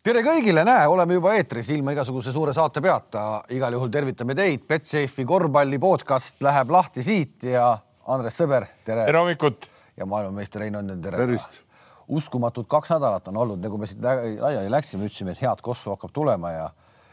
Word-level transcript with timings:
tere 0.00 0.22
kõigile, 0.24 0.62
näe, 0.64 0.86
oleme 0.88 1.16
juba 1.18 1.34
eetris 1.36 1.68
ilma 1.74 1.92
igasuguse 1.92 2.32
suure 2.32 2.54
saate 2.56 2.80
peata. 2.80 3.42
igal 3.52 3.74
juhul 3.76 3.90
tervitame 3.92 4.34
teid, 4.34 4.62
Betsafe'i 4.68 5.26
korvpalli 5.28 5.78
podcast 5.78 6.40
läheb 6.40 6.70
lahti 6.72 7.02
siit 7.04 7.44
ja 7.44 7.66
Andres 8.08 8.38
Sõber, 8.40 8.64
tere. 8.84 9.04
tere 9.04 9.18
hommikut. 9.18 9.66
ja 9.96 10.06
maailmameister 10.06 10.60
Rein 10.60 10.76
Onnen, 10.76 11.02
tere. 11.02 11.16
tervist. 11.16 11.60
uskumatud 12.08 12.66
kaks 12.66 12.90
nädalat 12.90 13.28
on 13.28 13.36
olnud, 13.36 13.60
nagu 13.60 13.78
me 13.78 13.86
siit 13.86 14.00
laiali 14.00 14.70
läksime, 14.70 15.04
ütlesime, 15.04 15.34
et 15.36 15.42
head 15.42 15.60
Kosovo 15.62 15.98
hakkab 15.98 16.14
tulema 16.16 16.50
ja 16.50 16.70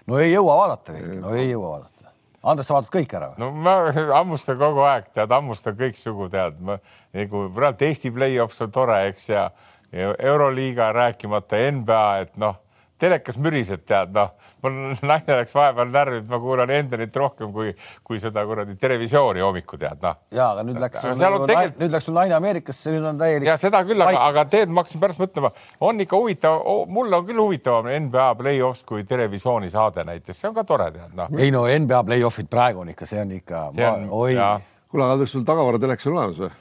no 0.08 0.20
ei 0.20 0.32
jõua 0.32 0.56
vaadata 0.58 0.96
kõike, 0.96 1.18
no 1.22 1.34
ei 1.36 1.50
jõua 1.50 1.74
vaadata. 1.74 2.14
Andres, 2.44 2.70
sa 2.70 2.78
vaatad 2.78 2.94
kõik 2.94 3.16
ära 3.20 3.34
või? 3.34 3.42
no 3.44 3.50
ma 3.52 3.74
hammustan 4.20 4.58
kogu 4.62 4.86
aeg, 4.88 5.10
tead, 5.12 5.34
hammustan 5.36 5.76
kõiksugu, 5.76 6.30
tead, 6.32 6.56
ma 6.64 6.80
nagu 7.12 7.50
praegu 7.52 7.90
Eesti 7.90 8.14
play-offs 8.16 8.64
on 8.64 8.72
tore, 8.72 9.02
eks 9.10 9.28
ja, 9.34 9.50
ja 9.92 10.16
Euroliiga 10.32 10.94
rääkimata 10.96 11.60
NBA, 11.82 12.06
et 12.24 12.40
noh 12.40 12.56
telekas 13.00 13.38
müriseb, 13.41 13.84
tead, 13.88 14.11
noh, 14.16 14.32
mul 14.64 14.78
naine 15.05 15.38
läks 15.39 15.54
vahepeal 15.55 15.92
närvi, 15.93 16.21
et 16.24 16.29
ma 16.32 16.39
kuulan 16.42 16.71
Endrit 16.74 17.15
rohkem 17.21 17.51
kui, 17.54 17.74
kui 18.07 18.21
seda 18.21 18.43
kuradi 18.50 18.78
televisiooni 18.79 19.43
hommikul, 19.46 19.79
tead, 19.82 20.01
noh. 20.04 20.18
ja, 20.33 20.50
aga 20.54 20.65
nüüd 20.68 20.79
läks 20.82 21.05
nagu, 21.14 21.43
tegelikult... 21.46 21.79
nüüd 21.83 21.97
läks 21.97 22.10
sul 22.10 22.18
naine 22.18 22.38
Ameerikasse, 22.38 22.93
nüüd 22.96 23.05
on 23.11 23.21
täielik. 23.21 23.50
ja 23.52 23.57
seda 23.61 23.83
küll, 23.88 24.02
aga, 24.02 24.24
aga 24.32 24.46
tead, 24.50 24.74
ma 24.74 24.83
hakkasin 24.83 25.04
pärast 25.04 25.21
mõtlema, 25.21 25.54
on 25.89 26.05
ikka 26.05 26.21
huvitav 26.21 26.61
oh,, 26.64 26.86
mul 26.89 27.14
on 27.19 27.28
küll 27.29 27.43
huvitavam 27.43 27.91
NBA 28.07 28.29
play-offs 28.41 28.86
kui 28.88 29.05
televisiooni 29.07 29.69
saade 29.74 30.05
näiteks, 30.07 30.41
see 30.41 30.52
on 30.52 30.57
ka 30.57 30.66
tore, 30.68 30.89
tead, 30.96 31.14
noh. 31.18 31.33
ei 31.38 31.54
no 31.54 31.68
NBA 31.69 32.02
play-off'id 32.09 32.50
praegu 32.50 32.86
on 32.86 32.95
ikka, 32.95 33.09
see 33.09 33.22
on 33.22 33.36
ikka. 33.38 33.67
kuule, 34.89 35.11
aga 35.11 35.30
sul 35.30 35.45
tagavaratelekas 35.45 36.09
on 36.09 36.17
olemas 36.17 36.47
või? 36.47 36.55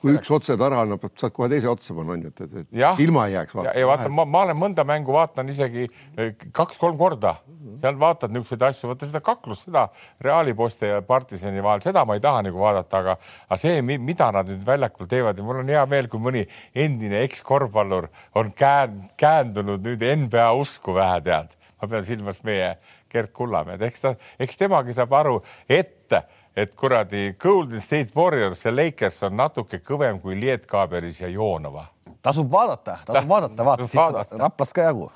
Kui 0.00 0.14
üks 0.14 0.30
otsed 0.30 0.60
ära 0.62 0.82
annab, 0.84 1.02
saad 1.18 1.34
kohe 1.34 1.48
teise 1.50 1.68
otsa 1.70 1.94
panna, 1.96 2.14
onju, 2.14 2.30
et, 2.30 2.42
et, 2.44 2.54
et 2.62 2.78
ja. 2.80 2.92
ilma 3.02 3.26
ei 3.26 3.34
jääks. 3.34 3.56
ja, 3.66 3.86
vaata, 3.88 4.10
ma, 4.12 4.24
ma 4.28 4.44
olen 4.46 4.58
mõnda 4.60 4.84
mängu 4.86 5.14
vaatan 5.16 5.50
isegi 5.50 5.86
eh, 5.88 6.32
kaks-kolm 6.54 6.98
korda, 7.00 7.34
seal 7.82 7.98
vaatad 8.00 8.34
niisuguseid 8.34 8.66
asju, 8.68 8.90
vaata 8.92 9.10
seda 9.10 9.22
kaklust, 9.26 9.66
seda 9.66 9.86
Reali 10.22 10.54
poiste 10.56 10.90
ja 10.92 11.02
partisani 11.06 11.64
vahel, 11.64 11.82
seda 11.84 12.04
ma 12.06 12.16
ei 12.16 12.22
taha 12.22 12.44
nagu 12.46 12.62
vaadata, 12.62 13.02
aga, 13.02 13.16
aga 13.48 13.60
see, 13.60 13.82
mida 13.82 14.30
nad 14.34 14.50
nüüd 14.50 14.66
väljakul 14.66 15.10
teevad 15.10 15.38
ja 15.38 15.46
mul 15.46 15.62
on 15.64 15.74
hea 15.74 15.84
meel, 15.90 16.10
kui 16.12 16.22
mõni 16.22 16.46
endine 16.86 17.24
ekskorvpallur 17.26 18.10
on 18.38 18.54
käänd, 18.56 19.10
käändunud 19.18 19.82
nüüd 19.86 20.06
NBA 20.26 20.50
usku 20.60 20.94
vähe, 20.96 21.18
tead, 21.26 21.58
ma 21.80 21.90
pean 21.90 22.06
silmas 22.06 22.42
meie 22.46 22.76
Gerd 23.12 23.32
Kullamäed, 23.34 23.82
eks 23.86 24.02
ta, 24.02 24.14
eks 24.42 24.58
temagi 24.60 24.94
saab 24.96 25.14
aru, 25.16 25.40
et 25.68 26.14
et 26.56 26.72
kuradi 26.76 27.34
Golden 27.40 27.80
State 27.84 28.16
Warriors 28.16 28.64
ja 28.64 28.72
Lakers 28.72 29.20
on 29.28 29.36
natuke 29.36 29.82
kõvem 29.84 30.20
kui 30.22 30.38
Lietkaaberis 30.40 31.20
ja 31.20 31.28
Joonova. 31.28 31.84
tasub 32.24 32.48
vaadata, 32.50 32.96
tasub 33.06 33.28
vaadata, 33.28 33.64
vaata 33.64 33.86
siit 33.86 34.32
Raplast 34.40 34.72
ka 34.74 34.86
jagu. 34.88 35.10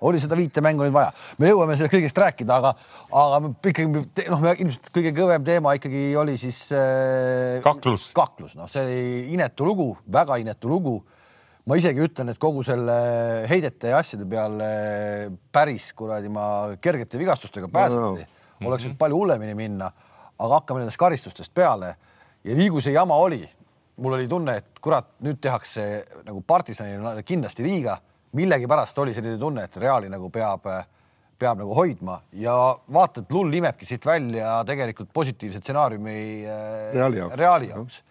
oli 0.00 0.20
seda 0.22 0.38
viite 0.38 0.62
mängu 0.64 0.86
nüüd 0.86 0.94
vaja, 0.94 1.10
me 1.38 1.50
jõuame 1.50 1.76
sellest 1.76 1.92
kõigest 1.96 2.22
rääkida, 2.22 2.60
aga, 2.60 2.72
aga 3.10 3.52
ikkagi 3.72 4.30
noh, 4.30 4.46
ilmselt 4.54 4.88
kõige 4.94 5.12
kõvem 5.18 5.44
teema 5.44 5.74
ikkagi 5.76 6.06
oli 6.16 6.38
siis 6.40 6.62
äh, 6.72 7.58
kaklus, 7.66 8.08
kaklus, 8.16 8.56
noh, 8.56 8.70
see 8.70 8.86
oli 8.86 9.34
inetu 9.34 9.66
lugu, 9.66 9.90
väga 10.06 10.38
inetu 10.40 10.70
lugu 10.70 10.96
ma 11.66 11.76
isegi 11.76 11.98
ütlen, 12.06 12.30
et 12.30 12.38
kogu 12.38 12.62
selle 12.62 12.96
heidete 13.50 13.90
ja 13.90 13.98
asjade 13.98 14.24
peale 14.30 14.72
päris 15.50 15.90
kuradi 15.98 16.30
ma 16.30 16.48
kergete 16.78 17.18
vigastustega 17.18 17.68
pääseti 17.74 18.00
no,, 18.00 18.12
no. 18.14 18.68
oleks 18.68 18.86
võinud 18.86 18.92
mm 18.92 18.94
-hmm. 18.94 19.00
palju 19.02 19.24
hullemini 19.24 19.58
minna 19.58 19.90
aga 20.38 20.60
hakkame 20.60 20.82
nendest 20.82 21.00
karistustest 21.00 21.54
peale. 21.54 21.94
Ja 22.46 22.56
nii 22.56 22.68
kui 22.70 22.84
see 22.84 22.94
jama 22.94 23.16
oli, 23.18 23.40
mul 24.02 24.18
oli 24.18 24.28
tunne, 24.28 24.58
et 24.60 24.82
kurat, 24.82 25.08
nüüd 25.24 25.40
tehakse 25.42 25.86
nagu 26.26 26.42
partisanile 26.46 27.22
kindlasti 27.26 27.66
liiga. 27.66 27.98
millegipärast 28.36 28.98
oli 28.98 29.14
selline 29.14 29.38
tunne, 29.40 29.62
et 29.64 29.76
Reali 29.80 30.10
nagu 30.12 30.28
peab, 30.30 30.66
peab 31.38 31.58
nagu 31.58 31.74
hoidma. 31.74 32.18
Ja 32.36 32.54
vaata, 32.92 33.22
et 33.22 33.30
Lull 33.32 33.54
imebki 33.54 33.86
siit 33.88 34.06
välja 34.06 34.58
tegelikult 34.68 35.08
positiivse 35.12 35.62
stsenaariumi 35.62 36.16
äh, 36.44 36.90
Reali 36.94 37.22
jaoks, 37.22 37.36
Reali 37.36 37.70
jaoks.. 37.70 38.02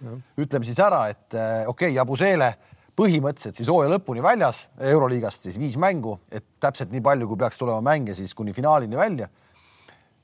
ütleme 0.41 0.65
siis 0.65 0.79
ära, 0.79 1.03
et 1.13 1.37
äh, 1.37 1.67
okei 1.67 1.91
okay,, 1.91 1.93
Jabusele 1.95 2.55
põhimõtteliselt 2.97 3.59
siis 3.59 3.69
hooaja 3.69 3.91
lõpuni 3.91 4.23
väljas 4.23 4.65
Euroliigast 4.79 5.45
siis 5.45 5.59
viis 5.59 5.77
mängu, 5.77 6.17
et 6.31 6.45
täpselt 6.63 6.91
nii 6.95 7.03
palju, 7.05 7.27
kui 7.27 7.37
peaks 7.37 7.59
tulema 7.59 7.83
mänge 7.85 8.15
siis 8.17 8.33
kuni 8.33 8.53
finaalini 8.53 8.97
välja. 8.97 9.29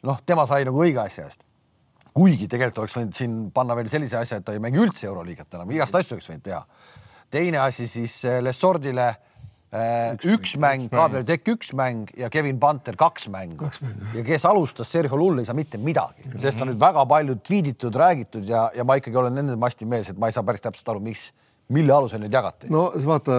noh, 0.04 0.22
tema 0.26 0.48
sai 0.48 0.66
nagu 0.66 0.82
õige 0.82 1.04
asja 1.04 1.28
eest 1.28 1.46
kuigi 2.16 2.48
tegelikult 2.52 2.84
oleks 2.84 2.98
võinud 3.00 3.18
siin 3.18 3.36
panna 3.56 3.76
veel 3.78 3.90
sellise 3.92 4.20
asja, 4.20 4.40
et 4.40 4.48
ta 4.48 4.56
ei 4.56 4.62
mängi 4.64 4.82
üldse 4.82 5.08
Euroliigat 5.10 5.58
enam, 5.58 5.72
igast 5.72 5.96
asju 5.96 6.18
oleks 6.18 6.32
võinud 6.32 6.46
teha. 6.48 6.64
teine 7.32 7.62
asi 7.64 7.88
siis 7.88 8.18
äh, 8.28 8.42
Lessordile 8.44 9.08
äh, 9.08 10.12
üks, 10.18 10.28
üks 10.34 10.56
mäng, 10.60 10.90
Gabriel 10.92 11.26
Tekk 11.28 11.54
üks 11.56 11.72
mäng 11.78 12.12
ja 12.18 12.30
Kevin 12.30 12.60
Panter 12.60 12.98
kaks 13.00 13.30
mängu. 13.32 13.72
ja 14.16 14.26
kes 14.28 14.46
alustas, 14.46 14.92
Sergio 14.92 15.20
Lull 15.20 15.40
ei 15.40 15.48
saa 15.48 15.56
mitte 15.56 15.80
midagi, 15.80 16.28
sest 16.38 16.62
on 16.62 16.74
nüüd 16.74 16.82
väga 16.82 17.06
palju 17.08 17.38
tweetitud, 17.40 17.96
räägitud 17.96 18.50
ja, 18.50 18.68
ja 18.76 18.84
ma 18.84 19.00
ikkagi 19.00 19.24
olen 19.24 19.40
nende 19.40 19.56
masti 19.60 19.88
mees, 19.88 20.12
et 20.12 20.20
ma 20.20 20.28
ei 20.28 20.36
saa 20.36 20.44
päris 20.44 20.68
täpselt 20.68 20.92
aru, 20.92 21.04
miks 21.04 21.30
mille 21.72 21.94
alusel 21.96 22.22
neid 22.24 22.36
jagati? 22.36 22.70
no 22.74 22.84
vaata, 23.06 23.38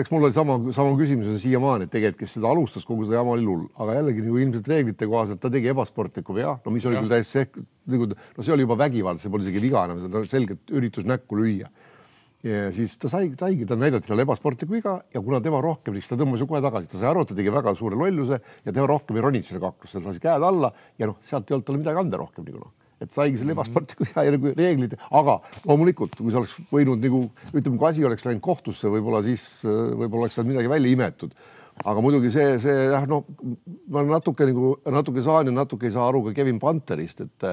eks 0.00 0.12
mul 0.12 0.26
oli 0.28 0.36
sama, 0.36 0.58
sama 0.74 0.96
küsimus 0.98 1.30
siiamaani, 1.42 1.86
et 1.88 1.92
tegelikult, 1.94 2.22
kes 2.22 2.36
seda 2.38 2.50
alustas, 2.52 2.86
kogu 2.88 3.06
seda 3.06 3.20
jama 3.20 3.36
oli 3.36 3.46
lull, 3.46 3.68
aga 3.82 3.98
jällegi 3.98 4.26
nagu 4.26 4.40
ilmselt 4.42 4.72
reeglite 4.72 5.08
kohaselt 5.10 5.42
ta 5.42 5.52
tegi 5.52 5.70
ebasportliku 5.72 6.36
vea, 6.36 6.56
no 6.64 6.74
mis 6.74 6.88
oli 6.88 7.00
küll 7.00 7.12
täiesti 7.12 7.38
sekk, 7.38 7.62
nagu 7.92 8.10
no 8.12 8.44
see 8.44 8.56
oli 8.56 8.66
juba 8.66 8.78
vägivald, 8.84 9.22
see 9.22 9.32
polnud 9.32 9.48
isegi 9.48 9.64
viga 9.64 9.86
enam, 9.88 10.02
seda 10.04 10.26
selgelt 10.32 10.74
üritus 10.74 11.08
näkku 11.08 11.38
lüüa. 11.40 11.70
ja 12.42 12.68
siis 12.74 12.98
ta 12.98 13.10
sai, 13.12 13.30
saigi, 13.38 13.66
ta 13.68 13.78
näidati 13.78 14.08
talle 14.08 14.26
ebasportlikku 14.26 14.74
viga 14.74 14.98
ja 15.14 15.22
kuna 15.22 15.40
tema 15.44 15.60
rohkem, 15.62 15.94
siis 15.98 16.10
ta 16.10 16.18
tõmbas 16.20 16.42
ju 16.42 16.50
kohe 16.50 16.62
tagasi, 16.64 16.90
ta 16.90 17.02
sai 17.02 17.10
aru, 17.12 17.22
et 17.22 17.32
ta 17.34 17.38
tegi 17.38 17.54
väga 17.54 17.74
suure 17.78 17.98
lolluse 17.98 18.40
ja 18.40 18.72
tema 18.72 18.88
rohkem 18.90 19.18
ei 19.18 19.26
roninud 19.28 19.46
selle 19.46 19.62
kaklusse, 19.62 20.00
ta 20.00 20.10
lasi 20.10 20.22
käed 20.22 20.48
alla 20.50 20.72
ja 20.98 21.10
noh, 21.10 21.20
sealt 21.26 21.50
ei 21.50 21.58
olnud 21.58 21.68
talle 21.68 21.84
midagi 21.84 22.02
anda 22.02 22.24
rohkem 22.24 22.48
nagu 22.48 22.64
noh 22.64 22.78
et 23.02 23.14
saigi 23.14 23.40
selle 23.40 23.56
ebasportliku 23.56 24.08
ja 24.16 24.34
nagu 24.34 24.52
reeglid, 24.58 24.96
aga 25.10 25.38
loomulikult, 25.68 26.16
kui 26.20 26.34
sa 26.34 26.42
oleks 26.42 26.58
võinud 26.72 27.02
nagu 27.02 27.24
ütleme, 27.52 27.78
kui 27.78 27.88
asi 27.90 28.06
oleks 28.08 28.26
läinud 28.28 28.44
kohtusse, 28.44 28.90
võib-olla 28.92 29.22
siis 29.26 29.46
võib-olla 29.66 30.26
oleks 30.26 30.38
sealt 30.38 30.50
midagi 30.50 30.70
välja 30.72 30.92
imetud. 30.96 31.34
aga 31.84 32.02
muidugi 32.04 32.30
see, 32.30 32.58
see 32.62 32.88
jah, 32.92 33.06
no 33.08 33.22
ma 33.92 34.04
natuke 34.06 34.46
nagu 34.48 34.74
natuke 34.92 35.24
saan 35.24 35.48
ja 35.48 35.56
natuke 35.62 35.88
ei 35.88 35.94
saa 35.94 36.10
aru 36.10 36.26
ka 36.28 36.36
Kevin 36.36 36.60
Panterist, 36.62 37.24
et 37.24 37.48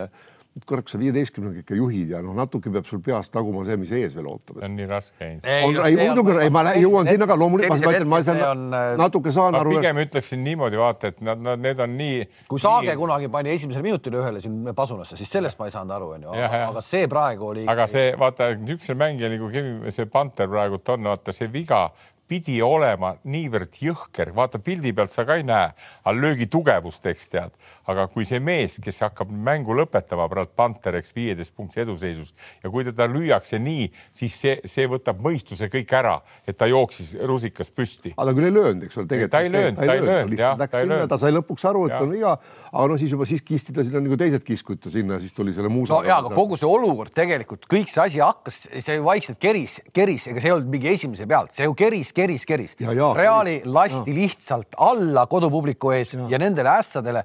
et 0.57 0.65
kurat, 0.65 0.83
kui 0.83 0.91
sa 0.91 0.99
viieteistkümnega 0.99 1.61
ikka 1.61 1.75
juhid 1.77 2.09
ja 2.15 2.19
noh, 2.25 2.33
natuke 2.37 2.71
peab 2.73 2.87
sul 2.87 3.01
peas 3.05 3.29
taguma 3.29 3.61
see, 3.67 3.77
mis 3.77 3.91
ees 3.93 4.15
veel 4.15 4.27
ootab. 4.31 4.57
see 4.57 4.65
on 4.65 4.75
nii 4.79 4.87
raske. 4.89 5.27
ei, 5.45 5.75
ei 5.85 5.97
muidugi, 5.99 6.33
ei 6.41 6.53
ma 6.53 6.63
jõuan 6.73 7.09
sinna 7.09 7.27
ka 7.29 7.37
loomulikult, 7.37 7.83
ma 7.85 7.93
ütlen, 7.93 8.09
ma 8.09 8.19
saan 8.25 8.63
äh, 8.73 8.93
natuke 8.99 9.33
saan 9.35 9.57
aru. 9.59 9.75
pigem 9.77 10.01
ütleksin 10.01 10.41
niimoodi, 10.43 10.79
vaata, 10.81 11.13
et 11.13 11.21
nad, 11.25 11.41
nad, 11.45 11.61
need 11.61 11.83
on 11.85 11.93
nii. 11.99 12.25
kui 12.49 12.63
Saage 12.63 12.89
nii... 12.89 12.99
kunagi 12.99 13.29
pani 13.31 13.53
esimesel 13.53 13.85
minutil 13.85 14.17
ühele 14.19 14.41
siin 14.41 14.73
pasunasse, 14.75 15.19
siis 15.19 15.29
sellest 15.37 15.61
ma 15.61 15.69
ei 15.69 15.75
saanud 15.75 15.95
aru, 15.99 16.11
onju, 16.17 16.35
aga 16.41 16.83
see 16.85 17.05
praegu 17.11 17.51
oli. 17.53 17.67
aga 17.69 17.85
see 17.91 18.09
vaata, 18.19 18.49
niisuguse 18.57 18.97
mängija 18.97 19.29
nagu 19.31 19.51
see 19.93 20.09
Panter 20.09 20.49
praegult 20.49 20.95
on, 20.95 21.11
vaata 21.13 21.35
see 21.35 21.51
viga 21.53 21.85
pidi 22.29 22.59
olema 22.62 23.16
niivõrd 23.25 23.79
jõhker, 23.81 24.31
vaata 24.35 24.62
pildi 24.62 24.94
pealt 24.94 25.13
sa 25.13 25.25
ka 25.25 25.40
ei 25.40 25.45
näe, 25.47 25.72
aga 26.03 26.13
löögi 26.16 26.45
tugevust, 26.51 27.06
eks 27.09 27.31
tead, 27.31 27.56
aga 27.90 28.06
kui 28.12 28.28
see 28.28 28.40
mees, 28.44 28.78
kes 28.84 29.01
hakkab 29.07 29.31
mängu 29.34 29.73
lõpetama, 29.78 30.28
praegu 30.29 30.53
Panter, 30.59 31.00
eks 31.00 31.16
viieteist 31.16 31.56
punkti 31.57 31.81
eduseisus 31.84 32.34
ja 32.63 32.69
kui 32.69 32.85
teda 32.85 33.07
lüüakse 33.09 33.59
nii, 33.62 33.88
siis 34.17 34.35
see, 34.44 34.56
see 34.69 34.85
võtab 34.90 35.22
mõistuse 35.25 35.69
kõik 35.73 35.94
ära, 35.97 36.19
et 36.45 36.57
ta 36.59 36.69
jooksis 36.69 37.16
rusikas 37.29 37.73
püsti. 37.73 38.13
aga 38.16 38.29
ta 38.29 38.38
küll 38.38 38.50
ei 38.50 38.56
löönud, 38.56 38.85
eks 38.85 39.00
ole, 39.00 39.09
tegelikult. 39.09 39.34
ta 39.34 39.41
ei 39.46 39.53
löönud, 39.53 39.79
ta 39.79 39.96
ei 39.96 40.06
löönud, 40.06 40.38
jah, 40.44 40.57
ta 40.61 40.84
ei 40.84 40.90
löönud. 40.91 41.09
ta 41.09 41.19
sai 41.22 41.34
lõpuks 41.34 41.66
aru, 41.69 41.88
et 41.90 41.96
ja. 41.96 42.03
on 42.06 42.13
viga, 42.13 42.35
aga 42.69 42.85
no 42.94 43.00
siis 43.01 43.16
juba 43.16 43.28
siis 43.29 43.46
kisti 43.46 43.73
ta 43.73 43.85
sinna 43.88 44.03
nagu 44.06 44.19
teised 44.19 44.46
kiskuid 44.46 44.84
ta 44.85 44.94
sinna, 44.94 45.17
siis 45.23 45.34
tuli 45.34 45.56
selle 45.57 45.73
muusa. 45.73 45.96
no 45.96 46.06
ja, 46.06 46.19
aga 46.22 46.34
kogu 46.35 46.59
see 46.59 46.69
olukord 46.69 47.13
tegelikult, 47.16 47.66
kõik 47.72 47.90
see 47.90 48.06
asi 48.06 48.22
hakkas, 48.22 48.61
see 48.85 49.00
vaikselt 49.03 49.41
keris, 49.41 49.79
keris, 49.96 50.29
ega 50.29 50.44
see 50.44 50.51
ei 50.51 50.57
olnud 50.59 50.69
mingi 50.78 50.94
esimese 50.94 51.25
pealt, 51.29 51.56
see 51.56 51.66
ju 51.66 51.73
keris 51.78 52.13
keris, 52.19 52.47
keris. 52.47 52.78
Reali 53.16 53.59
lasti 53.66 54.13
ja. 54.13 54.22
lihtsalt 54.22 54.75
alla 54.78 55.25
kodupubliku 55.32 55.93
ees 55.97 56.16
ja, 56.17 56.28
ja 56.35 56.41
nendele 56.41 56.76
ässadele 56.78 57.23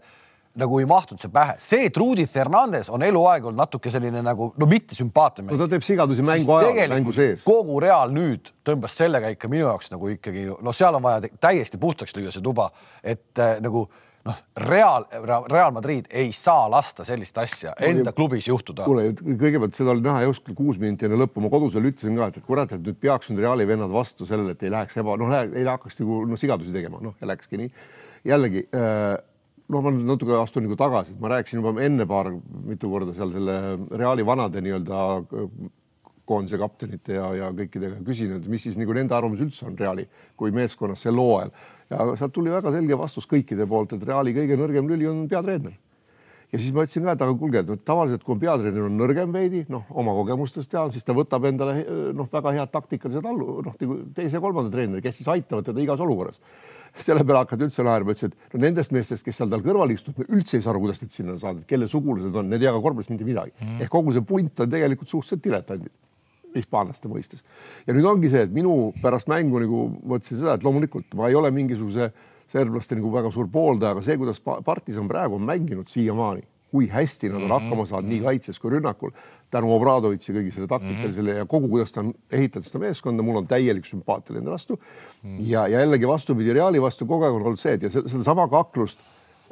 nagu 0.61 0.79
ei 0.79 0.87
mahtunud 0.87 1.23
see 1.23 1.33
pähe. 1.35 1.57
see, 1.59 1.87
et 1.89 1.97
Rudi 1.99 2.27
Fernandes 2.31 2.91
on 2.95 3.03
eluaeg 3.03 3.49
olnud 3.49 3.59
natuke 3.59 3.91
selline 3.91 4.23
nagu 4.23 4.53
no 4.61 4.69
mitte 4.71 4.95
sümpaatne. 4.95 5.49
no 5.51 5.59
ta 5.59 5.67
teeb 5.71 5.83
sigadusi 5.83 6.23
mängu 6.27 6.55
ajal, 6.61 6.95
mängu 6.95 7.15
sees. 7.17 7.43
kogu 7.47 7.81
Real 7.83 8.15
nüüd 8.15 8.53
tõmbas 8.67 8.95
sellega 9.01 9.33
ikka 9.35 9.51
minu 9.51 9.67
jaoks 9.67 9.91
nagu 9.91 10.13
ikkagi 10.15 10.47
noh, 10.55 10.77
seal 10.77 10.95
on 10.95 11.03
vaja 11.03 11.27
täiesti 11.43 11.81
puhtaks 11.83 12.15
lüüa 12.15 12.31
see 12.35 12.45
tuba, 12.45 12.69
et 13.03 13.43
äh, 13.43 13.57
nagu 13.65 13.89
noh, 14.25 14.38
Real, 14.56 15.06
Real 15.50 15.73
Madrid 15.75 16.09
ei 16.11 16.32
saa 16.32 16.65
lasta 16.71 17.05
sellist 17.05 17.38
asja 17.38 17.75
enda 17.81 18.11
Oli, 18.11 18.17
klubis 18.17 18.49
juhtuda. 18.49 18.87
kuule, 18.88 19.11
kõigepealt 19.21 19.76
seda 19.76 19.93
oli 19.93 20.05
näha 20.05 20.25
just 20.25 20.49
kuus 20.56 20.81
minutit 20.81 21.09
enne 21.09 21.19
lõppu, 21.21 21.43
ma 21.44 21.53
kodus 21.53 21.76
veel 21.76 21.91
ütlesin 21.91 22.17
ka, 22.21 22.31
et 22.31 22.41
kurat, 22.47 22.73
et 22.73 22.82
nüüd 22.85 22.99
peaks 23.03 23.31
nüüd 23.31 23.44
Reali 23.44 23.69
vennad 23.69 23.93
vastu 23.93 24.29
sellele, 24.29 24.56
et 24.56 24.65
ei 24.65 24.73
läheks 24.73 24.97
eba, 25.03 25.19
noh, 25.21 25.37
ei 25.44 25.69
hakkaks 25.69 26.00
nagu 26.00 26.25
noh, 26.31 26.41
sigadusi 26.41 26.73
tegema, 26.75 27.03
noh 27.05 27.17
ja 27.21 27.29
läkski 27.29 27.61
nii. 27.61 27.71
jällegi 28.31 28.67
äh, 28.73 29.15
noh, 29.69 29.85
ma 29.85 29.93
nüüd 29.93 30.09
natuke 30.09 30.37
astun 30.41 30.69
nagu 30.69 30.81
tagasi, 30.81 31.15
et 31.15 31.23
ma 31.23 31.32
rääkisin 31.35 31.61
juba 31.61 31.77
enne 31.85 32.09
paar 32.09 32.32
mitu 32.65 32.91
korda 32.93 33.17
seal 33.17 33.32
selle 33.35 33.61
Reali 33.93 34.27
vanade 34.27 34.65
nii-öelda 34.65 35.05
koondise 36.25 36.56
kaptenite 36.56 37.19
ja, 37.19 37.29
ja 37.37 37.53
kõikidega 37.53 38.00
küsinud, 38.05 38.49
mis 38.49 38.65
siis 38.65 38.81
nagu 38.81 38.97
nende 38.97 39.12
arvamus 39.17 39.43
üldse 39.44 39.67
on 39.69 39.77
Reali 39.77 40.06
kui 40.41 40.55
meeskonnas 40.56 41.05
sel 41.05 41.20
hooajal 41.20 41.53
ja 41.91 42.11
sealt 42.19 42.33
tuli 42.33 42.53
väga 42.53 42.73
selge 42.75 42.99
vastus 42.99 43.27
kõikide 43.31 43.67
poolt, 43.69 43.97
et 43.97 44.07
Reali 44.07 44.35
kõige 44.37 44.57
nõrgem 44.61 44.89
lüli 44.89 45.09
on 45.11 45.27
peatreener 45.29 45.75
ja 46.55 46.61
siis 46.61 46.75
ma 46.75 46.85
ütlesin 46.85 47.03
ka, 47.03 47.17
et 47.17 47.25
aga 47.25 47.35
kuulge, 47.39 47.63
et 47.65 47.83
tavaliselt 47.87 48.23
kui 48.27 48.39
peatreener 48.39 48.87
on 48.87 48.95
nõrgem 48.99 49.33
veidi, 49.35 49.65
noh, 49.73 49.89
oma 49.99 50.15
kogemustest 50.15 50.71
tean, 50.71 50.93
siis 50.95 51.07
ta 51.07 51.17
võtab 51.17 51.49
endale 51.51 51.81
noh, 52.15 52.29
väga 52.31 52.53
head 52.55 52.71
taktikalised 52.75 53.27
allu, 53.27 53.59
noh, 53.67 53.75
nagu 53.81 53.99
teise 54.15 54.39
ja 54.39 54.45
kolmanda 54.45 54.71
treeneri, 54.71 55.03
kes 55.03 55.19
siis 55.19 55.33
aitavad 55.35 55.67
teda 55.67 55.83
igas 55.83 56.05
olukorras. 56.05 56.39
selle 56.95 57.25
peale 57.27 57.41
hakati 57.43 57.67
üldse 57.67 57.83
naerma, 57.83 58.15
ütles, 58.15 58.31
et 58.31 58.55
no 58.55 58.61
nendest 58.63 58.93
meestest, 58.95 59.25
kes 59.27 59.41
seal 59.41 59.51
tal 59.51 59.65
kõrval 59.65 59.91
istuvad, 59.91 60.21
me 60.23 60.37
üldse 60.39 60.61
ei 60.61 60.63
saa 60.63 60.71
aru, 60.71 60.85
kuidas 60.85 61.03
need 61.03 61.11
sinna 61.11 61.35
saadud, 61.43 61.65
kelle 61.67 61.89
sugulased 61.91 62.37
on, 62.39 62.47
need 62.47 62.63
ei 62.63 62.69
jaga 62.69 62.79
korvpallist 62.85 63.11
mitte 63.11 63.27
midagi 63.27 63.51
mm. 63.51 63.67
-hmm. 63.67 63.83
ehk 63.83 63.91
kogu 63.91 64.15
see 64.15 64.23
punt 64.23 64.61
on 64.63 64.71
tegelikult 64.71 65.11
suhteliselt 65.11 65.43
diletandid 65.43 65.91
hispaanlaste 66.55 67.09
mõistes. 67.11 67.43
ja 67.87 67.95
nüüd 67.95 68.06
ongi 68.09 68.31
see, 68.31 68.47
et 68.47 68.55
minu 68.55 68.93
pärast 69.03 69.29
mängu 69.29 69.61
nagu 69.62 69.85
mõtlesin 70.03 70.41
seda, 70.41 70.55
et 70.55 70.65
loomulikult 70.65 71.15
ma 71.19 71.29
ei 71.29 71.39
ole 71.39 71.51
mingisuguse 71.55 72.12
serblaste 72.53 72.99
nagu 72.99 73.12
väga 73.12 73.31
suur 73.35 73.49
pooldaja, 73.51 73.95
aga 73.95 74.03
see, 74.05 74.19
kuidas 74.21 74.41
partisan 74.41 75.09
praegu 75.11 75.39
on 75.39 75.47
mänginud 75.49 75.91
siiamaani, 75.91 76.45
kui 76.75 76.89
hästi 76.91 77.29
nad 77.29 77.37
on 77.37 77.43
mm 77.43 77.49
-hmm. 77.49 77.62
hakkama 77.62 77.87
saanud 77.87 78.11
nii 78.11 78.21
kaitses 78.21 78.59
kui 78.59 78.71
rünnakul 78.71 79.11
tänu 79.51 79.73
Obradovitši 79.75 80.33
kõigi 80.35 80.55
selle 80.55 80.67
taktikalisele 80.67 81.31
mm 81.31 81.35
-hmm. 81.35 81.39
ja 81.39 81.47
kogu, 81.47 81.69
kuidas 81.69 81.93
ta 81.93 82.01
on 82.01 82.15
ehitanud 82.31 82.67
seda 82.67 82.79
meeskonda, 82.79 83.23
mul 83.23 83.37
on 83.37 83.47
täielik 83.47 83.87
sümpaatia 83.87 84.37
nende 84.37 84.51
vastu 84.51 84.75
mm. 84.77 85.31
-hmm. 85.31 85.51
ja, 85.51 85.69
ja 85.69 85.81
jällegi 85.81 86.09
vastupidi, 86.09 86.53
Reali 86.53 86.83
vastu 86.83 87.06
kogu 87.06 87.25
aeg 87.25 87.35
on 87.35 87.43
olnud 87.43 87.59
see, 87.59 87.73
et 87.73 87.83
ja 87.83 87.91
sedasama 87.91 88.49
kaklust 88.49 88.99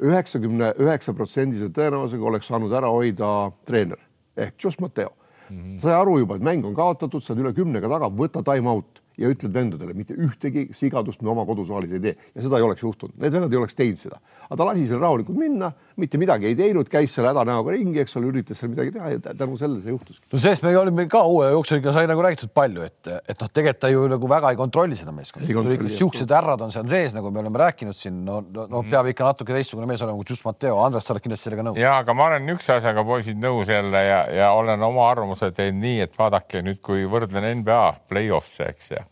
üheksakümne 0.01 0.73
üheksa 0.79 1.13
protsendise 1.13 1.69
tõenäosusega 1.69 2.23
oleks 2.23 2.47
saanud 2.47 2.71
ära 2.71 2.87
hoida 2.87 3.51
treener 3.65 3.99
ehk 4.37 4.63
Jos 4.63 4.79
Mateo 4.79 5.13
mm. 5.53 5.61
-hmm. 5.61 5.79
sai 5.81 5.93
aru 5.93 6.17
juba, 6.19 6.35
et 6.35 6.45
mäng 6.45 6.65
on 6.65 6.75
kaotatud, 6.75 7.23
sa 7.23 7.33
oled 7.33 7.45
üle 7.45 7.53
kümnega 7.53 7.89
taga, 7.89 8.09
võta 8.09 8.43
time 8.43 8.69
out 8.69 9.01
ja 9.17 9.29
ütled 9.29 9.53
vendadele, 9.53 9.93
mitte 9.93 10.15
ühtegi 10.17 10.67
sigadust 10.73 11.21
me 11.21 11.29
oma 11.29 11.45
kodusaalis 11.45 11.91
ei 11.93 11.99
tee 12.01 12.15
ja 12.35 12.41
seda 12.41 12.57
ei 12.57 12.65
oleks 12.65 12.81
juhtunud, 12.81 13.13
need 13.21 13.35
vennad 13.35 13.53
ei 13.53 13.59
oleks 13.61 13.75
teinud 13.77 14.01
seda, 14.01 14.19
aga 14.47 14.57
ta 14.57 14.65
lasi 14.71 14.87
seal 14.89 15.03
rahulikult 15.03 15.37
minna, 15.37 15.71
mitte 16.01 16.19
midagi 16.21 16.47
ei 16.49 16.55
teinud, 16.57 16.89
käis 16.91 17.13
seal 17.15 17.27
hädanäoga 17.29 17.73
ringi, 17.75 18.01
eks 18.03 18.17
ole, 18.19 18.29
üritas 18.31 18.59
seal 18.59 18.71
midagi 18.71 18.93
teha 18.95 19.11
ja 19.13 19.21
tänu 19.23 19.57
sellele 19.59 19.83
see 19.83 19.93
juhtuski. 19.93 20.25
no 20.33 20.41
sellest 20.41 20.65
me 20.65 20.73
olime 20.77 21.05
ka 21.11 21.23
uue 21.29 21.49
jooksuliga 21.53 21.93
sai 21.95 22.07
nagu 22.09 22.23
räägitud 22.25 22.53
palju, 22.55 22.85
et, 22.87 23.11
et 23.29 23.37
noh, 23.39 23.51
tegelikult 23.51 23.81
ta 23.83 23.91
ju 23.91 24.05
nagu 24.11 24.29
väga 24.29 24.53
ei 24.53 24.59
kontrolli 24.59 24.97
seda 24.99 25.13
meeskonda, 25.15 25.49
ikka 25.49 25.91
siuksed 25.93 26.33
härrad 26.33 26.65
on 26.65 26.73
seal 26.73 26.87
sees, 26.91 27.15
nagu 27.17 27.31
me 27.33 27.43
oleme 27.43 27.61
rääkinud 27.61 27.97
siin, 27.97 28.23
no, 28.25 28.41
no, 28.47 28.67
no 28.71 28.83
peab 28.89 29.11
ikka 29.11 29.29
natuke 29.31 29.55
teistsugune 29.55 29.89
mees 29.89 30.03
olema 30.05 30.19
kui 30.19 30.29
Just 30.33 30.47
Matteo, 30.47 30.79
Andres, 30.83 31.07
sa 31.07 31.15
oled 31.15 31.25
kindlasti 31.25 31.49
sellega 31.49 31.67
nõus. 31.69 31.81
ja 31.81 31.97
aga 32.01 32.17
ma 32.17 32.29
olen 32.31 32.47
niisuguse 32.47 32.77
asjaga 32.79 33.05
poisid 33.07 33.41
nõus 33.43 33.71
jälle 33.73 34.03
ja, 34.07 34.23
ja 34.41 34.51
olen 34.57 34.81
oma 34.89 35.09
arvamuse 35.11 35.51
teinud 35.55 35.83
nii, 35.83 36.01
et 36.07 36.19
vaadake 36.19 36.63
nüüd, 36.65 36.81
kui 36.83 37.07
võrdlen 37.09 37.49
NBA 37.61 37.83
play-off'e, 38.09 38.71
eks 38.73 38.93
ja 38.95 39.05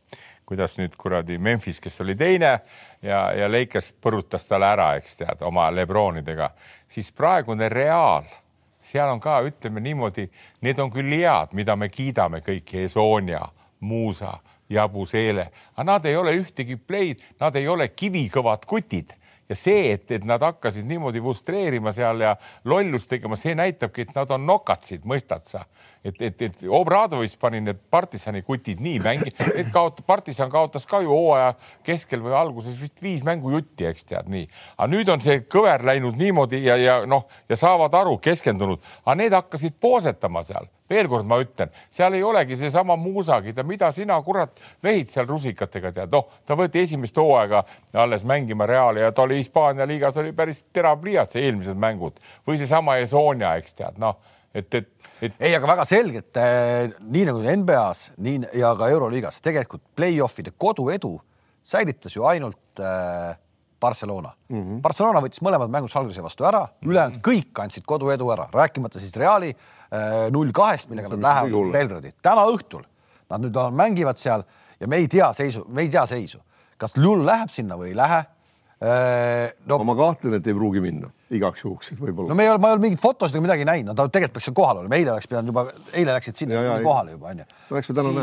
kuidas 0.52 0.76
nüüd 0.76 0.98
kuradi 1.00 1.38
Memphis, 1.40 1.80
kes 1.80 2.02
oli 2.04 2.18
teine 2.20 2.58
ja, 3.02 3.32
ja 3.34 3.50
Lakers 3.52 3.94
põrutas 4.02 4.46
talle 4.48 4.70
ära, 4.74 4.94
eks 5.00 5.18
tead, 5.22 5.42
oma 5.48 5.70
Lebronidega, 5.74 6.52
siis 6.88 7.12
praegune 7.16 7.70
Real, 7.70 8.28
seal 8.82 9.10
on 9.14 9.22
ka, 9.22 9.40
ütleme 9.46 9.84
niimoodi, 9.84 10.28
need 10.66 10.80
on 10.80 10.92
küll 10.94 11.14
head, 11.18 11.56
mida 11.58 11.76
me 11.76 11.90
kiidame 11.90 12.42
kõik, 12.46 12.76
Esonia, 12.86 13.44
Muusa, 13.80 14.36
Jabuseele, 14.72 15.50
aga 15.76 15.88
nad 15.88 16.06
ei 16.06 16.16
ole 16.16 16.36
ühtegi 16.40 16.78
play'd, 16.78 17.24
nad 17.42 17.56
ei 17.60 17.68
ole 17.68 17.90
kivikõvad 17.92 18.66
kutid. 18.70 19.18
Ja 19.52 19.56
see, 19.60 19.90
et, 19.92 20.06
et 20.16 20.24
nad 20.24 20.40
hakkasid 20.40 20.86
niimoodi 20.88 21.20
frustreerima 21.20 21.92
seal 21.92 22.22
ja 22.24 22.38
lollust 22.72 23.10
tegema, 23.12 23.36
see 23.36 23.52
näitabki, 23.60 24.06
et 24.06 24.14
nad 24.16 24.30
on 24.32 24.46
nokatsid, 24.48 25.04
mõistad 25.04 25.44
sa? 25.44 25.66
Et, 26.04 26.22
et, 26.22 26.42
et 26.42 26.64
Obradovitš 26.68 27.38
pani 27.42 27.62
need 27.62 27.80
partisani 27.94 28.42
kutid 28.46 28.82
nii 28.82 29.00
mängi, 29.04 29.34
et 29.56 29.70
kaotab, 29.74 30.06
partisan 30.08 30.50
kaotas 30.52 30.86
ka 30.90 31.02
ju 31.04 31.14
hooaja 31.14 31.54
keskel 31.86 32.24
või 32.26 32.36
alguses 32.38 32.78
vist 32.82 33.02
viis 33.04 33.24
mängu 33.28 33.54
jutti, 33.54 33.86
eks 33.90 34.08
tead 34.10 34.30
nii. 34.32 34.48
aga 34.78 34.90
nüüd 34.92 35.10
on 35.14 35.22
see 35.22 35.44
kõver 35.52 35.86
läinud 35.86 36.18
niimoodi 36.18 36.64
ja, 36.66 36.78
ja 36.82 37.00
noh, 37.10 37.28
ja 37.50 37.58
saavad 37.60 37.94
aru, 38.02 38.18
keskendunud, 38.24 38.82
aga 39.06 39.18
need 39.20 39.38
hakkasid 39.38 39.78
poosetama 39.82 40.44
seal. 40.48 40.70
Veel 40.92 41.08
kord 41.08 41.24
ma 41.24 41.38
ütlen, 41.40 41.70
seal 41.94 42.18
ei 42.18 42.24
olegi 42.28 42.58
seesama 42.60 42.98
Muusagi, 43.00 43.54
mida 43.64 43.94
sina 43.96 44.18
kurat 44.26 44.58
vehid 44.84 45.08
seal 45.08 45.30
rusikatega 45.30 45.94
tead, 45.96 46.12
noh, 46.12 46.28
ta 46.44 46.58
võeti 46.60 46.82
esimest 46.84 47.16
hooaega 47.22 47.64
alles 48.02 48.26
mängima 48.28 48.68
Reali 48.68 49.06
ja 49.06 49.14
ta 49.16 49.24
oli 49.24 49.40
Hispaania 49.40 49.88
liigas 49.88 50.20
oli 50.20 50.34
päris 50.36 50.66
terav 50.74 51.00
pliiats 51.00 51.40
eelmised 51.40 51.80
mängud. 51.80 52.20
Või 52.48 52.60
seesama 52.60 52.98
Esonia, 53.00 53.54
eks 53.62 53.78
tead, 53.78 54.02
noh, 54.04 54.20
et, 54.54 54.68
et, 54.76 54.90
et. 55.22 55.36
ei, 55.40 55.54
aga 55.56 55.70
väga 55.70 55.86
selgelt 55.88 56.40
äh, 56.40 56.90
nii 57.00 57.28
nagu 57.30 57.44
NBA-s, 57.62 58.12
nii 58.22 58.52
ja 58.62 58.74
ka 58.78 58.90
Euroliigas 58.94 59.42
tegelikult 59.46 59.84
play-off'ide 59.98 60.54
koduedu 60.58 61.16
säilitas 61.64 62.16
ju 62.16 62.26
ainult 62.30 62.82
äh, 62.82 63.36
Barcelona 63.82 64.34
mm. 64.50 64.62
-hmm. 64.62 64.82
Barcelona 64.82 65.22
võttis 65.22 65.42
mõlemad 65.42 65.72
mängud 65.74 65.92
Salgrise 65.92 66.24
vastu 66.24 66.46
ära, 66.46 66.68
ülejäänud 66.86 67.18
mm 67.18 67.22
-hmm. 67.22 67.28
kõik 67.30 67.64
andsid 67.64 67.86
koduedu 67.86 68.32
ära, 68.32 68.48
rääkimata 68.54 69.00
siis 69.00 69.16
Reali 69.16 69.50
äh, 69.50 70.32
null 70.32 70.52
kahest, 70.52 70.90
millega 70.90 71.10
nad 71.10 71.22
lähevad 71.22 71.72
Belgradi. 71.72 72.12
täna 72.22 72.46
õhtul 72.46 72.84
nad 73.30 73.42
nüüd 73.42 73.58
on, 73.58 73.74
mängivad 73.74 74.18
seal 74.18 74.44
ja 74.80 74.88
me 74.88 74.96
ei 74.96 75.08
tea 75.08 75.34
seisu, 75.34 75.66
me 75.68 75.82
ei 75.82 75.90
tea 75.90 76.06
seisu, 76.06 76.40
kas 76.78 76.98
Lull 76.98 77.26
läheb 77.26 77.50
sinna 77.50 77.76
või 77.76 77.94
ei 77.94 77.96
lähe 77.96 78.26
Äh, 78.26 78.41
no 78.82 79.78
ma 79.86 79.94
kahtlen, 79.98 80.40
et 80.40 80.48
ei 80.50 80.56
pruugi 80.58 80.82
minna 80.82 81.10
igaks 81.32 81.62
juhuks, 81.62 81.92
et 81.94 82.00
võib-olla. 82.02 82.32
no 82.32 82.38
me 82.38 82.48
ei 82.48 82.50
ole, 82.50 82.62
ma 82.62 82.72
ei 82.72 82.78
ole 82.78 82.84
mingit 82.88 83.04
fotosid 83.04 83.38
ega 83.38 83.46
midagi 83.46 83.68
näinud, 83.68 83.92
no 83.92 83.96
ta 83.98 84.08
tegelikult 84.10 84.40
peaks 84.40 84.48
seal 84.50 84.56
kohal 84.58 84.82
olema, 84.82 84.98
eile 84.98 85.14
oleks 85.14 85.30
pidanud 85.30 85.52
juba, 85.54 85.66
eile 85.94 86.16
läksid 86.18 86.42
sinna 86.42 86.58
ja, 86.58 86.64
ja, 86.66 86.80
kohale 86.82 87.14
juba 87.14 87.30
onju. 87.30 87.46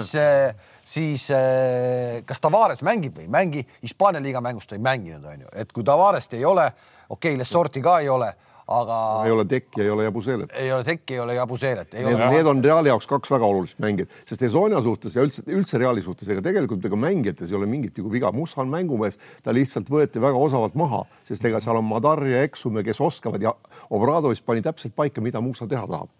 siis, 0.02 0.10
äh, 0.18 0.74
siis 0.94 1.28
äh, 1.36 2.18
kas 2.26 2.42
Tavares 2.42 2.82
mängib 2.86 3.14
või 3.20 3.28
ei 3.28 3.32
mängi, 3.38 3.64
Hispaania 3.84 4.22
liiga 4.24 4.42
mängust 4.44 4.74
ei 4.74 4.82
mänginud 4.82 5.30
onju, 5.30 5.54
et 5.62 5.72
kui 5.72 5.86
Tavarest 5.86 6.34
ei 6.34 6.44
ole, 6.48 6.66
okei 7.08 7.36
okay,, 7.36 7.38
Lesorti 7.38 7.84
ka 7.84 8.00
ei 8.02 8.10
ole 8.10 8.32
aga. 8.68 8.98
ei 9.24 9.32
ole 9.32 9.44
Tekki, 9.48 9.82
ei 9.82 9.90
ole 9.90 10.04
Jabuseelet. 10.04 10.52
ei 10.52 10.72
ole 10.72 10.84
Tekki, 10.84 11.14
ei 11.14 11.20
ole 11.20 11.34
Jabuseelet. 11.34 11.92
Need, 11.92 12.20
need 12.34 12.50
on 12.50 12.62
Reali 12.64 12.92
jaoks 12.92 13.08
kaks 13.10 13.32
väga 13.32 13.48
olulist 13.48 13.80
mängijat, 13.82 14.12
sest 14.28 14.44
Esonia 14.48 14.82
suhtes 14.84 15.16
ja 15.16 15.24
üldse, 15.24 15.44
üldse 15.46 15.80
Reali 15.80 16.04
suhtes, 16.04 16.28
ega 16.28 16.44
tegelikult 16.44 16.84
ega 16.84 17.00
mängijates 17.00 17.50
ei 17.50 17.58
ole 17.58 17.68
mingit 17.70 17.98
nagu 17.98 18.12
viga. 18.12 18.32
Musa 18.32 18.60
on 18.62 18.72
mängumees, 18.72 19.18
ta 19.42 19.54
lihtsalt 19.56 19.90
võeti 19.92 20.22
väga 20.22 20.38
osavalt 20.38 20.76
maha, 20.78 21.04
sest 21.28 21.44
ega 21.48 21.60
seal 21.64 21.80
on 21.80 21.88
Madar 21.88 22.24
ja 22.28 22.44
Eksume, 22.46 22.84
kes 22.86 23.00
oskavad 23.04 23.42
ja 23.42 23.54
Obradovis 23.90 24.44
pani 24.44 24.64
täpselt 24.64 24.96
paika, 24.96 25.24
mida 25.24 25.40
Musa 25.44 25.66
teha 25.66 25.86
tahab 25.88 26.12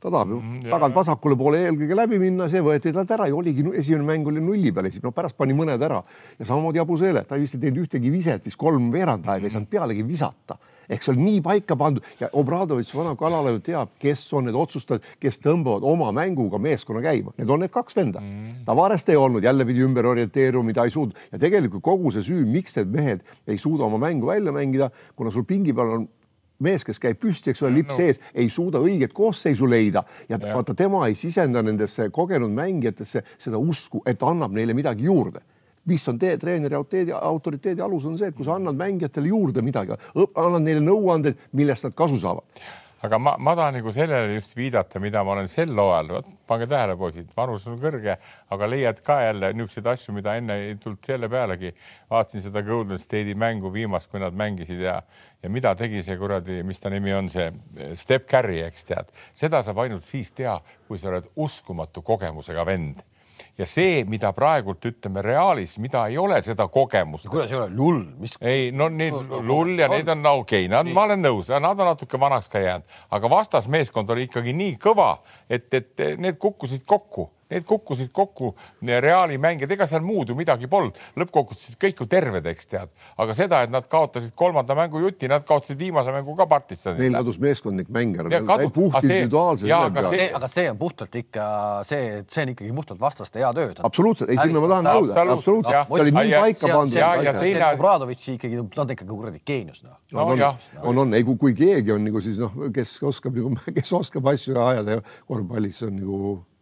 ta 0.00 0.08
tahab 0.08 0.32
ju 0.32 0.40
mm, 0.40 0.64
tagant 0.72 0.96
vasakule 0.96 1.36
poole 1.36 1.60
eelkõige 1.66 1.96
läbi 1.96 2.18
minna, 2.22 2.48
see 2.48 2.62
võeti 2.64 2.92
talt 2.96 3.10
ära 3.12 3.28
ja 3.28 3.36
oligi 3.36 3.64
esimene 3.76 4.06
mäng 4.08 4.28
oli 4.32 4.40
nulli 4.40 4.72
peal, 4.72 4.88
no 5.04 5.12
pärast 5.12 5.36
pani 5.36 5.56
mõned 5.56 5.82
ära. 5.84 6.00
Ja 6.38 6.48
samamoodi 6.48 6.80
Abu 6.80 6.96
Sele, 7.00 7.24
ta 7.28 7.36
vist 7.40 7.58
ei 7.58 7.66
teinud 7.66 7.84
ühtegi 7.84 8.12
viset, 8.12 8.44
vist 8.44 8.58
kolm 8.60 8.88
veerand 8.94 9.28
aega 9.28 9.48
ei 9.48 9.52
saanud 9.52 9.68
pealegi 9.70 10.06
visata. 10.06 10.56
Ehk 10.90 11.04
see 11.04 11.12
on 11.12 11.20
nii 11.22 11.38
paika 11.44 11.76
pandud 11.78 12.06
ja 12.18 12.30
Obradovitš 12.40 12.94
vana 12.98 13.12
kanala 13.18 13.52
ju 13.54 13.60
teab, 13.62 13.92
kes 14.02 14.24
on 14.34 14.48
need 14.48 14.56
otsustajad, 14.58 15.04
kes 15.22 15.38
tõmbavad 15.44 15.84
oma 15.86 16.08
mänguga 16.16 16.58
meeskonna 16.58 17.02
käima, 17.04 17.34
need 17.36 17.52
on 17.52 17.62
need 17.62 17.70
kaks 17.74 17.94
venda. 18.00 18.22
Mm.. 18.24 18.64
Tavarest 18.66 19.12
ei 19.12 19.20
olnud, 19.20 19.44
jälle 19.46 19.66
pidi 19.68 19.84
ümber 19.86 20.08
orienteeruma, 20.10 20.72
mida 20.72 20.88
ei 20.88 20.94
suutnud. 20.94 21.20
Ja 21.30 21.38
tegelikult 21.38 21.84
kogu 21.86 22.10
see 22.16 22.26
süü, 22.26 22.42
miks 22.48 22.74
need 22.80 22.90
mehed 22.96 23.22
ei 23.46 23.60
suuda 23.60 23.86
oma 23.86 24.00
mängu 24.02 24.32
välja 24.32 24.54
mängida, 24.56 24.90
kuna 25.14 25.30
sul 25.30 25.46
pingi 25.46 25.76
peal 25.76 25.94
on 25.94 26.08
mees, 26.64 26.84
kes 26.86 27.00
käib 27.02 27.20
püsti, 27.20 27.52
eks 27.52 27.62
ole, 27.64 27.74
lipp 27.80 27.94
sees 27.96 28.20
no., 28.20 28.32
ei 28.42 28.50
suuda 28.52 28.82
õiget 28.82 29.14
koosseisu 29.16 29.68
leida 29.70 30.04
ja, 30.28 30.36
ja. 30.36 30.54
vaata, 30.54 30.74
tema 30.78 31.06
ei 31.08 31.16
sisenda 31.18 31.62
nendesse 31.62 32.10
kogenud 32.14 32.52
mängijatesse 32.56 33.24
seda 33.38 33.58
usku, 33.58 34.02
et 34.06 34.22
annab 34.22 34.54
neile 34.56 34.76
midagi 34.76 35.08
juurde 35.08 35.42
mis 35.90 36.04
on 36.08 36.18
tee, 36.20 36.36
treeneri 36.38 36.76
autoriteedi, 36.76 37.14
autoriteedi 37.16 37.82
alus, 37.82 38.04
on 38.06 38.18
see, 38.20 38.28
et 38.30 38.36
kui 38.36 38.44
sa 38.46 38.58
annad 38.58 38.76
mängijatele 38.78 39.30
juurde 39.32 39.62
midagi, 39.64 39.96
annad 40.28 40.62
neile 40.62 40.82
nõuanded, 40.84 41.40
millest 41.56 41.88
nad 41.88 41.96
kasu 41.96 42.20
saavad 42.20 42.62
aga 43.02 43.18
ma, 43.18 43.34
ma 43.38 43.54
tahan 43.56 43.78
nagu 43.78 43.92
sellele 43.92 44.34
just 44.34 44.54
viidata, 44.56 45.00
mida 45.00 45.22
ma 45.24 45.32
olen 45.32 45.48
sel 45.48 45.72
hooajal, 45.72 46.24
pange 46.48 46.66
tähele, 46.68 46.96
poisid, 47.00 47.30
vanus 47.36 47.64
on 47.70 47.78
kõrge, 47.80 48.16
aga 48.52 48.68
leiad 48.68 49.00
ka 49.04 49.20
jälle 49.24 49.52
niisuguseid 49.56 49.88
asju, 49.94 50.14
mida 50.16 50.36
enne 50.36 50.58
ei 50.66 50.74
tulnud 50.80 51.04
selle 51.06 51.30
pealegi. 51.32 51.72
vaatasin 52.10 52.44
seda 52.44 52.62
Golden 52.66 53.00
State'i 53.00 53.34
mängu 53.34 53.72
viimast, 53.72 54.10
kui 54.10 54.20
nad 54.20 54.36
mängisid 54.36 54.84
ja, 54.84 55.00
ja 55.42 55.52
mida 55.52 55.74
tegi 55.74 56.02
see 56.04 56.18
kuradi, 56.20 56.62
mis 56.62 56.80
ta 56.80 56.92
nimi 56.92 57.14
on, 57.16 57.28
see 57.32 57.48
Step 57.94 58.28
Carry, 58.28 58.60
eks 58.66 58.84
tead, 58.92 59.14
seda 59.34 59.62
saab 59.64 59.80
ainult 59.86 60.04
siis 60.04 60.32
teha, 60.36 60.58
kui 60.88 61.00
sa 61.00 61.08
oled 61.12 61.32
uskumatu 61.36 62.04
kogemusega 62.04 62.66
vend 62.68 63.00
ja 63.60 63.68
see, 63.68 64.04
mida 64.08 64.32
praegult 64.36 64.84
ütleme 64.88 65.22
Realis, 65.24 65.76
mida 65.82 66.06
ei 66.08 66.18
ole 66.20 66.40
seda 66.44 66.66
kogemust. 66.72 67.28
kuidas 67.30 67.52
ei 67.52 67.58
ole, 67.58 67.68
lull, 67.76 68.04
mis? 68.20 68.36
ei, 68.40 68.70
no 68.72 68.88
need 68.92 69.16
lull 69.46 69.76
ja 69.78 69.90
need 69.92 70.08
on 70.08 70.24
okei 70.32 70.64
okay,, 70.64 70.70
nad, 70.72 70.88
ma 70.94 71.04
olen 71.08 71.24
nõus, 71.24 71.52
nad 71.52 71.74
on 71.74 71.92
natuke 71.92 72.20
vanaks 72.20 72.48
ka 72.52 72.62
jäänud, 72.62 72.96
aga 73.18 73.34
vastasmeeskond 73.36 74.16
oli 74.16 74.28
ikkagi 74.30 74.56
nii 74.56 74.78
kõva, 74.80 75.12
et, 75.50 75.68
et 75.76 76.08
need 76.18 76.40
kukkusid 76.40 76.86
kokku 76.88 77.30
need 77.50 77.66
kukkusid 77.66 78.12
kokku, 78.14 78.54
Reali 79.00 79.38
mängijad, 79.38 79.72
ega 79.74 79.86
seal 79.90 80.04
muud 80.06 80.30
ju 80.30 80.36
midagi 80.38 80.68
polnud, 80.70 80.98
lõppkokkuvõttes 81.18 81.78
kõik 81.80 82.02
ju 82.02 82.06
terved, 82.10 82.46
eks 82.52 82.70
tead, 82.70 82.92
aga 83.20 83.34
seda, 83.36 83.62
et 83.66 83.72
nad 83.74 83.86
kaotasid 83.90 84.34
kolmanda 84.38 84.76
mängu 84.78 85.02
juti, 85.02 85.28
nad 85.30 85.44
kaotasid 85.46 85.78
viimase 85.80 86.14
mängu 86.14 86.36
ka 86.38 86.46
partisanile. 86.50 87.08
Neil 87.08 87.18
kadus 87.18 87.40
meeskondlik 87.42 87.90
mäng 87.92 88.20
ära, 88.22 88.42
puht 88.70 89.00
individuaalselt. 89.02 89.72
aga 89.72 90.12
see, 90.14 90.28
aga 90.38 90.50
see 90.50 90.66
on 90.70 90.78
puhtalt 90.80 91.20
ikka 91.22 91.46
see, 91.88 92.20
see 92.30 92.46
on 92.46 92.54
ikkagi 92.54 92.74
puhtalt 92.76 93.02
vastaste 93.02 93.42
hea 93.42 93.49
töö. 93.56 93.72
absoluutselt, 93.88 94.30
ei 94.32 94.40
sinna 94.40 94.62
ma 94.62 94.70
tahan 94.74 94.90
jõuda, 94.90 95.24
absoluutselt, 95.36 95.88
see 95.92 96.04
oli 96.06 96.14
nii 96.16 96.34
paika 96.36 96.72
pandud. 96.74 96.98
ja 97.00 97.34
teine. 97.38 97.70
Obradovitši 97.70 98.36
ikkagi, 98.36 98.60
ta 98.74 98.84
on 98.84 98.94
ikkagi 98.96 99.10
kuradi 99.14 99.42
geenius 99.46 99.82
noh. 99.86 99.96
no 100.12 100.28
on, 100.34 100.44
on, 100.82 101.02
on, 101.06 101.16
ei 101.18 101.26
kui, 101.26 101.38
kui 101.40 101.56
keegi 101.58 101.94
on 101.94 102.06
nagu 102.06 102.22
siis 102.24 102.38
noh, 102.40 102.54
kes 102.74 102.98
oskab 103.10 103.36
nagu, 103.38 103.56
kes 103.78 103.96
oskab 103.96 104.30
asju 104.34 104.58
ajada 104.60 105.00
korvpallis, 105.26 105.80
see 105.80 105.90
on 105.90 105.98
nagu 106.00 106.20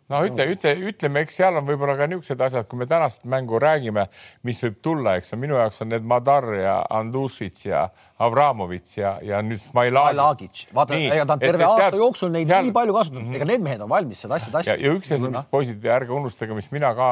no 0.08 0.22
ütle, 0.24 0.46
ütle, 0.54 0.74
ütleme, 0.90 1.22
eks 1.24 1.38
seal 1.40 1.58
on 1.60 1.66
võib-olla 1.68 1.96
ka 1.98 2.08
niisugused 2.08 2.44
asjad, 2.48 2.68
kui 2.68 2.80
me 2.80 2.88
tänast 2.88 3.26
mängu 3.28 3.60
räägime, 3.62 4.06
mis 4.48 4.62
võib 4.64 4.78
tulla, 4.84 5.18
eks 5.20 5.34
minu 5.40 5.58
jaoks 5.58 5.82
on 5.84 5.92
need 5.92 6.06
Madar 6.08 6.48
ja 6.56 6.78
Andušits 7.00 7.66
ja 7.68 7.88
Avramovitš 8.18 8.96
ja, 8.98 9.12
ja 9.22 9.38
nüüd 9.46 9.60
Smailagic. 9.62 10.64
vaata, 10.74 10.96
ega 10.98 11.22
ta 11.28 11.36
on 11.36 11.42
terve 11.42 11.62
et, 11.62 11.68
aasta 11.68 11.90
tead, 11.92 12.00
jooksul 12.02 12.32
neid 12.34 12.48
seal... 12.50 12.64
nii 12.66 12.74
palju 12.74 12.96
kasutanud 12.96 13.28
-hmm. 13.28 13.36
ega 13.38 13.46
need 13.46 13.62
mehed 13.62 13.84
on 13.84 13.90
valmis 13.92 14.24
seda 14.24 14.34
asja 14.34 14.50
tassima. 14.56 14.74
ja 14.74 14.94
üks 14.98 15.12
asi, 15.14 15.30
mis 15.34 15.46
poisid, 15.52 15.86
ärge 15.98 16.14
unustage, 16.16 16.56
mis 16.58 16.70
mina 16.74 16.90
ka, 16.98 17.08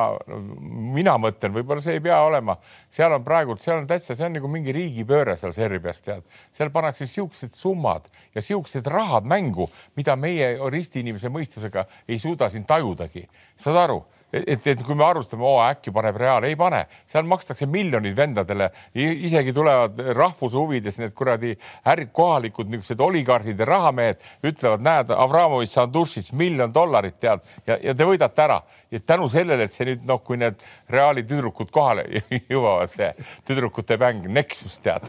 mina 0.97 1.15
mõtlen, 1.23 1.55
võib-olla 1.55 1.85
see 1.85 1.95
ei 2.01 2.03
pea 2.03 2.19
olema, 2.27 2.59
seal 2.91 3.15
on 3.15 3.23
praegu, 3.25 3.55
seal 3.63 3.79
on 3.79 3.87
täitsa, 3.87 4.19
see 4.19 4.27
on 4.27 4.35
nagu 4.41 4.51
mingi 4.51 4.75
riigipööre 4.75 5.37
seal 5.39 5.55
Serbias, 5.55 6.03
tead, 6.03 6.27
seal 6.51 6.75
pannakse 6.75 7.07
siuksed 7.07 7.55
summad 7.55 8.11
ja 8.35 8.43
siuksed 8.43 8.91
rahad 8.91 9.31
mängu, 9.31 9.71
mida 9.95 10.19
meie 10.19 10.57
ristiinimese 10.75 11.31
mõistusega 11.31 11.87
ei 12.09 12.19
suuda 12.19 12.51
siin 12.51 12.67
tajudagi, 12.67 13.29
saad 13.55 13.83
aru 13.87 14.03
et, 14.47 14.67
et 14.67 14.83
kui 14.85 14.97
me 14.99 15.05
arvustame, 15.07 15.45
oo 15.47 15.61
äkki 15.65 15.93
paneb 15.95 16.19
Real, 16.21 16.45
ei 16.49 16.57
pane, 16.59 16.85
seal 17.09 17.27
makstakse 17.29 17.69
miljonid 17.71 18.17
vendadele, 18.17 18.71
isegi 18.97 19.55
tulevad 19.57 20.01
rahvuse 20.17 20.59
huvides 20.59 21.01
need 21.01 21.15
kuradi 21.17 21.55
äri, 21.89 22.09
kohalikud 22.13 22.71
niisugused 22.73 23.03
oligarhid 23.07 23.61
ja 23.61 23.69
rahamehed 23.69 24.25
ütlevad, 24.47 24.85
näed, 24.85 25.13
Avramovitš 25.17 25.77
Sandušis 25.77 26.33
miljon 26.37 26.73
dollarit 26.75 27.19
tead. 27.21 27.45
Ja, 27.67 27.79
ja 27.83 27.95
te 27.97 28.09
võidate 28.09 28.45
ära. 28.45 28.61
Ja 28.91 29.01
tänu 29.03 29.27
sellele, 29.31 29.67
et 29.67 29.75
see 29.75 29.87
nüüd 29.89 30.05
noh, 30.07 30.21
kui 30.23 30.39
need 30.39 30.61
Reali 30.93 31.25
tüdrukud 31.27 31.73
kohale 31.75 32.07
jõuavad, 32.53 32.93
see 32.93 33.11
tüdrukute 33.49 33.99
mäng, 34.01 34.29
Nexus 34.31 34.79
tead. 34.85 35.09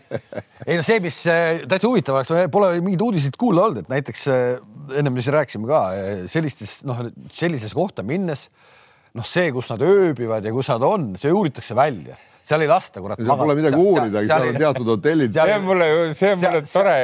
Ei 0.68 0.76
no 0.76 0.84
see, 0.84 1.00
mis 1.04 1.22
äh, 1.32 1.62
täitsa 1.68 1.88
huvitav 1.88 2.18
oleks, 2.18 2.34
pole 2.52 2.74
mingeid 2.80 3.06
uudiseid 3.06 3.38
kuulda 3.40 3.68
olnud, 3.68 3.84
et 3.84 3.92
näiteks 3.92 4.26
äh, 4.32 4.42
ennem 4.98 5.16
me 5.16 5.24
siin 5.24 5.36
rääkisime 5.38 5.68
ka 5.70 5.82
äh, 5.96 6.24
sellistes 6.30 6.78
noh, 6.86 7.00
sellisesse 7.32 7.76
kohta 7.76 8.04
minnes 8.06 8.48
noh, 9.16 9.26
see, 9.26 9.50
kus 9.54 9.70
nad 9.72 9.82
ööbivad 9.82 10.44
ja 10.44 10.52
kus 10.54 10.70
nad 10.72 10.84
on, 10.86 11.14
see 11.20 11.32
uuritakse 11.32 11.76
välja 11.76 12.18
seal 12.46 12.62
ei 12.62 12.68
lasta, 12.70 13.02
kurat. 13.02 13.18
seal 13.18 13.38
pole 13.40 13.56
midagi 13.58 13.78
uurida, 13.80 14.22
seal 14.28 14.48
on 14.50 14.58
teatud 14.60 14.90
hotellid. 14.92 15.32
see 15.34 15.54
on 15.56 15.64
mulle, 15.66 15.88
see 16.14 16.32
on 16.32 16.42
mulle 16.42 16.62
tore. 16.70 16.96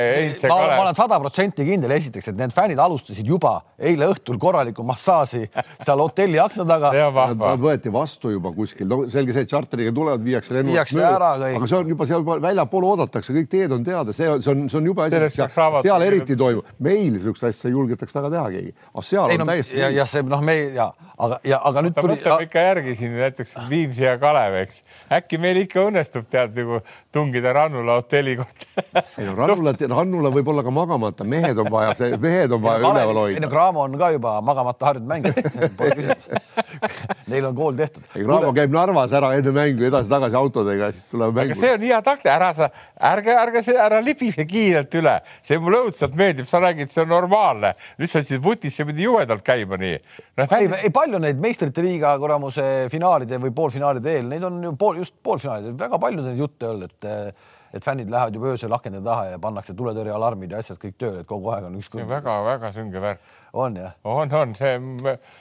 ma, 0.48 0.58
ma 0.70 0.80
olen 0.84 0.98
sada 0.98 1.18
protsenti 1.22 1.66
kindel, 1.66 1.94
esiteks, 1.96 2.30
et 2.30 2.38
need 2.38 2.54
fännid 2.54 2.82
alustasid 2.82 3.26
juba 3.26 3.56
eile 3.78 4.06
õhtul 4.12 4.38
korralikku 4.42 4.86
massaaži 4.86 5.44
seal 5.82 6.02
hotelli 6.02 6.38
akna 6.42 6.66
taga. 6.68 6.92
Nad 7.42 7.62
võeti 7.62 7.90
vastu 7.92 8.30
juba 8.32 8.52
kuskil, 8.54 8.86
no 8.90 9.02
selge 9.10 9.34
see, 9.34 9.46
et 9.46 9.50
tšarteriga 9.50 9.92
tulevad, 9.94 10.22
viiakse 10.22 10.54
lennujaamast 10.54 10.94
viiakse 10.94 11.16
ära 11.16 11.32
kõik. 11.40 11.58
aga 11.58 11.70
see 11.72 11.78
on 11.78 11.92
juba 11.94 12.08
seal 12.08 12.26
väljapool 12.46 12.88
oodatakse, 12.92 13.34
kõik 13.36 13.50
teed 13.52 13.74
on 13.74 13.86
teada, 13.86 14.14
see 14.16 14.30
on, 14.30 14.42
see 14.44 14.52
on, 14.54 14.66
see 14.70 14.78
on 14.78 14.90
jube 14.92 15.06
asi. 15.06 15.46
seal 15.88 16.06
eriti 16.06 16.38
toimub, 16.38 16.74
meil 16.82 17.08
niisugust 17.16 17.48
asja 17.50 17.70
ei 17.70 17.76
julgetaks 17.76 18.14
taga 18.14 18.30
teha 18.32 18.46
keegi, 18.54 18.74
aga 18.92 19.06
seal 19.06 19.32
ei, 19.32 19.40
on 19.40 19.44
no, 19.44 19.50
täiesti. 19.50 19.80
ja, 19.80 19.90
ja 19.92 20.06
see 20.08 20.22
noh, 20.26 20.44
me 20.44 20.58
ja 20.76 20.92
aga, 21.18 21.38
ja 21.46 21.58
aga 21.68 21.84
nüüd. 21.86 21.98
mõtleme 21.98 22.46
ikka 22.46 22.64
järgi 22.66 22.94
siin 22.98 23.14
näiteks 23.18 23.54
Viimsi 23.70 24.04
ja 24.06 24.16
Kalev, 24.20 24.56
eks 24.62 24.80
äkki 25.12 25.31
äkki 25.32 25.40
meil 25.40 25.62
ikka 25.64 25.86
õnnestub 25.88 26.26
tead 26.28 26.56
nagu 26.56 26.80
tungida 27.12 27.52
Rannula 27.56 27.96
hotelli 28.00 28.36
kohta 28.36 29.02
ei 29.18 29.24
no 29.24 29.34
Rannula, 29.36 29.72
Rannula 29.96 30.30
võib 30.32 30.48
olla 30.52 30.62
ka 30.64 30.72
magamata, 30.74 31.24
mehed 31.24 31.58
on 31.58 31.68
vaja, 31.72 31.94
mehed 32.20 32.52
on 32.52 32.62
vaja 32.62 32.80
üleval 32.82 33.20
hoida. 33.22 33.36
ei 33.36 33.42
no 33.42 33.48
Graamo 33.52 33.84
on 33.84 33.96
ka 34.00 34.10
juba 34.14 34.34
magamata 34.44 34.88
harjunud 34.90 35.08
mängija 35.08 35.70
pole 35.78 35.96
küsimust. 35.98 36.34
Neil 37.32 37.46
on 37.48 37.56
kool 37.56 37.76
tehtud. 37.78 38.04
Graamo 38.14 38.52
käib 38.56 38.74
Narvas 38.74 39.14
ära 39.16 39.32
enne 39.38 39.54
mängu 39.54 39.86
edasi-tagasi 39.88 40.38
autodega, 40.38 40.90
siis 40.94 41.08
tuleb 41.12 41.36
mängu. 41.36 41.56
see 41.58 41.72
on 41.76 41.86
hea 41.86 42.00
takt, 42.04 42.26
ära 42.30 42.52
sa, 42.56 42.68
ärge, 43.12 43.36
ärge 43.44 43.64
ära 43.72 44.00
libise 44.04 44.46
kiirelt 44.48 44.94
üle, 45.00 45.18
see 45.44 45.60
mulle 45.62 45.82
õudselt 45.86 46.16
meeldib, 46.18 46.48
sa 46.48 46.60
räägid, 46.62 46.92
see 46.92 47.04
on 47.04 47.12
normaalne. 47.12 47.74
nüüd 48.00 48.10
sa 48.10 48.20
ütlesid 48.20 48.42
vutis, 48.44 48.76
see 48.76 48.88
pidi 48.88 49.06
jubedalt 49.06 49.44
käima 49.46 49.78
nii 49.80 49.96
no,. 49.96 50.46
ei, 50.58 50.68
ei 50.82 50.92
palju 50.92 51.20
neid 51.22 51.40
meistrite 51.40 51.84
liiga 51.84 52.14
kuramuse 52.20 52.88
finaalide 52.92 53.40
või 53.42 53.54
poolfinaalide 53.56 54.16
eel, 54.16 54.28
neid 54.32 54.48
on 54.48 54.60
ju 54.64 54.74
pool, 54.78 55.00
just 55.02 55.14
poolfinaalid, 55.22 55.74
väga 55.78 55.98
palju 56.02 56.24
neid 56.26 56.40
jutte 56.40 56.70
olnud, 56.70 56.94
et 57.02 57.34
et 57.72 57.84
fännid 57.84 58.10
lähevad 58.12 58.34
juba 58.36 58.50
öösel 58.52 58.72
akende 58.76 59.00
taha 59.00 59.30
ja 59.30 59.38
pannakse 59.40 59.72
tuletõrjealarmid 59.76 60.52
ja 60.52 60.58
asjad 60.60 60.76
kõik 60.80 60.98
tööle, 61.00 61.22
et 61.22 61.28
kogu 61.28 61.48
aeg 61.54 61.70
on 61.70 61.78
üks. 61.78 61.88
see 61.88 62.04
on 62.04 62.10
väga-väga 62.10 62.72
sünge 62.76 63.00
värk 63.00 63.30
on 63.52 63.76
jah? 63.76 63.92
on, 64.04 64.32
on 64.32 64.54
see. 64.56 64.74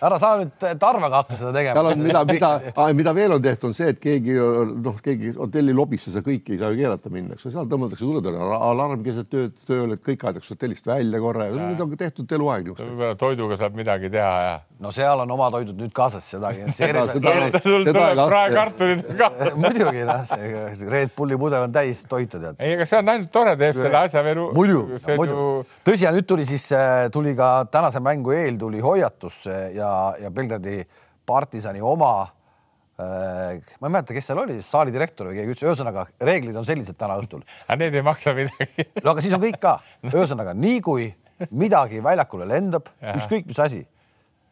ära 0.03 0.20
sa 0.20 0.34
nüüd 0.39 0.65
Tarvaga 0.82 1.22
hakka 1.22 1.38
seda 1.39 1.53
tegema. 1.56 1.75
seal 1.77 1.91
on, 1.91 2.03
mida, 2.06 2.24
mida, 2.27 2.51
mida 2.98 3.13
veel 3.15 3.36
on 3.38 3.44
tehtud, 3.44 3.72
on 3.72 3.77
see, 3.77 3.91
et 3.94 4.01
keegi 4.03 4.36
noh, 4.36 4.98
keegi 5.03 5.34
hotelli 5.38 5.75
lobisse 5.75 6.12
seda 6.12 6.25
kõike 6.25 6.56
ei 6.56 6.60
saa 6.62 6.72
ju 6.74 6.82
keelata 6.82 7.12
minna, 7.13 7.38
eks 7.38 7.48
ju, 7.48 7.53
seal 7.56 7.70
tõmmatakse 7.72 8.03
tuletõrje 8.03 8.50
alarm 8.72 9.06
keset 9.06 9.32
tööd 9.32 9.63
tööle, 9.68 9.98
et 9.98 10.03
kõik 10.06 10.25
aetakse 10.27 10.56
hotellist 10.56 10.89
välja 10.91 11.22
korra 11.24 11.48
ja 11.48 11.70
need 11.72 11.86
on 11.86 11.96
tehtud 12.00 12.36
eluaeg 12.38 12.74
toiduga 13.22 13.60
saab 13.60 13.80
midagi 13.80 14.12
teha 14.12 14.34
ja. 14.44 14.53
no 14.84 14.91
seal 14.96 15.24
on 15.24 15.36
oma 15.38 15.48
toidud 15.56 15.80
nüüd 15.80 15.96
kaasas 15.96 16.27
sedagi. 16.36 16.68
sul 16.75 17.88
tuleb 17.88 18.24
praekartulid 18.25 19.06
ka. 19.20 19.32
muidugi 19.56 20.06
noh, 20.08 20.25
see 20.27 20.91
Red 20.91 21.15
Bulli 21.15 21.39
pudel 21.39 21.68
on 21.68 21.74
täis 21.74 22.03
toitu 22.10 22.41
tead. 22.41 22.60
ei, 22.60 22.75
aga 22.75 22.88
see 22.89 23.00
on 23.00 23.13
ainult 23.15 23.32
tore, 23.34 23.56
teeb 23.60 23.77
selle 23.77 24.01
asja 24.03 24.24
veel. 24.25 24.44
muidu, 24.58 24.84
muidu. 25.20 25.39
tõsi, 25.88 26.06
ja 26.06 26.13
nüüd 26.15 26.27
tuli 26.27 26.46
siis, 26.48 26.68
äh, 26.75 27.08
tuli 27.13 27.36
ka 27.38 27.51
tänase 27.72 28.00
mängu 28.03 28.36
eel 28.36 28.60
tuli 28.60 28.81
hoiatus 28.84 29.46
ja, 29.75 29.91
ja 30.20 30.31
Belgradi 30.34 30.81
partisani 31.27 31.81
oma 31.81 32.12
äh, 32.22 33.62
ma 33.79 33.88
ei 33.88 33.93
mäleta, 33.93 34.15
kes 34.15 34.31
seal 34.31 34.41
oli, 34.43 34.60
saali 34.65 34.93
direktor 34.93 35.29
või 35.29 35.39
keegi 35.39 35.55
ütles, 35.55 35.67
ühesõnaga 35.70 36.05
reeglid 36.22 36.58
on 36.60 36.67
sellised 36.67 36.98
täna 37.00 37.17
õhtul. 37.22 37.46
aga 37.67 37.79
need 37.84 37.98
ei 37.98 38.05
maksa 38.05 38.36
midagi. 38.38 38.88
No 39.01 39.13
aga 39.13 39.24
siis 39.24 39.38
on 39.38 39.43
kõik 39.43 39.62
ka, 39.62 39.77
ühesõnaga 40.12 40.55
nii 40.58 40.84
kui 40.86 41.10
midagi 41.50 42.01
väljakule 42.03 42.46
lendab, 42.50 42.91
ükskõik 43.15 43.48
mis 43.50 43.60
asi, 43.63 43.81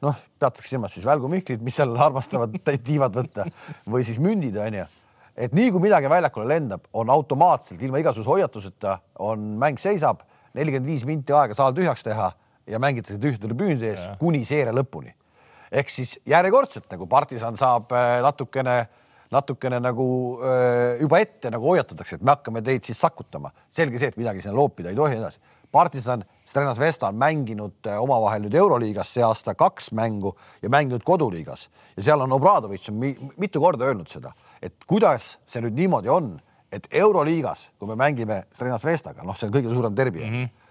noh, 0.06 0.18
peatakse 0.40 0.72
silmas 0.72 0.96
siis 0.96 1.06
välgumihklid, 1.08 1.62
mis 1.66 1.78
seal 1.80 1.94
armastavad 2.00 2.56
tiivad 2.88 3.16
võtta 3.16 3.46
või 3.90 4.06
siis 4.08 4.20
mündid 4.24 4.58
onju, 4.58 4.88
et 5.40 5.56
nii 5.56 5.72
kui 5.74 5.84
midagi 5.84 6.12
väljakule 6.12 6.50
lendab, 6.50 6.88
on 6.94 7.12
automaatselt 7.14 7.82
ilma 7.84 8.02
igasuguse 8.02 8.30
hoiatuseta 8.30 9.00
on 9.26 9.56
mäng 9.62 9.80
seisab, 9.82 10.24
nelikümmend 10.58 10.90
viis 10.90 11.06
minti 11.08 11.36
aega 11.36 11.58
saal 11.58 11.76
tühjaks 11.78 12.04
teha 12.08 12.32
ja 12.70 12.80
mängitakse 12.82 13.20
tühjade 13.22 13.48
tribüünide 13.48 13.94
ees 13.94 14.06
kuni 14.20 14.44
seeria 14.46 14.74
lõpuni. 14.76 15.14
ehk 15.72 15.92
siis 15.94 16.18
järjekordselt 16.26 16.90
nagu 16.90 17.06
partisan 17.08 17.58
saab 17.58 17.92
äh, 17.94 18.18
natukene, 18.26 18.88
natukene 19.32 19.80
nagu 19.80 20.08
äh, 20.42 20.98
juba 21.02 21.20
ette 21.22 21.52
nagu 21.54 21.70
hoiatatakse, 21.70 22.18
et 22.18 22.26
me 22.26 22.34
hakkame 22.34 22.62
teid 22.66 22.84
siis 22.84 23.02
sakutama. 23.02 23.52
selge 23.70 24.00
see, 24.00 24.10
et 24.10 24.18
midagi 24.18 24.42
sinna 24.42 24.58
loopida 24.58 24.90
ei 24.90 24.96
tohi 24.96 25.18
edasi. 25.18 25.40
partisan, 25.72 26.24
Strenas 26.46 26.80
Vesta 26.80 27.08
on 27.08 27.16
mänginud 27.16 27.86
äh, 27.88 28.02
omavahel 28.02 28.42
nüüd 28.42 28.56
Euroliigas 28.58 29.14
see 29.14 29.24
aasta 29.24 29.54
kaks 29.56 29.92
mängu 29.92 30.36
ja 30.62 30.70
mänginud 30.70 31.04
koduliigas 31.06 31.70
ja 31.98 32.04
seal 32.04 32.22
on 32.22 32.32
Obradovitš 32.32 32.90
mitu 33.38 33.62
korda 33.62 33.86
öelnud 33.86 34.10
seda, 34.10 34.34
et 34.62 34.74
kuidas 34.88 35.38
see 35.46 35.62
nüüd 35.62 35.78
niimoodi 35.78 36.10
on, 36.10 36.40
et 36.72 36.88
Euroliigas, 36.92 37.70
kui 37.80 37.88
me 37.90 37.96
mängime 37.98 38.44
Strenas 38.54 38.86
Vestaga, 38.86 39.24
noh, 39.24 39.38
see 39.38 39.50
on 39.50 39.54
kõige 39.54 39.74
suurem 39.74 39.96
derbi 39.96 40.26
mm. 40.26 40.34
-hmm 40.34 40.69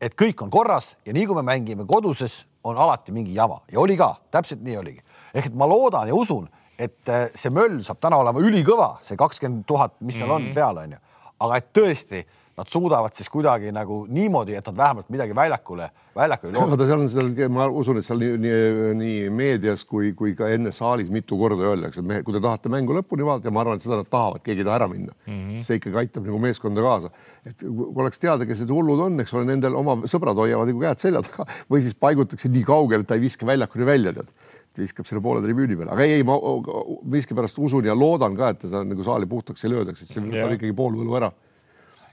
et 0.00 0.14
kõik 0.18 0.42
on 0.42 0.50
korras 0.50 0.94
ja 1.06 1.12
nii 1.12 1.26
kui 1.26 1.38
me 1.38 1.44
mängime 1.46 1.86
koduses, 1.88 2.46
on 2.64 2.76
alati 2.76 3.12
mingi 3.12 3.34
jama 3.34 3.60
ja 3.72 3.80
oli 3.80 3.96
ka, 3.96 4.14
täpselt 4.30 4.62
nii 4.62 4.76
oligi. 4.76 5.00
ehk 5.34 5.46
et 5.46 5.54
ma 5.54 5.68
loodan 5.68 6.08
ja 6.08 6.14
usun, 6.14 6.48
et 6.78 7.08
äh, 7.08 7.28
see 7.34 7.52
möll 7.52 7.80
saab 7.84 8.00
täna 8.00 8.18
olema 8.20 8.40
ülikõva, 8.40 8.98
see 9.04 9.16
kakskümmend 9.16 9.66
tuhat, 9.68 9.94
mis 10.00 10.18
seal 10.18 10.30
on 10.30 10.42
mm 10.42 10.48
-hmm. 10.48 10.54
peal, 10.54 10.76
onju. 10.76 10.98
aga 11.40 11.56
et 11.56 11.72
tõesti 11.78 12.24
nad 12.60 12.68
suudavad 12.68 13.14
siis 13.16 13.28
kuidagi 13.32 13.72
nagu 13.72 14.02
niimoodi, 14.08 14.54
et 14.58 14.66
nad 14.68 14.76
vähemalt 14.76 15.08
midagi 15.12 15.34
väljakule, 15.36 15.88
väljakule 16.16 16.52
loovad. 16.52 16.74
vaata, 16.74 16.86
seal 16.90 17.00
on 17.00 17.08
seal, 17.08 17.52
ma 17.56 17.66
usun, 17.82 18.00
et 18.00 18.06
seal 18.06 18.20
nii, 18.20 18.36
nii, 18.42 18.90
nii 19.00 19.22
meedias 19.32 19.84
kui, 19.88 20.12
kui 20.18 20.34
ka 20.36 20.50
enne 20.52 20.72
saalis 20.76 21.08
mitu 21.12 21.38
korda 21.40 21.70
öeldakse, 21.70 22.02
et 22.02 22.08
mehed, 22.10 22.26
kui 22.26 22.36
te 22.36 22.42
tahate 22.44 22.72
mängu 22.72 22.96
lõpuni 22.98 23.24
vaadata 23.26 23.48
ja 23.48 23.54
ma 23.56 23.64
arvan, 23.64 23.80
et 23.80 23.86
seda 23.86 24.02
nad 24.02 24.12
tahavad, 24.12 24.44
keegi 24.44 24.64
ei 24.64 24.68
taha 24.68 24.78
ära 24.82 24.90
minna 24.92 25.14
mm. 25.14 25.32
-hmm. 25.32 25.64
see 25.66 25.80
ikkagi 25.80 26.00
aitab 26.04 26.28
nagu 26.28 26.42
meeskonda 26.44 26.84
kaasa, 26.84 27.12
et 27.48 27.64
kui 27.64 28.04
oleks 28.04 28.20
teada, 28.20 28.46
kes 28.46 28.64
need 28.64 28.76
hullud 28.76 29.04
on, 29.08 29.20
eks 29.24 29.34
ole, 29.34 29.48
nendel 29.48 29.80
oma 29.80 29.96
sõbrad 30.04 30.44
hoiavad 30.44 30.68
nagu 30.68 30.84
käed 30.84 31.04
selja 31.08 31.24
taga 31.24 31.48
või 31.72 31.84
siis 31.86 31.96
paigutakse 31.96 32.52
nii 32.52 32.64
kaugele, 32.68 33.06
et 33.06 33.08
ta 33.08 33.16
ei 33.16 33.24
viska 33.24 33.48
väljakuni 33.48 33.88
välja, 33.88 34.12
tead 34.20 34.32
viskab 34.80 35.06
selle 35.08 35.20
poole 35.24 35.40
tribüüni 35.42 35.76
peale, 35.76 35.92
aga 35.96 36.04
ei, 36.04 36.20
ei, 36.20 36.24
ma 36.24 36.36
miskipärast 37.16 37.58
usun 37.58 37.88
ja 37.88 37.96
loodan 37.96 38.36
ka, 38.36 38.52
et 38.52 38.66
teda 38.66 38.84
nagu 38.86 39.04
saali 39.04 39.26
puhtaks 39.26 39.64
ei 39.64 39.72
löödaks, 39.72 40.04
et 40.04 40.12
see 40.12 40.22
võtab 40.22 40.54
ikkagi 40.58 40.76
pool 40.76 41.00
võlu 41.00 41.16
ära 41.18 41.32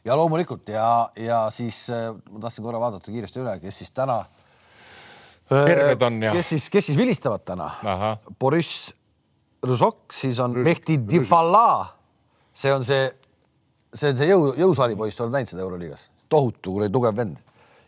ja 0.08 0.16
loomulikult 0.18 0.70
ja, 0.72 0.88
ja 1.20 1.46
siis 1.54 1.84
äh, 1.94 2.10
ma 2.32 2.42
tahtsin 2.48 2.66
korra 2.66 2.80
vaadata 2.82 3.12
kiiresti 3.12 3.44
üle, 3.44 3.58
kes 3.64 3.82
siis 3.84 3.92
täna, 3.96 4.22
terved 5.50 6.08
on 6.08 6.22
ja 6.24 6.34
kes 6.36 6.54
siis, 6.56 6.70
kes 6.74 6.90
siis 6.92 7.00
vilistavad 7.00 7.44
täna? 7.48 7.70
Boriss 8.40 8.94
Ruzok, 9.68 10.14
siis 10.14 10.40
on 10.40 10.60
Mehdi 10.64 11.00
Difala. 11.10 11.94
see 12.54 12.74
on 12.74 12.86
see, 12.86 13.08
see 13.94 14.12
on 14.14 14.20
see 14.20 14.28
jõu, 14.30 14.52
jõusaali 14.58 14.98
poiss, 15.00 15.20
oled 15.22 15.36
näinud 15.36 15.52
seda 15.52 15.66
Euroliigas? 15.66 16.10
tohutu 16.30 16.76
kuradi 16.76 16.94
tugev 16.94 17.16
vend. 17.18 17.40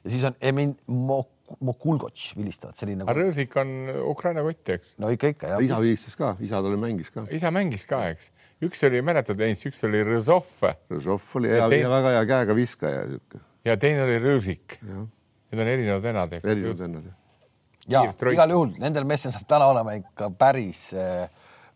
ja 0.03 0.11
siis 0.11 0.23
on 0.27 0.35
Emin 0.41 0.75
Mok- 0.87 1.35
Mokulgotš 1.65 2.35
vilistavad, 2.37 2.77
selline 2.77 3.03
aga. 3.03 3.15
Rõõsik 3.17 3.55
on 3.59 3.71
Ukraina 4.11 4.43
kott, 4.45 4.69
eks. 4.75 4.93
no 5.01 5.09
ikka, 5.13 5.33
ikka 5.33 5.55
isa 5.65 5.79
vilistas 5.81 6.17
ka, 6.19 6.35
isa 6.45 6.61
tal 6.61 6.77
mängis 6.81 7.09
ka. 7.13 7.25
isa 7.33 7.51
mängis 7.53 7.85
ka, 7.89 8.03
eks. 8.13 8.29
Üks 8.65 8.83
oli, 8.87 9.03
mäletad, 9.05 9.39
üks 9.39 9.83
oli 9.87 10.01
Rõzov 10.03 10.49
Žoff 10.99 11.35
oli 11.39 11.51
hea, 11.51 11.69
teine- 11.69 11.89
väga 11.89 12.17
hea 12.17 12.25
käega 12.33 12.55
viskaja, 12.55 13.05
sihuke 13.07 13.45
ja 13.67 13.77
teine 13.79 14.03
oli 14.05 14.19
Rõõsik. 14.23 14.77
Need 14.83 15.63
on 15.63 15.71
erinevad 15.71 16.03
vennad, 16.03 16.35
erinevad 16.39 16.83
vennad. 16.83 17.07
ja 17.89 18.03
Kiirt 18.05 18.21
Roik. 18.21 18.37
igal 18.37 18.51
juhul 18.53 18.75
nendel 18.77 19.07
meestel 19.09 19.33
saab 19.33 19.47
täna 19.49 19.69
olema 19.71 19.95
ikka 19.97 20.29
päris, 20.37 20.91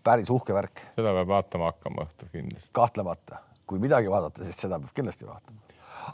päris 0.06 0.30
uhke 0.30 0.54
värk, 0.54 0.84
seda 0.98 1.14
peab 1.18 1.32
vaatama 1.32 1.72
hakkama 1.72 2.06
õhtul 2.06 2.30
kindlasti. 2.32 2.70
kahtlemata. 2.76 3.42
kui 3.66 3.80
midagi 3.80 4.12
vaadata, 4.12 4.44
siis 4.44 4.60
seda 4.60 4.80
peab 4.80 4.94
kindlasti 4.94 5.26
vaatama. 5.26 5.60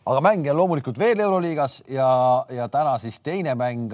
aga 0.06 0.22
mänge 0.22 0.52
on 0.52 0.58
loomulikult 0.58 1.00
veel 1.00 1.20
Euroliigas 1.20 1.84
ja, 1.90 2.10
ja 2.50 2.70
täna 2.70 2.98
siis 2.98 3.20
teine 3.20 3.56
mäng. 3.56 3.92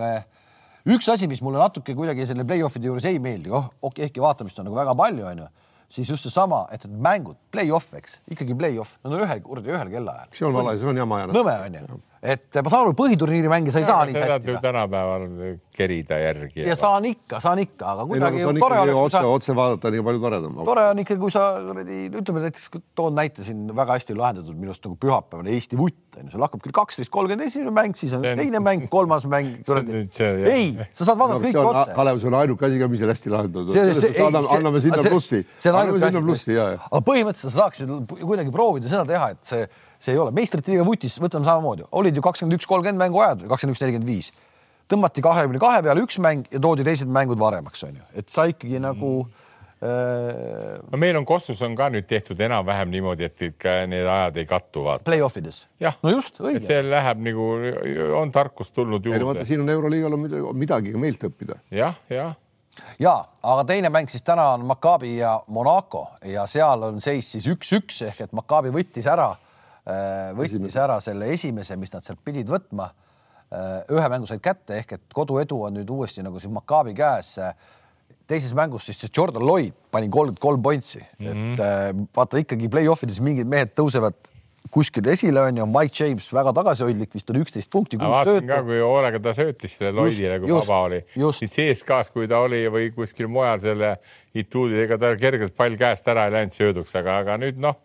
üks 0.85 1.09
asi, 1.09 1.27
mis 1.27 1.41
mulle 1.41 1.57
natuke 1.57 1.95
kuidagi 1.95 2.25
selle 2.25 2.45
play-off'ide 2.45 2.85
juures 2.85 3.05
ei 3.05 3.19
meeldi, 3.19 3.49
oh, 3.49 3.71
okei, 3.81 4.05
ehkki 4.05 4.21
vaatamist 4.21 4.59
on 4.59 4.69
nagu 4.69 4.77
väga 4.77 4.95
palju, 4.95 5.25
onju, 5.25 5.49
siis 5.89 6.09
just 6.09 6.27
seesama, 6.27 6.65
et 6.73 6.87
mängud, 6.89 7.37
play-off, 7.53 7.93
eks, 7.97 8.19
ikkagi 8.31 8.57
play-off, 8.57 8.97
nad 9.03 9.15
on 9.15 9.25
ühel, 9.25 9.41
kuradi 9.45 9.73
ühel 9.73 9.91
kellaajal. 9.93 10.33
see 10.35 10.47
on 10.47 10.57
vale, 10.57 10.77
see 10.81 10.91
on 10.91 11.01
jama 11.03 11.21
ja. 11.21 11.31
nõme 11.31 11.55
onju, 11.67 11.99
et 12.25 12.59
ma 12.65 12.71
saan 12.71 12.85
aru, 12.85 12.95
põhiturniiri 12.97 13.51
mänge 13.51 13.73
sa 13.73 13.81
ei 13.81 13.87
saa 13.87 14.05
nii 14.07 14.17
sättida 14.17 14.61
tänapäeval 14.63 15.27
kerida 15.75 16.19
järgi. 16.21 16.65
ja 16.65 16.75
saan 16.79 17.05
ikka, 17.11 17.39
saan 17.43 17.61
ikka, 17.63 17.91
aga 17.93 18.05
ei 18.05 18.07
no 18.07 18.11
kuidagi 18.13 18.41
see 18.41 18.49
on 18.49 18.61
tore 18.63 18.79
oleks, 18.83 18.99
otse, 19.01 19.21
sa, 19.21 19.33
otse 19.37 19.55
vaadata 19.57 19.91
nii 19.93 20.05
palju 20.07 20.23
toredam. 20.23 20.57
tore 20.67 20.87
on 20.93 21.03
ikka, 21.03 21.19
kui 21.21 21.35
sa 21.35 21.45
kuradi, 21.61 22.01
ütleme 22.09 22.45
näiteks, 22.47 22.67
toon 22.97 23.17
näite 23.19 23.45
siin 23.45 23.67
väga 23.75 23.99
hästi 23.99 24.17
lahendatud 24.17 24.57
minu 24.57 24.73
arust 24.73 24.87
nagu 24.87 24.99
pühapäevane 25.05 25.53
Eesti 25.55 25.79
vutt 25.79 26.19
on 26.19 26.29
ju, 26.29 26.33
see 26.33 26.41
hakkab 26.41 26.63
kell 26.63 26.75
kaksteist 26.75 27.11
kolmkümmend 27.13 27.47
esimene 27.47 27.73
mäng, 27.75 27.95
siis 27.99 28.13
on 28.15 28.23
See 28.23 28.31
on- 28.31 28.39
teine 28.39 28.61
mäng, 28.63 28.85
kolmas 28.91 29.25
mäng. 29.29 29.57
ei, 30.55 30.69
sa 30.91 31.07
saad 31.09 31.19
vaadata 31.19 31.41
see 31.43 31.51
kõike 31.51 31.61
on, 31.61 31.69
otse. 31.71 31.95
Kalev, 31.97 32.21
see 32.21 32.29
on 32.31 32.37
ainuke 32.39 32.67
asi 32.67 32.79
ka, 32.81 32.89
mis 32.91 33.03
on 33.03 33.11
hästi 33.11 33.33
lahendatud. 33.33 33.75
Ei, 33.75 34.21
anname, 34.59 34.83
sinna 34.83 35.01
plussi. 35.09 35.41
see 35.57 35.73
on 35.73 35.79
ainuke 35.81 36.05
asi 36.07 36.55
ja, 36.55 36.69
ja. 36.75 36.79
aga 36.89 37.03
põhimõtteliselt 37.09 37.51
sa 37.51 37.65
saaksid 37.65 37.91
kuidagi 38.21 38.53
proovida 38.55 38.91
seda 38.91 39.03
teha, 39.09 39.31
et 39.35 39.43
see, 39.49 39.67
see 40.05 40.15
ei 40.15 40.21
ole 40.21 40.33
meistrite 40.35 40.73
liiga 40.73 40.85
vutis, 40.87 41.17
võtame 41.21 41.47
samamoodi, 41.47 41.87
olid 41.99 42.17
ju 42.17 42.25
kakskümmend 42.25 42.59
üks, 42.59 42.67
kolmkümmend 42.69 43.01
mängu 43.01 43.23
ajad 43.23 43.45
või 43.45 43.53
kakskümmend 43.53 43.77
üks, 43.77 43.85
nelikümmend 43.85 44.11
viis. 44.11 44.31
tõmmati 44.91 45.23
kahekümne 45.25 45.61
kahe 45.61 45.81
peale 45.81 46.03
üks 46.05 46.19
mäng 46.21 46.45
ja 46.53 46.61
toodi 46.61 46.85
teised 46.85 47.09
mängud 47.09 47.41
varemaks, 47.41 47.83
onju, 47.87 48.05
et 48.15 48.29
sa 48.29 48.45
ikkagi 48.51 48.79
nagu 48.83 49.11
äh, 49.23 49.45
no 50.91 51.01
meil 51.01 51.17
on 51.17 51.25
Kossus 51.25 51.61
on 51.65 51.75
ka 51.77 51.89
nüüd 51.93 52.07
tehtud 52.09 52.39
enam-vähem 52.45 52.93
niimoodi, 52.93 53.27
et 53.27 53.45
ikka 53.49 53.75
need 53.89 54.05
ajad 54.05 54.39
ei 54.41 54.47
kattu, 54.49 54.85
vaata. 54.85 55.05
play-off 55.09 55.41
ides. 55.41 55.65
jah, 55.81 55.97
no 56.05 56.13
just, 56.13 56.39
et 56.39 56.47
õige. 56.51 56.63
see 56.69 56.85
läheb 56.85 57.25
nagu, 57.25 57.51
on 58.21 58.33
tarkust 58.35 58.75
tulnud 58.77 59.05
ei 59.05 59.17
no 59.17 59.31
vaata, 59.31 59.41
juurde. 59.41 59.49
siin 59.49 59.65
on 59.65 59.75
Euroliigal 59.75 60.17
on 60.17 60.25
midagi, 60.27 60.57
midagi 60.65 60.95
ka 60.95 61.05
meilt 61.07 61.29
õppida. 61.29 61.59
jah, 61.73 61.97
jah, 62.13 62.35
ja, 62.99 63.15
aga 63.43 63.65
teine 63.67 63.91
mäng 63.93 64.11
siis 64.11 64.23
täna 64.25 64.51
on 64.55 64.65
Maccabi 64.69 65.17
ja 65.17 65.37
Monaco 65.47 66.07
ja 66.25 66.45
seal 66.49 66.87
on 66.89 67.01
seis 67.03 67.31
siis 67.35 67.47
üks-üks 67.51 68.01
ehk 68.07 68.25
et 68.27 68.35
Maccabi 68.35 68.73
võttis 68.75 69.07
ära, 69.09 69.33
võttis 69.85 70.55
esimese. 70.55 70.79
ära 70.81 70.99
selle 71.03 71.31
esimese, 71.33 71.77
mis 71.77 71.93
nad 71.93 72.05
sealt 72.05 72.21
pidid 72.25 72.49
võtma. 72.49 72.89
ühe 73.93 74.07
mängu 74.09 74.25
said 74.25 74.41
kätte 74.41 74.79
ehk 74.79 74.95
et 74.97 75.13
koduedu 75.13 75.59
on 75.67 75.75
nüüd 75.77 75.89
uuesti 75.93 76.23
nagu 76.25 76.39
siis 76.39 76.51
Maccabi 76.51 76.95
käes. 76.97 77.35
teises 78.27 78.53
mängus 78.57 78.85
siis 78.85 78.97
see 78.97 79.09
Jordan 79.17 79.45
Lloyd 79.45 79.73
pani 79.91 80.09
kolmkümmend 80.09 80.39
kolm 80.39 80.61
pointsi 80.61 80.99
mm, 80.99 81.25
-hmm. 81.25 81.53
et 81.53 81.59
äh, 81.59 82.07
vaata 82.15 82.37
ikkagi 82.37 82.69
play-off 82.69 83.03
ides 83.03 83.21
mingid 83.21 83.47
mehed 83.47 83.75
tõusevad 83.77 84.17
kuskil 84.71 85.07
esile 85.11 85.41
onju, 85.41 85.65
Mike 85.71 86.03
James 86.03 86.27
väga 86.33 86.53
tagasihoidlik, 86.55 87.13
vist 87.15 87.29
oli 87.31 87.41
üksteist 87.45 87.71
punkti, 87.71 87.99
kuus 87.99 88.11
vaatasin 88.11 88.49
ka, 88.49 88.61
kui 88.67 88.79
hoolega 88.81 89.21
ta 89.23 89.33
söötis 89.37 89.75
selle 89.77 89.93
Lloydile, 89.95 90.39
kui 90.41 90.51
just, 90.51 90.67
vaba 90.67 90.89
oli. 90.89 91.01
siit 91.37 91.55
CSKA-s, 91.55 92.11
kui 92.13 92.29
ta 92.31 92.41
oli 92.45 92.63
või 92.71 92.89
kuskil 92.95 93.29
mujal 93.31 93.61
selle 93.63 93.95
Ituudi, 94.35 94.81
ega 94.83 94.97
tal 95.01 95.19
kergelt 95.21 95.55
pall 95.55 95.77
käest 95.79 96.07
ära 96.11 96.27
ei 96.27 96.35
läinud 96.35 96.55
sööduks, 96.55 96.95
aga, 96.99 97.19
aga 97.23 97.37
nüüd 97.41 97.61
noh, 97.61 97.77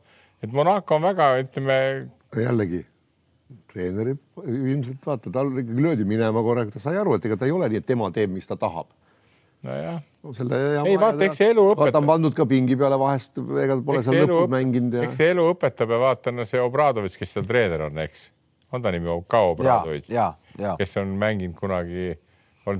et 0.42 0.52
Monaco 0.52 0.96
on 0.96 1.04
väga, 1.08 1.34
ütleme, 1.44 1.76
jällegi 2.36 2.84
treeneri 3.70 4.14
ilmselt 4.46 5.06
vaata, 5.06 5.30
tal 5.34 5.52
ikkagi 5.60 5.84
löödi 5.84 6.06
minema 6.08 6.42
korraga, 6.42 6.72
ta 6.74 6.82
sai 6.82 6.98
aru, 7.00 7.16
et 7.18 7.26
ega 7.26 7.38
ta 7.38 7.48
ei 7.48 7.54
ole 7.54 7.68
nii, 7.70 7.82
et 7.82 7.86
tema 7.86 8.10
teeb, 8.14 8.32
mis 8.34 8.48
ta 8.48 8.56
tahab. 8.60 8.90
Nojah, 9.66 9.98
no,. 10.24 10.32
selle 10.32 10.58
Ei, 10.88 10.96
vaata, 11.00 11.26
eks 11.26 11.36
see 11.36 11.50
elu 11.52 11.66
õpetab. 11.74 11.92
ta 11.92 12.00
on 12.00 12.08
pandud 12.08 12.36
ka 12.36 12.46
pingi 12.48 12.78
peale 12.80 12.96
vahest, 13.00 13.36
ega 13.60 13.76
pole 13.84 14.00
eks 14.00 14.08
seal 14.08 14.20
elu 14.22 14.30
lõpuni, 14.32 14.52
mänginud 14.54 14.96
ja 14.96 15.02
eks 15.04 15.18
see 15.20 15.32
elu 15.34 15.44
õpetab 15.52 15.92
ja 15.92 15.98
vaata, 16.00 16.32
no 16.32 16.46
see 16.48 16.62
Obradovitš, 16.64 17.18
kes 17.20 17.34
seal 17.36 17.48
treener 17.48 17.84
on, 17.90 18.00
eks, 18.06 18.30
on 18.72 18.86
ta 18.86 18.92
nimi 18.94 19.18
ka 19.28 19.42
Obradovitš, 19.50 20.14
kes 20.80 20.96
on 21.02 21.12
mänginud 21.20 21.58
kunagi, 21.58 22.14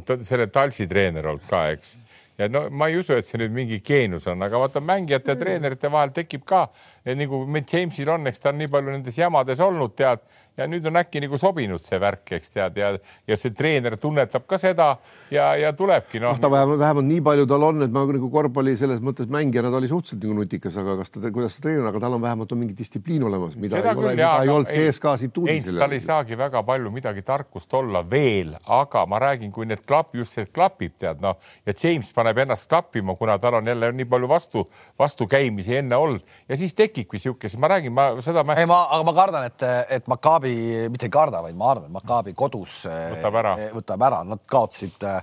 ta- 0.09 0.21
selle 0.25 0.49
Talsi 0.55 0.89
treener 0.89 1.29
olnud 1.35 1.45
ka, 1.51 1.67
eks 1.75 1.99
ja 2.41 2.49
no 2.49 2.65
ma 2.71 2.89
ei 2.89 2.97
usu, 3.01 3.15
et 3.19 3.29
see 3.29 3.41
nüüd 3.41 3.53
mingi 3.55 3.81
geenius 3.85 4.27
on, 4.31 4.41
aga 4.47 4.61
vaata 4.63 4.81
mängijate 4.85 5.35
ja 5.35 5.41
treenerite 5.41 5.91
vahel 5.93 6.15
tekib 6.17 6.47
ka, 6.49 6.67
nagu 7.05 7.45
meil 7.47 7.67
Jamesil 7.69 8.09
on, 8.15 8.29
eks 8.31 8.41
ta 8.41 8.53
on 8.53 8.61
nii 8.61 8.71
palju 8.73 8.95
nendes 8.95 9.19
jamades 9.21 9.61
olnud, 9.65 9.93
tead, 9.99 10.25
ja 10.61 10.69
nüüd 10.71 10.87
on 10.91 11.01
äkki 11.01 11.23
nagu 11.25 11.39
sobinud 11.41 11.83
see 11.85 11.99
värk, 12.01 12.35
eks 12.37 12.53
tead 12.55 12.79
ja, 12.81 12.93
ja 13.29 13.39
see 13.39 13.55
treener 13.57 13.97
tunnetab 14.01 14.47
ka 14.49 14.59
seda 14.61 14.91
ja, 15.33 15.53
ja 15.59 15.73
tulebki 15.77 16.21
noh 16.23 16.39
ta 16.41 16.51
vähemalt, 16.53 16.81
vähemalt 16.81 17.09
nii 17.09 17.21
palju 17.25 17.47
tal 17.51 17.67
on, 17.71 17.85
et 17.87 17.95
ma 17.95 18.05
nagu 18.09 18.31
korvpalli 18.33 18.77
selles 18.79 19.03
mõttes 19.05 19.31
mängijana 19.33 19.73
ta 19.73 19.81
oli 19.81 19.91
suhteliselt 19.91 20.25
nagu 20.27 20.37
nutikas, 20.41 20.77
aga 20.81 20.97
kas 21.01 21.15
ta, 21.15 21.23
kuidas 21.33 21.57
ta 21.57 21.65
treener, 21.67 21.89
aga 21.91 22.03
tal 22.03 22.17
on 22.19 22.25
vähemalt 22.25 22.53
on 22.55 22.63
mingi 22.63 22.77
distsipliin 22.79 23.25
olemas, 23.29 23.57
mida 23.61 23.79
seda 23.79 23.95
ei 23.95 24.03
ole, 24.03 24.15
mida 24.19 24.33
ei 24.45 24.53
olnud 24.53 24.73
CSKA-s 24.73 25.25
ei, 25.27 25.31
Ituudis. 25.31 25.71
tal 25.79 25.97
ei 25.97 26.03
saagi 26.05 26.39
väga 26.39 26.63
palju 26.67 26.93
midagi 26.95 27.25
tarkust 27.27 27.75
olla 27.79 28.03
veel, 28.11 28.55
aga 28.81 29.05
ma 29.11 29.21
räägin, 29.23 29.53
kui 29.55 29.69
need 29.71 29.85
klap, 29.87 30.15
just 30.19 30.39
see 30.39 30.49
klapib, 30.51 30.97
tead 31.01 31.23
noh, 31.25 31.39
ja 31.67 31.77
James 31.77 32.13
paneb 32.17 32.43
ennast 32.45 32.69
klappima, 32.71 33.17
kuna 33.19 33.39
tal 33.41 33.61
on 33.61 33.71
jälle 33.71 33.93
nii 33.97 34.09
palju 34.11 34.31
vastu, 34.31 34.67
vastukäimisi 34.99 35.77
enne 35.81 35.97
olnud 35.97 36.27
ja 36.49 36.59
siis 36.59 36.75
tekibki 36.77 37.19
sihuke, 37.19 37.49
siis 37.49 37.61
ma 37.61 37.71
räägin, 37.73 37.95
ma 37.95 38.11
seda 38.25 38.45
mä... 38.47 38.59
ei, 38.61 38.69
ma, 38.69 38.83
aga 38.91 39.07
ma 39.07 39.17
kardan, 39.17 39.47
et, 39.51 39.67
et 39.97 40.11
Maccabi 40.11 40.50
mitte 40.91 41.07
ei 41.09 41.13
karda, 41.15 41.43
vaid 41.45 41.57
ma 41.59 41.71
arvan, 41.75 41.91
Maccabi 41.95 42.35
kodus 42.37 42.85
eh, 42.91 43.11
Võtab 43.17 43.41
ära. 43.43 43.57
võtab 43.75 44.07
ära, 44.11 44.23
nad 44.25 44.43
kaotasid 44.51 45.03
eh, 45.09 45.21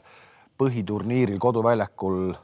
põhiturniiril 0.60 1.40
koduväljakul 1.40 2.36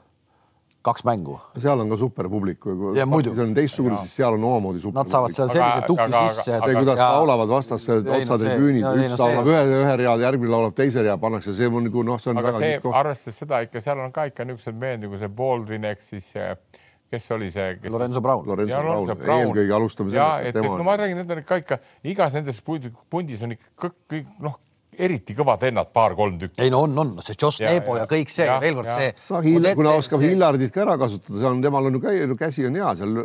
kaks 0.84 1.06
mängu. 1.08 1.38
seal 1.64 1.80
on 1.80 1.88
ka 1.90 1.96
super 1.98 2.28
publik, 2.30 2.58
kui 2.60 2.74
Ja 2.98 3.06
muidu. 3.08 3.32
see 3.34 3.44
on 3.46 3.54
teistsugune, 3.56 3.98
siis 4.04 4.18
seal 4.20 4.36
on 4.36 4.44
omamoodi 4.44 4.82
super 4.84 5.00
Nad 5.00 5.08
saavad 5.14 5.32
seal 5.32 5.48
sellise 5.48 5.86
aga- 5.88 6.28
sisse. 6.28 6.44
see, 6.60 6.74
kuidas 6.76 6.98
ja- 7.00 7.12
laulavad 7.16 7.48
vastas 7.54 7.88
Ei, 7.88 8.02
no 8.04 8.18
otsade 8.18 8.50
see- 8.50 8.58
küünid, 8.60 8.84
no 8.84 8.92
ei, 8.92 9.06
üks 9.06 9.14
no 9.14 9.18
see- 9.18 9.24
laulab 9.24 9.48
ühe, 9.48 9.62
ühe 9.80 9.96
rea, 10.02 10.16
järgmine 10.26 10.52
laulab 10.52 10.76
teise 10.76 11.02
rea, 11.08 11.16
pannakse, 11.18 11.54
see 11.56 11.68
on 11.72 11.84
nagu 11.88 12.04
noh, 12.04 12.20
see 12.20 12.32
on 12.32 12.38
aga 12.38 12.48
väga 12.52 12.58
see 12.60 12.72
kihvt 12.74 12.84
koht. 12.84 12.96
arvestades 13.00 13.38
seda 13.40 13.62
ikka 13.64 13.82
seal 13.82 14.00
on 14.04 14.12
ka 14.12 14.26
ikka 14.28 14.44
niisugused 14.46 14.76
mehed 14.84 15.00
nagu 15.08 15.18
see 15.24 15.28
Baldwin 15.40 15.86
ehk 15.94 16.02
siis 16.04 16.36
eh, 16.36 16.56
kes 17.14 17.30
oli 17.38 17.50
see 17.54 17.78
kes... 17.80 17.94
Lorenzo 17.94 18.22
Brown. 18.26 18.44
Lorenzo 18.50 18.82
Brown 18.82 19.08
Brown. 19.22 19.48
eelkõige 19.48 19.78
alustame 19.78 20.14
sellest, 20.14 20.50
et, 20.50 20.60
et 20.60 20.70
no 20.82 20.84
ma 20.88 20.98
räägin, 21.00 21.22
need 21.22 21.34
on 21.38 21.42
ikka 21.44 21.62
ikka 21.64 21.80
igas 22.14 22.38
nendes 22.38 22.62
pund- 22.66 22.92
pundis 23.14 23.44
on 23.46 23.56
ikka 23.56 23.74
kõik, 23.86 23.98
kõik 24.14 24.32
noh, 24.44 24.58
eriti 24.94 25.34
kõvad 25.38 25.62
vennad, 25.64 25.90
paar-kolm 25.94 26.36
tükki. 26.42 26.62
ei 26.66 26.74
no 26.74 26.84
on, 26.86 26.98
on 27.02 27.14
see 27.26 27.38
Joss 27.40 27.62
Nebo 27.64 27.96
ja, 27.98 28.04
ja- 28.04 28.10
kõik 28.10 28.34
see 28.34 28.46
ja- 28.50 28.60
veel 28.62 28.78
kord 28.78 28.92
ja. 28.92 28.98
see. 29.00 29.14
no 29.30 29.76
kuna 29.80 29.96
oskab 30.02 30.22
Hillardit 30.26 30.74
ka 30.74 30.84
ära 30.86 30.98
kasutada, 31.02 31.40
see 31.40 31.50
on, 31.50 31.62
temal 31.66 31.90
on 31.90 31.98
ju 31.98 32.38
käsi 32.40 32.68
on 32.70 32.78
hea 32.82 32.92
seal 33.00 33.24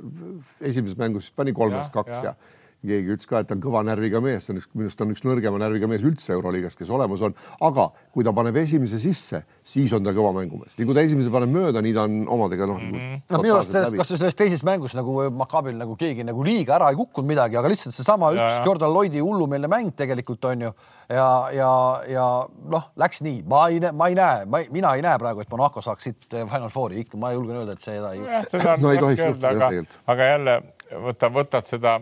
esimeses 0.60 0.96
mängus 1.00 1.28
siis 1.28 1.36
pani 1.36 1.52
kolmest 1.56 1.92
kaks 1.92 2.16
ja. 2.22 2.32
ja 2.32 2.57
keegi 2.86 3.14
ütles 3.14 3.26
ka, 3.26 3.42
et 3.42 3.48
ta 3.48 3.56
on 3.56 3.62
kõva 3.62 3.82
närviga 3.86 4.20
mees, 4.22 4.44
see 4.46 4.54
on 4.54 4.60
üks, 4.60 4.68
minu 4.74 4.86
arust 4.86 4.98
ta 5.00 5.06
on 5.06 5.14
üks 5.14 5.24
nõrgema 5.26 5.58
närviga 5.58 5.88
mees 5.90 6.04
üldse 6.06 6.30
Euroliigas, 6.36 6.76
kes 6.78 6.90
olemas 6.94 7.22
on, 7.26 7.34
aga 7.66 7.88
kui 8.14 8.26
ta 8.26 8.34
paneb 8.36 8.56
esimese 8.62 9.00
sisse, 9.02 9.40
siis 9.66 9.92
on 9.96 10.04
ta 10.06 10.14
kõva 10.14 10.30
mängumees, 10.36 10.76
nii 10.78 10.86
kui 10.86 10.94
ta 10.94 11.02
esimese 11.02 11.32
paneb 11.34 11.50
mööda, 11.54 11.82
nii 11.82 11.96
ta 11.96 12.04
on 12.06 12.20
omadega 12.36 12.68
noh 12.70 12.78
mm 12.78 12.92
-hmm.. 12.94 13.24
no 13.34 13.42
minu 13.42 13.56
arust 13.56 13.74
sellest, 13.74 13.96
kas 13.98 14.12
selles 14.14 14.38
teises 14.38 14.62
mängus 14.66 14.94
nagu 14.94 15.16
Maccabil 15.34 15.74
nagu 15.78 15.96
keegi 15.98 16.26
nagu 16.28 16.44
liiga 16.46 16.76
ära 16.78 16.92
ei 16.92 17.00
kukkunud 17.00 17.28
midagi, 17.28 17.58
aga 17.58 17.68
lihtsalt 17.68 17.94
seesama 17.94 18.30
üks 18.36 18.60
ja. 18.60 18.62
Jordan 18.64 18.94
Lloydi 18.94 19.24
hullumeelne 19.24 19.68
mäng 19.68 19.90
tegelikult 19.96 20.44
on 20.44 20.68
ju 20.68 20.72
ja, 21.08 21.28
ja, 21.52 21.72
ja 22.08 22.26
noh, 22.70 22.90
läks 22.96 23.22
nii, 23.26 23.42
ma 23.48 23.66
ei, 23.68 23.80
ma 23.92 24.08
ei 24.08 24.14
näe, 24.14 24.46
ma, 24.46 24.62
mina 24.70 24.94
ei 24.94 25.02
näe 25.02 25.18
praegu, 25.18 25.42
et 25.42 25.50
Monaco 25.50 25.82
saaks 25.82 26.04
siit 26.04 26.30
Final 26.30 26.70
Fouri, 26.70 27.00
ikka 27.00 27.18
ma 27.18 27.32
julgen 27.32 27.56
öelda, 27.56 27.74
et 27.74 27.82
seda 27.82 28.12
ei. 28.14 28.22
seda 28.48 28.76
on 28.76 28.82
No 28.82 28.92
ei 28.92 29.02
raske 29.02 29.30
öelda, 29.32 29.50
aga 29.50 29.70
aga 30.06 30.32
jälle 30.32 30.60
võta, 31.08 31.30
võtad 31.32 31.68
seda, 31.68 31.98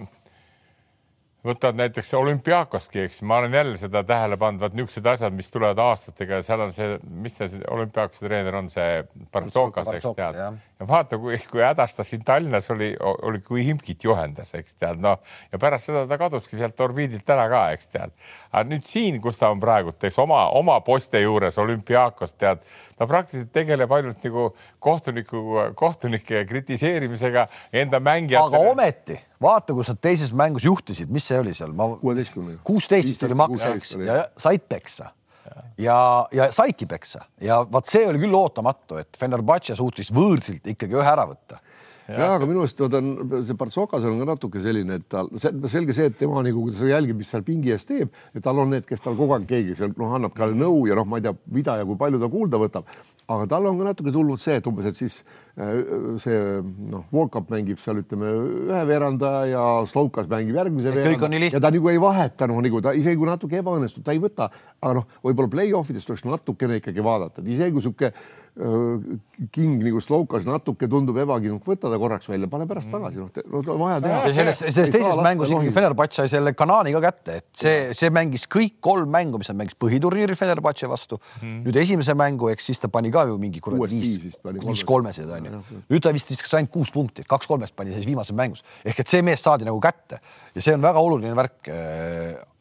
võtad 1.47 1.79
näiteks 1.79 2.13
olümpiaakoski, 2.19 3.05
eks 3.07 3.21
ma 3.27 3.41
olen 3.41 3.55
jälle 3.55 3.79
seda 3.81 4.03
tähele 4.07 4.39
pannud, 4.41 4.61
vaat 4.63 4.75
niisugused 4.77 5.07
asjad, 5.13 5.35
mis 5.37 5.51
tulevad 5.53 5.79
aastatega 5.83 6.41
ja 6.41 6.47
seal 6.47 6.65
on 6.67 6.73
see, 6.75 6.97
mis 7.25 7.37
see 7.39 7.61
olümpiaakose 7.71 8.27
treener 8.27 8.59
on, 8.59 8.71
see 8.73 9.05
Partsokas, 9.33 9.91
eks 9.97 10.09
tead. 10.19 10.41
ja 10.41 10.89
vaata, 10.89 11.19
kui, 11.23 11.39
kui 11.51 11.63
hädas 11.65 11.97
ta 11.97 12.07
siin 12.07 12.25
Tallinnas 12.27 12.71
oli, 12.75 12.93
oli, 13.01 13.43
kui 13.47 13.67
Himkit 13.69 14.05
juhendas, 14.09 14.53
eks 14.59 14.79
tead, 14.81 15.03
noh 15.03 15.23
ja 15.53 15.61
pärast 15.63 15.91
seda 15.91 16.05
ta 16.11 16.19
kaduski 16.21 16.59
sealt 16.61 16.81
orbiidilt 16.85 17.31
ära 17.37 17.49
ka, 17.53 17.63
eks 17.77 17.93
tead. 17.95 18.15
Aga 18.53 18.65
nüüd 18.71 18.87
siin, 18.87 19.19
kus 19.23 19.41
ta 19.41 19.51
on 19.53 19.61
praegu, 19.63 19.95
eks 19.97 20.19
oma, 20.23 20.47
oma 20.59 20.79
poiste 20.87 21.21
juures 21.23 21.59
olümpiaakos 21.63 22.37
tead, 22.39 22.63
ta 22.97 23.09
praktiliselt 23.09 23.53
tegeleb 23.55 23.93
ainult 23.93 24.25
nagu 24.27 24.49
kohtuniku, 24.83 25.43
kohtunike 25.79 26.45
kritiseerimisega 26.49 27.47
enda 27.73 28.01
mängijatele. 28.01 28.63
aga 28.63 28.73
ometi 28.73 29.19
vaata, 29.43 29.77
kus 29.77 29.93
nad 29.93 30.01
teises 30.03 30.33
mängus 30.37 30.67
juhtisid, 30.69 31.13
mis 31.13 31.27
see 31.27 31.39
oli 31.43 31.55
seal? 31.57 31.75
kuueteistkümnega. 31.77 32.63
kuusteist 32.65 33.29
oli 33.29 33.39
maks, 33.39 33.69
eks, 33.75 33.97
ja 34.07 34.25
said 34.41 34.67
peksa 34.69 35.13
ja, 35.79 36.27
ja 36.33 36.51
saidki 36.53 36.87
peksa 36.87 37.25
ja 37.41 37.61
vot 37.73 37.87
see 37.89 38.07
oli 38.09 38.21
küll 38.23 38.35
ootamatu, 38.37 39.01
et 39.03 39.19
Fenerbahce 39.19 39.77
suutis 39.79 40.13
võõrsilt 40.15 40.67
ikkagi 40.73 40.97
ühe 40.97 41.07
ära 41.07 41.27
võtta 41.29 41.61
ja 42.09 42.29
aga 42.37 42.47
minu 42.47 42.63
meelest 42.63 42.79
ta 42.79 43.01
on, 43.01 43.09
see 43.47 43.57
Partsokas 43.59 44.05
on 44.07 44.21
ka 44.21 44.29
natuke 44.29 44.61
selline, 44.63 45.01
et 45.01 45.07
tal 45.11 45.31
selge 45.41 45.95
see, 45.97 46.11
et 46.11 46.19
tema 46.19 46.43
nagu, 46.47 46.63
kui 46.63 46.75
ta 46.75 46.89
jälgib, 46.89 47.19
mis 47.21 47.31
seal 47.33 47.45
pingi 47.47 47.73
ees 47.75 47.87
teeb, 47.89 48.13
et 48.35 48.45
tal 48.45 48.61
on 48.63 48.71
need, 48.75 48.87
kes 48.87 49.03
tal 49.03 49.17
kogu 49.19 49.35
aeg 49.37 49.49
keegi 49.51 49.75
seal 49.79 49.95
noh, 49.99 50.15
annab 50.19 50.37
talle 50.37 50.57
nõu 50.59 50.85
ja 50.91 50.99
noh, 50.99 51.09
ma 51.09 51.21
ei 51.21 51.27
tea, 51.27 51.35
mida 51.57 51.79
ja 51.81 51.89
kui 51.89 51.99
palju 52.01 52.21
ta 52.23 52.31
kuulda 52.33 52.61
võtab. 52.63 52.87
aga 53.27 53.49
tal 53.51 53.67
on 53.71 53.81
ka 53.81 53.89
natuke 53.91 54.15
tulnud 54.15 54.43
see, 54.43 54.61
et 54.61 54.71
umbes, 54.71 54.87
et 54.91 54.99
siis 54.99 55.19
äh, 55.59 55.75
see 56.23 56.39
noh, 56.93 57.05
Volkap 57.13 57.51
mängib 57.51 57.83
seal 57.83 58.03
ütleme 58.05 58.31
ühe 58.71 58.85
veeranda 58.89 59.35
ja 59.51 59.67
Slovkas 59.91 60.31
mängib 60.31 60.59
järgmise 60.61 60.95
veeranda. 60.95 61.43
ja 61.51 61.63
ta 61.63 61.75
nagu 61.75 61.93
ei 61.93 62.01
vaheta 62.03 62.51
noh, 62.51 62.63
nagu 62.63 62.83
ta 62.85 62.95
isegi 62.97 63.19
kui 63.19 63.31
natuke 63.31 63.61
ebaõnnestub, 63.63 64.07
ta 64.07 64.15
ei 64.15 64.23
võta, 64.23 64.51
aga 64.81 65.01
noh, 65.01 65.11
võib-olla 65.27 65.57
play-off 65.59 65.91
ides 65.91 66.07
tuleks 66.07 66.27
natukene 66.29 66.79
ikkagi 66.83 67.05
vaadata, 67.05 67.43
et 67.43 67.55
isegi 67.57 67.75
kui 67.75 67.85
sihuke 67.85 68.13
king 68.57 69.83
nagu 69.85 70.01
Slovkas 70.01 70.47
natuke 70.49 70.87
tundub 70.89 71.19
ebakindlalt, 71.21 71.65
võta 71.67 71.91
ta 71.93 71.99
korraks 72.01 72.29
välja, 72.31 72.49
pane 72.49 72.65
pärast 72.69 72.89
tagasi, 72.89 73.21
noh, 73.21 73.29
no 73.53 73.75
vaja 73.83 73.99
teha. 74.01 74.21
ja 74.25 74.33
selles, 74.33 74.63
selles 74.63 74.93
teises 74.95 75.19
mängus 75.21 75.53
ikkagi 75.53 75.75
Fenerbahce 75.77 76.23
sai 76.23 76.33
selle 76.33 76.55
Kanani 76.57 76.95
ka 76.95 77.03
kätte, 77.05 77.37
et 77.43 77.61
see, 77.61 77.75
see 77.99 78.09
mängis 78.17 78.47
kõik 78.49 78.79
kolm 78.81 79.13
mängu, 79.13 79.43
mis 79.43 79.51
ta 79.51 79.57
mängis 79.57 79.77
põhiturniiril 79.77 80.39
Fenerbahce 80.41 80.89
vastu. 80.89 81.21
Hmm.. 81.43 81.61
nüüd 81.67 81.77
esimese 81.83 82.17
mängu, 82.17 82.49
eks 82.55 82.71
siis 82.71 82.81
ta 82.81 82.89
pani 82.93 83.13
ka 83.13 83.27
ju 83.29 83.37
mingi 83.43 83.61
kuradi 83.61 84.01
viis, 84.01 84.41
viis 84.41 84.89
kolmesid 84.89 85.29
onju. 85.37 85.61
nüüd 85.93 86.07
ta 86.09 86.15
vist 86.17 86.33
viskas 86.33 86.57
ainult 86.57 86.73
kuus 86.73 86.95
punkti, 86.95 87.29
kaks 87.29 87.51
kolmest 87.51 87.77
pani 87.77 87.93
siis 87.93 88.09
viimases 88.09 88.33
mängus. 88.37 88.65
Ehk 88.89 89.05
et 89.05 89.13
see 89.13 89.21
mees 89.27 89.45
saadi 89.45 89.69
nagu 89.69 89.77
kätte. 89.85 90.23
Ja 90.57 90.65
see 90.65 90.79
on 90.79 90.85
väga 90.87 91.05
oluline 91.05 91.37
värk 91.37 91.69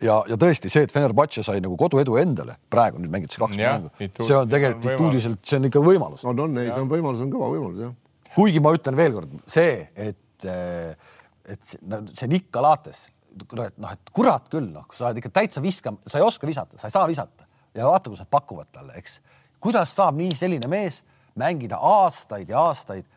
ja, 0.04 0.20
ja 0.28 0.38
tõesti 0.40 0.72
see, 0.72 0.86
et 0.86 0.94
Fenerbahce 0.94 1.44
sai 1.46 1.62
nagu 1.64 1.78
koduedu 1.80 2.18
endale, 2.20 2.58
praegu 2.72 3.00
nüüd 3.00 3.14
mängitakse 3.14 3.42
kaks 3.42 3.60
mängu, 3.60 3.92
see 4.20 4.36
on 4.36 4.52
tegelikult 4.52 4.84
tituudiliselt, 4.90 5.42
see 5.48 5.60
on 5.62 5.70
ikka 5.70 5.85
võimalus. 5.88 6.26
on, 6.28 6.40
on, 6.46 6.60
ei, 6.62 6.70
see 6.72 6.84
on 6.84 6.92
võimalus, 6.92 7.24
on 7.24 7.32
kõva 7.34 7.50
võimalus 7.54 7.84
jah. 7.86 7.96
kuigi 8.36 8.62
ma 8.64 8.74
ütlen 8.76 8.98
veelkord 9.00 9.36
see, 9.48 9.80
et, 9.96 10.48
et 10.48 11.72
see 11.72 12.28
on 12.28 12.38
ikka 12.40 12.64
laates, 12.66 13.08
et 13.36 13.80
noh, 13.82 13.92
et 13.92 14.14
kurat 14.16 14.48
küll, 14.52 14.68
noh, 14.74 14.88
sa 14.96 15.10
oled 15.10 15.22
ikka 15.22 15.34
täitsa 15.40 15.64
viskama, 15.64 16.02
sa 16.10 16.22
ei 16.22 16.26
oska 16.26 16.48
visata, 16.50 16.80
sa 16.82 16.90
ei 16.90 16.96
saa 16.96 17.08
visata 17.10 17.48
ja 17.76 17.90
vaata, 17.90 18.12
kus 18.12 18.22
nad 18.24 18.32
pakuvad 18.32 18.72
talle, 18.74 18.96
eks. 19.00 19.20
kuidas 19.64 19.96
saab 19.96 20.18
nii 20.20 20.36
selline 20.36 20.70
mees 20.72 21.02
mängida 21.40 21.80
aastaid 21.84 22.50
ja 22.50 22.64
aastaid 22.70 23.08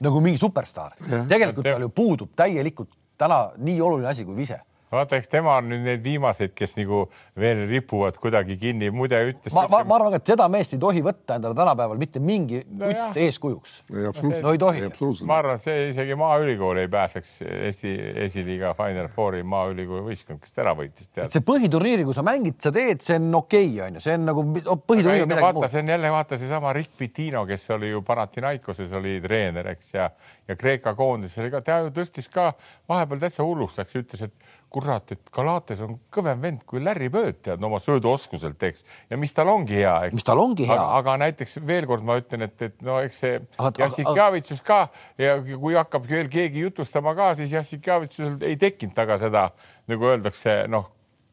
nagu 0.00 0.22
mingi 0.24 0.40
superstaar, 0.40 0.96
tegelikult 1.28 1.68
tal 1.68 1.86
ju 1.86 1.92
puudub 1.94 2.32
täielikult 2.36 2.96
täna 3.20 3.50
nii 3.60 3.80
oluline 3.84 4.08
asi 4.10 4.24
kui 4.24 4.38
vise 4.38 4.58
vaata, 4.90 5.18
eks 5.20 5.30
tema 5.30 5.54
on 5.60 5.68
nüüd 5.70 5.84
need 5.86 6.02
viimased, 6.04 6.52
kes 6.56 6.74
nagu 6.78 7.04
veel 7.38 7.62
ripuvad 7.70 8.16
kuidagi 8.20 8.56
kinni, 8.60 8.90
muide 8.94 9.20
ütles. 9.28 9.54
ma, 9.54 9.66
ma, 9.70 9.82
ma 9.86 9.96
arvan, 10.00 10.16
et 10.18 10.26
seda 10.26 10.48
meest 10.52 10.74
ei 10.74 10.82
tohi 10.82 11.02
võtta 11.04 11.36
endale 11.38 11.56
tänapäeval 11.58 12.00
mitte 12.00 12.22
mingi 12.22 12.62
no 12.80 12.90
eeskujuks. 13.14 13.76
no 13.94 14.52
ei 14.52 14.60
tohi. 14.60 14.82
ma 15.28 15.38
arvan, 15.38 15.60
et 15.60 15.64
see 15.64 15.86
isegi 15.92 16.16
Maaülikool 16.18 16.82
ei 16.82 16.90
pääseks 16.90 17.36
Eesti 17.46 17.94
esiliiga 18.26 18.72
Final 18.78 19.08
Fouri 19.14 19.44
Maaülikooli 19.46 20.02
võistkond, 20.10 20.42
kes 20.42 20.58
ära 20.62 20.74
võitis. 20.78 21.10
see 21.22 21.44
põhiturniiri, 21.46 22.06
kui 22.08 22.16
sa 22.16 22.26
mängid, 22.26 22.58
sa 22.62 22.74
teed, 22.74 23.04
see 23.04 23.20
on 23.20 23.30
okei 23.42 23.68
okay,, 23.70 23.86
onju, 23.86 24.04
see 24.04 24.18
on 24.18 24.26
nagu 24.26 24.46
põhiturniir 24.50 25.26
on 25.26 25.30
midagi 25.30 25.46
vaata, 25.46 25.58
muud. 25.60 25.70
see 25.70 25.84
on 25.84 25.94
jälle 25.94 26.14
vaata 26.16 26.40
seesama 26.40 26.74
Rick 26.76 26.98
Pitino, 26.98 27.46
kes 27.46 27.68
oli 27.76 27.94
ju 27.94 28.02
Panathinaikoses 28.06 28.98
oli 28.98 29.20
treener, 29.22 29.70
eks 29.70 29.94
ja, 29.94 30.10
ja 30.50 30.58
Kreeka 30.58 30.96
koondises 30.98 31.38
oli 31.44 31.54
ka, 31.54 31.62
ta 31.62 31.78
ju 31.84 31.94
tõstis 31.94 32.26
ka 32.32 32.50
vahepeal 32.90 33.22
täitsa 33.22 33.46
hulluks 33.46 33.78
läks, 33.78 33.94
ütles, 34.02 34.26
et 34.26 34.50
kurat, 34.70 35.12
et 35.14 35.32
Galates 35.34 35.80
on 35.84 35.96
kõvem 36.14 36.42
vend 36.42 36.62
kui 36.68 36.82
Larry 36.82 37.08
Bird, 37.12 37.40
tead 37.46 37.64
oma 37.66 37.80
sööduoskuselt, 37.82 38.62
eks. 38.68 38.84
ja 39.10 39.18
mis 39.20 39.34
tal 39.36 39.50
ongi 39.52 39.80
hea, 39.80 39.96
eks. 40.06 40.18
mis 40.18 40.26
tal 40.26 40.42
ongi 40.42 40.68
hea. 40.68 40.84
aga 41.00 41.16
näiteks 41.24 41.58
veel 41.66 41.88
kord 41.90 42.06
ma 42.06 42.18
ütlen, 42.20 42.46
et, 42.46 42.56
et 42.68 42.86
no 42.86 43.00
eks 43.02 43.20
see 43.24 43.40
Jassikavitsus 43.80 44.62
ka 44.66 44.84
ja 45.20 45.36
kui 45.42 45.74
hakkab 45.78 46.06
veel 46.10 46.30
keegi 46.32 46.66
jutustama 46.66 47.16
ka, 47.18 47.32
siis 47.40 47.54
Jassikavitsusel 47.56 48.38
ei 48.46 48.58
tekkinud 48.60 48.94
taga 48.96 49.18
seda, 49.20 49.48
nagu 49.90 50.10
öeldakse, 50.12 50.62
noh 50.70 50.88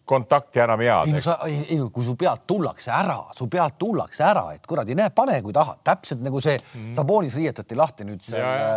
kontakti 0.08 0.62
enam 0.64 0.82
head. 0.82 1.10
ei 1.10 1.16
no 1.16 1.22
sa, 1.24 1.38
ei 1.48 1.78
no 1.80 1.90
kui 1.94 2.06
su 2.06 2.16
pealt 2.20 2.46
tullakse 2.50 2.92
ära, 2.96 3.18
su 3.36 3.48
pealt 3.52 3.78
tullakse 3.82 4.24
ära, 4.28 4.46
et 4.56 4.68
kuradi, 4.68 4.96
näe, 4.98 5.12
pane 5.16 5.40
kui 5.46 5.56
tahad, 5.56 5.82
täpselt 5.88 6.24
nagu 6.26 6.42
see 6.44 6.56
mm. 6.58 6.94
Sabonis 6.98 7.36
riietati 7.38 7.78
lahti 7.78 8.08
nüüd 8.08 8.24
seal 8.26 8.42
ja, 8.42 8.54
ja. 8.62 8.70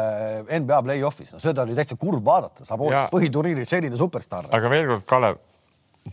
Äh, 0.43 0.59
NBA 0.61 0.81
play-off'is, 0.88 1.35
no 1.35 1.43
seda 1.43 1.66
oli 1.66 1.77
täitsa 1.79 1.99
kurb 2.01 2.25
vaadata, 2.27 2.66
Sabonis 2.69 3.11
põhiturniiril 3.14 3.69
selline 3.69 4.01
superstaar. 4.01 4.51
aga 4.57 4.73
veel 4.73 4.90
kord, 4.90 5.07
Kalev, 5.11 5.40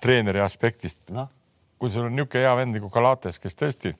treeneri 0.04 0.44
aspektist 0.44 1.10
no., 1.16 1.28
kui 1.78 1.92
sul 1.94 2.08
on 2.08 2.16
niisugune 2.18 2.46
hea 2.46 2.54
vend 2.58 2.78
nagu 2.78 2.90
Galates, 2.94 3.42
kes 3.42 3.58
tõesti 3.58 3.94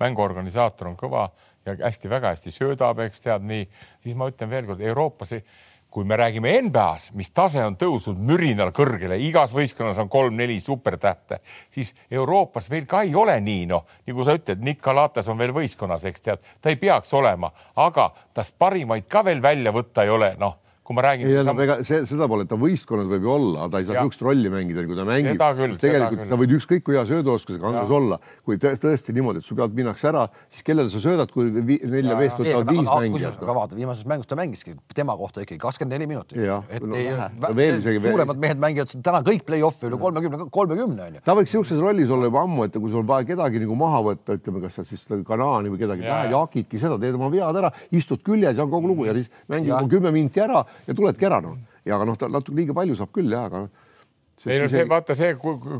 mänguorganisaator 0.00 0.90
on 0.90 0.98
kõva 1.00 1.28
ja 1.66 1.76
hästi, 1.84 2.08
väga 2.10 2.32
hästi 2.34 2.52
söödab, 2.54 3.00
eks 3.04 3.24
tead 3.24 3.44
nii, 3.46 3.66
siis 4.04 4.16
ma 4.16 4.28
ütlen 4.30 4.50
veelkord, 4.52 4.80
Euroopas 4.80 5.34
ei 5.36 5.44
kui 5.90 6.04
me 6.04 6.16
räägime 6.16 6.52
NBA-s, 6.62 7.10
mis 7.18 7.32
tase 7.34 7.64
on 7.66 7.76
tõusnud 7.78 8.18
mürinal 8.30 8.70
kõrgele, 8.74 9.18
igas 9.26 9.54
võistkonnas 9.54 9.98
on 9.98 10.08
kolm-neli 10.08 10.60
supertähte, 10.62 11.40
siis 11.70 11.92
Euroopas 12.10 12.70
veel 12.70 12.86
ka 12.90 13.02
ei 13.06 13.14
ole 13.14 13.34
nii, 13.42 13.66
noh, 13.70 13.86
nagu 14.06 14.26
sa 14.26 14.36
ütled, 14.38 14.62
Nick 14.62 14.82
Kalates 14.84 15.28
on 15.28 15.38
veel 15.38 15.54
võistkonnas, 15.56 16.06
eks 16.06 16.26
tead, 16.26 16.50
ta 16.62 16.70
ei 16.70 16.78
peaks 16.78 17.14
olema, 17.18 17.50
aga 17.76 18.10
tast 18.34 18.54
parimaid 18.58 19.10
ka 19.10 19.24
veel 19.26 19.42
välja 19.42 19.74
võtta 19.74 20.06
ei 20.06 20.14
ole, 20.14 20.34
noh 20.38 20.58
kui 20.90 20.96
ma 20.98 21.02
räägin. 21.06 21.28
ei, 21.28 21.34
tähendab, 21.38 21.60
ega 21.62 21.74
see, 21.86 22.02
seda 22.08 22.26
pole, 22.26 22.42
et 22.42 22.50
ta 22.50 22.56
võistkonnas 22.58 23.06
võib 23.06 23.26
ju 23.26 23.30
olla, 23.30 23.66
ta 23.70 23.78
ei 23.78 23.86
saa 23.86 24.00
niisugust 24.00 24.24
rolli 24.26 24.50
mängida, 24.50 24.82
kui 24.88 24.96
ta 24.98 25.04
mängib. 25.06 25.38
tegelikult 25.78 26.26
sa 26.26 26.38
võid 26.40 26.54
ükskõik 26.56 26.82
kui 26.88 26.96
hea 26.98 27.04
sööduoskusega 27.06 27.68
Andres 27.70 27.92
olla, 27.94 28.18
kui 28.46 28.58
tõesti 28.58 29.14
niimoodi, 29.14 29.38
et 29.38 29.46
su 29.46 29.54
pealt 29.58 29.76
minnakse 29.76 30.08
ära, 30.10 30.24
siis 30.50 30.66
kellele 30.66 30.90
sa 30.90 31.02
söödad, 31.02 31.30
kui 31.30 31.46
nelja 31.46 32.16
meest 32.18 32.42
võtavad 32.42 32.72
viis 32.74 32.90
mängijat. 32.90 33.38
aga 33.38 33.54
vaata, 33.60 33.78
viimases 33.78 34.08
mängus 34.10 34.30
ta 34.30 34.38
mängiski 34.40 34.74
tema 34.96 35.14
kohta 35.20 35.44
ikkagi 35.44 35.60
kakskümmend 35.62 35.94
neli 35.94 36.10
minutit. 36.10 36.34
et 36.34 36.82
no, 36.82 36.98
ei, 36.98 38.00
suuremad 38.02 38.42
mehed 38.42 38.58
mängivad 38.66 38.90
täna 39.06 39.22
kõik 39.30 39.46
play-off'i 39.46 39.86
üle 39.86 40.00
kolmekümne, 40.02 40.48
kolmekümne 40.50 41.06
on 41.06 41.20
ju. 41.20 41.24
ta 41.24 41.38
võiks 41.38 41.54
niisuguses 41.54 41.84
rollis 41.84 42.10
olla 42.10 42.32
juba 42.32 42.42
ammu, 42.48 42.66
et 42.66 42.80
kui 42.80 42.90
sul 42.90 43.04
on 43.04 43.08
vaja 43.12 43.28
kedagi 43.30 43.62
nagu 43.62 43.78
maha 43.78 44.02
võtta, 44.10 44.40
ütleme, 44.40 44.64
kas 44.66 44.80
sa 44.80 44.86
siis 44.88 45.06
Kanaani 45.06 45.70
või 45.70 45.84
kedagi, 45.84 46.02
lähed 46.08 46.34
ja 46.34 46.42
hakidki 46.42 46.82
seda, 46.82 46.98
teed 46.98 47.14
oma 47.14 47.30
vead 47.30 47.62
ära, 47.62 47.70
istud 47.94 48.26
küljes 48.26 48.58
ja 48.58 48.66
on 48.66 48.74
kogu 48.74 48.90
lugu 48.90 49.06
ja 49.06 49.14
siis 49.14 49.30
mängid 49.50 49.90
kümme 49.90 50.10
minti 50.14 50.42
ära 50.42 50.64
ja 50.86 50.96
tuledki 50.96 51.28
ära 51.28 51.40
noh. 51.44 51.58
ja 51.84 51.96
aga 51.96 52.08
noh, 52.08 52.18
ta 52.18 52.28
natuke 52.28 52.60
liiga 52.60 52.76
palju 52.76 52.98
saab 52.98 53.12
küll 53.14 53.32
jah, 53.32 53.48
aga 53.50 53.66
ei 54.46 54.60
no 54.60 54.68
see, 54.72 54.86
vaata 54.88 55.14
see, 55.16 55.34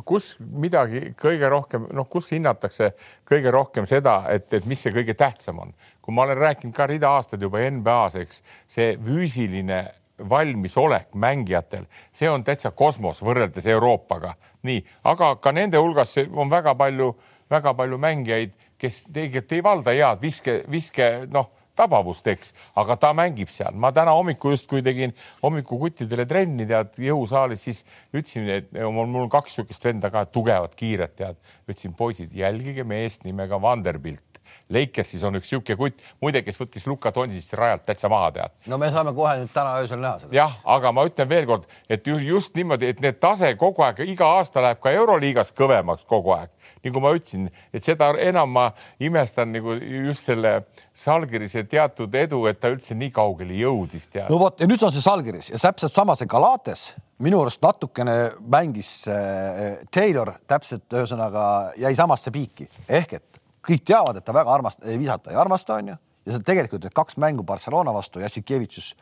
kus 0.05 0.35
midagi 0.41 1.15
kõige 1.19 1.49
rohkem, 1.49 1.87
noh, 1.97 2.05
kus 2.13 2.29
hinnatakse 2.35 2.91
kõige 3.29 3.53
rohkem 3.55 3.87
seda, 3.89 4.19
et, 4.33 4.51
et 4.53 4.67
mis 4.69 4.81
see 4.81 4.93
kõige 4.93 5.15
tähtsam 5.17 5.63
on. 5.65 5.73
kui 6.01 6.15
ma 6.15 6.27
olen 6.27 6.37
rääkinud 6.37 6.77
ka 6.77 6.87
rida 6.91 7.15
aastaid 7.17 7.43
juba 7.43 7.63
NBA-s, 7.71 8.19
eks 8.21 8.43
see 8.69 8.93
füüsiline 9.01 9.81
valmisolek 10.29 11.15
mängijatel, 11.17 11.87
see 12.13 12.29
on 12.29 12.45
täitsa 12.45 12.75
kosmos 12.77 13.23
võrreldes 13.25 13.67
Euroopaga. 13.67 14.35
nii, 14.69 14.83
aga 15.09 15.37
ka 15.41 15.53
nende 15.57 15.81
hulgas 15.81 16.19
on 16.29 16.53
väga 16.53 16.75
palju, 16.77 17.15
väga 17.51 17.75
palju 17.75 17.99
mängijaid, 17.99 18.53
kes 18.81 19.05
tegelikult 19.13 19.57
ei 19.57 19.65
valda 19.65 19.97
head 19.97 20.21
viske, 20.21 20.61
viske 20.69 21.09
noh 21.33 21.49
tabavust, 21.81 22.29
eks, 22.31 22.55
aga 22.81 22.97
ta 23.01 23.13
mängib 23.17 23.51
seal. 23.53 23.75
ma 23.75 23.93
täna 23.97 24.15
hommikul 24.17 24.55
justkui 24.55 24.85
tegin 24.87 25.15
hommikukuttidele 25.43 26.27
trenni, 26.29 26.67
tead, 26.69 26.97
jõusaalis, 27.11 27.67
siis 27.69 27.85
ütlesin, 28.13 28.49
et 28.61 28.73
mul, 28.81 29.09
on 29.25 29.31
kaks 29.33 29.59
niisugust 29.59 29.87
venda 29.89 30.11
ka, 30.13 30.27
tugevat, 30.29 30.75
kiiret, 30.79 31.17
tead. 31.19 31.39
ütlesin, 31.69 31.95
poisid, 31.97 32.35
jälgige 32.37 32.85
meest 32.85 33.25
nimega 33.25 33.61
Vanderbilt. 33.63 34.27
Leikesis 34.71 35.23
on 35.27 35.39
üks 35.39 35.51
niisugune 35.51 35.77
kutt, 35.79 36.03
muide, 36.23 36.43
kes 36.47 36.59
võttis 36.59 36.87
Luka 36.91 37.13
Tonsist 37.15 37.53
rajalt 37.59 37.85
täitsa 37.87 38.11
maha, 38.11 38.31
tead. 38.35 38.57
no 38.71 38.79
me 38.79 38.91
saame 38.91 39.15
kohe 39.15 39.37
nüüd 39.43 39.53
täna 39.55 39.77
öösel 39.83 40.01
näha 40.03 40.23
seda. 40.23 40.35
jah, 40.35 40.57
aga 40.77 40.93
ma 40.95 41.05
ütlen 41.07 41.29
veelkord, 41.31 41.67
et 41.89 42.07
just, 42.07 42.27
just 42.27 42.59
niimoodi, 42.59 42.91
et 42.95 43.03
need 43.03 43.19
tase 43.23 43.53
kogu 43.59 43.87
aeg, 43.87 44.03
iga 44.11 44.31
aasta 44.39 44.63
läheb 44.65 44.83
ka 44.83 44.95
Euroliigas 44.95 45.55
kõvemaks 45.59 46.07
kogu 46.11 46.35
aeg 46.39 46.51
nagu 46.85 47.03
ma 47.03 47.13
ütlesin, 47.17 47.49
et 47.73 47.85
seda 47.85 48.11
enam 48.23 48.53
ma 48.55 48.67
imestan 49.03 49.53
nagu 49.55 49.77
just 49.81 50.31
selle 50.31 50.55
Salgirise 50.97 51.65
teatud 51.69 52.15
edu, 52.15 52.45
et 52.51 52.61
ta 52.61 52.71
üldse 52.73 52.97
nii 52.99 53.13
kaugele 53.15 53.57
jõudis. 53.59 54.09
no 54.29 54.41
vot 54.41 54.61
ja 54.61 54.69
nüüd 54.71 54.83
on 54.87 54.95
see 54.95 55.05
Salgiris 55.05 55.51
ja 55.53 55.61
täpselt 55.61 55.93
sama 55.93 56.17
see 56.19 56.31
Galates. 56.31 56.91
Minu 57.21 57.43
arust 57.43 57.61
natukene 57.61 58.15
mängis 58.41 59.05
äh, 59.13 59.83
Taylor 59.93 60.33
täpselt 60.49 60.89
ühesõnaga 60.89 61.45
jäi 61.77 61.93
samasse 61.97 62.33
piiki. 62.33 62.69
Ehk 62.89 63.19
et 63.19 63.41
kõik 63.67 63.85
teavad, 63.85 64.17
et 64.17 64.25
ta 64.25 64.33
väga 64.33 64.55
armast-, 64.55 64.85
visata 64.99 65.35
ei 65.35 65.41
armasta, 65.41 65.77
onju. 65.81 65.97
ja 66.27 66.35
see 66.35 66.45
tegelikult 66.47 66.85
need 66.85 66.97
kaks 66.97 67.19
mängu 67.21 67.45
Barcelona 67.45 67.93
vastu, 67.93 68.23
Jassikevitšus 68.25 68.95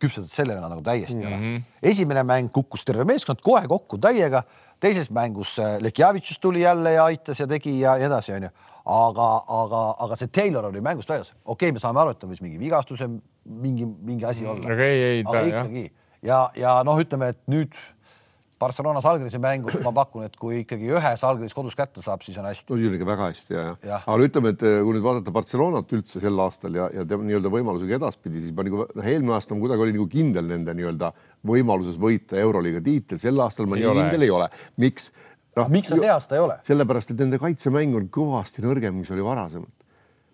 küpsetas 0.00 0.32
selle 0.34 0.56
venna 0.56 0.70
nagu 0.70 0.82
täiesti 0.84 1.18
ära. 1.20 1.36
Mm 1.36 1.44
-hmm.. 1.44 1.62
esimene 1.92 2.22
mäng 2.24 2.50
kukkus 2.52 2.84
terve 2.84 3.04
meeskond 3.04 3.42
kohe 3.44 3.66
kokku 3.68 3.98
täiega, 3.98 4.42
teises 4.80 5.10
mängus 5.10 5.58
äh, 5.58 5.78
Lekjavitšus 5.82 6.38
tuli 6.38 6.64
jälle 6.64 6.92
ja 6.92 7.04
aitas 7.04 7.40
ja 7.40 7.46
tegi 7.46 7.80
ja 7.80 7.96
nii 8.00 8.08
edasi, 8.08 8.32
onju. 8.38 8.50
aga, 8.90 9.30
aga, 9.60 9.80
aga 10.06 10.16
see 10.16 10.32
Taylor 10.32 10.70
oli 10.70 10.80
mängust 10.80 11.08
väljas. 11.08 11.32
okei 11.44 11.68
okay,, 11.68 11.72
me 11.72 11.82
saame 11.82 12.00
aru, 12.00 12.14
et 12.14 12.20
tal 12.20 12.30
võis 12.32 12.42
mingi 12.44 12.58
vigastuse, 12.58 13.08
mingi, 13.44 13.86
mingi 13.86 14.24
asi 14.24 14.46
olla. 14.46 14.64
aga 14.66 14.84
ei, 14.84 15.02
ei, 15.10 15.24
aga 15.26 15.46
ikkagi 15.48 15.90
ja, 16.22 16.44
ja 16.56 16.80
noh, 16.86 17.00
ütleme, 17.00 17.32
et 17.34 17.40
nüüd 17.50 17.76
Barcelona 18.60 19.00
Salgrise 19.00 19.40
mängus 19.40 19.78
ma 19.84 19.92
pakun, 19.96 20.26
et 20.28 20.36
kui 20.40 20.60
ikkagi 20.62 20.90
ühe 20.92 21.12
Salgris 21.20 21.54
kodus 21.56 21.76
kätte 21.78 22.02
saab, 22.04 22.20
siis 22.26 22.36
on 22.40 22.48
hästi. 22.48 22.76
no 22.76 22.98
ikka 22.98 23.08
väga 23.08 23.30
hästi 23.30 23.56
ja, 23.56 23.64
ja., 23.86 24.00
aga 24.04 24.26
ütleme, 24.28 24.52
et 24.54 24.64
eh, 24.68 24.76
kui 24.84 24.96
nüüd 24.96 25.06
vaadata 25.06 25.34
Barcelonat 25.34 25.94
üldse 25.96 26.20
sel 26.22 26.44
aastal 26.44 26.76
ja, 26.76 26.90
ja 26.92 27.06
nii-öelda 27.08 27.52
võimalusega 27.52 27.96
edaspidi, 28.00 28.44
siis 28.44 28.54
ma 28.56 28.66
nagu 28.66 28.84
noh, 28.84 29.00
eelmine 29.06 29.36
aasta 29.38 29.56
ma 29.56 29.64
kuidagi 29.64 29.86
olin 29.86 29.98
nagu 29.98 30.08
kindel 30.12 30.48
nende 30.52 30.76
nii-öelda 30.76 31.12
võimaluses 31.48 31.98
võita 32.00 32.36
Euroliiga 32.42 32.84
tiitel, 32.84 33.22
sel 33.22 33.40
aastal 33.40 33.70
ma 33.70 33.80
ei 33.80 33.86
nii 33.86 33.92
ole. 33.94 34.06
kindel 34.06 34.28
ei 34.28 34.32
ole. 34.36 34.52
miks? 34.84 35.10
noh, 35.56 35.72
miks 35.72 35.92
sa 35.94 36.00
see 36.04 36.12
aasta 36.12 36.36
ei 36.36 36.44
ole? 36.44 36.60
sellepärast, 36.68 37.14
et 37.14 37.24
nende 37.24 37.40
kaitsemäng 37.40 37.96
on 37.96 38.12
kõvasti 38.12 38.66
nõrgem, 38.66 39.00
mis 39.00 39.12
oli 39.16 39.24
varasemalt 39.24 39.79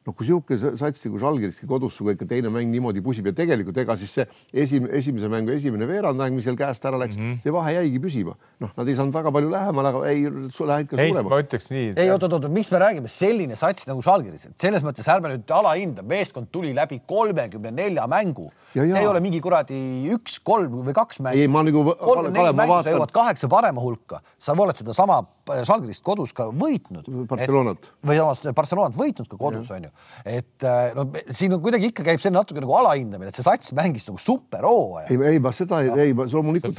noh, 0.07 0.15
kui 0.15 0.27
niisugune 0.27 0.77
sats 0.79 1.05
nagu 1.07 1.19
Žalgiriski 1.21 1.67
kodus 1.69 1.97
suga 1.99 2.15
ikka 2.15 2.29
teine 2.31 2.51
mäng 2.53 2.71
niimoodi 2.71 3.03
pusib 3.05 3.27
ja 3.27 3.35
tegelikult 3.37 3.79
ega 3.83 3.97
siis 3.99 4.15
see 4.15 4.27
esim, 4.65 4.87
esimese 4.95 5.31
mängu 5.33 5.55
esimene 5.55 5.89
veerandmäng, 5.91 6.37
mis 6.39 6.47
seal 6.47 6.59
käest 6.59 6.87
ära 6.87 7.01
läks 7.01 7.19
mm, 7.19 7.33
-hmm. 7.33 7.43
see 7.43 7.55
vahe 7.55 7.75
jäigi 7.75 8.01
püsima. 8.03 8.37
noh, 8.63 8.71
nad 8.77 8.89
ei 8.89 8.97
saanud 8.99 9.15
väga 9.15 9.33
palju 9.35 9.51
lähemale, 9.51 9.93
aga 9.93 10.05
ei, 10.11 10.23
lähed 10.71 10.91
ka 10.91 10.97
suurema. 10.97 11.29
ma 11.31 11.41
ütleks 11.43 11.71
nii. 11.71 11.93
ei, 11.97 12.11
oot-oot, 12.15 12.49
miks 12.55 12.73
me 12.73 12.83
räägime 12.85 13.11
selline 13.11 13.59
sats 13.59 13.87
nagu 13.91 14.03
Žalgiris, 14.03 14.47
et 14.51 14.67
selles 14.67 14.87
mõttes 14.87 15.11
ärme 15.11 15.35
nüüd 15.35 15.55
alahinda, 15.59 16.07
meeskond 16.07 16.53
tuli 16.55 16.75
läbi 16.77 17.01
kolmekümne 17.07 17.75
nelja 17.75 18.07
mängu. 18.07 18.51
see 18.73 18.87
ei 18.87 19.07
ole 19.07 19.21
mingi 19.21 19.41
kuradi 19.41 19.79
üks, 20.15 20.39
kolm 20.43 20.83
või 20.87 20.95
kaks 20.95 21.21
mängu. 21.21 21.39
ei, 21.39 21.49
ma 21.49 21.67
nagu. 21.67 21.85
kolm-neli 21.99 22.55
mängu, 22.55 22.83
sa 22.83 22.95
jõuad 22.95 23.15
kaheksa 23.15 23.51
parema 23.51 23.83
hulka, 23.83 24.23
sa 24.39 24.55
oled 24.55 24.77
sedasama 24.79 25.25
Žalgirist 25.47 26.03
kodus 26.07 26.33
ka 26.37 26.49
võitnud. 26.51 27.07
Barcelonat. 27.31 27.93
või 28.07 28.19
vabandust, 28.19 28.49
Barcelonat 28.57 28.97
võitnud 28.99 29.29
ka 29.31 29.39
kodus, 29.41 29.71
onju 29.71 29.91
et 30.25 30.65
äh, 30.65 30.93
no 30.97 31.07
siin 31.31 31.55
on 31.55 31.61
kuidagi 31.63 31.91
ikka 31.91 32.05
käib 32.07 32.21
see 32.23 32.33
natuke 32.35 32.63
nagu 32.63 32.75
alahindamine, 32.79 33.31
et 33.31 33.39
see 33.39 33.47
sats 33.47 33.73
mängis 33.77 34.07
nagu 34.09 34.19
superhooaja. 34.23 35.07
ei, 35.11 35.19
ei 35.33 35.43
ma 35.43 35.53
seda 35.57 35.81
ei, 35.85 35.93
ei 36.09 36.15
ma 36.17 36.27
loomulikult. 36.31 36.77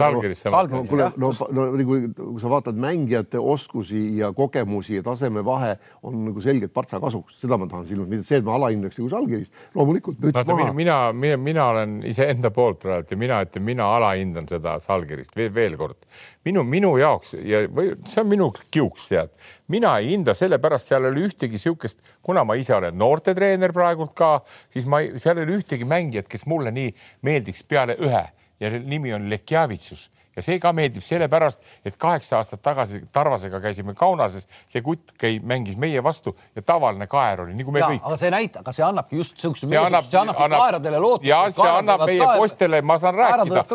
kuule, 0.89 1.10
no, 1.17 1.32
no 1.56 1.67
nagu 1.77 1.99
kui 2.17 2.41
sa 2.43 2.51
vaatad 2.51 2.80
mängijate 2.82 3.39
oskusi 3.39 4.03
ja 4.19 4.32
kogemusi 4.36 4.99
ja 4.99 5.06
tasemevahe 5.06 5.75
on 6.08 6.25
nagu 6.30 6.43
selgelt 6.43 6.73
partsa 6.75 7.01
kasuks, 7.03 7.39
seda 7.41 7.60
ma 7.60 7.69
tahan 7.69 7.88
silmas, 7.89 8.10
mitte 8.12 8.27
see, 8.27 8.41
et 8.41 8.47
ma 8.47 8.58
alahindaks 8.60 8.99
nagu 8.99 9.12
Žalgirist, 9.12 9.53
loomulikult. 9.77 10.21
mina, 10.21 10.71
mina, 10.73 10.97
mina, 11.13 11.38
mina 11.41 11.69
olen 11.73 11.99
iseenda 12.08 12.51
poolt 12.53 12.82
praegu 12.84 13.15
ja 13.15 13.19
mina 13.19 13.41
ütlen, 13.45 13.65
mina 13.67 13.91
alahindan 13.97 14.49
seda 14.49 14.77
Žalgirist 14.84 15.36
veel, 15.38 15.53
veel 15.56 15.77
kord 15.80 16.01
minu, 16.47 16.63
minu 16.67 16.93
jaoks 16.99 17.36
ja 17.43 17.63
või 17.71 17.93
see 18.08 18.23
on 18.23 18.32
minu 18.32 18.49
kiuks, 18.72 19.08
tead, 19.12 19.32
mina 19.74 19.98
ei 20.02 20.13
hinda 20.13 20.36
sellepärast, 20.38 20.91
seal 20.91 21.08
ei 21.08 21.13
ole 21.13 21.28
ühtegi 21.28 21.58
niisugust, 21.58 22.02
kuna 22.24 22.43
ma 22.48 22.58
ise 22.60 22.76
olen 22.76 22.98
noortetreener 22.98 23.74
praegult 23.76 24.13
ka, 24.17 24.41
siis 24.74 24.88
ma, 24.89 25.04
seal 25.15 25.41
ei 25.41 25.48
ole 25.48 25.60
ühtegi 25.62 25.88
mängijat, 25.88 26.30
kes 26.32 26.46
mulle 26.50 26.74
nii 26.76 26.93
meeldiks 27.28 27.63
peale 27.67 27.98
ühe. 28.00 28.26
Ja 28.58 28.72
nimi 28.74 29.12
on 29.13 29.28
Lekjavitsus 29.30 30.08
ja 30.38 30.43
see 30.46 30.60
ka 30.62 30.72
meeldib 30.76 31.06
sellepärast, 31.06 31.63
et 31.86 31.98
kaheksa 32.00 32.38
aastat 32.39 32.62
tagasi 32.65 33.02
Tarvasega 33.13 33.60
käisime 33.63 33.96
Kaunases, 33.98 34.46
see 34.70 34.84
kutt 34.86 35.15
käi, 35.20 35.39
mängis 35.41 35.78
meie 35.82 36.04
vastu 36.04 36.36
ja 36.56 36.62
tavaline 36.62 37.10
kaer 37.10 37.48
oli 37.48 37.58
nagu 37.58 37.74
me 37.74 37.82
ja, 37.82 37.89
kõik. 37.91 38.04
aga 38.06 38.20
see 38.22 38.32
näitab, 38.34 38.65
aga 38.65 38.76
see 38.78 38.86
annabki 38.86 39.22
just 39.22 39.38
niisuguse, 39.38 39.70
see 39.72 39.82
annab, 39.82 40.06
see 40.06 40.22
annabki 40.22 40.46
annab, 40.46 40.65
kaeradele 40.65 41.02
lootust. 41.02 41.30
ja 41.30 41.41
see 41.54 41.70
annab 41.82 42.06
meie 42.06 42.24
kaer... 42.24 42.41
postele, 42.43 42.82
ma 42.86 43.00
saan 43.02 43.17
rääkida. 43.17 43.65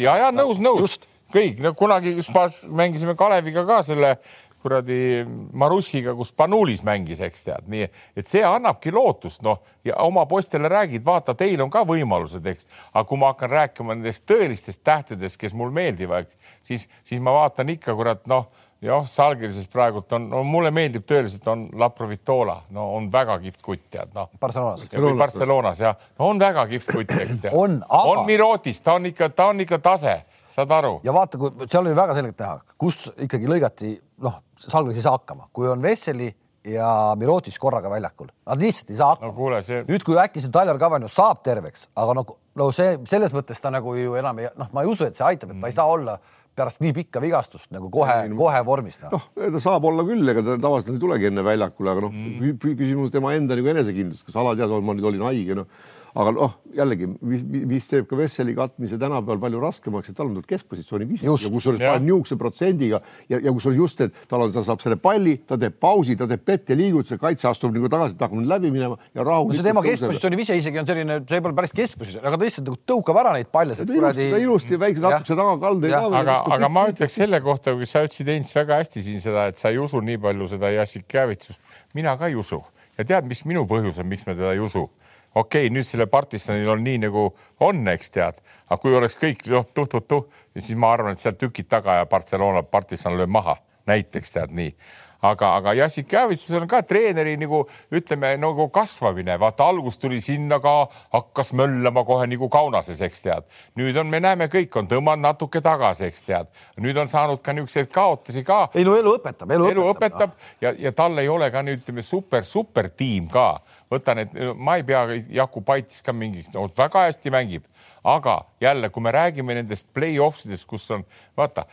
ja, 0.00 0.16
ja 0.24 0.30
nõus, 0.34 0.62
nõus 0.62 0.96
kõik, 1.32 1.60
no 1.64 1.74
kunagi 1.78 2.14
spas 2.24 2.62
mängisime 2.68 3.16
Kaleviga 3.18 3.66
ka 3.68 3.82
selle 3.86 4.16
kuradi 4.60 5.24
Marussiga, 5.56 6.12
kus 6.16 6.32
Panulis 6.36 6.82
mängis, 6.84 7.20
eks 7.24 7.46
tead, 7.46 7.68
nii 7.72 7.86
et 8.18 8.28
see 8.28 8.42
annabki 8.44 8.92
lootust, 8.92 9.40
noh 9.46 9.62
ja 9.86 9.96
oma 10.04 10.26
poistele 10.28 10.68
räägid, 10.68 11.04
vaata, 11.04 11.34
teil 11.38 11.62
on 11.64 11.72
ka 11.72 11.86
võimalused, 11.88 12.44
eks, 12.52 12.66
aga 12.92 13.06
kui 13.08 13.20
ma 13.20 13.32
hakkan 13.32 13.54
rääkima 13.54 13.96
nendest 13.96 14.26
tõelistest 14.28 14.82
tähtedest, 14.84 15.40
kes 15.40 15.56
mul 15.56 15.72
meeldivad, 15.72 16.28
siis, 16.68 16.88
siis 17.08 17.22
ma 17.24 17.32
vaatan 17.38 17.72
ikka 17.72 17.96
kurat, 17.96 18.26
noh 18.30 18.50
jah, 18.84 19.04
Salgirises 19.08 19.68
praegult 19.68 20.12
on 20.16 20.28
no,, 20.30 20.42
mulle 20.44 20.72
meeldib 20.74 21.04
tõeliselt, 21.08 21.46
on 21.52 21.66
Laprovitola, 21.80 22.60
no 22.76 22.90
on 22.96 23.08
väga 23.12 23.38
kihvt 23.42 23.64
kutt, 23.64 23.86
tead 23.92 24.12
noh. 24.16 24.30
Barcelonas. 24.40 24.86
Barcelonas 25.18 25.82
jah 25.84 25.96
no,, 25.96 26.30
on 26.30 26.40
väga 26.40 26.66
kihvt 26.70 26.92
kutt, 26.94 27.16
eks 27.16 27.40
tead. 27.46 27.56
on, 27.62 27.80
aga. 27.84 28.02
on 28.12 28.26
Mirotis, 28.28 28.80
ta 28.84 28.96
on 29.00 29.08
ikka, 29.12 29.30
ta 29.36 29.50
on 29.52 29.64
ikka 29.64 29.80
tase 29.84 30.18
saad 30.54 30.76
aru? 30.76 30.98
ja 31.06 31.14
vaata, 31.14 31.40
kui 31.40 31.66
seal 31.66 31.84
oli 31.84 31.96
väga 31.96 32.16
selgelt 32.18 32.44
näha, 32.44 32.60
kus 32.80 33.02
ikkagi 33.26 33.50
lõigati, 33.50 33.94
noh, 34.24 34.40
Salgris 34.60 35.00
ei 35.00 35.06
saa 35.06 35.16
hakkama, 35.18 35.48
kui 35.56 35.68
on 35.70 35.82
Vesseli 35.82 36.30
ja 36.70 36.90
Mirotis 37.18 37.56
korraga 37.60 37.90
väljakul, 37.92 38.28
nad 38.46 38.60
lihtsalt 38.60 38.92
ei 38.92 38.98
saa 38.98 39.14
hakkama 39.14 39.32
no,. 39.32 39.36
Kuule, 39.38 39.62
see... 39.64 39.84
nüüd, 39.88 40.04
kui 40.06 40.18
äkki 40.20 40.42
see 40.42 40.52
Tyler 40.54 40.80
Cavanius 40.80 41.16
saab 41.16 41.40
terveks, 41.46 41.88
aga 42.00 42.18
no, 42.18 42.26
no 42.60 42.68
see 42.76 42.98
selles 43.08 43.34
mõttes 43.36 43.62
ta 43.62 43.72
nagu 43.72 43.94
ju 43.96 44.18
enam 44.20 44.42
ei, 44.42 44.50
noh, 44.60 44.68
ma 44.74 44.84
ei 44.84 44.92
usu, 44.92 45.08
et 45.08 45.16
see 45.16 45.26
aitab, 45.26 45.54
et 45.54 45.62
ta 45.62 45.72
ei 45.72 45.78
saa 45.78 45.88
olla 45.88 46.18
pärast 46.60 46.82
nii 46.82 46.92
pikka 46.92 47.22
vigastust 47.22 47.70
nagu 47.72 47.88
kohe, 47.92 48.16
kohe 48.36 48.60
vormis. 48.66 48.98
noh 49.04 49.14
no, 49.14 49.20
no, 49.38 49.52
ta 49.54 49.62
saab 49.62 49.86
olla 49.88 50.04
küll, 50.04 50.26
ega 50.32 50.42
ta 50.44 50.58
tavaliselt 50.60 50.96
ei 50.96 51.02
tulegi 51.06 51.30
enne 51.30 51.44
väljakule, 51.46 51.94
aga 51.94 52.04
noh 52.04 52.12
mm., 52.12 52.58
küsimus 52.66 53.14
tema 53.14 53.32
enda 53.38 53.56
nagu 53.56 53.72
enesekindlust, 53.72 54.26
kas 54.26 54.36
alateada 54.42 54.80
ma 54.84 54.96
nüüd 54.98 55.08
olin 55.12 55.24
haige, 55.30 55.56
noh 55.62 55.70
aga 56.18 56.32
noh, 56.34 56.54
jällegi, 56.74 57.06
mis 57.22 57.86
teeb 57.90 58.06
ka 58.10 58.16
Vesseli 58.18 58.54
katmise 58.56 58.98
tänapäeval 59.00 59.40
palju 59.44 59.60
raskemaks, 59.62 60.10
et 60.10 60.16
tal 60.18 60.26
on 60.28 60.34
tulnud 60.34 60.48
keskpositsiooni 60.48 61.06
vise 61.08 61.26
ja 61.26 61.34
kusjuures 61.34 61.80
ta 61.80 61.92
on 61.94 62.04
niisuguse 62.06 62.38
protsendiga 62.40 63.00
ja, 63.30 63.38
ja 63.38 63.52
kusjuures 63.54 63.78
just, 63.78 64.02
et 64.06 64.26
tal 64.30 64.44
on, 64.46 64.52
ta 64.54 64.64
saab 64.66 64.82
selle 64.82 64.98
palli, 65.00 65.36
ta 65.46 65.58
teeb 65.60 65.76
pausi, 65.82 66.16
ta 66.18 66.26
teeb 66.30 66.42
pette 66.46 66.76
liigutuse, 66.78 67.18
kaitse 67.20 67.48
astub 67.50 67.74
nagu 67.76 67.90
tagasi, 67.92 68.16
et 68.16 68.24
hakkab 68.24 68.40
nüüd 68.40 68.50
läbi 68.50 68.72
minema 68.74 68.98
ja 69.14 69.26
rahu. 69.26 69.50
no 69.50 69.58
see 69.58 69.66
tema 69.66 69.84
keskpositsiooni 69.86 70.40
vise 70.40 70.58
isegi 70.58 70.82
on 70.82 70.90
selline, 70.90 71.20
see 71.30 71.44
pole 71.44 71.58
päris 71.60 71.76
keskpositsioon, 71.78 72.26
aga 72.26 72.40
ta 72.40 72.48
lihtsalt 72.48 72.70
nagu 72.70 72.80
tõukab 72.94 73.22
ära 73.22 73.36
neid 73.38 73.52
palle. 73.54 73.78
Kuradi... 73.90 74.28
ilusti 74.40 74.80
väikse 74.80 75.04
natukese 75.04 75.38
tagakalde. 75.38 75.94
aga, 75.94 76.40
aga 76.58 76.72
ma 76.72 76.86
ütleks 76.90 77.18
selle 77.22 77.42
kohta, 77.44 77.76
kui 77.78 77.88
sa 77.88 78.04
ütlesid 78.06 78.34
Heinz 78.34 78.50
väga 78.56 78.82
hästi 78.82 79.04
siin 79.06 79.22
seda, 79.22 79.46
et 79.50 79.60
sa 79.60 79.70
ei 79.70 79.78
usu 79.82 80.02
nii 80.04 80.18
palju 80.22 80.50
seda 80.54 80.72
Jassikjevitsust, 80.74 81.62
mina 81.94 82.16
ka 82.18 82.30
ei 82.30 82.38
usu 82.38 82.60
ja 82.98 83.06
tead, 83.06 83.28
mis 83.30 83.44
minu 83.48 83.64
põhjus 83.68 84.00
on, 84.02 84.08
miks 84.10 84.26
me 84.28 84.36
teda 84.36 84.54
ei 84.56 84.62
usu 84.62 84.88
okei 85.34 85.66
okay,, 85.66 85.74
nüüd 85.74 85.86
sellel 85.86 86.10
partisanil 86.10 86.68
on 86.74 86.82
nii 86.84 87.02
nagu 87.06 87.28
on, 87.66 87.84
eks 87.92 88.14
tead, 88.16 88.40
aga 88.68 88.80
kui 88.82 88.96
oleks 88.96 89.18
kõik 89.20 89.46
noh, 89.52 89.68
tuh-tuh-tuh, 89.74 90.26
siis 90.58 90.78
ma 90.78 90.94
arvan, 90.94 91.14
et 91.14 91.22
seal 91.22 91.38
tükid 91.38 91.70
taga 91.70 92.00
ja 92.00 92.08
Barcelona 92.10 92.64
partisan 92.66 93.18
lööb 93.18 93.30
maha, 93.30 93.56
näiteks 93.90 94.36
tead 94.36 94.56
nii. 94.56 94.74
Aga, 95.20 95.50
aga 95.58 95.74
Jassikjavitsus 95.76 96.54
on 96.56 96.64
ka 96.68 96.78
treeneri 96.88 97.34
nagu 97.36 97.58
ütleme 97.92 98.30
nagu 98.40 98.64
kasvamine, 98.72 99.34
vaata 99.40 99.66
algus 99.68 99.98
tuli 100.00 100.16
sinna 100.24 100.56
ka, 100.64 100.86
hakkas 101.12 101.52
möllama 101.60 102.06
kohe 102.08 102.24
nagu 102.30 102.48
Kaunases, 102.48 103.02
eks 103.04 103.20
tead. 103.26 103.44
nüüd 103.76 103.98
on, 104.00 104.08
me 104.08 104.22
näeme, 104.24 104.48
kõik 104.48 104.78
on 104.80 104.88
tõmmanud 104.88 105.26
natuke 105.26 105.60
tagasi, 105.60 106.06
eks 106.08 106.24
tead. 106.24 106.48
nüüd 106.80 106.96
on 106.96 107.12
saanud 107.12 107.42
ka 107.44 107.52
niisuguseid 107.52 107.92
kaotusi 107.92 108.44
ka. 108.48 108.70
ei 108.74 108.86
no 108.88 108.96
elu 108.96 109.12
õpetab, 109.18 109.52
elu, 109.52 109.68
elu 109.74 109.84
õpetab, 109.92 110.32
õpetab. 110.32 110.56
Ja, 110.64 110.72
ja 110.88 110.92
tal 110.96 111.20
ei 111.20 111.28
ole 111.28 111.50
ka 111.52 111.60
nüüd 111.68 111.84
ütleme 111.84 112.02
super, 112.06 112.40
super 112.44 112.88
tiim 112.88 113.28
ka 113.28 113.60
võta 113.90 114.14
need, 114.18 114.36
ma 114.56 114.78
ei 114.78 114.86
pea 114.86 115.04
Jakub 115.40 115.66
Paitis 115.66 116.04
ka 116.06 116.14
mingiks 116.16 116.52
no,, 116.54 116.68
väga 116.78 117.06
hästi 117.08 117.32
mängib, 117.34 117.66
aga 118.04 118.44
jälle, 118.60 118.88
kui 118.88 119.02
me 119.02 119.12
räägime 119.12 119.54
nendest 119.54 119.88
play-off 119.94 120.46
idest, 120.46 120.66
kus 120.68 120.90
on, 120.90 121.04
vaata 121.36 121.66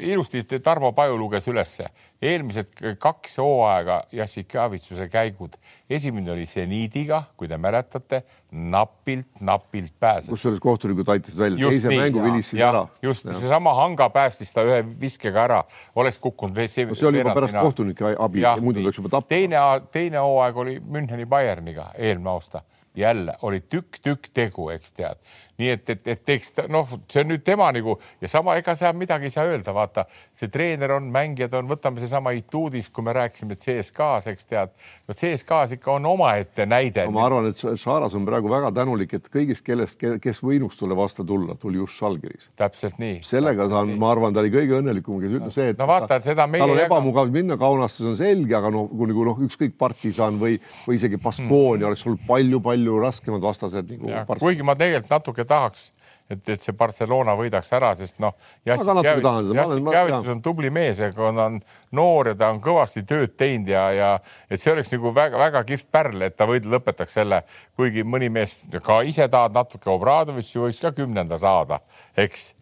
ilusti 0.00 0.44
Tarmo 0.62 0.92
Paju 0.92 1.18
luges 1.18 1.48
ülesse 1.48 1.88
eelmised 2.22 2.98
kaks 2.98 3.38
hooaega 3.38 4.02
Jassikjavitsuse 4.12 5.08
käigud. 5.08 5.56
esimene 5.90 6.32
oli 6.32 6.46
seniidiga, 6.46 7.22
kui 7.36 7.48
te 7.48 7.58
mäletate, 7.58 8.22
napilt, 8.52 9.40
napilt 9.40 9.92
pääses. 10.00 10.30
kusjuures 10.30 10.60
kohtunikud 10.60 11.08
aitasid 11.08 11.38
välja, 11.38 11.68
teise 11.68 11.88
nii, 11.88 11.98
mängu 12.00 12.22
vilistasid 12.24 12.64
ära. 12.68 12.86
just, 13.02 13.28
seesama 13.28 13.74
Hanga 13.74 14.08
päästis 14.10 14.54
ta 14.54 14.64
ühe 14.64 14.82
viskega 15.00 15.42
ära, 15.44 15.62
oleks 15.94 16.18
kukkunud. 16.18 16.56
No, 16.56 16.68
see 16.68 17.08
oli 17.08 17.20
juba 17.20 17.34
pärast 17.34 17.58
kohtunike 17.58 18.14
abi, 18.18 18.46
muidu 18.60 18.86
läks 18.86 19.02
juba 19.02 19.16
tappa. 19.16 19.34
teine, 19.34 19.64
teine 19.92 20.22
hooaeg 20.22 20.62
oli 20.64 20.78
Müncheni 20.80 21.26
Bayerniga 21.26 21.90
eelmine 21.98 22.30
aasta 22.30 22.62
jälle 22.94 23.34
oli 23.42 23.60
tükk-tükk 23.60 24.30
tegu, 24.34 24.68
eks 24.68 24.92
tead. 24.92 25.16
Nii 25.62 25.70
et, 25.76 25.90
et, 25.94 26.08
et 26.16 26.24
teeks 26.26 26.52
ta- 26.56 26.66
noh, 26.72 26.88
see 27.10 27.22
on 27.22 27.30
nüüd 27.32 27.44
tema 27.46 27.70
nagu 27.74 27.96
ja 28.22 28.28
sama, 28.30 28.56
ega 28.60 28.74
seal 28.78 28.96
midagi 28.98 29.28
ei 29.30 29.34
saa 29.34 29.46
öelda, 29.48 29.74
vaata 29.76 30.04
see 30.38 30.50
treener 30.52 30.96
on, 30.96 31.08
mängijad 31.14 31.54
on, 31.58 31.68
võtame 31.70 32.02
seesama 32.02 32.32
Ituudis, 32.36 32.88
kui 32.92 33.04
me 33.06 33.14
rääkisime 33.16 33.56
CSKA-s, 33.60 34.28
eks 34.32 34.48
tead, 34.50 34.72
no 35.08 35.16
CSKA-s 35.16 35.76
ikka 35.78 35.94
on 35.96 36.06
omaette 36.12 36.66
näide. 36.68 37.06
ma 37.12 37.26
arvan, 37.28 37.50
et 37.52 37.60
Šaras 37.80 38.16
on 38.18 38.26
praegu 38.28 38.50
väga 38.52 38.72
tänulik, 38.74 39.14
et 39.18 39.28
kõigist, 39.32 39.64
kellest, 39.66 40.00
kes 40.22 40.42
võinuks 40.44 40.80
talle 40.80 40.96
vastu 40.98 41.24
tulla, 41.28 41.56
tuli 41.60 41.80
just 41.80 41.98
Žalgiris. 42.00 42.48
täpselt 42.58 42.98
nii. 43.02 43.20
sellega 43.26 43.68
ta 43.70 43.82
on, 43.84 43.94
ma 44.00 44.10
arvan, 44.12 44.34
ta 44.34 44.42
oli 44.42 44.52
kõige 44.54 44.80
õnnelikum, 44.80 45.20
kes 45.22 45.38
ütles 45.38 45.56
see, 45.58 45.70
et 45.74 45.80
no 45.80 45.88
vaata, 45.90 46.18
et 46.18 46.26
seda 46.26 46.46
tal 46.48 46.70
on 46.70 46.76
jaga- 46.76 46.88
ebamugav 46.90 47.30
minna 47.32 47.56
Kaunasse, 47.60 48.02
see 48.02 48.10
on 48.10 48.18
selge, 48.18 48.56
aga 48.58 48.72
noh, 48.74 48.88
kui 48.90 49.10
nagu 49.12 49.24
noh, 49.30 49.42
ükskõik 49.46 49.76
partisan 49.78 50.38
või, 50.40 50.58
või 50.86 50.98
isegi 50.98 51.20
Baskonia 51.22 51.86
oleks 51.90 52.06
olnud 52.08 52.24
palju-palju 52.26 52.98
raskemad 53.02 53.44
vastased 53.44 53.92
nagu 53.92 54.38
kuigi 54.42 54.64
ma 54.66 54.74
tegelikult 54.78 55.12
natuke 55.12 55.44
tahaks, 55.52 55.90
et, 56.32 56.42
et 56.54 56.64
see 56.64 56.74
Barcelona 56.76 57.34
võidaks 57.38 57.70
ära, 57.76 57.92
sest 57.98 58.20
noh, 58.22 58.34
Jassikävitus 58.68 59.84
jaa. 59.92 60.20
on 60.32 60.40
tubli 60.44 60.70
mees, 60.74 61.00
aga 61.02 61.14
ta 61.16 61.46
on 61.48 61.58
noor 61.98 62.32
ja 62.32 62.38
ta 62.38 62.48
on 62.54 62.62
kõvasti 62.64 63.04
tööd 63.08 63.36
teinud 63.40 63.68
ja, 63.72 63.84
ja 63.96 64.10
et 64.48 64.62
see 64.62 64.72
oleks 64.72 64.92
nagu 64.94 65.12
väga-väga 65.16 65.64
kihvt 65.68 65.90
pärl, 65.92 66.24
et 66.28 66.38
ta 66.38 66.48
võid 66.48 66.68
lõpetaks 66.72 67.18
selle, 67.20 67.42
kuigi 67.78 68.06
mõni 68.06 68.32
mees 68.32 68.62
ka 68.84 69.02
ise 69.08 69.28
tahab 69.32 69.56
natuke, 69.60 69.90
Obradovitš 69.92 70.56
ju 70.56 70.66
võiks 70.66 70.82
ka 70.82 70.94
kümnenda 70.96 71.38
saada, 71.42 71.82
eks 72.16 72.52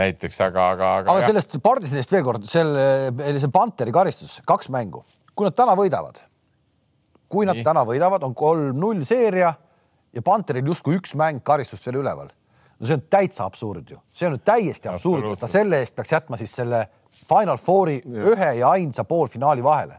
näiteks, 0.00 0.40
aga, 0.46 0.66
aga, 0.74 0.90
aga, 1.00 1.14
aga 1.14 1.30
sellest 1.30 1.56
Partisanist 1.62 2.12
veel 2.14 2.26
kord, 2.26 2.50
selle, 2.50 2.84
see 3.38 3.52
Panteri 3.52 3.94
karistus, 3.94 4.38
kaks 4.48 4.70
mängu, 4.72 5.04
kui 5.34 5.48
nad 5.48 5.56
täna 5.56 5.74
võidavad, 5.78 6.20
kui 7.30 7.48
nad 7.48 7.58
Nii. 7.58 7.66
täna 7.66 7.84
võidavad, 7.86 8.24
on 8.26 8.36
kolm-null 8.38 9.02
seeria 9.06 9.52
ja 10.14 10.22
Panteril 10.26 10.70
justkui 10.72 10.98
üks 10.98 11.14
mäng 11.18 11.42
karistust 11.46 11.86
veel 11.86 12.00
üleval. 12.02 12.30
No 12.80 12.86
see 12.86 12.94
on 12.96 13.02
täitsa 13.10 13.44
absurd 13.44 13.90
ju, 13.90 13.98
see 14.12 14.26
on 14.28 14.34
nüüd 14.36 14.44
täiesti 14.44 14.88
absurd, 14.88 15.24
et 15.32 15.40
ta 15.40 15.46
selle 15.50 15.78
eest 15.80 15.94
peaks 15.96 16.12
jätma 16.12 16.36
siis 16.40 16.54
selle 16.56 16.86
Final 17.28 17.56
Fouri 17.60 17.98
ühe 18.06 18.52
ja 18.58 18.70
ainsa 18.70 19.04
poolfinaali 19.04 19.62
vahele. 19.62 19.98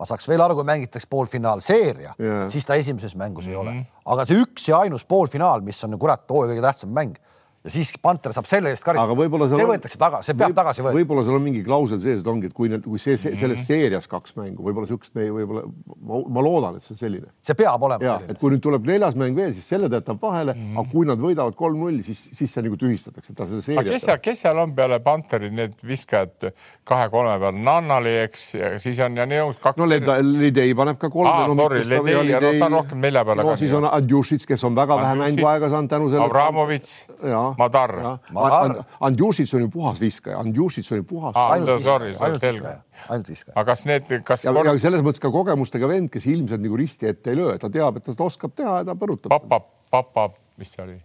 ma 0.00 0.06
saaks 0.08 0.28
veel 0.30 0.40
aru, 0.40 0.54
kui 0.54 0.64
mängitaks 0.64 1.04
poolfinaalseeria 1.10 2.14
siis 2.48 2.64
ta 2.66 2.74
esimeses 2.74 3.16
mängus 3.16 3.46
ei 3.46 3.52
Mhm. 3.56 3.60
ole, 3.60 3.86
aga 4.06 4.24
see 4.24 4.38
üks 4.40 4.68
ja 4.68 4.78
ainus 4.78 5.04
poolfinaal, 5.04 5.60
mis 5.60 5.84
on 5.84 5.98
kurat 5.98 6.24
hooaja 6.30 6.52
kõige 6.54 6.62
tähtsam 6.64 6.90
mäng 6.96 7.16
ja 7.64 7.70
siis 7.70 7.90
Panter 8.00 8.32
saab 8.32 8.46
selle 8.48 8.70
eest 8.72 8.80
aga 8.88 8.94
karistust, 9.02 9.18
võib-olla 9.20 9.46
seal 9.50 9.58
see 9.60 9.64
on- 9.66 9.70
võetakse 9.74 9.98
taga, 10.00 10.22
see 10.24 10.32
peab 10.34 10.48
võib- 10.50 10.56
tagasi 10.56 10.80
võetama. 10.82 10.96
võib-olla 11.00 11.24
seal 11.26 11.34
on 11.36 11.42
mingi 11.44 11.62
klausel 11.64 12.00
sees, 12.00 12.20
et 12.22 12.26
ongi, 12.32 12.46
et 12.46 12.54
kui 12.56 12.68
need, 12.72 12.82
kui 12.84 12.98
see, 12.98 13.12
Mhm. 13.14 13.20
see 13.20 13.36
selles 13.36 13.66
seerias 13.66 14.06
kaks 14.08 14.32
mängu, 14.36 14.62
võib-olla 14.64 14.86
siukest 14.88 15.14
me 15.14 15.26
võib-olla 15.28 15.62
ma, 16.00 16.22
ma 16.28 16.40
loodan, 16.40 16.76
et 16.76 16.82
see 16.82 16.94
on 16.94 17.00
selline. 17.02 17.26
see 17.42 17.54
peab 17.54 17.82
olema 17.82 18.02
ja 18.02 18.14
selline 18.16 18.30
et 18.30 18.38
kui 18.38 18.50
nüüd 18.50 18.62
tuleb 18.64 18.86
neljas 18.86 19.14
mäng 19.14 19.36
veel, 19.36 19.52
siis 19.52 19.68
selle 19.68 19.88
ta 19.90 20.00
jätab 20.00 20.20
vahele 20.22 20.54
mm, 20.54 20.60
-hmm. 20.74 20.78
aga 20.80 20.90
kui 20.90 21.04
nad 21.06 21.18
võidavad 21.18 21.54
kolm-null, 21.54 22.02
siis, 22.02 22.30
siis 22.32 22.50
see 22.52 22.62
nagu 22.62 22.76
tühistatakse, 22.76 23.34
ta 23.36 23.46
selle 23.46 23.78
aga 23.78 23.90
kes 23.90 24.02
seal, 24.08 24.18
kes 24.18 24.40
seal 24.40 24.58
on 24.58 24.72
peale 24.74 24.98
Panteri 25.00 25.50
need 25.50 25.74
viskajad 25.84 26.52
kahe-kolme 26.84 27.38
peal, 27.40 27.52
Nannali, 27.60 28.16
eks, 28.24 28.54
ja 28.54 28.78
siis 28.78 28.98
on 29.00 29.16
ja 29.16 29.26
nii 29.26 29.52
kaks 29.60 29.76
no 29.76 29.84
Leda- 29.86 30.18
Lidei 30.22 30.72
paneb 30.74 30.96
ka 30.98 31.10
kolme 31.10 31.28
Aa, 31.30 31.46
no, 31.46 31.54
sorry, 31.54 31.82
seda- 31.84 32.00
no 32.40 32.58
ta 32.58 32.66
on 32.66 32.72
rohkem 32.72 33.00
nelja 33.00 33.24
peal, 33.24 33.36
no 33.36 33.42
aga 33.48 33.56
siis 33.60 33.72
on 33.72 33.84
Andjušits, 33.84 34.46
kes 34.46 34.64
on 34.64 34.74
väga 34.74 34.96
vähe 34.96 35.14
mänguaega 35.14 35.68
saanud 35.68 35.90
tänu 35.90 36.08
sellele. 36.08 36.30
Avramovitš, 36.30 37.06
Jaa. 37.24 37.49
Madar. 37.58 37.94
Madar. 38.32 38.76
Andjušits 39.08 39.54
on 39.54 39.66
ju 39.66 39.70
puhas 39.72 40.00
viskaja, 40.00 40.38
Andjušits 40.40 40.92
on 40.92 41.02
ju 41.02 41.06
puhas 41.10 41.36
ainult 41.36 41.84
viskaja, 41.84 42.78
ainult 43.08 43.32
viskaja, 43.32 43.54
aga 43.56 43.66
kas 43.72 43.84
need, 43.90 44.08
kas 44.26 44.46
ja, 44.46 44.54
ja 44.54 44.76
selles 44.78 45.04
mõttes 45.06 45.22
ka 45.22 45.32
kogemustega 45.34 45.90
vend, 45.90 46.12
kes 46.12 46.26
ilmselt 46.30 46.62
nagu 46.62 46.80
risti 46.80 47.10
ette 47.10 47.34
ei 47.34 47.40
löö, 47.40 47.58
ta 47.60 47.72
teab, 47.72 48.00
et 48.00 48.06
ta 48.06 48.14
seda 48.16 48.26
oskab 48.28 48.56
teha 48.56 48.80
ja 48.82 48.90
ta 48.90 48.98
põrutab. 48.98 49.34
Papa, 49.36 49.62
Papa, 49.90 50.30
mis 50.60 50.72
see 50.74 50.84
oli? 50.84 50.98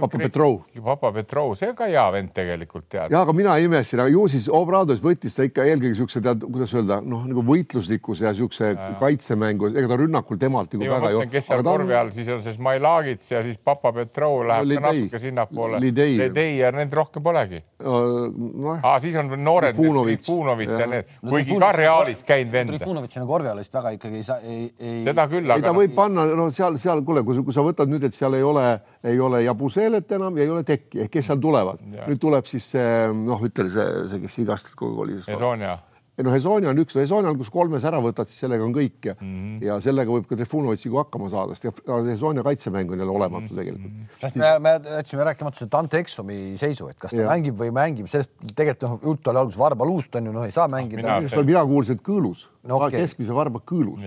Papa 0.00 0.18
Petrov. 0.18 0.60
Papa 0.84 1.12
Petrov, 1.12 1.54
see 1.58 1.68
on 1.70 1.76
ka 1.78 1.88
hea 1.90 2.04
vend 2.12 2.32
tegelikult 2.36 2.88
tead. 2.88 3.10
ja 3.12 3.22
aga 3.22 3.32
mina 3.36 3.56
ei 3.56 3.66
imesta, 3.68 4.06
ju 4.12 4.26
siis 4.28 4.48
Obrados 4.52 5.00
võttis 5.02 5.36
ta 5.36 5.46
ikka 5.46 5.64
eelkõige 5.64 5.96
siukse 6.00 6.20
tead, 6.24 6.44
kuidas 6.44 6.74
öelda, 6.74 7.00
noh 7.04 7.24
nagu 7.26 7.42
võitluslikkuse 7.46 8.26
ja 8.28 8.34
siukse 8.36 8.72
kaitsemängu, 9.00 9.70
ega 9.76 9.88
ta 9.90 9.98
rünnakul 10.00 10.38
temalt 10.40 10.72
nagu 10.74 10.84
ei, 10.86 10.90
väga 10.90 11.12
mõtlen, 11.14 11.30
kes 11.32 11.48
seal 11.50 11.60
aga 11.60 11.70
on- 11.70 11.80
korvi 11.80 11.94
all 12.00 12.10
siis 12.14 12.28
on 12.34 12.42
see 12.44 12.52
Smailaagits 12.56 13.30
ja 13.32 13.42
siis 13.42 13.58
Papa 13.58 13.92
Petrov 13.92 14.44
läheb 14.46 14.66
Lidei. 14.66 14.82
ka 14.82 14.92
natuke 14.92 15.18
sinnapoole. 15.22 15.80
Lidei. 15.80 16.16
Lidei 16.18 16.58
ja 16.58 16.70
neid 16.74 16.92
rohkem 16.92 17.22
polegi. 17.22 17.62
noh, 17.80 18.78
aa, 18.82 18.98
siis 19.02 19.16
on 19.16 19.30
noored, 19.42 19.74
Trifunovic. 19.76 20.20
Trifunovic 20.24 20.70
ja 20.70 20.86
need, 20.90 21.10
kuigi 21.28 21.58
ka 21.60 21.72
Realis 21.76 22.22
käinud 22.26 22.52
vend. 22.52 22.74
Trifunovic 22.74 23.12
sinna 23.12 23.26
korvi 23.28 23.50
alla 23.50 23.60
vist 23.64 23.74
väga 23.76 23.92
ikkagi 23.96 24.20
ei 24.20 24.26
saa, 24.26 24.38
ei, 24.42 24.72
ei. 24.80 25.02
seda 25.06 25.26
küll, 25.30 25.44
ei 25.44 25.62
ta 25.62 25.70
aga 25.70 25.74
võib 25.76 25.94
panna, 25.96 26.26
no 26.38 26.48
seal, 26.54 26.78
seal, 26.80 27.02
kuule, 27.06 27.22
kui 27.26 27.54
sa 27.54 27.64
võtad 27.66 27.90
nüüd, 27.90 28.04
et 28.08 28.16
seal 28.16 28.34
ei 28.38 28.44
ole, 28.46 28.64
ei 29.06 29.20
ole 29.22 29.42
Jabuselet 29.46 30.12
enam 30.18 30.36
ja 30.38 30.46
ei 30.46 30.50
ole 30.54 30.64
Tekki 30.66 31.04
ehk 31.06 31.12
kes 31.18 31.28
seal 31.30 31.42
tulevad, 31.42 31.82
nüüd 32.06 32.20
tuleb 32.22 32.46
siis 32.48 32.70
see 32.74 32.86
noh, 33.14 33.42
ütle 33.46 33.68
see, 33.72 33.90
see, 34.12 34.22
kes 34.24 34.40
igast 34.42 34.72
kogu 34.78 35.04
oli. 35.04 35.18
Estonia. 35.20 35.76
noh, 36.24 36.32
Estonia 36.32 36.70
on 36.72 36.78
üks, 36.80 36.96
Estonia 37.02 37.28
on, 37.28 37.36
kus 37.36 37.50
kolmes 37.52 37.84
ära 37.84 37.98
võtad, 38.00 38.30
siis 38.30 38.40
sellega 38.46 38.64
on 38.64 38.72
kõik 38.72 39.04
ja 39.10 39.14
mm. 39.18 39.32
-hmm. 39.34 39.64
ja 39.66 39.76
sellega 39.84 40.10
võib 40.14 40.24
ka 40.30 40.38
Trifunovitsiga 40.40 41.02
hakkama 41.02 41.28
saada, 41.32 41.54
sest 41.54 41.82
Estonia 42.14 42.44
kaitsemäng 42.46 42.90
on 42.90 42.98
jälle 43.04 43.12
olematu 43.12 43.52
Mhm. 43.52 43.56
tegelikult. 43.56 44.36
me, 44.42 44.58
me 44.58 44.72
jätsime 44.96 45.24
rääkimata 45.28 45.58
seda 45.58 45.76
Dante 45.76 45.98
Exumi 45.98 46.56
seisu, 46.56 46.88
et 46.88 46.98
kas 46.98 47.10
ta 47.12 47.20
Jah. 47.20 47.30
mängib 47.30 47.54
või 47.60 47.70
ei 47.70 47.76
mängi, 47.76 48.08
sellest 48.08 48.32
tegelikult 48.56 48.90
noh, 48.90 49.10
jutt 49.12 49.28
oli 49.28 49.38
alguses 49.38 49.58
Varba 49.58 49.84
Luust 49.84 50.14
on 50.16 50.26
ju, 50.26 50.32
noh, 50.32 50.44
ei 50.44 50.50
saa 50.56 50.68
mängida 50.68 51.02
mina-. 51.02 51.20
mis 51.20 51.36
mina 51.44 51.64
kuulsin, 51.64 52.00
et 52.00 52.02
kõõlus 52.02 52.48
No 52.66 52.80
okay., 52.80 53.00
keskmise 53.00 53.34
varba 53.34 53.60
kõõlus. 53.60 54.00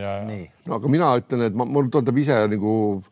no 0.66 0.76
aga 0.76 0.88
mina 0.92 1.14
ütlen, 1.16 1.46
et 1.48 1.54
ma, 1.56 1.64
mul 1.66 1.88
tuleb 1.88 2.18
ise 2.18 2.36
nagu 2.48 3.04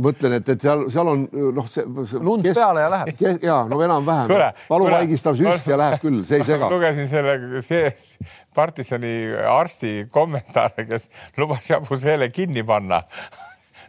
mõtlen, 0.00 0.38
et, 0.38 0.52
et 0.54 0.66
seal, 0.66 0.84
seal 0.92 1.12
on 1.12 1.24
noh, 1.56 1.68
see, 1.70 1.84
see. 2.10 2.22
Lund 2.24 2.46
peale 2.46 2.84
ja 2.84 2.92
läheb.. 2.92 3.24
ja 3.44 3.58
no 3.70 3.80
enam-vähem 3.84 4.32
valuvaigistav 4.70 5.38
süst 5.38 5.68
ja 5.70 5.80
läheb 5.80 6.02
küll, 6.04 6.22
see 6.28 6.40
ei 6.42 6.48
sega. 6.48 6.70
lugesin 6.72 7.10
selle, 7.10 7.62
see 7.64 7.90
partisani 8.56 9.12
arsti 9.48 10.08
kommentaare, 10.12 10.86
kes 10.88 11.10
lubas 11.38 11.68
Jabusele 11.70 12.30
kinni 12.34 12.66
panna 12.66 13.04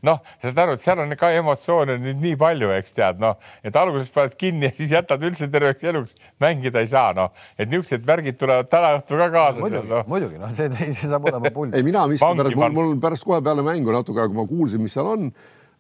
noh, 0.05 0.19
saad 0.41 0.59
aru, 0.63 0.75
et 0.77 0.83
seal 0.83 1.01
on 1.03 1.13
ka 1.19 1.31
emotsioone 1.35 1.97
nüüd 2.01 2.21
nii 2.23 2.37
palju, 2.39 2.71
eks 2.77 2.95
tead, 2.95 3.19
noh, 3.21 3.37
et 3.65 3.75
alguses 3.79 4.11
paned 4.15 4.35
kinni 4.39 4.69
ja 4.69 4.73
siis 4.75 4.93
jätad 4.95 5.23
üldse 5.25 5.49
terveks 5.51 5.85
eluks 5.91 6.15
mängida 6.41 6.83
ei 6.83 6.89
saa, 6.91 7.11
noh, 7.17 7.33
et 7.57 7.69
niisugused 7.69 8.05
värgid 8.07 8.39
tulevad 8.39 8.69
täna 8.71 8.95
õhtul 8.99 9.23
ka 9.25 9.29
kaasa. 9.35 9.63
muidugi 9.63 9.87
No., 9.89 10.03
muidugi, 10.09 10.37
noh, 10.39 10.51
see, 10.53 10.69
see 10.69 11.09
saab 11.09 11.25
olema 11.29 11.51
pull 11.55 11.73
ei, 11.75 11.85
mina 11.85 12.05
miskipärast, 12.09 12.57
mul, 12.59 12.75
mul 12.75 12.99
pärast 13.01 13.25
kohe 13.27 13.41
peale 13.45 13.65
mängu 13.65 13.95
natuke 13.95 14.27
kui 14.27 14.37
ma 14.37 14.45
kuulsin, 14.49 14.83
mis 14.83 14.95
seal 14.95 15.09
on, 15.09 15.31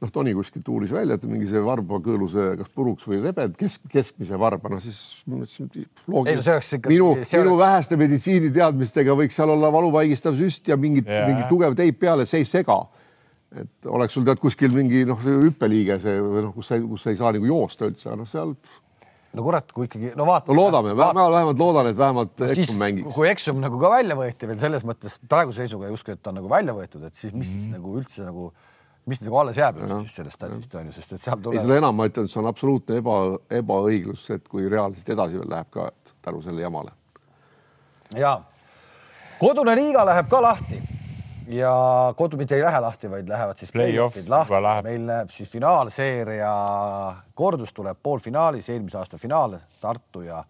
noh, 0.01 0.11
Toni 0.15 0.31
kuskilt 0.33 0.67
uuris 0.71 0.91
välja, 0.95 1.15
et 1.19 1.23
mingi 1.27 1.47
see 1.49 1.59
varba 1.63 1.97
kõõluse 1.99 2.57
kas 2.61 2.69
puruks 2.75 3.03
või 3.09 3.17
rebed 3.23 3.57
kesk, 3.59 3.81
keskmise 3.91 4.37
varba, 4.39 4.69
noh 4.71 4.79
siis 4.79 4.99
ma 5.27 5.41
mõtlesin, 5.41 5.65
et 5.67 5.75
Ei, 5.81 5.85
loogiline 6.07 6.35
no 6.39 6.45
see 6.45 6.53
oleks 6.55 6.73
ikka- 6.77 6.89
minu, 6.93 7.09
minu 7.19 7.51
oleks- 7.53 7.59
väheste 7.65 7.97
meditsiiniteadmistega 7.99 9.15
võiks 9.19 9.35
seal 9.39 9.49
olla 9.55 9.71
valuvaigistav 9.73 10.37
süst 10.39 10.67
ja 10.71 10.77
mingit 10.79 11.07
Jaa. 11.09 11.27
mingi 11.27 11.43
tugev 11.49 11.75
teip 11.75 11.99
peale, 11.99 12.25
see 12.29 12.39
ei 12.43 12.47
sega 12.47 12.79
et 13.59 13.87
oleks 13.89 14.13
sul 14.13 14.23
tead 14.27 14.37
kuskil 14.39 14.69
mingi 14.71 15.03
noh, 15.09 15.17
hüppeliige 15.25 15.99
see 15.99 16.19
või 16.21 16.43
noh, 16.45 16.53
kus 16.53 16.67
sa, 16.69 16.77
kus 16.79 17.01
sa 17.03 17.09
ei 17.09 17.17
saa 17.19 17.31
nagu 17.33 17.45
joosta 17.49 17.87
üldse, 17.89 18.07
aga 18.11 18.19
noh, 18.21 18.27
seal 18.29 18.53
no 19.33 19.43
kurat, 19.45 19.71
kui 19.73 19.85
ikkagi, 19.89 20.13
no 20.17 20.25
vaata. 20.25 20.53
no 20.53 20.57
loodame, 20.61 20.93
ma 20.97 21.11
vähemalt 21.13 21.59
loodan, 21.59 21.87
et 21.91 21.97
vähemalt 21.97 22.31
siis 22.53 22.63
Eksum 22.69 22.79
mängib. 22.81 23.11
kui 23.13 23.27
Eksum 23.29 23.59
nagu 23.61 23.77
ka 23.81 23.89
välja 23.97 24.15
võeti 24.17 24.47
veel 24.49 24.57
selles 24.61 24.85
mõttes 24.85 25.19
praeguse 25.27 25.65
seisuga 25.65 25.85
ei 25.89 25.93
usu, 25.93 26.07
et 26.13 26.21
ta 26.23 26.29
on 26.31 26.39
nagu 26.39 26.49
välja 26.49 26.73
võetud, 26.77 27.03
et 27.05 27.13
siis 27.15 27.33
mis 27.33 27.49
Mhm. 27.49 27.57
siis 27.59 27.69
nagu 27.73 27.97
üldse 27.99 28.23
nagu, 28.25 28.51
mis 29.05 29.21
nagu 29.23 29.39
alles 29.41 29.57
jääb 29.57 29.79
üldse 29.79 29.99
siis 30.03 30.19
sellest 30.19 30.37
statsist 30.37 30.75
on 30.75 30.89
ju, 30.89 30.93
sest 30.93 31.15
et 31.15 31.23
seal 31.23 31.41
tuleb 31.41 31.63
seda 31.63 31.79
enam 31.79 31.95
ma 31.95 32.05
ütlen, 32.09 32.27
et 32.27 32.33
see 32.33 32.41
on 32.41 32.49
absoluutne 32.51 32.99
eba, 33.01 33.15
ebaõiglus, 33.61 34.27
et 34.35 34.47
kui 34.51 34.69
reaalselt 34.69 35.09
edasi 35.15 35.39
veel 35.39 35.49
läheb 35.49 35.71
ka 35.73 35.89
et 35.89 36.13
tänu 36.21 36.41
selle 36.45 36.61
jamale. 36.61 36.93
ja 38.17 38.39
kodune 39.39 39.75
liiga 39.75 40.05
läheb 40.05 40.29
ka 40.29 40.41
lahti. 40.41 40.81
Ja 41.49 41.73
kodu 42.13 42.37
mitte 42.37 42.53
ei 42.55 42.61
lähe 42.61 42.79
lahti, 42.79 43.09
vaid 43.09 43.29
lähevad 43.29 43.57
siis 43.57 43.71
Play-off 43.73 44.13
play-off'id 44.13 44.29
lahti. 44.29 44.83
meil 44.85 45.07
läheb 45.07 45.31
siis 45.33 45.49
finaalseeria 45.49 46.51
kordus 47.33 47.73
tuleb 47.73 47.97
poolfinaalis, 48.03 48.69
eelmise 48.69 48.99
aasta 48.99 49.17
finaal 49.17 49.57
Tartu 49.81 50.21
ja 50.21 50.43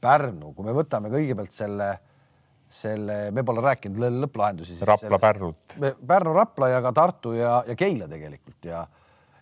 Pärnu, 0.00 0.54
kui 0.54 0.64
me 0.64 0.72
võtame 0.72 1.10
kõigepealt 1.12 1.52
selle, 1.52 1.90
selle, 2.68 3.30
me 3.30 3.44
pole 3.46 3.62
rääkinud 3.64 4.00
lõ- 4.02 4.22
lõpplahendusi. 4.24 4.78
Rapla 4.86 5.18
Pärnut. 5.22 5.76
Pärnu, 6.06 6.32
Rapla 6.34 6.68
ja 6.72 6.80
ka 6.82 6.92
Tartu 6.92 7.32
ja, 7.36 7.60
ja 7.68 7.76
Keila 7.78 8.08
tegelikult 8.10 8.68
ja 8.68 8.84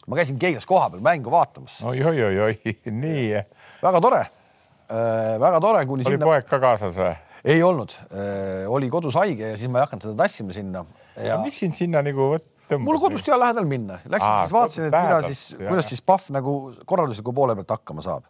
ma 0.06 0.18
käisin 0.18 0.38
Keilas 0.40 0.66
kohapeal 0.68 1.02
mängu 1.04 1.32
vaatamas, 1.32 1.80
oi-oi-oi-oi, 1.88 2.74
nii, 2.92 3.44
väga 3.82 4.00
tore 4.04 4.24
äh,. 4.24 5.36
väga 5.40 5.60
tore, 5.64 5.84
kuni 5.88 6.04
oli 6.04 6.16
sinna 6.16 6.28
poeg 6.28 6.48
ka 6.48 6.60
kaasas 6.62 6.98
või? 7.00 7.14
ei 7.54 7.62
olnud 7.64 7.94
äh,, 8.10 8.66
oli 8.68 8.90
kodus 8.92 9.16
haige 9.20 9.54
ja 9.54 9.60
siis 9.60 9.72
ma 9.72 9.80
ei 9.80 9.86
hakanud 9.88 10.04
teda 10.08 10.18
tassima 10.24 10.56
sinna 10.56 10.84
ja 11.24 11.38
mis 11.40 11.56
sind 11.62 11.76
sinna 11.76 12.02
nagu 12.04 12.34
tõmbas? 12.36 12.84
mul 12.84 13.00
kodust 13.00 13.28
hea 13.28 13.38
lähedal 13.40 13.68
minna, 13.68 13.98
läksin 14.04 14.28
Aa, 14.28 14.44
siis 14.44 14.56
vaatasin, 14.58 14.90
et 14.90 14.98
mida 14.98 15.22
siis, 15.30 15.42
kuidas 15.62 15.90
siis 15.92 16.04
Pahv 16.04 16.28
nagu 16.36 16.54
korraldusliku 16.84 17.32
poole 17.36 17.56
pealt 17.56 17.76
hakkama 17.78 18.04
saab. 18.04 18.28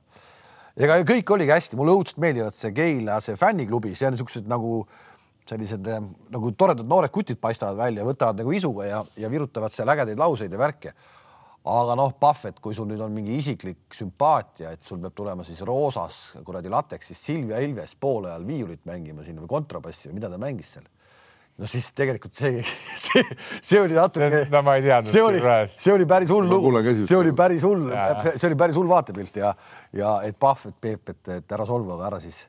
Ega 0.75 0.99
kõik 1.07 1.31
oligi 1.37 1.55
hästi, 1.55 1.79
mulle 1.79 1.95
õudselt 1.95 2.21
meeldivad 2.23 2.55
see 2.55 2.73
Keila, 2.75 3.21
see 3.23 3.39
fänniklubi, 3.39 3.95
see 3.95 4.09
on 4.09 4.17
niisugused 4.17 4.49
nagu 4.51 4.83
sellised 5.49 5.89
eh, 5.93 6.05
nagu 6.33 6.53
toredad 6.57 6.89
noored 6.89 7.13
kutid 7.13 7.41
paistavad 7.41 7.77
välja, 7.79 8.07
võtavad 8.07 8.41
nagu 8.41 8.55
isuga 8.57 8.89
ja, 8.89 9.03
ja 9.21 9.31
virutavad 9.33 9.75
seal 9.75 9.93
ägedaid 9.93 10.21
lauseid 10.21 10.53
ja 10.53 10.61
värke. 10.61 10.95
aga 11.65 11.95
noh, 11.97 12.11
Pahv, 12.21 12.43
et 12.51 12.59
kui 12.61 12.75
sul 12.77 12.89
nüüd 12.91 13.01
on 13.01 13.13
mingi 13.13 13.39
isiklik 13.39 13.95
sümpaatia, 13.97 14.75
et 14.75 14.83
sul 14.85 14.99
peab 15.01 15.15
tulema 15.17 15.45
siis 15.45 15.63
roosas 15.65 16.35
kuradi 16.45 16.69
lateksis 16.69 17.23
Silvia 17.25 17.63
Ilves 17.65 17.95
poolajal 18.01 18.45
viiulit 18.47 18.85
mängima 18.85 19.25
siin 19.25 19.41
või 19.41 19.49
kontrabassi 19.49 20.11
või 20.11 20.19
mida 20.19 20.29
ta 20.33 20.41
mängis 20.41 20.75
seal. 20.77 20.91
No 21.59 21.69
siis 21.71 21.91
tegelikult 21.95 22.35
see, 22.39 22.65
see, 23.05 23.23
see 23.63 23.83
oli 23.83 23.95
natuke, 23.99 24.45
no 24.51 24.63
ma 24.67 24.79
ei 24.79 24.87
teadnud. 24.87 25.13
see 25.13 25.23
oli, 25.23 25.43
see 25.77 25.95
oli 25.95 26.09
päris 26.11 26.33
hull 26.35 26.51
lugu 26.51 26.73
see 27.05 27.19
oli 27.19 27.35
päris 27.37 27.63
hull 27.67 27.93
Jaa., 27.93 28.35
see 28.35 28.49
oli 28.51 28.59
päris 28.59 28.81
hull 28.81 28.91
vaatepilt 28.91 29.39
ja, 29.43 29.55
ja 29.95 30.17
et 30.27 30.39
Pahv, 30.41 30.67
et 30.73 30.81
Peep, 30.81 31.15
et, 31.15 31.23
et 31.39 31.57
ära 31.59 31.67
solvu, 31.69 31.95
aga 31.95 32.11
ära 32.11 32.21
siis, 32.23 32.45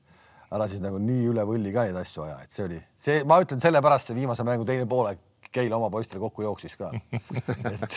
ära 0.49 0.70
siis 0.72 0.82
nagu 0.84 1.01
nii 1.01 1.30
üle 1.34 1.45
võlli 1.45 1.76
ka 1.76 1.86
neid 1.86 2.01
asju 2.01 2.26
aja, 2.26 2.41
et 2.41 2.58
see 2.58 2.66
oli 2.66 2.82
see, 3.06 3.22
ma 3.30 3.39
ütlen 3.43 3.62
sellepärast 3.62 4.12
see 4.12 4.18
viimase 4.18 4.45
mängu 4.47 4.68
teine 4.68 4.89
poolaeg 4.89 5.22
Keila 5.56 5.78
oma 5.78 5.88
poistele 5.88 6.20
kokku 6.20 6.43
jooksis 6.43 6.74
ka. 6.76 6.89
et 7.72 7.93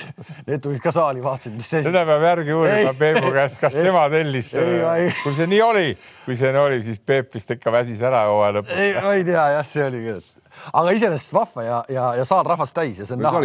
need 0.46 0.60
tulid 0.62 0.78
ka 0.82 0.92
saali, 0.94 1.22
vaatasid, 1.24 1.56
mis 1.58 1.66
see 1.72 1.82
seda 1.82 2.04
peab 2.06 2.22
järgi 2.22 2.54
uurima 2.54 2.92
Ei. 2.92 2.98
Peebu 3.00 3.32
käest, 3.34 3.58
kas 3.58 3.74
Ei. 3.74 3.88
tema 3.88 4.04
tellis 4.12 4.52
selle, 4.52 5.08
kui 5.24 5.34
see 5.34 5.48
nii 5.50 5.62
oli, 5.66 5.88
kui 6.26 6.38
see 6.38 6.52
nii 6.54 6.62
oli, 6.62 6.78
siis 6.86 7.02
Peep 7.02 7.34
vist 7.34 7.50
ikka 7.56 7.74
väsis 7.74 8.04
ära 8.06 8.28
hooaja 8.30 8.60
lõpus. 8.60 8.78
ei, 8.78 8.92
ma 9.02 9.14
ei 9.18 9.26
tea 9.26 9.48
jah, 9.56 9.66
see 9.66 9.86
oli 9.88 10.04
küll. 10.04 10.28
Aga 10.72 10.94
iseenesest 10.96 11.34
vahva 11.36 11.64
ja, 11.66 11.80
ja, 11.92 12.06
ja 12.20 12.28
saal 12.28 12.46
rahvast 12.48 12.76
täis 12.76 13.00
ja 13.00 13.08
see 13.08 13.18
on 13.18 13.26
näha 13.26 13.42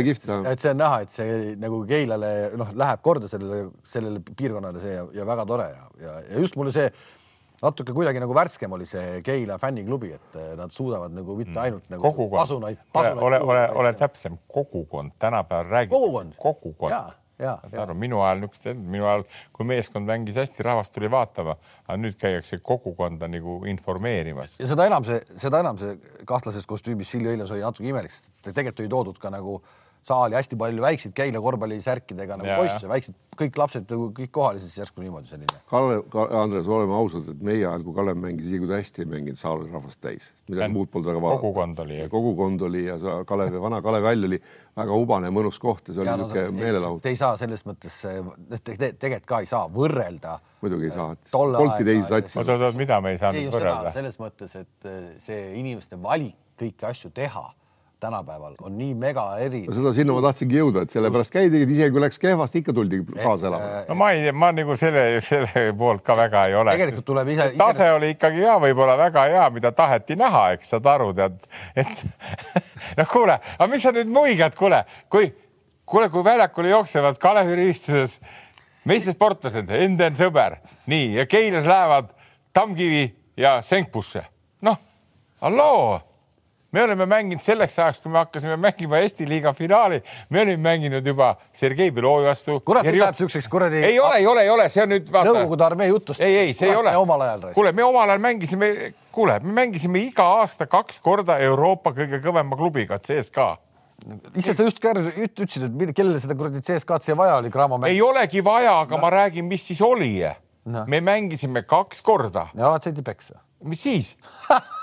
et 0.51 0.63
see 0.63 0.71
on 0.73 0.79
näha, 0.83 1.01
et 1.05 1.13
see 1.13 1.55
nagu 1.61 1.81
Keilale 1.89 2.31
noh, 2.59 2.71
läheb 2.77 3.03
korda 3.05 3.31
sellele, 3.31 3.67
sellele 3.87 4.23
piirkonnale 4.29 4.83
see 4.83 4.95
ja, 4.95 5.07
ja 5.21 5.27
väga 5.27 5.47
tore 5.49 5.67
ja, 5.71 5.91
ja, 6.03 6.15
ja 6.29 6.45
just 6.45 6.57
mulle 6.59 6.73
see 6.75 6.89
natuke 7.63 7.95
kuidagi 7.95 8.19
nagu 8.19 8.35
värskem 8.35 8.75
oli 8.75 8.85
see 8.87 9.21
Keila 9.23 9.57
fänniklubi, 9.61 10.11
et 10.17 10.39
eh, 10.39 10.53
nad 10.59 10.73
suudavad 10.75 11.13
nagu 11.15 11.35
mitte 11.39 11.59
ainult 11.63 11.87
nagu 11.93 12.03
kogukond, 12.03 12.39
pasunaid, 12.41 12.79
ole, 12.81 12.91
pasunaid. 12.97 13.25
ole, 13.27 13.39
ole, 13.39 13.65
ole 13.83 13.93
täpsem, 13.99 14.35
kogukond, 14.51 15.15
tänapäeval 15.19 15.69
räägib. 15.71 15.95
Kogukond. 15.95 16.33
kogukond 16.37 17.21
aru, 17.41 17.95
minu 17.97 18.21
ajal 18.23 18.43
niisugust 18.43 18.67
ei 18.67 18.73
olnud, 18.73 18.89
minu 18.95 19.07
ajal, 19.09 19.25
kui 19.55 19.67
meeskond 19.67 20.09
mängis 20.09 20.37
hästi, 20.41 20.65
rahvas 20.65 20.91
tuli 20.93 21.09
vaatama, 21.11 21.55
aga 21.87 21.99
nüüd 21.99 22.17
käiakse 22.19 22.59
kogukonda 22.63 23.29
nagu 23.31 23.61
informeerimas. 23.69 24.59
ja 24.59 24.69
seda 24.69 24.87
enam 24.89 25.07
see, 25.07 25.19
seda 25.41 25.63
enam 25.63 25.79
see 25.81 25.95
kahtlases 26.29 26.67
kostüümis 26.69 27.13
Silja 27.13 27.33
Ilves 27.33 27.51
oli 27.51 27.65
natuke 27.65 27.89
imelik, 27.89 28.13
sest 28.13 28.31
tegelikult 28.49 28.83
oli 28.83 28.93
toodud 28.93 29.21
ka 29.21 29.33
nagu 29.33 29.61
saali 30.03 30.35
hästi 30.35 30.57
palju 30.59 30.81
väikseid 30.83 31.13
Keila 31.15 31.39
korvpallisärkidega 31.43 32.37
nagu 32.41 32.55
poisse, 32.59 32.87
väiksed 32.91 33.15
kõik 33.39 33.55
lapsed 33.57 33.87
nagu 33.89 34.09
kõik 34.13 34.29
kohal 34.35 34.57
ja 34.59 34.61
siis 34.61 34.75
järsku 34.77 35.01
niimoodi 35.01 35.29
selline. 35.31 35.61
Kalle 35.69 36.01
ka,, 36.13 36.25
Andres, 36.41 36.67
oleme 36.69 36.93
ausad, 36.93 37.29
et 37.31 37.39
meie 37.41 37.63
ajal, 37.65 37.81
kui 37.87 37.95
Kalev 37.97 38.19
mängis, 38.21 38.45
isegi 38.49 38.59
kui 38.61 38.69
ta 38.69 38.77
hästi 38.77 39.01
ei 39.05 39.09
mänginud, 39.09 39.39
saal 39.39 39.63
oli 39.63 39.71
rahvast 39.73 40.01
täis, 40.03 40.27
midagi 40.51 40.73
muud 40.75 40.91
polnud 40.93 41.09
väga 41.09 41.21
vaadata. 41.23 41.41
kogukond 41.41 41.79
oli 41.85 41.97
kogukond 42.11 42.61
oli 42.67 42.83
ja 42.85 42.99
sa- 43.01 43.15
Kalevi, 43.25 43.61
vana 43.63 43.81
Kalevi 43.81 44.09
hall 44.11 44.27
oli 44.29 44.39
väga 44.77 44.99
hubane 44.99 45.31
mõnus 45.33 45.57
koht 45.63 45.87
ja 45.89 45.93
see 45.95 46.03
oli 46.03 46.11
no 46.11 46.17
niisugune 46.27 46.45
te- 46.45 46.51
meelelahutus 46.59 47.01
Te 47.07 47.09
ei 47.15 47.19
saa 47.23 47.37
selles 47.41 47.65
mõttes, 47.65 47.97
tegelikult 48.59 49.25
ka 49.25 49.39
ei 49.39 49.49
saa 49.49 49.65
võrrelda. 49.79 50.37
muidugi 50.61 50.91
ei 50.91 50.91
saa, 50.91 51.11
et 51.17 51.31
aega- 51.79 51.89
teisi 51.89 52.07
satsi. 52.11 52.39
oot, 52.39 52.49
oot, 52.53 52.61
oot, 52.69 52.75
mida 52.75 53.01
me 53.01 53.09
ei 53.09 53.17
ei 53.17 53.23
saanud 53.25 53.41
just 53.41 53.57
seda 53.57 53.65
võrrelda? 53.65 53.93
selles 53.93 54.19
mõttes, 54.19 54.55
et 54.61 54.85
eh, 54.85 55.09
see 55.17 55.41
inimeste 55.59 55.97
valik 56.01 56.35
kõiki 56.59 56.85
asju 56.91 57.09
teha 57.11 57.47
tänapäeval 58.03 58.55
on 58.61 58.75
nii 58.77 58.93
mega 58.99 59.23
eri. 59.39 59.63
seda 59.71 59.93
sinna 59.95 60.15
ma 60.15 60.23
tahtsingi 60.25 60.59
jõuda, 60.59 60.83
et 60.83 60.93
sellepärast 60.93 61.33
käidigi, 61.33 61.67
et 61.67 61.73
isegi 61.75 61.93
kui 61.95 62.03
läks 62.03 62.19
kehvasti, 62.21 62.63
ikka 62.63 62.75
tuldi 62.75 62.99
kaasa 63.11 63.47
elama. 63.49 63.69
no 63.87 63.97
ma 63.99 64.09
ei, 64.15 64.33
ma 64.35 64.51
nagu 64.55 64.75
selle, 64.79 65.05
selle 65.25 65.65
poolt 65.79 66.03
ka 66.05 66.17
väga 66.19 66.45
ei 66.49 66.57
ole. 66.59 66.75
tegelikult 66.75 67.07
tuleb 67.07 67.31
ise, 67.35 67.49
tase 67.59 67.89
oli 67.95 68.13
ikkagi 68.15 68.43
ja 68.43 68.57
võib-olla 68.63 68.97
väga 68.99 69.25
hea, 69.31 69.47
mida 69.55 69.73
taheti 69.75 70.17
näha, 70.19 70.43
eks 70.57 70.73
saad 70.75 70.91
aru, 70.93 71.11
tead, 71.17 71.39
et 71.79 72.05
noh, 72.99 73.09
kuule, 73.09 73.39
aga 73.55 73.71
mis 73.71 73.85
sa 73.85 73.95
nüüd 73.95 74.11
muigad, 74.13 74.57
kuule, 74.59 74.83
kui, 75.13 75.31
kuule, 75.89 76.11
kui 76.13 76.25
väljakule 76.27 76.73
jooksevad 76.75 77.19
Kalevi 77.23 77.59
rivistuses 77.63 78.19
meistrisportlased, 78.89 79.69
Enden 79.79 80.17
sõber, 80.19 80.59
nii 80.91 81.13
ja 81.21 81.29
Keilas 81.29 81.69
lähevad 81.69 82.11
Tammkivi 82.53 83.05
ja 83.39 83.61
Senkpusse, 83.65 84.27
noh, 84.67 84.81
halloo 85.43 86.01
me 86.73 86.83
oleme 86.83 87.05
mänginud 87.05 87.41
selleks 87.43 87.75
ajaks, 87.79 87.99
kui 88.01 88.11
me 88.11 88.19
hakkasime 88.23 88.57
mängima 88.57 88.99
Eesti 89.03 89.27
liiga 89.29 89.53
finaali, 89.53 90.01
me 90.33 90.41
olime 90.41 90.61
mänginud 90.65 91.05
juba 91.05 91.35
Sergei 91.53 91.91
Belovi 91.91 92.25
vastu. 92.27 92.59
kurat, 92.65 92.87
nüüd 92.87 92.99
läheb 92.99 93.17
siukseks 93.17 93.49
kuradi 93.51 93.83
ei 93.85 93.99
ole, 93.99 94.17
ei 94.21 94.27
ole, 94.27 94.45
ei 94.47 94.49
ole, 94.49 94.67
see 94.73 94.83
on 94.83 94.93
nüüd 94.95 95.11
Nõukogude 95.13 95.67
armee 95.67 95.87
jutust. 95.91 96.21
ei, 96.21 96.37
ei, 96.47 96.53
see 96.57 96.71
ei 96.71 96.75
ole. 96.75 96.95
omal 96.97 97.21
ajal. 97.27 97.45
kuule, 97.53 97.71
me 97.71 97.85
omal 97.85 98.09
ajal 98.09 98.23
mängisime, 98.23 98.71
kuule, 99.13 99.37
me 99.43 99.53
mängisime 99.61 100.01
iga 100.07 100.25
aasta 100.39 100.67
kaks 100.69 100.99
korda 101.03 101.37
Euroopa 101.45 101.93
kõige 101.93 102.21
kõvema 102.23 102.57
klubiga, 102.57 102.97
CSKA. 102.97 103.51
ise 104.35 104.57
sa 104.57 104.65
just 104.65 104.81
ütlesid, 104.81 105.69
et 105.69 105.95
kellele 105.95 106.19
seda 106.23 106.37
kuradi 106.37 106.63
CSKA-d 106.65 107.05
siia 107.05 107.17
vaja 107.17 107.37
oli, 107.37 107.53
Graamo 107.53 107.77
mäng 107.77 107.93
ei. 107.93 108.01
olegi 108.01 108.41
vaja, 108.43 108.79
aga 108.87 108.97
ma 108.97 109.13
räägin, 109.13 109.45
mis 109.45 109.67
siis 109.67 109.81
oli. 109.81 110.15
Noh. 110.63 110.85
me 110.87 111.01
mängisime 111.03 111.65
kaks 111.67 111.99
korda, 112.01 112.47
ja 112.55 112.69
alati 112.69 112.87
saidi 112.87 113.03
peksa. 113.03 113.41
Mis 113.67 113.83
siis? 113.83 114.13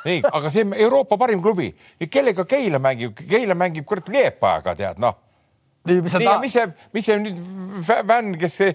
ei, 0.08 0.20
aga 0.24 0.52
see 0.52 0.66
Euroopa 0.84 1.18
parim 1.20 1.42
klubi, 1.44 1.70
kellega 2.10 2.46
Keila 2.48 2.80
mängib, 2.82 3.18
Keila 3.28 3.56
mängib 3.58 3.88
kurat 3.88 4.08
Liepajaga, 4.12 4.76
tead 4.78 5.02
noh. 5.02 5.18
Nii, 5.88 6.02
mis 6.04 6.12
nii, 6.12 6.26
tahad 6.26 6.42
mis 6.44 6.52
see, 6.52 6.66
mis 6.92 7.06
see 7.08 7.18
nüüd 7.22 7.38
fä- 7.86 8.02
fänn, 8.04 8.34
kes 8.40 8.58
ei, 8.66 8.72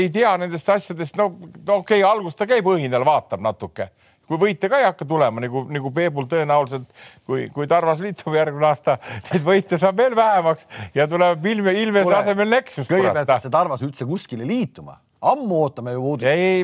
ei 0.00 0.06
tea 0.12 0.30
nendest 0.40 0.68
asjadest, 0.72 1.18
no, 1.20 1.26
okei 1.34 1.74
okay,, 1.74 2.04
alguses 2.08 2.38
ta 2.38 2.46
käib 2.48 2.70
õhinal, 2.72 3.04
vaatab 3.04 3.42
natuke, 3.44 3.90
kui 4.28 4.40
võite 4.40 4.70
ka 4.72 4.80
ei 4.80 4.86
hakka 4.86 5.04
tulema 5.08 5.44
nagu, 5.44 5.66
nagu 5.72 5.92
Peebul 5.92 6.24
tõenäoliselt, 6.30 6.88
kui, 7.28 7.50
kui 7.52 7.68
Tarvas 7.68 8.00
liitub 8.04 8.32
järgmine 8.36 8.70
aasta, 8.70 8.96
neid 9.28 9.44
võite 9.44 9.76
saab 9.80 10.00
veel 10.00 10.16
vähemaks 10.16 10.64
ja 10.96 11.04
tuleb 11.10 11.44
Ilme, 11.52 11.76
Ilvese 11.82 12.16
asemel 12.16 12.48
Nexus. 12.56 12.88
kõigepealt 12.88 13.28
peab 13.28 13.44
see 13.44 13.52
Tarvas 13.52 13.84
üldse 13.84 14.08
kuskile 14.08 14.48
liituma, 14.48 14.96
ammu 15.20 15.62
ootame 15.64 15.92
ju 15.96 16.12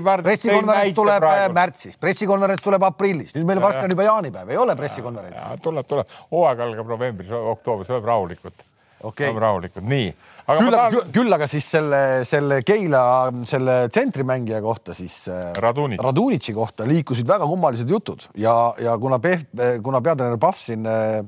ma 0.05 0.19
pressikonverents 0.23 0.95
tuleb 0.95 1.27
äh, 1.27 1.47
märtsis, 1.55 1.97
pressikonverents 2.01 2.63
tuleb 2.63 2.87
aprillis, 2.87 3.35
nüüd 3.35 3.49
meil 3.49 3.63
varsti 3.63 3.87
on 3.87 3.97
juba 3.97 4.07
jaanipäev, 4.07 4.53
ei 4.55 4.61
ole 4.61 4.77
pressikonverentsi. 4.79 5.59
tuleb, 5.63 5.89
tuleb, 5.91 6.15
hooaeg 6.31 6.63
algab 6.69 6.95
novembris, 6.95 7.35
oktoobris, 7.35 7.91
oleme 7.91 8.07
rahulikud 8.13 8.65
Okei. 9.05 9.27
oleme 9.29 9.43
rahulikud, 9.43 9.85
nii. 9.91 10.07
küll 10.47 10.77
tahan, 10.77 10.99
küll 11.13 11.37
aga 11.37 11.49
siis 11.51 11.67
selle, 11.75 12.01
selle 12.29 12.61
Keila 12.65 13.05
selle 13.49 13.79
tsentrimängija 13.93 14.63
kohta 14.65 14.95
siis 14.97 15.25
äh, 15.29 15.51
Radunitš. 15.61 16.05
Radunitši 16.05 16.55
kohta 16.57 16.87
liikusid 16.89 17.29
väga 17.29 17.49
kummalised 17.51 17.91
jutud. 17.91 18.23
Ja, 18.39 18.75
ja 18.81 18.95
kuna 18.99 19.19
Pehv, 19.19 19.45
kuna 19.85 20.01
peatreener 20.05 20.39
Pahv 20.41 20.61
siin 20.63 20.87
äh, 20.89 21.25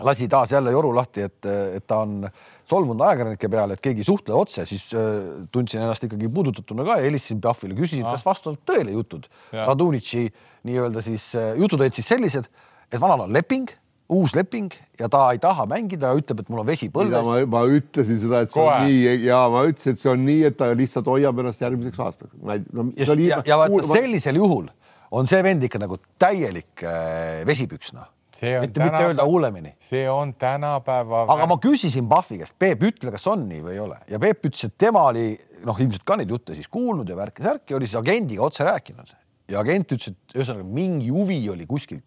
lasi 0.00 0.28
taas 0.28 0.52
jälle 0.56 0.72
joru 0.72 0.94
lahti, 0.96 1.28
et, 1.28 1.46
et 1.76 1.86
ta 1.86 2.00
on 2.06 2.24
solvunud 2.70 3.02
ajakirjanike 3.06 3.50
peale, 3.52 3.76
et 3.76 3.82
keegi 3.84 4.04
ei 4.04 4.08
suhtle 4.08 4.36
otse, 4.38 4.64
siis 4.68 4.88
äh, 4.96 5.44
tundsin 5.52 5.82
ennast 5.84 6.06
ikkagi 6.06 6.30
puudutatuna 6.32 6.86
ka 6.86 7.00
ja 7.00 7.08
helistasin 7.08 7.42
Pahvile, 7.44 7.76
küsisin, 7.78 8.06
kas 8.06 8.24
vastavalt 8.26 8.62
tõele 8.68 8.94
jutud. 8.94 9.28
Radunitši 9.54 10.24
nii-öelda 10.68 11.04
siis 11.04 11.30
äh, 11.38 11.52
jutud 11.60 11.80
olid 11.80 11.96
siis 11.96 12.10
sellised, 12.10 12.50
et 12.90 13.00
vanal 13.02 13.26
on 13.26 13.34
leping, 13.34 13.70
uus 14.10 14.34
leping 14.34 14.74
ja 14.98 15.08
ta 15.10 15.22
ei 15.34 15.38
taha 15.42 15.66
mängida 15.70 16.10
ja 16.10 16.18
ütleb, 16.18 16.42
et 16.42 16.50
mul 16.50 16.64
on 16.64 16.68
vesi 16.68 16.90
põlves. 16.92 17.26
ma 17.26 17.38
juba 17.38 17.62
ütlesin 17.70 18.18
seda, 18.18 18.42
et 18.44 18.52
see 18.52 18.60
Kohe. 18.60 18.76
on 18.76 18.88
nii 18.90 19.26
ja 19.28 19.40
ma 19.52 19.64
ütlesin, 19.70 19.94
et 19.96 20.02
see 20.02 20.12
on 20.12 20.24
nii, 20.26 20.44
et 20.50 20.58
ta 20.58 20.70
lihtsalt 20.76 21.10
hoiab 21.10 21.42
ennast 21.42 21.62
järgmiseks 21.62 22.04
aastaks. 22.06 22.34
No, 22.42 22.90
ja, 22.98 23.14
ja, 23.14 23.42
ja 23.46 23.60
vaata 23.62 23.86
sellisel 23.92 24.40
juhul 24.42 24.70
on 25.14 25.30
see 25.30 25.42
vend 25.46 25.66
ikka 25.66 25.82
nagu 25.82 25.98
täielik 26.22 26.82
äh, 26.86 27.42
vesipüks 27.46 27.94
noh, 27.96 28.08
See 28.10 28.10
on 28.10 28.19
mitte, 28.42 28.80
tänapäev- 28.80 29.06
öelda 29.10 29.24
hullemini. 29.28 29.74
see 29.80 30.06
on 30.10 30.34
tänapäeva. 30.34 31.24
aga 31.28 31.46
ma 31.46 31.56
küsisin 31.60 32.08
Pahvi 32.08 32.38
käest, 32.38 32.54
Peep, 32.58 32.82
ütle, 32.82 33.10
kas 33.12 33.26
on 33.26 33.46
nii 33.48 33.60
või 33.66 33.72
ei 33.76 33.82
ole 33.84 33.98
ja 34.08 34.18
Peep 34.18 34.44
ütles, 34.48 34.64
et 34.70 34.78
tema 34.78 35.02
oli 35.10 35.38
noh, 35.64 35.76
ilmselt 35.80 36.04
ka 36.08 36.16
neid 36.16 36.30
jutte 36.30 36.54
siis 36.56 36.68
kuulnud 36.68 37.08
ja 37.08 37.16
värki-särki, 37.18 37.74
oli 37.76 37.86
siis 37.86 37.98
agendiga 38.00 38.42
otse 38.46 38.64
rääkinud 38.64 39.12
ja 39.50 39.60
agent 39.60 39.92
ütles, 39.92 40.08
et 40.14 40.36
ühesõnaga 40.38 40.64
mingi 40.64 41.08
huvi 41.12 41.42
oli 41.52 41.66
kuskilt 41.66 42.04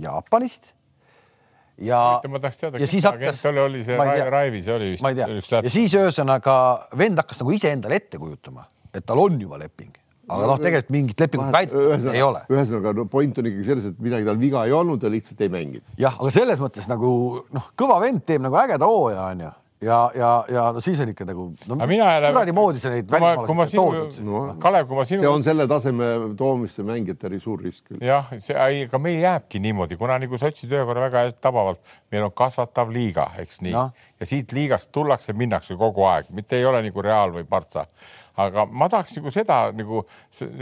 Jaapanist. 0.00 0.72
ja, 1.78 2.20
ma 2.28 2.38
tahaks 2.38 2.56
teada, 2.60 2.78
ja 2.78 2.86
kes 2.86 2.90
see 2.94 3.08
agent, 3.10 3.40
oli, 3.50 3.58
oli 3.64 3.82
see 3.84 3.96
ma 3.98 4.04
ei 4.04 4.10
Rai- 4.10 4.20
tea. 4.22 4.30
Raivi, 4.30 4.60
see 4.62 4.74
oli 4.74 4.90
vist. 4.94 5.52
ja 5.52 5.70
siis 5.70 5.94
ühesõnaga 5.98 6.54
vend 6.98 7.18
hakkas 7.18 7.40
nagu 7.42 7.50
iseendale 7.56 7.96
ette 7.98 8.18
kujutama, 8.18 8.64
et 8.94 9.04
tal 9.06 9.18
on 9.18 9.40
juba 9.40 9.58
leping, 9.58 9.90
aga 10.28 10.46
noh, 10.50 10.60
tegelikult 10.62 10.94
mingit 10.94 11.24
lepingut 11.24 11.52
väidet 11.54 12.08
ei 12.14 12.22
ole. 12.24 12.44
ühesõnaga 12.52 12.94
no, 12.96 13.08
point 13.10 13.42
on 13.42 13.50
ikkagi 13.50 13.66
selles, 13.66 13.90
et 13.92 14.00
midagi 14.04 14.28
tal 14.28 14.40
viga 14.40 14.64
ei 14.68 14.72
olnud 14.76 15.02
ja 15.04 15.12
lihtsalt 15.12 15.44
ei 15.44 15.52
mänginud. 15.52 15.84
jah, 16.00 16.16
aga 16.20 16.32
selles 16.34 16.62
mõttes 16.64 16.88
nagu 16.90 17.10
noh, 17.54 17.68
kõva 17.78 18.00
vend 18.04 18.24
teeb 18.26 18.44
nagu 18.44 18.58
ägeda 18.64 18.88
hooaja 18.88 19.28
onju 19.34 19.52
ja, 19.84 20.10
ja, 20.14 20.30
ja 20.48 20.64
no 20.72 20.80
siis 20.80 21.00
on 21.02 21.10
ikka 21.12 21.26
nagu 21.28 21.46
no, 21.68 21.76
kuradi 21.76 22.54
moodi 22.56 22.80
sa 22.82 22.92
neid 22.92 23.10
välismaalasi 23.10 23.74
sinu 23.74 23.84
toodud. 23.84 24.18
No., 24.26 24.42
Kalev, 24.62 24.88
kui 24.88 24.98
ma 24.98 25.06
see 25.06 25.18
sinu 25.18 25.30
on 25.32 25.44
selle 25.46 25.66
taseme 25.70 26.10
toomiste 26.38 26.84
mängijate 26.86 27.28
äri 27.28 27.40
suur 27.42 27.62
risk 27.64 27.90
küll. 27.90 28.02
jah, 28.04 28.30
see, 28.42 28.56
aga 28.56 29.00
meil 29.02 29.20
jääbki 29.22 29.60
niimoodi, 29.64 29.98
kuna 30.00 30.18
nagu 30.22 30.40
sa 30.40 30.50
ütlesid 30.52 30.74
ühe 30.74 30.84
korra 30.88 31.06
väga 31.08 31.26
hästi 31.26 31.44
tabavalt, 31.44 31.82
meil 32.14 32.28
on 32.28 32.34
kasvatav 32.36 32.92
liiga, 32.94 33.28
eks 33.42 33.60
nii 33.64 33.74
Noh. 33.74 33.94
ja 34.20 34.28
siit 34.28 34.52
liigast 34.56 34.92
tullakse, 34.94 35.36
minnakse 35.36 35.76
kogu 35.80 36.06
aeg, 36.08 36.30
mitte 36.34 36.58
ei 36.58 36.68
ole 36.68 36.82
nagu 36.84 37.04
Real 37.04 37.34
või 37.34 37.46
Partsa. 37.48 37.88
Aga 38.40 38.66
ma 38.66 38.88
tahaks 38.90 39.18
nagu 39.18 39.32
seda 39.34 39.58
nagu 39.76 40.02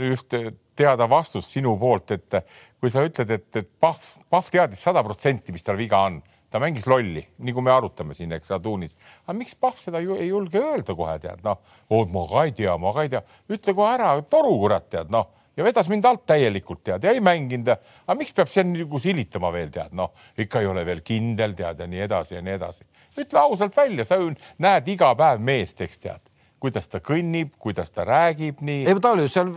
just 0.09 0.35
teada 0.77 1.07
vastust 1.09 1.53
sinu 1.53 1.75
poolt, 1.79 2.15
et 2.15 2.37
kui 2.81 2.91
sa 2.93 3.03
ütled, 3.05 3.33
et, 3.33 3.49
et 3.61 3.69
Pahv, 3.79 4.05
Pahv 4.29 4.49
teadis 4.53 4.81
sada 4.83 5.03
protsenti, 5.05 5.53
mis 5.53 5.65
tal 5.65 5.77
viga 5.79 6.05
on. 6.07 6.21
ta 6.53 6.59
mängis 6.61 6.85
lolli, 6.85 7.23
nagu 7.41 7.61
me 7.65 7.71
arutame 7.73 8.13
siin, 8.13 8.29
eks, 8.35 8.51
Adunis. 8.53 8.91
aga 9.25 9.33
miks 9.33 9.55
Pahv 9.57 9.79
seda 9.81 9.97
ju 10.03 10.13
ei 10.13 10.27
julge 10.27 10.59
öelda 10.61 10.93
kohe, 10.93 11.15
tead, 11.19 11.39
noh, 11.41 11.63
ma 11.89 12.25
ka 12.29 12.43
ei 12.45 12.51
tea, 12.53 12.75
ma 12.77 12.91
ka 12.93 13.05
ei 13.07 13.09
tea, 13.09 13.23
ütle 13.49 13.73
kohe 13.73 13.93
ära, 13.95 14.11
toru 14.29 14.51
kurat, 14.61 14.85
tead, 14.89 15.09
noh 15.09 15.31
ja 15.57 15.65
vedas 15.65 15.89
mind 15.89 16.05
alt 16.05 16.27
täielikult, 16.29 16.83
tead, 16.85 17.03
ja 17.05 17.13
ei 17.13 17.21
mänginud. 17.25 17.71
aga 17.73 18.17
miks 18.17 18.33
peab 18.37 18.49
see 18.49 18.65
nagu 18.69 18.99
silitama 19.01 19.49
veel, 19.53 19.71
tead, 19.73 19.93
noh, 19.97 20.13
ikka 20.37 20.61
ei 20.61 20.69
ole 20.69 20.85
veel 20.85 21.01
kindel, 21.05 21.57
tead, 21.57 21.81
ja 21.81 21.89
nii 21.89 22.05
edasi 22.05 22.37
ja 22.37 22.45
nii 22.45 22.53
edasi. 22.53 22.85
ütle 23.17 23.39
ausalt 23.39 23.77
välja, 23.77 24.05
sa 24.05 24.21
ju 24.21 24.29
näed 24.61 24.93
iga 24.93 25.13
päev 25.17 25.41
meest, 25.41 25.81
eks 25.81 26.05
tead 26.05 26.32
kuidas 26.63 26.87
ta 26.87 27.01
kõnnib, 27.03 27.51
kuidas 27.59 27.91
ta 27.91 28.05
räägib, 28.07 28.61
nii. 28.63 28.85
ei, 28.87 28.95
ta 29.03 29.11
oli 29.17 29.27
seal 29.31 29.51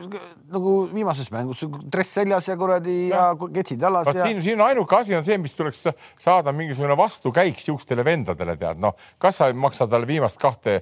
nagu 0.50 0.74
viimases 0.90 1.30
mängus 1.30 1.62
dress 1.86 2.16
seljas 2.18 2.48
ja 2.50 2.56
kuradi 2.58 2.96
ja, 3.12 3.28
ja 3.30 3.48
ketsid 3.54 3.82
jalas. 3.86 4.10
Ja... 4.10 4.26
siin, 4.26 4.42
siin 4.42 4.62
ainuke 4.64 4.98
asi 4.98 5.14
on 5.14 5.26
see, 5.26 5.38
mis 5.38 5.54
tuleks 5.54 5.84
saada 6.18 6.54
mingisugune 6.56 6.96
vastukäik 6.98 7.62
siukestele 7.62 8.04
vendadele, 8.06 8.56
tead, 8.58 8.82
noh, 8.82 8.96
kas 9.22 9.38
sa 9.38 9.50
ei 9.52 9.58
maksa 9.58 9.86
talle 9.90 10.08
viimast 10.10 10.42
kahte 10.42 10.80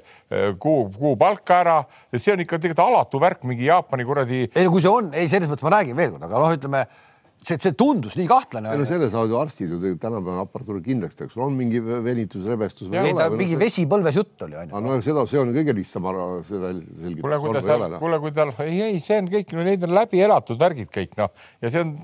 kuu, 0.60 0.86
kuu 0.96 1.16
palka 1.20 1.60
ära, 1.60 1.78
see 2.16 2.32
on 2.32 2.44
ikka 2.44 2.58
tegelikult 2.58 2.86
alatu 2.86 3.20
värk, 3.20 3.44
mingi 3.48 3.68
Jaapani 3.68 4.08
kuradi. 4.08 4.44
ei 4.48 4.64
no 4.64 4.72
kui 4.72 4.84
see 4.84 4.92
on, 4.92 5.12
ei 5.12 5.28
selles 5.28 5.50
mõttes 5.52 5.66
ma 5.66 5.76
räägin 5.76 6.00
veel 6.00 6.14
kord, 6.14 6.24
aga 6.24 6.40
noh, 6.40 6.56
ütleme 6.56 6.86
see, 7.44 7.58
see 7.60 7.74
tundus 7.78 8.16
nii 8.18 8.26
kahtlane. 8.30 8.72
no 8.78 8.86
selle 8.88 9.08
saavad 9.12 9.32
ju 9.32 9.38
arstid 9.40 9.72
ju 9.74 9.94
tänapäeval 10.00 10.44
aparatuuri 10.44 10.82
kindlaks 10.84 11.18
teha, 11.18 11.30
kas 11.30 11.40
on 11.44 11.56
mingi 11.58 11.82
venitus, 11.84 12.46
rebestus 12.50 12.90
või 12.90 13.00
ei 13.00 13.16
ole. 13.16 13.28
mingi 13.40 13.58
vesi 13.60 13.86
põlves 13.90 14.18
jutt 14.20 14.46
oli 14.46 14.58
onju. 14.62 14.84
no 14.86 15.00
seda, 15.04 15.26
see 15.30 15.42
on 15.42 15.52
kõige 15.56 15.76
lihtsam 15.80 16.08
ära 16.10 16.28
selgitada. 16.48 17.20
kuule, 17.20 17.40
kui 17.42 17.56
ta 17.56 17.64
seal, 17.68 17.86
kuule, 18.02 18.22
kui 18.22 18.36
tal, 18.36 18.54
ei, 18.66 18.80
ei, 18.88 19.02
see 19.02 19.20
on 19.22 19.28
kõik, 19.34 19.56
no 19.58 19.66
neid 19.68 19.84
on 19.88 19.94
läbi 19.96 20.24
elatud 20.24 20.60
värgid 20.60 20.92
kõik 20.94 21.18
noh, 21.20 21.34
ja 21.64 21.72
see 21.72 21.84
on 21.84 21.94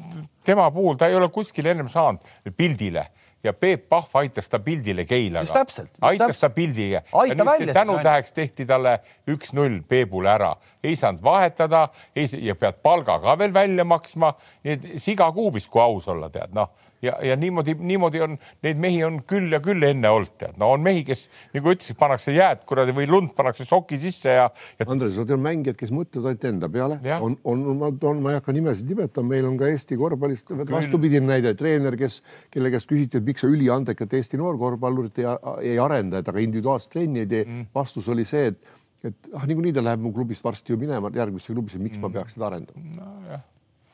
tema 0.47 0.69
puhul, 0.75 0.99
ta 1.01 1.11
ei 1.11 1.17
ole 1.19 1.31
kuskil 1.33 1.73
ennem 1.73 1.89
saanud 1.91 2.55
pildile 2.57 3.09
ja 3.45 3.53
Peep 3.53 3.89
Pahv 3.89 4.17
aitas 4.21 4.49
ta 4.49 4.59
pildile 4.59 5.05
Keilaga. 5.05 5.65
aitas 6.01 6.41
ta 6.41 6.51
pildiga. 6.51 7.03
ja 7.29 7.35
nüüd 7.35 7.73
tänutäheks 7.73 8.33
tehti 8.33 8.67
talle 8.67 8.99
üks-null 9.29 9.81
Peebule 9.89 10.31
ära, 10.33 10.55
ei 10.85 10.97
saanud 10.97 11.23
vahetada 11.23 11.89
ei, 12.17 12.29
ja 12.47 12.55
pead 12.55 12.83
palga 12.83 13.19
ka 13.21 13.39
veel 13.39 13.55
välja 13.55 13.85
maksma. 13.85 14.35
nii 14.65 14.73
et 14.73 14.87
siga 15.01 15.33
kuubis, 15.33 15.69
kui 15.69 15.83
aus 15.83 16.09
olla, 16.09 16.31
tead 16.31 16.55
noh 16.55 16.71
ja, 17.03 17.17
ja 17.25 17.37
niimoodi, 17.37 17.75
niimoodi 17.79 18.23
on, 18.25 18.37
neid 18.65 18.81
mehi 18.81 19.03
on 19.07 19.21
küll 19.29 19.53
ja 19.55 19.61
küll 19.65 19.85
enne 19.87 20.11
olnud, 20.13 20.33
tead, 20.41 20.57
no 20.61 20.71
on 20.75 20.85
mehi, 20.85 21.03
kes 21.07 21.27
nagu 21.55 21.73
ütlesid, 21.75 21.99
pannakse 22.01 22.35
jääd 22.35 22.65
kuradi 22.69 22.95
või 22.97 23.09
lund 23.11 23.35
pannakse 23.37 23.67
soki 23.69 23.99
sisse 24.01 24.37
ja, 24.37 24.49
ja.... 24.79 24.89
Andres, 24.91 25.19
nad 25.21 25.35
on 25.37 25.45
mängijad, 25.45 25.79
kes 25.81 25.93
mõtlevad 25.95 26.33
ainult 26.33 26.49
enda 26.51 26.71
peale, 26.73 26.99
on, 27.21 27.39
on, 27.45 27.65
on, 27.79 28.25
ma 28.25 28.35
ei 28.35 28.41
hakka 28.41 28.55
nimesid 28.57 28.91
nimetama, 28.91 29.35
meil 29.35 29.49
on 29.49 29.61
ka 29.61 29.71
Eesti 29.71 29.99
korvpallist 30.01 30.53
vastupidine 30.71 31.27
näide, 31.29 31.55
treener, 31.59 31.97
kes, 32.01 32.21
kelle 32.53 32.73
käest 32.75 32.91
küsiti, 32.91 33.21
et 33.21 33.27
miks 33.27 33.45
sa 33.45 33.51
üliandekat 33.51 34.19
Eesti 34.19 34.41
noorkorvpallurit 34.41 35.23
ei, 35.23 35.31
ei 35.73 35.79
arenda, 35.83 36.21
et 36.21 36.29
aga 36.31 36.43
individuaalset 36.43 36.97
trenni 36.97 37.25
ei 37.25 37.31
tee. 37.31 37.47
Mm.. 37.47 37.71
vastus 37.75 38.09
oli 38.13 38.27
see, 38.29 38.51
et 38.53 38.77
et 39.01 39.31
ah, 39.33 39.47
niikuinii 39.49 39.73
ta 39.73 39.81
läheb 39.81 40.03
mu 40.05 40.11
klubist 40.13 40.45
varsti 40.45 40.75
ju 40.75 40.81
minema 40.81 41.09
järgmisse 41.15 41.55
klubisse, 41.55 41.79
miks 41.81 41.97
mm. 41.97 42.03
ma 42.05 42.11
peaks 42.13 42.37
seda 42.37 42.51
arendama? 42.51 42.83
No,? 42.99 43.39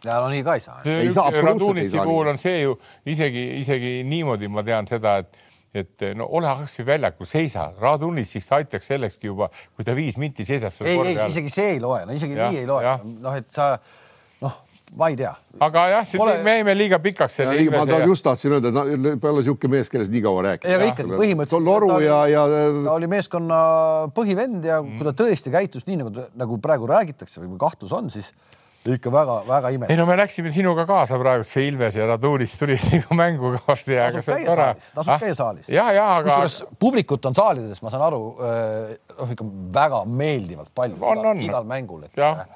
Ja 0.04 0.20
no 0.20 0.28
nii 0.32 0.44
ka 0.44 0.54
ei 0.58 0.60
saa. 0.64 0.80
ei 0.84 1.12
saa, 1.12 1.30
Radunitsi 1.30 1.98
puhul 1.98 2.32
on 2.32 2.38
see 2.38 2.60
ju 2.60 2.76
isegi, 3.06 3.48
isegi 3.62 3.98
niimoodi 4.08 4.48
ma 4.52 4.64
tean 4.66 4.88
seda, 4.90 5.18
et 5.24 5.42
et 5.76 6.06
no 6.16 6.28
ole 6.38 6.52
kasvõi 6.62 6.86
väljakul, 6.88 7.28
seisa, 7.28 7.66
Radunis 7.80 8.30
siis 8.36 8.46
aitaks 8.56 8.86
sellekski 8.92 9.28
juba, 9.28 9.50
kui 9.76 9.84
ta 9.84 9.96
viis 9.96 10.16
minti 10.20 10.46
seisab. 10.48 10.72
ei, 10.84 10.98
ei 11.12 11.18
isegi 11.26 11.52
see 11.52 11.74
ei 11.74 11.82
loe, 11.82 12.04
no 12.08 12.16
isegi 12.16 12.38
ja, 12.38 12.48
nii 12.48 12.62
ei 12.62 12.70
loe, 12.70 12.94
noh, 13.20 13.36
et 13.36 13.50
sa 13.52 13.74
noh, 14.40 14.54
ma 14.94 15.10
ei 15.12 15.18
tea. 15.18 15.32
aga 15.66 15.86
jah, 15.90 16.08
Pole... 16.16 16.36
me 16.46 16.56
jäime 16.58 16.76
liiga 16.78 17.00
pikaks. 17.02 17.40
ma 17.74 17.84
ta 17.88 18.00
just 18.04 18.24
tahtsin 18.24 18.56
öelda, 18.56 18.72
et 18.72 19.20
peale 19.20 19.42
niisugune 19.42 19.76
mees, 19.76 19.90
kellest 19.92 20.12
nii 20.14 20.22
kaua 20.24 20.44
rääkida. 20.50 20.70
ei, 20.70 20.78
aga 20.78 20.90
ikkagi 20.92 21.12
põhimõtteliselt. 21.12 21.66
Loru 21.66 22.00
ja, 22.04 22.20
ja. 22.30 22.44
ta 22.86 22.96
oli 22.96 23.10
meeskonna 23.10 23.60
põhivend 24.16 24.68
ja 24.70 24.80
mm. 24.82 25.00
kui 25.00 25.10
ta 25.10 25.16
tõesti 25.24 25.52
käitus 25.54 25.88
nii 25.90 26.00
nagu, 26.04 26.28
nagu 26.38 26.60
praegu 26.62 26.88
räägitakse 26.90 27.42
või 27.42 27.58
kahtlus 27.60 27.92
on, 27.96 28.12
siis 28.12 28.32
ikka 28.94 29.12
väga-väga 29.12 29.72
imelik. 29.74 29.90
ei 29.90 30.00
no 30.00 30.06
me 30.08 30.16
läksime 30.20 30.52
sinuga 30.54 30.86
kaasa 30.88 31.18
praegu, 31.20 31.46
see 31.46 31.66
Ilves 31.70 31.98
ja 31.98 32.06
Radulis 32.06 32.54
tulid 32.60 32.84
nagu 32.92 33.18
mängu 33.18 33.54
kõvasti. 33.58 33.96
tasub 33.98 34.28
käia 34.30 34.54
saalis, 34.54 34.92
tasub 34.94 35.14
ah? 35.16 35.24
käia 35.24 35.38
saalis. 35.38 35.72
ja, 35.72 35.88
ja 35.96 36.06
aga. 36.18 36.28
kusjuures 36.28 36.78
publikut 36.82 37.26
on 37.30 37.38
saalides, 37.38 37.82
ma 37.82 37.94
saan 37.94 38.06
aru, 38.06 38.22
noh, 39.16 39.34
ikka 39.34 39.48
väga 39.80 40.04
meeldivalt 40.06 40.72
palju. 40.74 41.00
on, 41.00 41.26
on. 41.32 41.42
igal 41.48 41.68
mängul. 41.68 42.06
jah 42.16 42.46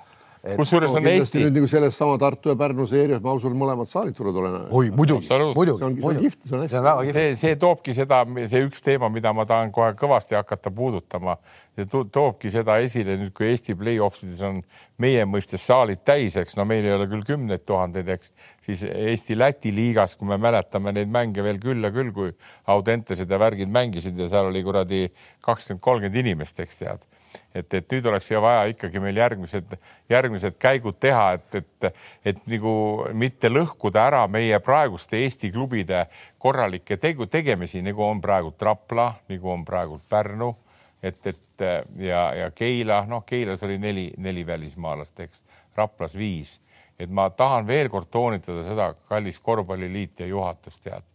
kusjuures 0.41 0.95
on 0.97 1.07
Eesti. 1.11 1.43
nüüd 1.45 1.57
nagu 1.59 1.69
selles 1.69 1.97
sama 1.97 2.17
Tartu 2.21 2.53
ja 2.53 2.57
Pärnu 2.59 2.87
seerias, 2.89 3.21
ma 3.25 3.35
usun, 3.37 3.53
mõlemad 3.61 3.89
saalid 3.91 4.17
tulevad 4.17 4.41
olema. 4.41 4.61
oi, 4.73 4.89
muidugi, 4.97 5.29
muidugi. 5.57 5.77
see 5.77 5.87
on, 5.87 5.97
see 5.99 6.09
on 6.09 6.21
kihvt, 6.23 6.47
see 6.47 6.57
on 6.57 6.63
hästi. 6.65 6.73
see 6.73 6.81
on 6.81 6.87
väga 6.87 7.05
kihvt. 7.05 7.19
see, 7.19 7.35
see 7.43 7.59
toobki 7.61 7.97
seda, 7.97 8.21
see 8.53 8.63
üks 8.65 8.85
teema, 8.87 9.11
mida 9.13 9.35
ma 9.37 9.45
tahan 9.49 9.73
kohe 9.75 9.91
kõvasti 10.01 10.39
hakata 10.39 10.73
puudutama, 10.73 11.37
see 11.77 11.89
toobki 11.91 12.53
seda 12.55 12.79
esile 12.85 13.19
nüüd, 13.21 13.35
kui 13.37 13.51
Eesti 13.51 13.77
play-off 13.77 14.25
ides 14.25 14.41
on 14.49 14.63
meie 15.01 15.29
mõistes 15.29 15.65
saalid 15.69 16.05
täis, 16.09 16.41
eks 16.41 16.57
no 16.57 16.65
meil 16.69 16.89
ei 16.89 16.97
ole 16.97 17.09
küll 17.13 17.27
kümneid 17.35 17.67
tuhandeid, 17.69 18.09
eks, 18.17 18.33
siis 18.65 18.87
Eesti-Läti 18.89 19.75
liigas, 19.77 20.17
kui 20.17 20.29
me 20.31 20.41
mäletame 20.41 20.97
neid 20.97 21.13
mänge 21.13 21.45
veel 21.45 21.61
küll 21.61 21.85
ja 21.85 21.93
küll, 21.93 22.15
kui 22.17 22.33
Audentesed 22.73 23.29
ja 23.29 23.41
värgid 23.41 23.69
mängisid 23.73 24.17
ja 24.17 24.29
seal 24.33 24.49
oli 24.49 24.65
kuradi 24.65 25.07
kakskümmend, 25.45 25.85
kolmkümmend 25.85 26.23
inimest, 26.25 26.65
eks 26.65 26.81
tead 26.81 27.11
et, 27.55 27.75
et 27.75 27.93
nüüd 27.93 28.07
oleks 28.11 28.31
vaja 28.43 28.65
ikkagi 28.71 29.03
meil 29.03 29.17
järgmised, 29.17 29.77
järgmised 30.11 30.57
käigud 30.61 30.99
teha, 31.01 31.33
et, 31.39 31.61
et, 31.61 32.01
et 32.25 32.41
nagu 32.51 32.73
mitte 33.13 33.51
lõhkuda 33.51 34.07
ära 34.11 34.25
meie 34.31 34.59
praeguste 34.65 35.21
Eesti 35.21 35.53
klubide 35.55 36.07
korralikke 36.39 36.97
tegu, 36.97 37.27
tegemisi, 37.27 37.83
nagu 37.83 38.05
on 38.07 38.21
praegu 38.23 38.55
Rapla, 38.61 39.13
nagu 39.29 39.51
on 39.51 39.65
praegu 39.65 40.01
Pärnu, 40.09 40.55
et, 41.03 41.27
et 41.27 41.67
ja, 41.99 42.25
ja 42.35 42.51
Keila, 42.55 43.05
noh, 43.09 43.25
Keilas 43.27 43.63
oli 43.67 43.79
neli, 43.79 44.11
neli 44.17 44.47
välismaalast, 44.47 45.21
eks, 45.21 45.43
Raplas 45.77 46.17
viis, 46.19 46.59
et 46.99 47.11
ma 47.11 47.31
tahan 47.31 47.67
veel 47.67 47.89
kord 47.89 48.11
toonitada 48.11 48.63
seda, 48.67 48.93
kallis 49.09 49.41
korvpalliliit 49.41 50.21
ja 50.21 50.27
juhatus 50.27 50.81
tead, 50.81 51.07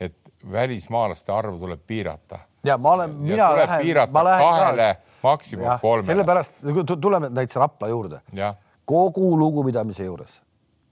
et 0.00 0.16
välismaalaste 0.52 1.32
arvu 1.32 1.58
tuleb 1.58 1.80
piirata. 1.86 2.38
ja 2.64 2.78
ma 2.78 2.92
olen, 2.92 3.10
mina 3.10 3.56
lähen, 3.56 4.10
ma 4.10 4.24
lähen 4.24 4.44
kahele 4.44 4.94
ka 4.94 5.11
maksimum 5.22 5.78
kolmele. 5.80 6.06
sellepärast 6.06 6.62
tuleme 7.00 7.30
näiteks 7.30 7.56
Rapla 7.56 7.88
juurde. 7.88 8.20
kogu 8.84 9.38
lugupidamise 9.38 10.04
juures. 10.04 10.40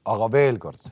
aga 0.04 0.32
veel 0.32 0.58
kord, 0.58 0.90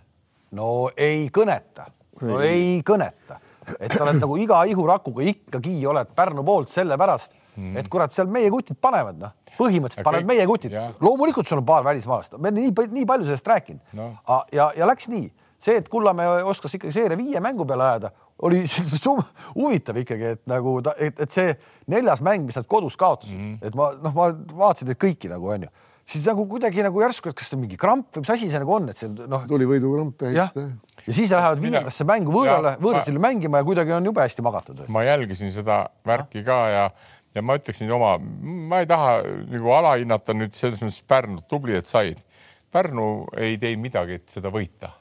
no 0.51 0.91
ei 0.97 1.29
kõneta, 1.35 1.89
no 2.23 2.41
ei, 2.45 2.83
kõneta, 2.87 3.39
et 3.81 3.93
sa 3.93 4.05
oled 4.05 4.21
nagu 4.21 4.37
iga 4.41 4.63
ihurakuga 4.69 5.25
ikkagi 5.33 5.75
oled 5.87 6.13
Pärnu 6.17 6.45
poolt 6.45 6.73
sellepärast 6.73 7.33
mm., 7.57 7.77
et 7.81 7.89
kurat, 7.89 8.13
seal 8.13 8.29
meie 8.33 8.51
kutid 8.53 8.79
panevad, 8.81 9.19
noh, 9.21 9.35
põhimõtteliselt 9.59 10.07
panevad 10.07 10.25
kõik... 10.25 10.31
meie 10.35 10.47
kutid. 10.47 10.77
loomulikult 11.01 11.49
sul 11.49 11.63
on 11.63 11.67
paar 11.69 11.85
välismaalast, 11.87 12.39
me 12.39 12.53
nii, 12.55 12.73
nii 12.95 13.07
palju 13.09 13.29
sellest 13.29 13.53
rääkinud 13.55 13.99
no. 13.99 14.13
ja, 14.53 14.71
ja 14.77 14.89
läks 14.89 15.09
nii, 15.13 15.31
see, 15.63 15.77
et 15.81 15.89
Kullamäe 15.89 16.43
oskas 16.47 16.75
ikkagi 16.79 16.95
seeria 16.95 17.19
viie 17.19 17.41
mängu 17.43 17.67
peale 17.69 17.87
ajada 17.91 18.13
oli 18.47 18.63
huvitav 19.59 19.99
ikkagi, 19.99 20.33
et 20.37 20.43
nagu 20.51 20.79
ta, 20.85 20.95
et, 20.99 21.19
et 21.21 21.35
see 21.35 21.53
neljas 21.91 22.23
mäng, 22.25 22.47
mis 22.47 22.59
nad 22.59 22.67
kodus 22.71 22.97
kaotasid 22.99 23.35
mm, 23.35 23.53
-hmm. 23.55 23.67
et 23.67 23.79
ma 23.79 23.91
noh, 23.99 24.15
ma 24.15 24.29
vaatasin 24.63 24.93
neid 24.93 25.01
kõiki 25.03 25.31
nagu 25.33 25.51
onju, 25.55 25.71
siis 26.09 26.27
nagu 26.29 26.47
kuidagi 26.51 26.85
nagu 26.87 27.03
järsku, 27.03 27.33
et 27.33 27.39
kas 27.39 27.51
see 27.51 27.59
on 27.59 27.65
mingi 27.65 27.79
kramp 27.81 28.15
või 28.15 28.25
mis 28.25 28.33
asi 28.37 28.51
see 28.51 28.63
nagu 28.63 28.75
on, 28.75 28.89
et 28.93 29.01
see 29.01 29.11
noh. 29.11 29.47
tuli 29.51 29.67
võidukramp 29.69 30.23
jah. 30.35 30.55
ja 30.55 31.13
siis 31.13 31.35
lähevad 31.35 31.63
viiendasse 31.65 32.07
mängu 32.09 32.35
võõrale, 32.35 32.77
võõrasile 32.83 33.23
mängima 33.23 33.63
ja 33.63 33.69
kuidagi 33.69 33.97
on 33.97 34.11
jube 34.13 34.23
hästi 34.23 34.47
magatud. 34.47 34.85
ma 34.89 35.03
jälgisin 35.09 35.53
seda 35.53 35.89
värki 36.07 36.45
ka 36.47 36.61
ja, 36.75 36.87
ja 37.35 37.43
ma 37.43 37.59
ütleksin 37.59 37.91
oma, 37.91 38.15
ma 38.19 38.85
ei 38.85 38.87
taha 38.87 39.19
nagu 39.51 39.75
alahinnata 39.81 40.39
nüüd 40.39 40.55
selles 40.55 40.83
mõttes 40.87 41.03
Pärnut, 41.09 41.49
tubli, 41.49 41.75
et 41.75 41.87
said. 41.87 42.23
Pärnu 42.71 43.27
ei 43.41 43.57
teinud 43.57 43.81
midagi, 43.81 44.19
et 44.21 44.29
seda 44.29 44.51
võita 44.53 44.93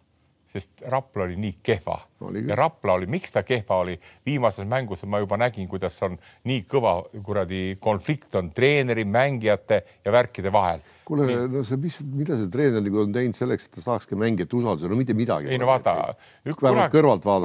sest 0.47 0.83
Rapla 0.87 1.23
oli 1.23 1.35
nii 1.35 1.57
kehva 1.63 1.99
oli 2.21 2.43
ja 2.47 2.55
Rapla 2.55 2.93
oli, 2.97 3.07
miks 3.11 3.31
ta 3.31 3.43
kehva 3.43 3.81
oli, 3.83 3.97
viimases 4.25 4.65
mängus 4.67 5.03
ma 5.05 5.19
juba 5.21 5.37
nägin, 5.37 5.67
kuidas 5.69 5.97
on 6.05 6.17
nii 6.47 6.63
kõva 6.69 6.99
kuradi 7.23 7.77
konflikt 7.83 8.35
on 8.39 8.51
treeneri, 8.55 9.05
mängijate 9.05 9.81
ja 10.05 10.13
värkide 10.13 10.51
vahel. 10.53 10.81
kuule, 11.07 11.27
no 11.47 11.61
see, 11.63 11.77
mis, 11.79 11.99
mida 12.03 12.35
see 12.39 12.49
treener 12.51 12.81
nagu 12.83 13.03
on 13.03 13.13
teinud 13.15 13.35
selleks, 13.37 13.67
et 13.67 13.77
ta 13.77 13.83
saakski 13.83 14.17
mängijate 14.19 14.57
usalduse, 14.57 14.89
no 14.91 14.97
mitte 14.99 15.15
midagi. 15.15 15.51
ei 15.51 15.59
no 15.61 15.69
vaata, 15.69 16.15
kunagi, 16.47 16.91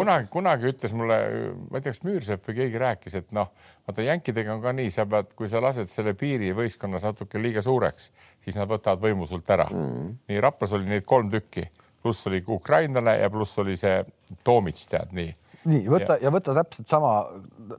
kunagi, 0.01 0.33
kunagi 0.33 0.73
ütles 0.73 0.97
mulle, 0.99 1.21
ma 1.69 1.79
ei 1.79 1.85
tea, 1.85 1.93
kas 1.93 2.03
Müürsepp 2.07 2.49
või 2.49 2.59
keegi 2.63 2.83
rääkis, 2.83 3.19
et 3.21 3.37
noh, 3.37 3.53
vaata 3.87 4.07
jänkidega 4.07 4.57
on 4.57 4.65
ka 4.65 4.73
nii, 4.79 4.91
sa 4.95 5.07
pead, 5.11 5.37
kui 5.39 5.51
sa 5.53 5.63
lased 5.63 5.91
selle 5.93 6.17
piiri 6.19 6.51
võistkonnas 6.57 7.07
natuke 7.07 7.43
liiga 7.43 7.63
suureks, 7.63 8.11
siis 8.43 8.59
nad 8.59 8.71
võtavad 8.71 9.05
võimu 9.05 9.29
sult 9.31 9.51
ära 9.51 9.69
mm. 9.71 9.87
-hmm. 9.87 10.19
nii 10.33 10.43
Raplas 10.43 10.75
oli 10.79 10.91
neid 10.91 11.07
kolm 11.07 11.31
tükki 11.31 11.69
pluss 12.03 12.27
oli 12.31 12.43
ukrainlane 12.49 13.19
ja 13.19 13.31
pluss 13.31 13.59
oli 13.63 13.77
see 13.79 14.01
Toomits, 14.45 14.87
tead 14.91 15.13
nii. 15.17 15.35
nii 15.71 15.85
võta 15.91 16.17
ja, 16.19 16.29
ja 16.29 16.35
võta 16.35 16.57
täpselt 16.57 16.91
sama 16.91 17.13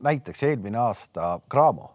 näiteks 0.03 0.45
eelmine 0.49 0.79
aasta 0.83 1.35
Cramo. 1.51 1.93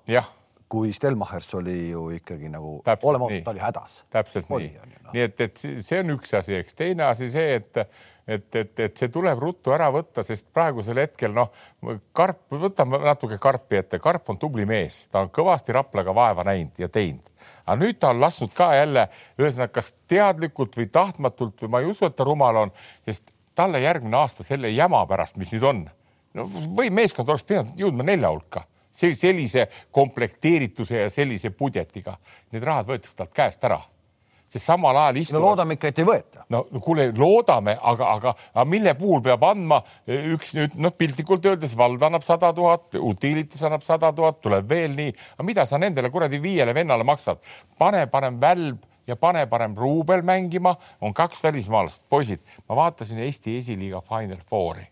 kui 0.68 0.92
Stelmachers 0.92 1.54
oli 1.56 1.90
ju 1.90 2.10
ikkagi 2.18 2.50
nagu 2.52 2.78
Täpselt 2.84 3.08
oleme 3.10 3.30
nii. 3.30 3.38
ausad, 3.38 3.44
ta 3.44 3.50
oli 3.54 3.64
hädas. 3.64 3.98
täpselt 4.10 4.50
Oli, 4.50 4.68
nii 4.68 5.02
noh. 5.02 5.16
nii 5.16 5.26
et, 5.30 5.40
et 5.40 5.56
see 5.56 5.82
see 5.82 6.00
on 6.04 6.16
üks 6.18 6.34
asi, 6.36 6.58
eks 6.60 6.76
teine 6.76 7.08
asi 7.08 7.30
see, 7.32 7.54
et 7.56 7.84
et, 8.28 8.56
et, 8.56 8.80
et 8.84 9.00
see 9.00 9.08
tuleb 9.12 9.40
ruttu 9.40 9.72
ära 9.72 9.88
võtta, 9.92 10.22
sest 10.26 10.50
praegusel 10.54 11.00
hetkel 11.00 11.32
noh, 11.32 11.48
Karp, 12.16 12.42
võtame 12.52 13.00
natuke 13.00 13.38
Karpi 13.40 13.80
ette, 13.80 14.00
Karp 14.04 14.28
on 14.28 14.40
tubli 14.40 14.66
mees, 14.68 15.06
ta 15.08 15.22
on 15.24 15.32
kõvasti 15.32 15.72
Raplaga 15.72 16.14
vaeva 16.16 16.44
näinud 16.48 16.76
ja 16.82 16.90
teinud, 16.92 17.24
aga 17.68 17.76
nüüd 17.82 17.98
ta 18.00 18.12
on 18.14 18.22
lasknud 18.22 18.54
ka 18.56 18.70
jälle 18.76 19.08
ühesõnaga, 19.38 19.72
kas 19.78 19.92
teadlikult 20.08 20.78
või 20.78 20.88
tahtmatult 20.92 21.64
või 21.64 21.72
ma 21.74 21.82
ei 21.82 21.90
usu, 21.90 22.08
et 22.08 22.16
ta 22.16 22.24
rumal 22.24 22.64
on, 22.64 22.72
sest 23.04 23.34
talle 23.58 23.82
järgmine 23.82 24.16
aasta 24.16 24.46
selle 24.46 24.70
jama 24.72 25.04
pärast, 25.10 25.36
mis 25.36 25.52
nüüd 25.52 25.68
on, 25.68 25.84
no 26.38 26.48
või 26.48 26.90
meeskond 26.94 27.28
oleks 27.28 27.46
pidanud 27.48 27.78
jõudma 27.78 28.06
nelja 28.08 28.32
hulka. 28.32 28.64
Sellise 28.98 29.68
komplekteerituse 29.94 31.04
ja 31.04 31.10
sellise 31.12 31.52
budjetiga, 31.54 32.16
need 32.50 32.64
rahad 32.66 32.88
võetakse 32.88 33.14
talt 33.14 33.30
käest 33.36 33.62
ära, 33.68 33.78
sest 34.48 34.64
samal 34.64 34.96
ajal 34.96 35.14
no 35.18 35.22
istuvad. 35.22 35.44
loodame 35.44 35.76
ikka, 35.76 35.92
et 35.92 36.02
ei 36.02 36.08
võeta. 36.08 36.44
no 36.48 36.64
no 36.70 36.82
kuule, 36.84 37.08
loodame, 37.16 37.76
aga, 37.92 38.10
aga, 38.16 38.34
aga 38.54 38.66
mille 38.68 38.94
puhul 38.98 39.22
peab 39.24 39.44
andma 39.48 39.80
üks 40.08 40.54
nüüd 40.58 40.76
noh, 40.82 40.94
piltlikult 40.96 41.46
öeldes 41.46 41.76
vald 41.78 42.02
annab 42.02 42.26
sada 42.26 42.52
tuhat, 42.56 42.98
Utilitas 42.98 43.62
annab 43.68 43.86
sada 43.86 44.12
tuhat, 44.12 44.40
tuleb 44.44 44.68
veel 44.68 44.96
nii, 44.96 45.14
aga 45.36 45.48
mida 45.48 45.66
sa 45.68 45.80
nendele 45.80 46.10
kuradi 46.10 46.40
viiele 46.42 46.74
vennale 46.76 47.06
maksad, 47.08 47.42
pane 47.78 48.06
parem 48.12 48.40
välb 48.40 48.84
ja 49.08 49.16
pane 49.16 49.46
parem 49.48 49.76
ruubel 49.76 50.22
mängima, 50.26 50.74
on 51.00 51.14
kaks 51.16 51.42
välismaalast, 51.44 52.04
poisid, 52.08 52.44
ma 52.68 52.76
vaatasin 52.76 53.24
Eesti 53.24 53.56
esiliiga 53.60 54.02
Final 54.04 54.40
Fouri 54.48 54.88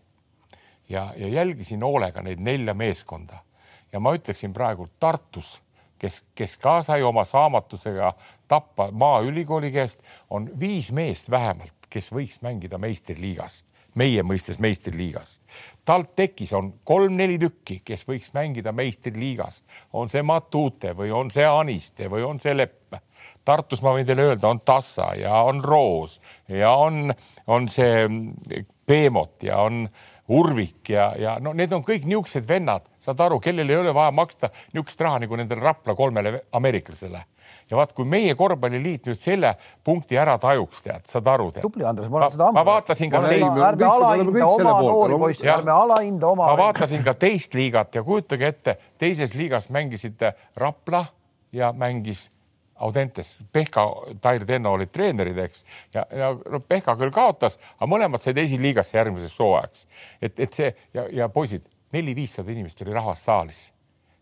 ja, 0.89 1.13
ja 1.17 1.27
jälgisin 1.27 1.83
hoolega 1.83 2.21
neid 2.21 2.39
nelja 2.39 2.73
meeskonda. 2.73 3.43
Ja 3.91 3.99
ma 3.99 4.13
ütleksin 4.15 4.53
praegu 4.53 4.87
Tartus, 4.99 5.61
kes, 5.99 6.23
kes 6.35 6.57
ka 6.61 6.81
sai 6.85 7.03
oma 7.03 7.23
saamatusega 7.27 8.13
tappa 8.47 8.89
Maaülikooli 8.91 9.71
käest, 9.71 9.99
on 10.29 10.49
viis 10.59 10.91
meest 10.91 11.31
vähemalt, 11.31 11.89
kes 11.89 12.11
võiks 12.13 12.41
mängida 12.45 12.77
meistriliigas, 12.77 13.63
meie 13.95 14.23
mõistes 14.23 14.59
meistriliigas. 14.59 15.39
TalTechis 15.85 16.53
on 16.53 16.73
kolm-neli 16.83 17.39
tükki, 17.39 17.81
kes 17.85 18.03
võiks 18.07 18.33
mängida 18.35 18.71
meistriliigas, 18.75 19.63
on 19.93 20.09
see 20.09 20.23
Matute 20.23 20.93
või 20.97 21.11
on 21.11 21.31
see 21.31 21.45
Aniste 21.47 22.09
või 22.11 22.25
on 22.27 22.39
see 22.43 22.57
Lepp 22.57 22.99
Tartus 23.47 23.79
ma 23.83 23.93
võin 23.95 24.07
teile 24.07 24.25
öelda, 24.27 24.49
on 24.51 24.59
Tassa 24.67 25.13
ja 25.15 25.39
on 25.47 25.61
Roos 25.63 26.17
ja 26.51 26.73
on, 26.75 27.13
on 27.47 27.69
see 27.71 28.03
Peemot 28.85 29.43
ja 29.47 29.61
on 29.63 29.85
Urvik 30.27 30.89
ja, 30.89 31.13
ja 31.15 31.37
no 31.39 31.53
need 31.55 31.71
on 31.71 31.83
kõik 31.87 32.03
niisugused 32.03 32.47
vennad, 32.49 32.83
saad 33.03 33.21
aru, 33.23 33.39
kellel 33.39 33.69
ei 33.71 33.77
ole 33.79 33.93
vaja 33.95 34.11
maksta 34.11 34.49
niisugust 34.73 35.01
raha 35.05 35.21
nagu 35.23 35.39
nendele 35.39 35.63
Rapla 35.63 35.95
kolmele 35.95 36.41
ameeriklasele. 36.51 37.23
ja 37.71 37.77
vaat, 37.79 37.93
kui 37.95 38.05
meie 38.05 38.35
korvpalliliit 38.35 39.07
nüüd 39.07 39.19
selle 39.19 39.53
punkti 39.83 40.19
ära 40.19 40.35
tajuks, 40.39 40.83
tead, 40.83 41.07
saad 41.07 41.27
aru, 41.31 41.47
tubli, 41.61 41.85
Andres, 41.87 42.09
ma 42.11 42.19
olen 42.19 42.33
seda 42.35 42.51
ma 42.51 42.65
vaatasin 42.67 43.11
ka 43.11 43.23
teid, 43.23 43.45
me 43.47 43.63
ärme 43.69 43.87
alahinda 43.87 44.47
oma 44.47 44.77
noori 44.83 45.19
poisse, 45.23 45.49
ärme 45.51 45.71
alahinda 45.71 46.31
oma. 46.33 46.51
ma 46.51 46.57
vaatasin 46.65 47.07
ka 47.07 47.15
teist 47.15 47.55
liigat 47.55 47.95
ja 47.95 48.03
kujutage 48.03 48.51
ette, 48.51 48.77
teises 48.99 49.35
liigas 49.35 49.71
mängisid 49.71 50.27
Rapla 50.59 51.05
ja 51.55 51.71
mängis 51.71 52.27
Audentes, 52.83 53.37
Pehka, 53.51 53.85
Tair 54.21 54.45
Tenno 54.45 54.75
olid 54.77 54.91
treenerid, 54.93 55.37
eks, 55.45 55.63
ja, 55.95 56.03
ja 56.11 56.33
no 56.35 56.59
Pehka 56.61 56.97
küll 56.99 57.13
kaotas, 57.13 57.57
aga 57.77 57.89
mõlemad 57.89 58.23
said 58.23 58.37
esiliigasse 58.37 58.97
järgmiseks 58.99 59.39
hooajaks. 59.41 59.87
et, 60.21 60.39
et 60.39 60.53
see 60.53 60.69
ja, 60.93 61.07
ja 61.23 61.29
poisid, 61.33 61.65
neli-viissada 61.95 62.51
inimest 62.53 62.81
oli 62.85 62.95
rahvast 62.95 63.27
saalis. 63.27 63.63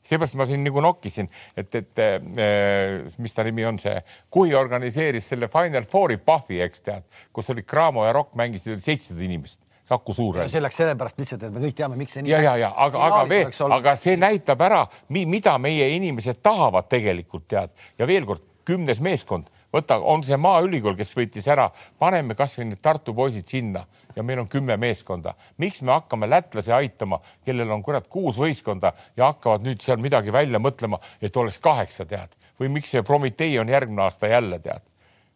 Seepärast 0.06 0.36
ma 0.38 0.45
siin 0.45 0.62
nagu 0.62 0.82
nokkisin, 0.86 1.28
et, 1.58 1.76
et 1.80 2.01
eh, 2.01 2.99
mis 3.18 3.34
ta 3.34 3.43
nimi 3.47 3.66
on, 3.66 3.80
see, 3.82 3.95
kui 4.30 4.53
organiseeris 4.53 5.32
selle 5.32 5.49
Final 5.49 5.88
Fouri 5.89 6.20
Pahvi, 6.22 6.60
eks 6.62 6.86
tead, 6.86 7.08
kus 7.34 7.49
olid 7.49 7.66
Cramo 7.66 8.06
ja 8.06 8.14
Rock 8.14 8.38
mängisid 8.38 8.84
seitsesada 8.86 9.26
inimest, 9.26 9.64
Saku 9.86 10.14
Suurhall. 10.14 10.50
see 10.50 10.62
läks 10.64 10.80
sellepärast 10.82 11.20
lihtsalt, 11.22 11.44
et 11.46 11.54
me 11.54 11.62
kõik 11.68 11.76
teame, 11.78 11.98
miks 12.00 12.16
see 12.18 12.26
nii 12.26 12.32
ja, 12.34 12.42
ja, 12.42 12.56
ja 12.64 12.72
aga, 12.88 13.02
aga 13.06 13.22
veel, 13.30 13.52
aga 13.78 13.96
see 14.00 14.16
näitab 14.18 14.62
ära, 14.66 14.86
mida 15.14 15.58
meie 15.62 15.92
inimesed 15.94 16.42
tahavad 16.42 16.90
tegelikult 16.90 17.46
tead 17.54 17.76
ja 18.00 18.08
veel 18.10 18.26
kord 18.26 18.42
kümnes 18.66 18.98
meeskond, 19.06 19.52
võta, 19.74 20.00
on 20.02 20.24
see 20.26 20.38
Maaülikool, 20.42 20.96
kes 20.98 21.14
võitis 21.18 21.46
ära, 21.52 21.68
paneme 22.02 22.34
kasvõi 22.38 22.66
need 22.72 22.82
Tartu 22.82 23.14
poisid 23.14 23.46
sinna 23.52 23.84
ja 24.16 24.24
meil 24.24 24.42
on 24.42 24.48
kümme 24.50 24.78
meeskonda. 24.82 25.36
miks 25.58 25.82
me 25.82 25.92
hakkame 25.92 26.30
lätlasi 26.30 26.74
aitama, 26.74 27.20
kellel 27.46 27.72
on 27.72 27.84
kurat 27.84 28.08
kuus 28.08 28.40
võistkonda 28.42 28.94
ja 29.18 29.30
hakkavad 29.34 29.68
nüüd 29.68 29.84
seal 29.86 30.02
midagi 30.02 30.34
välja 30.34 30.60
mõtlema, 30.60 31.00
et 31.22 31.38
oleks 31.38 31.60
kaheksa 31.60 32.06
tead 32.06 32.34
või 32.60 32.72
miks 32.80 32.90
see 32.90 33.04
Prometee 33.04 33.60
on 33.60 33.70
järgmine 33.70 34.02
aasta 34.02 34.28
jälle 34.28 34.60
tead. 34.60 34.82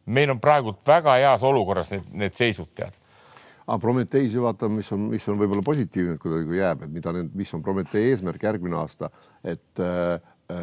meil 0.06 0.32
on 0.32 0.39
praegult 0.39 0.88
väga 0.88 1.20
heas 1.22 1.43
olukorras 1.43 1.91
need, 1.91 2.10
need 2.14 2.34
seisud 2.34 2.74
tead 2.74 2.97
aga 3.70 3.78
Prometheisi 3.84 4.41
vaatame, 4.41 4.82
mis 4.82 4.89
on, 4.95 5.05
mis 5.13 5.30
on 5.30 5.38
võib-olla 5.39 5.63
positiivne, 5.65 6.17
et 6.17 6.24
kuidagi 6.24 6.57
jääb, 6.57 6.84
et 6.88 6.93
mida 6.93 7.13
need, 7.15 7.32
mis 7.38 7.53
on 7.53 7.63
Promethee 7.65 8.09
eesmärk 8.09 8.43
järgmine 8.49 8.80
aasta, 8.82 9.11
et 9.45 9.84
äh, 9.86 10.17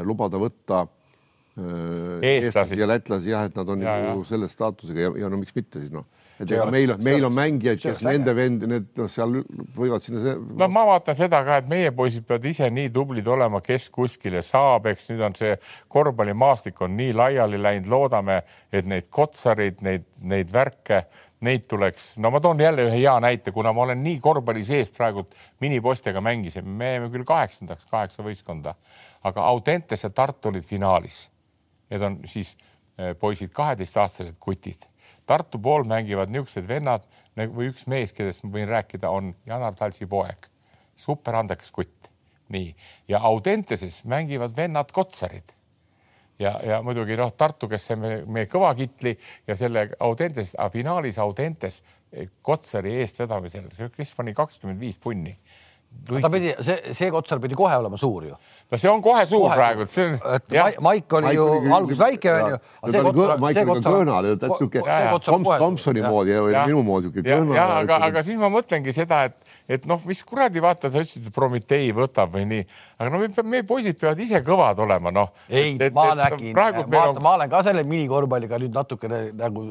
lubada 0.07 0.41
võtta 0.43 0.83
äh, 0.83 2.27
Eestlasi. 2.35 2.81
ja 2.81 2.91
lätlasi 2.91 3.31
jah, 3.31 3.47
et 3.47 3.57
nad 3.57 3.71
on 3.73 3.87
Ja, 3.87 3.97
ja. 4.09 4.15
selle 4.27 4.51
staatusega 4.51 5.07
ja, 5.07 5.15
ja 5.23 5.31
no 5.31 5.39
miks 5.41 5.55
mitte 5.55 5.83
siis 5.85 5.95
noh, 5.95 6.09
et 6.41 6.51
ega 6.51 6.67
meil, 6.73 6.93
meil 7.05 7.25
on 7.29 7.35
mängijaid, 7.37 7.81
kes 7.81 8.03
nende 8.05 8.35
vend, 8.37 8.65
need 8.69 8.89
noh, 8.99 9.09
seal 9.13 9.39
võivad 9.77 10.03
sinna 10.05 10.23
see 10.25 10.35
no 10.61 10.69
ma 10.73 10.83
vaatan 10.91 11.19
seda 11.19 11.41
ka, 11.47 11.61
et 11.63 11.71
meie 11.71 11.93
poisid 11.97 12.27
peavad 12.29 12.49
ise 12.51 12.69
nii 12.73 12.91
tublid 12.95 13.29
olema, 13.31 13.63
kes 13.65 13.89
kuskile 13.95 14.43
saab, 14.45 14.91
eks 14.91 15.13
nüüd 15.13 15.23
on 15.31 15.39
see 15.39 15.55
korvpallimaastik 15.93 16.83
on 16.85 16.97
nii 16.99 17.15
laiali 17.17 17.61
läinud, 17.63 17.89
loodame, 17.93 18.43
et 18.75 18.89
neid 18.91 19.09
kotsareid, 19.15 19.81
neid, 19.87 20.05
neid 20.27 20.53
värke, 20.53 21.07
neid 21.45 21.67
tuleks, 21.69 22.15
no 22.23 22.31
ma 22.33 22.41
toon 22.41 22.61
jälle 22.61 22.87
ühe 22.87 22.97
hea 22.97 23.15
näite, 23.21 23.53
kuna 23.53 23.73
ma 23.77 23.85
olen 23.85 24.01
nii 24.03 24.21
korvpalli 24.25 24.63
sees 24.65 24.91
praegu 24.95 25.27
minipostega 25.61 26.21
mängisime, 26.25 26.69
me 26.69 26.93
jäime 26.95 27.11
küll 27.13 27.27
kaheksandaks, 27.29 27.85
kaheksa 27.91 28.25
võistkonda, 28.25 28.75
aga 29.27 29.45
Audentes 29.51 30.05
ja 30.07 30.11
Tartu 30.11 30.49
olid 30.49 30.65
finaalis. 30.65 31.27
Need 31.91 32.03
on 32.03 32.19
siis 32.27 32.55
eh, 32.99 33.13
poisid, 33.19 33.53
kaheteistaastased 33.55 34.39
kutid. 34.41 34.89
Tartu 35.27 35.59
pool 35.63 35.85
mängivad 35.85 36.33
niisugused 36.33 36.69
vennad 36.69 37.05
nagu- 37.37 37.59
või 37.59 37.71
üks 37.73 37.87
mees, 37.91 38.15
kellest 38.17 38.45
ma 38.47 38.55
võin 38.57 38.71
rääkida, 38.71 39.11
on 39.11 39.35
Janar 39.47 39.77
Talsi 39.77 40.07
poeg, 40.07 40.49
superandekas 40.97 41.71
kutt, 41.75 42.11
nii. 42.55 42.73
Ja 43.13 43.21
Audenteses 43.29 44.05
mängivad 44.09 44.57
vennad 44.57 44.93
Kotsarid 44.95 45.56
ja, 46.39 46.55
ja 46.65 46.81
muidugi 46.85 47.17
noh, 47.17 47.31
Tartu, 47.37 47.69
kes 47.69 47.91
me, 47.97 48.23
meie 48.27 48.47
kõva 48.51 48.73
kitli 48.77 49.17
ja 49.49 49.57
selle 49.57 49.89
Audentes, 50.01 50.57
finaalis 50.73 51.19
Audentes 51.23 51.83
eh, 52.13 52.29
Kotsari 52.43 52.99
eestvedamisel, 53.03 53.71
kes 53.97 54.15
pani 54.19 54.35
kakskümmend 54.37 54.81
viis 54.81 54.99
punni. 54.99 55.37
ta 56.21 56.29
pidi, 56.29 56.51
see, 56.61 56.93
see 56.93 57.09
Kotsar 57.15 57.39
pidi 57.41 57.57
kohe 57.57 57.73
olema 57.79 57.97
suur 57.97 58.25
ju. 58.29 58.35
no 58.71 58.77
see 58.77 58.91
on 58.91 59.01
kohe 59.03 59.23
suur 59.27 59.47
Kohe 59.47 59.57
praegu, 59.57 59.87
see 59.89 60.05
on 60.11 60.19
et 60.35 60.53
jah 60.53 60.67
Ma- 60.77 60.91
Maik 60.91 61.13
oli 61.17 61.31
ju 61.39 61.47
alguses 61.73 62.03
väike 62.03 62.33
onju. 62.35 62.59
Maik 63.41 63.61
oli 63.63 63.81
ka 63.83 63.93
kõõnal, 63.95 64.29
täitsa 64.37 64.59
sihuke 64.59 64.83
Toms- 65.25 65.59
Tomsoni 65.63 66.03
moodi 66.05 66.35
ja 66.35 66.43
Jah. 66.53 66.67
minu 66.69 66.83
moodi 66.85 67.09
sihuke 67.09 67.25
ja, 67.25 67.39
kõõnal. 67.39 67.57
ja 67.57 67.67
aga, 67.79 68.01
aga 68.11 68.23
siis 68.27 68.37
ma 68.43 68.51
mõtlengi 68.53 68.93
seda, 68.93 69.23
et, 69.31 69.55
et 69.79 69.87
noh, 69.89 70.03
mis 70.05 70.21
kuradi, 70.27 70.61
vaata, 70.61 70.91
sa 70.93 71.01
ütlesid, 71.01 71.31
et 71.31 71.35
Prometee 71.35 71.89
võtab 71.97 72.35
või 72.37 72.45
nii, 72.51 72.67
aga 72.97 73.11
no 73.13 73.21
me, 73.21 73.29
meie 73.53 73.65
poisid 73.69 73.99
peavad 74.01 74.21
ise 74.23 74.41
kõvad 74.45 74.81
olema, 74.85 75.13
noh. 75.15 75.33
ei, 75.49 75.75
ma 75.95 76.09
nägin, 76.17 76.53
praegu 76.57 76.85
meil 76.87 77.01
vaata, 77.01 77.15
on, 77.15 77.23
ma 77.25 77.35
olen 77.39 77.53
ka 77.53 77.63
selle 77.67 77.85
minikorvpalliga 77.89 78.61
nüüd 78.63 78.77
natukene 78.77 79.21
nagu, 79.37 79.67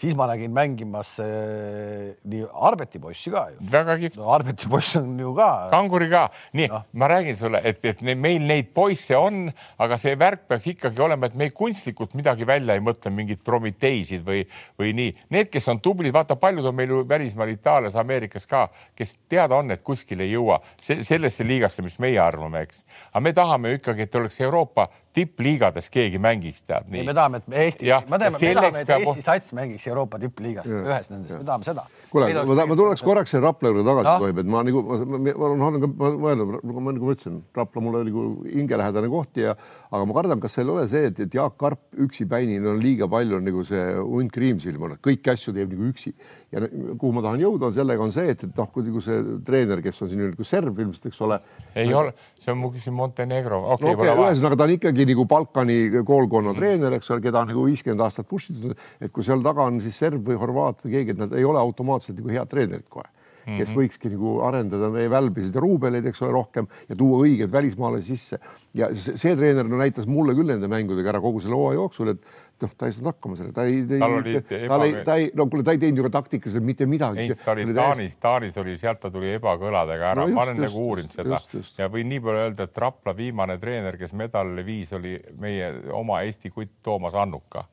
siis 0.00 0.16
ma 0.18 0.28
nägin 0.30 0.54
mängimas 0.56 1.12
äh, 1.24 2.14
nii 2.30 2.46
Arbeti 2.70 3.00
poissi 3.02 3.32
ka 3.34 3.46
ju. 3.52 3.60
väga 3.72 3.96
kihvt, 4.00 4.20
no 4.20 4.30
Arbeti 4.34 4.70
poiss 4.72 4.96
on 5.00 5.12
ju 5.20 5.34
ka. 5.36 5.50
kanguri 5.74 6.10
ka, 6.12 6.26
nii 6.56 6.70
no., 6.72 6.82
ma 7.02 7.10
räägin 7.12 7.36
sulle, 7.38 7.62
et, 7.68 7.84
et 7.84 8.02
meil 8.14 8.46
neid 8.48 8.72
poisse 8.76 9.16
on, 9.18 9.46
aga 9.80 10.00
see 10.00 10.16
värk 10.20 10.46
peaks 10.48 10.70
ikkagi 10.74 11.04
olema, 11.04 11.28
et 11.28 11.36
me 11.38 11.50
kunstlikult 11.54 12.16
midagi 12.18 12.48
välja 12.48 12.78
ei 12.78 12.84
mõtle, 12.84 13.12
mingeid 13.14 13.44
Prometeisid 13.44 14.24
või, 14.24 14.42
või 14.78 14.94
nii. 14.96 15.12
Need, 15.34 15.52
kes 15.52 15.68
on 15.72 15.80
tublid, 15.82 16.12
vaata, 16.14 16.36
paljud 16.40 16.66
on 16.70 16.76
meil 16.76 16.92
ju 16.92 17.02
välismaal 17.08 17.52
Itaalias, 17.52 17.96
Ameerikas 18.00 18.46
ka, 18.48 18.66
kes 18.96 19.16
teada 19.30 19.58
on, 19.60 19.72
et 19.74 19.84
kuskile 19.84 20.24
ei 20.24 20.34
jõua 20.34 20.60
se 20.80 20.96
sellesse 21.04 21.44
liigasse, 21.46 21.82
mis 21.84 21.98
meie 22.02 22.18
arvame, 22.22 22.64
eks. 22.64 22.69
Aga 23.12 23.20
me 23.20 23.32
tahame 23.32 23.72
ikkagi, 23.78 24.02
et 24.02 24.14
oleks 24.14 24.40
Euroopa 24.40 24.88
tippliigades 25.16 25.88
keegi 25.90 26.20
mängiks, 26.22 26.62
tead 26.66 26.90
ei, 26.92 27.02
me. 27.06 27.14
tahame, 27.16 27.40
et 27.40 27.56
Eesti 27.64 27.88
me 27.88 28.18
teame, 28.20 28.38
ja 28.38 28.52
me 28.54 28.54
tahame, 28.54 28.82
et 28.82 28.90
peab- 28.90 29.06
Eesti 29.06 29.24
sats 29.26 29.54
mängiks 29.56 29.86
Euroopa 29.90 30.20
tippliigas, 30.22 30.68
ühes 30.70 31.10
nendest, 31.10 31.34
me 31.34 31.46
tahame 31.48 31.66
seda. 31.66 31.86
kuule, 32.12 32.28
ma, 32.34 32.56
ta- 32.58 32.66
ma 32.70 32.76
tuleks 32.78 33.02
korraks 33.06 33.34
selle 33.34 33.48
Rapla 33.48 33.72
juurde 33.72 33.84
tagasi 33.88 34.10
no., 34.10 34.16
tohib, 34.22 34.42
et 34.42 34.50
ma 34.54 34.62
nagu, 34.66 34.82
ma, 34.86 35.40
olen, 35.48 35.80
ka 35.82 35.90
mõelnud, 35.98 36.54
nagu 36.70 36.84
ma 36.86 36.94
nagu 36.94 37.12
ütlesin, 37.14 37.40
Rapla 37.58 37.82
mulle 37.82 38.04
oli 38.04 38.14
nagu 38.14 38.26
hingelähedane 38.46 39.10
koht 39.10 39.42
ja 39.42 39.56
aga 39.90 40.04
ma 40.06 40.18
kardan, 40.20 40.42
kas 40.42 40.58
seal 40.58 40.70
ei 40.70 40.74
ole 40.76 40.86
see, 40.90 41.10
et, 41.10 41.24
et 41.26 41.34
Jaak 41.34 41.58
Karp 41.58 42.02
üksipäini 42.06 42.60
on 42.62 42.78
liiga 42.82 43.10
palju 43.10 43.42
nagu 43.42 43.64
see 43.66 43.82
hunt 43.98 44.30
kriimsilm 44.34 44.86
kõiki 45.02 45.34
asju 45.34 45.54
teeb 45.56 45.74
nagu 45.74 45.90
üksi 45.90 46.14
ja 46.54 46.62
kuhu 46.98 47.12
ma 47.14 47.22
tahan 47.24 47.42
jõuda, 47.42 47.68
on 47.68 47.74
sellega 47.74 48.02
on 48.02 48.12
see, 48.14 48.30
et, 48.32 48.42
et 48.46 48.56
noh, 48.58 48.68
kui 48.72 48.86
nagu 48.86 49.02
see 49.04 49.18
treener, 49.46 49.82
kes 49.84 50.02
on 50.02 50.10
siin 50.10 50.22
nagu 50.28 50.46
serv 50.46 50.78
ilmselt, 50.82 51.06
eks 51.10 51.20
ole. 51.26 51.38
ei 51.78 51.92
ole, 51.94 52.14
see 52.40 52.52
on 52.54 52.58
mu 52.62 52.72
siin 52.74 52.96
Montenegro, 52.96 53.60
okei 53.76 53.86
no 53.86 53.94
okei 53.94 54.10
okay,, 54.10 54.24
ühesõnaga 54.26 54.58
ta 54.58 54.66
on 54.66 54.74
ikkagi 54.74 54.99
mingi 55.00 55.14
nagu 55.14 55.26
Balkani 55.28 55.78
koolkonna 56.06 56.54
treener, 56.56 56.98
eks 56.98 57.10
ole, 57.14 57.24
keda 57.24 57.44
on 57.44 57.52
nagu 57.54 57.64
viiskümmend 57.68 58.04
aastat 58.04 58.28
push 58.28 58.52
itud, 58.52 58.76
et 59.00 59.12
kui 59.12 59.24
seal 59.26 59.42
taga 59.44 59.66
on 59.70 59.80
siis 59.80 59.96
serb 59.96 60.26
või 60.26 60.38
horvaat 60.40 60.84
või 60.84 60.98
keegi, 60.98 61.16
et 61.16 61.24
nad 61.24 61.32
ei 61.36 61.46
ole 61.48 61.60
automaatselt 61.62 62.20
nagu 62.20 62.36
head 62.36 62.52
treenerid 62.52 62.88
kohe 62.92 63.08
Mm 63.40 63.52
-hmm. 63.52 63.58
kes 63.58 63.70
võikski 63.72 64.10
nagu 64.12 64.30
arendada 64.44 64.90
meie 64.92 65.10
välbisid 65.10 65.54
ja 65.54 65.60
ruubeleid, 65.64 66.06
eks 66.06 66.20
ole, 66.22 66.32
rohkem 66.32 66.66
ja 66.88 66.96
tuua 66.96 67.22
õiged 67.24 67.52
välismaalasi 67.52 68.06
sisse. 68.06 68.38
ja 68.74 68.90
see, 68.94 69.16
see 69.16 69.36
treener 69.36 69.64
no, 69.64 69.78
näitas 69.80 70.06
mulle 70.06 70.34
küll 70.34 70.52
nende 70.52 70.68
mängudega 70.68 71.08
ära 71.08 71.20
kogu 71.20 71.40
selle 71.40 71.56
hooaja 71.56 71.80
jooksul, 71.80 72.08
et 72.08 72.26
noh, 72.64 72.74
ta 72.76 72.88
ei 72.88 72.94
saanud 72.96 73.10
hakkama 73.12 73.38
sellega, 73.38 73.54
ta 73.56 73.64
ei, 73.68 73.80
tal 73.90 74.16
oli 74.18 74.34
ta 74.42 74.78
ei, 74.84 74.94
ta 75.06 75.16
ei, 75.20 75.30
no 75.36 75.46
kuule, 75.50 75.64
ta 75.66 75.74
ei 75.76 75.82
teinud 75.82 76.02
ju 76.02 76.06
ka 76.06 76.12
taktikaliselt 76.18 76.66
mitte 76.66 76.88
midagi. 76.90 77.26
ei, 77.26 77.38
ta 77.44 77.54
oli 77.54 77.66
Taanis, 77.74 78.16
Taanis 78.22 78.60
oli, 78.62 78.76
sealt 78.80 79.02
ta 79.02 79.10
tuli 79.14 79.34
ebakõladega 79.38 80.12
ära 80.14 80.24
no, 80.24 80.36
ma 80.36 80.46
olen 80.46 80.62
nagu 80.66 80.86
uurinud 80.90 81.16
seda 81.16 81.34
just, 81.34 81.56
just. 81.58 81.80
ja 81.80 81.90
võin 81.92 82.10
nii 82.12 82.22
palju 82.24 82.44
öelda, 82.44 82.68
et 82.68 82.80
Rapla 82.84 83.16
viimane 83.16 83.58
treener, 83.62 83.98
kes 84.00 84.16
medalile 84.18 84.64
viis, 84.66 84.94
oli 84.96 85.16
meie 85.40 85.72
oma 85.96 86.22
Eesti 86.26 86.52
kutt 86.54 86.80
Toomas 86.84 87.16
Annuka 87.18 87.66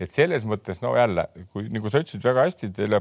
et 0.00 0.12
selles 0.12 0.44
mõttes 0.48 0.82
no 0.82 0.92
jälle, 0.96 1.28
kui 1.52 1.70
nagu 1.72 1.92
sa 1.92 2.02
ütlesid 2.02 2.24
väga 2.24 2.48
hästi 2.48 2.72
selle 2.76 3.00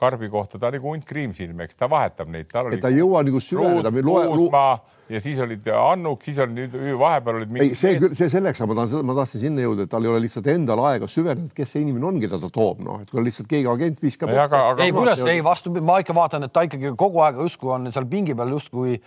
Karbi 0.00 0.28
kohta, 0.32 0.60
ta 0.60 0.72
nagu 0.74 0.92
hunt 0.92 1.06
kriimsilm, 1.08 1.62
eks 1.64 1.78
ta 1.78 1.88
vahetab 1.90 2.28
neid. 2.32 2.50
ta 2.50 2.92
ei 2.92 3.00
jõua 3.00 3.24
nagu 3.26 3.40
süveneda. 3.40 3.92
Kuusmaa 4.02 4.76
ja 5.08 5.20
siis 5.22 5.38
olid 5.38 5.66
Annuk, 5.70 6.24
siis 6.26 6.38
oli 6.42 6.56
nüüd 6.56 6.74
vahepeal 6.98 7.40
olid. 7.40 7.52
ei, 7.62 7.74
see 7.78 7.98
küll, 8.00 8.14
see 8.18 8.30
selleks, 8.32 8.60
aga 8.60 8.70
ma 8.70 8.78
tahan, 8.80 9.06
ma 9.06 9.16
tahtsin 9.20 9.44
sinna 9.44 9.64
jõuda, 9.64 9.86
et 9.86 9.92
tal 9.92 10.06
ei 10.06 10.10
ole 10.12 10.22
lihtsalt 10.24 10.48
endal 10.50 10.82
aega 10.88 11.08
süveneda, 11.10 11.52
kes 11.56 11.76
see 11.76 11.84
inimene 11.84 12.10
on, 12.10 12.18
keda 12.22 12.40
ta 12.42 12.50
toob, 12.52 12.82
noh, 12.84 13.04
et 13.04 13.12
kui 13.12 13.22
lihtsalt 13.26 13.48
keegi 13.50 13.70
agent 13.70 14.02
viskab. 14.02 14.32
ei, 14.32 14.94
kuidas, 14.94 15.22
ei 15.30 15.44
vastupidi, 15.46 15.84
ma 15.86 16.00
ikka 16.02 16.16
vaatan, 16.16 16.48
et 16.48 16.54
ta 16.54 16.66
ikkagi 16.66 16.94
kogu 16.98 17.22
aeg 17.26 17.38
justkui 17.44 17.72
on 17.76 17.90
seal 17.94 18.08
pingi 18.10 18.34
peal 18.38 18.50
justkui 18.56 18.98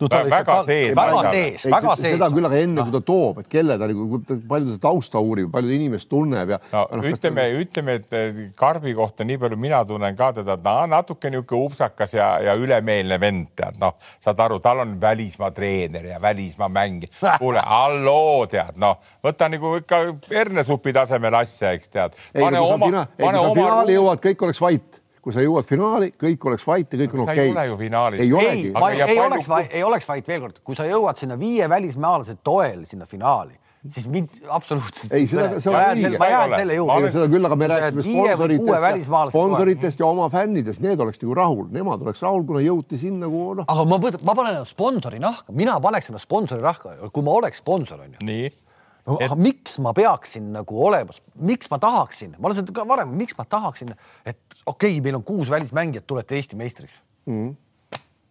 no 0.00 0.08
ta 0.10 0.22
väga 0.24 0.40
ikka, 0.40 0.56
sees. 0.68 0.94
väga 0.96 1.22
sees, 1.28 1.66
väga 1.70 1.94
sees. 1.96 2.14
seda 2.16 2.28
küll, 2.32 2.48
aga 2.48 2.60
enne 2.64 2.84
kui 2.86 2.94
ta 2.94 3.00
toob, 3.10 3.40
et 3.42 3.50
kelle 3.52 3.76
ta 3.80 3.88
nagu, 3.90 4.20
palju 4.50 4.76
ta 4.76 4.82
tausta 4.88 5.22
uurib, 5.22 5.50
palju 5.52 5.70
ta 5.70 5.76
inimest 5.76 6.10
tunneb 6.10 6.54
ja. 6.54 6.60
no, 6.72 6.84
no 6.96 7.04
ütleme 7.10 7.46
ta..., 7.46 7.64
ütleme, 7.64 7.96
et 8.00 8.54
Karbi 8.60 8.94
kohta 8.96 9.26
nii 9.28 9.40
palju 9.42 9.60
mina 9.60 9.82
tunnen 9.88 10.16
ka 10.18 10.30
teda, 10.40 10.56
ta 10.60 10.76
on 10.84 10.94
natuke 10.94 11.32
niisugune 11.32 11.70
upsakas 11.70 12.14
ja, 12.16 12.30
ja 12.44 12.56
ülemeelne 12.58 13.20
vend, 13.20 13.50
tead 13.58 13.80
noh, 13.82 13.96
saad 14.24 14.40
aru, 14.46 14.60
tal 14.64 14.84
on 14.84 14.96
välismaa 15.02 15.52
treener 15.56 16.10
ja 16.12 16.20
välismaa 16.22 16.70
mängija. 16.72 17.12
kuule, 17.42 17.62
halloo, 17.66 18.46
tead 18.50 18.80
noh, 18.80 18.98
võta 19.24 19.50
nagu 19.52 19.76
ikka 19.80 20.02
hernesupi 20.30 20.94
tasemel 20.96 21.40
asja, 21.42 21.74
eks 21.76 21.92
tead. 21.92 22.18
ei, 22.34 22.44
kui 22.44 22.56
sa 22.56 22.80
fina, 22.84 23.06
finaali 23.20 23.98
jõuad, 23.98 24.24
kõik 24.24 24.48
oleks 24.48 24.64
vait 24.64 24.99
kui 25.20 25.34
sa 25.36 25.44
jõuad 25.44 25.66
finaali, 25.68 26.12
kõik 26.16 26.44
oleks 26.50 26.66
vait 26.68 26.92
ja 26.92 27.00
kõik 27.02 27.16
on 27.16 27.24
okei 27.26 27.34
okay.. 27.34 27.48
ei 27.48 27.54
ole 27.54 27.66
ju 27.68 27.80
finaalis. 27.80 28.20
ei 28.24 28.32
olegi. 28.32 28.68
ei, 28.72 29.02
ei 29.06 29.18
oleks, 29.20 29.50
ei 29.70 29.82
oleks 29.84 30.08
vait, 30.08 30.28
veel 30.28 30.46
kord, 30.46 30.62
kui 30.64 30.78
sa 30.78 30.86
jõuad 30.88 31.20
sinna 31.20 31.38
viie 31.40 31.68
välismaalase 31.68 32.38
toel 32.44 32.86
sinna 32.88 33.08
finaali 33.08 33.58
siis 33.88 34.08
mind 34.08 34.28
absoluutselt. 34.48 35.12
ei, 35.16 35.26
seda, 35.28 35.60
see 35.60 35.70
on 35.72 35.78
õige. 35.78 36.18
ma 36.20 36.28
jään 36.28 36.54
selle 36.58 36.74
juurde. 36.76 37.12
seda 37.14 37.28
küll, 37.32 37.48
aga 37.48 37.56
me 37.56 37.68
rääkisime 37.70 38.04
sponsoritest, 38.04 39.32
sponsoritest 39.32 40.02
ja 40.02 40.08
oma 40.08 40.26
fännidest, 40.32 40.82
need 40.84 41.00
oleks 41.00 41.20
nagu 41.22 41.36
rahul, 41.38 41.68
nemad 41.72 42.04
oleks 42.04 42.20
rahul, 42.24 42.44
kuna 42.48 42.60
jõuti 42.64 43.00
sinna 43.00 43.24
nagu 43.24 43.44
noh. 43.60 43.68
aga 43.68 43.86
ma, 43.88 44.00
ma 44.00 44.34
panen 44.34 44.58
ennast 44.58 44.76
sponsori 44.76 45.22
nahka, 45.22 45.54
mina 45.56 45.78
paneks 45.80 46.12
ennast 46.12 46.28
sponsori 46.28 46.64
nahka, 46.64 46.98
kui 47.08 47.24
ma 47.24 47.38
oleks 47.40 47.62
sponsor 47.64 48.04
onju. 48.04 48.20
nii 48.20 48.50
no 49.08 49.16
et... 49.16 49.30
aga 49.30 49.40
miks 49.40 49.78
ma 49.80 49.94
peaksin 49.96 50.52
nagu 50.58 50.84
olema, 50.90 51.16
miks 51.40 51.72
ma 51.72 51.80
tahaksin, 51.80 52.36
ma 52.36 52.50
olen 52.50 52.60
seda 52.60 52.76
ka 52.76 52.84
varem, 52.88 53.16
miks 53.16 53.38
ma 53.38 53.48
tahaksin, 53.48 53.94
et 54.28 54.49
okei 54.66 54.90
okay,, 54.90 55.00
meil 55.00 55.14
on 55.14 55.24
kuus 55.24 55.50
välismängijat, 55.50 56.06
tulete 56.06 56.36
Eesti 56.36 56.56
meistriks 56.56 57.02
mm. 57.26 57.48
-hmm 57.48 57.69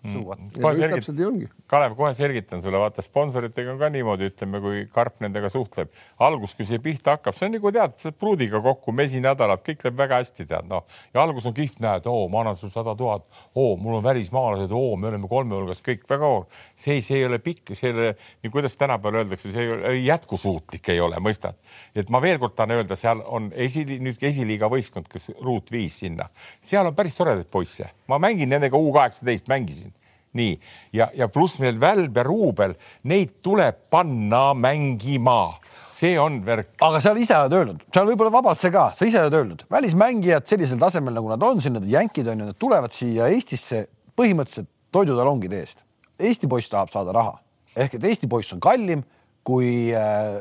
mm.. 0.03 0.51
kohe 0.61 0.75
selgitan, 0.77 1.39
Kalev, 1.69 1.95
kohe 1.97 2.11
selgitan 2.15 2.61
sulle, 2.63 2.79
vaata 2.79 3.03
sponsoritega 3.03 3.73
on 3.73 3.79
ka 3.81 3.89
niimoodi, 3.91 4.29
ütleme, 4.31 4.61
kui 4.63 4.83
Karp 4.93 5.19
nendega 5.23 5.49
suhtleb. 5.51 5.91
algus, 6.23 6.55
kui 6.55 6.67
see 6.67 6.79
pihta 6.83 7.17
hakkab, 7.17 7.35
see 7.35 7.49
on 7.49 7.55
nagu 7.57 7.71
tead, 7.75 7.95
sa 8.01 8.11
pruudiga 8.15 8.61
kokku 8.63 8.93
mesinädalad, 8.95 9.61
kõik 9.65 9.83
läheb 9.83 9.99
väga 9.99 10.21
hästi, 10.21 10.47
tead 10.49 10.69
noh. 10.71 10.85
ja 11.13 11.23
algus 11.23 11.49
on 11.49 11.55
kihvt, 11.57 11.81
näed, 11.83 12.07
oo, 12.09 12.27
ma 12.31 12.43
annan 12.43 12.59
sulle 12.59 12.73
sada 12.73 12.95
tuhat, 12.97 13.27
oo, 13.55 13.75
mul 13.81 13.99
on 13.99 14.05
välismaalased, 14.05 14.71
oo, 14.75 14.95
me 14.95 15.11
oleme 15.11 15.29
kolme 15.31 15.57
hulgas 15.57 15.83
kõik 15.85 16.07
väga. 16.09 16.31
see, 16.75 17.01
see 17.03 17.19
ei 17.19 17.27
ole 17.27 17.41
pikk, 17.43 17.75
see 17.75 17.91
ei 17.91 17.97
ole, 17.97 18.15
nii 18.43 18.53
kuidas 18.53 18.77
tänapäeval 18.79 19.23
öeldakse, 19.23 19.51
see 19.51 19.67
ei 19.67 19.75
ole 19.75 19.93
jätkusuutlik, 19.97 20.89
ei 20.89 21.03
ole, 21.03 21.19
mõistad. 21.23 21.59
et 21.95 22.09
ma 22.09 22.21
veel 22.23 22.39
kord 22.39 22.55
tahan 22.55 22.77
öelda, 22.79 22.95
seal 22.99 23.23
on 23.27 23.51
esi, 23.55 23.83
nüüd 23.99 24.23
esiliiga 24.23 24.71
võistkond, 24.71 25.11
kes 25.11 25.31
ruut 25.43 25.71
viis 25.71 25.99
sinna, 26.05 26.29
seal 26.63 26.87
on 26.87 26.95
päris 26.95 27.17
toredaid 27.19 27.51
poisse, 27.51 27.91
ma 28.07 28.19
mängin 28.21 28.49
nendega 28.49 28.79
U 28.79 28.93
kaheksateist, 28.95 29.49
mängisin 29.51 29.89
nii 30.37 30.53
ja, 30.95 31.09
ja 31.15 31.29
pluss 31.31 31.59
veel 31.61 31.79
välb 31.81 32.17
ja 32.17 32.25
ruubel, 32.27 32.75
neid 33.09 33.39
tuleb 33.45 33.87
panna 33.89 34.51
mängima 34.53 35.57
see 35.99 36.15
on 36.19 36.39
värk. 36.45 36.71
aga 36.85 37.01
sa 37.03 37.13
ise 37.17 37.35
oled 37.35 37.57
öelnud, 37.57 37.83
seal 37.93 38.07
võib-olla 38.07 38.31
vabalt 38.33 38.61
see 38.61 38.71
ka, 38.73 38.89
sa 38.95 39.07
ise 39.09 39.21
oled 39.23 39.35
öelnud, 39.41 39.65
välismängijad 39.71 40.47
sellisel 40.47 40.79
tasemel, 40.79 41.17
nagu 41.17 41.31
nad 41.31 41.43
on 41.43 41.59
siin, 41.61 41.75
need 41.75 41.89
jänkid 41.91 42.29
on 42.31 42.45
ju, 42.45 42.49
nad 42.53 42.59
tulevad 42.59 42.95
siia 42.95 43.27
Eestisse 43.33 43.87
põhimõtteliselt 44.19 44.69
toidutalongide 44.95 45.59
eest. 45.59 45.85
Eesti 46.19 46.49
poiss 46.51 46.71
tahab 46.71 46.89
saada 46.91 47.13
raha 47.15 47.37
ehk 47.79 47.97
et 47.97 48.07
Eesti 48.11 48.29
poiss 48.29 48.53
on 48.55 48.61
kallim 48.63 49.03
kui 49.47 49.91
äh, 49.95 50.39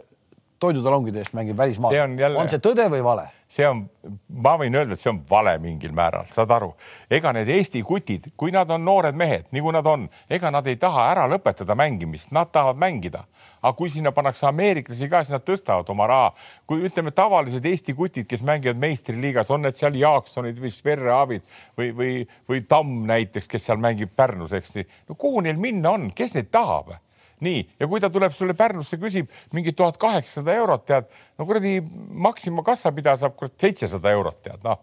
toidutalongide 0.61 1.23
eest 1.23 1.35
mängib 1.37 1.57
välismaal. 1.57 1.95
on, 2.03 2.19
jälle... 2.19 2.39
on 2.39 2.51
see 2.51 2.63
tõde 2.63 2.89
või 2.93 3.03
vale? 3.05 3.29
see 3.49 3.65
on, 3.65 3.87
ma 4.45 4.53
võin 4.61 4.77
öelda, 4.77 4.93
et 4.93 5.01
see 5.01 5.11
on 5.11 5.23
vale 5.31 5.55
mingil 5.63 5.95
määral, 5.97 6.27
saad 6.33 6.51
aru, 6.53 6.69
ega 7.11 7.33
need 7.33 7.49
Eesti 7.53 7.81
kutid, 7.87 8.29
kui 8.37 8.53
nad 8.53 8.69
on 8.75 8.85
noored 8.85 9.17
mehed, 9.17 9.49
nagu 9.57 9.73
nad 9.73 9.89
on, 9.89 10.05
ega 10.29 10.53
nad 10.53 10.69
ei 10.69 10.77
taha 10.81 11.07
ära 11.15 11.25
lõpetada 11.33 11.77
mängimist, 11.79 12.33
nad 12.37 12.53
tahavad 12.53 12.81
mängida. 12.81 13.25
aga 13.59 13.73
kui 13.75 13.91
sinna 13.91 14.13
pannakse 14.15 14.47
ameeriklasi 14.47 15.09
ka, 15.11 15.25
siis 15.25 15.35
nad 15.35 15.43
tõstavad 15.43 15.89
oma 15.91 16.07
raha. 16.07 16.29
kui 16.67 16.85
ütleme, 16.87 17.11
tavalised 17.11 17.65
Eesti 17.65 17.95
kutid, 17.95 18.27
kes 18.29 18.43
mängivad 18.43 18.77
meistriliigas, 18.77 19.51
on 19.51 19.63
need 19.63 19.77
seal 19.77 19.97
Jaaksonid 19.97 20.61
või 20.61 20.71
Sverre 20.71 21.11
Aavid 21.13 21.43
või, 21.79 21.91
või, 21.97 22.15
või 22.49 22.63
Tamm 22.69 23.07
näiteks, 23.09 23.49
kes 23.49 23.65
seal 23.65 23.81
mängib 23.81 24.13
Pärnus, 24.17 24.53
eks 24.53 24.75
nii. 24.75 24.87
no 25.09 25.15
kuhu 25.15 25.41
neil 25.41 25.57
minna 25.57 25.97
on, 25.97 26.11
kes 26.15 26.37
neid 26.37 26.53
tahab? 26.53 26.99
Nii, 27.45 27.63
ja 27.81 27.89
kui 27.91 28.01
ta 28.03 28.11
tuleb 28.13 28.35
sulle 28.35 28.57
Pärnusse, 28.59 28.99
küsib 29.01 29.33
mingi 29.57 29.75
tuhat 29.77 29.99
kaheksasada 30.01 30.55
eurot, 30.59 30.85
tead, 30.89 31.11
no 31.39 31.47
kuradi 31.49 31.79
Maxima 32.29 32.65
kassapidaja 32.67 33.25
saab 33.25 33.37
kurat 33.39 33.57
seitsesada 33.61 34.13
eurot, 34.15 34.41
tead, 34.47 34.63
noh 34.67 34.81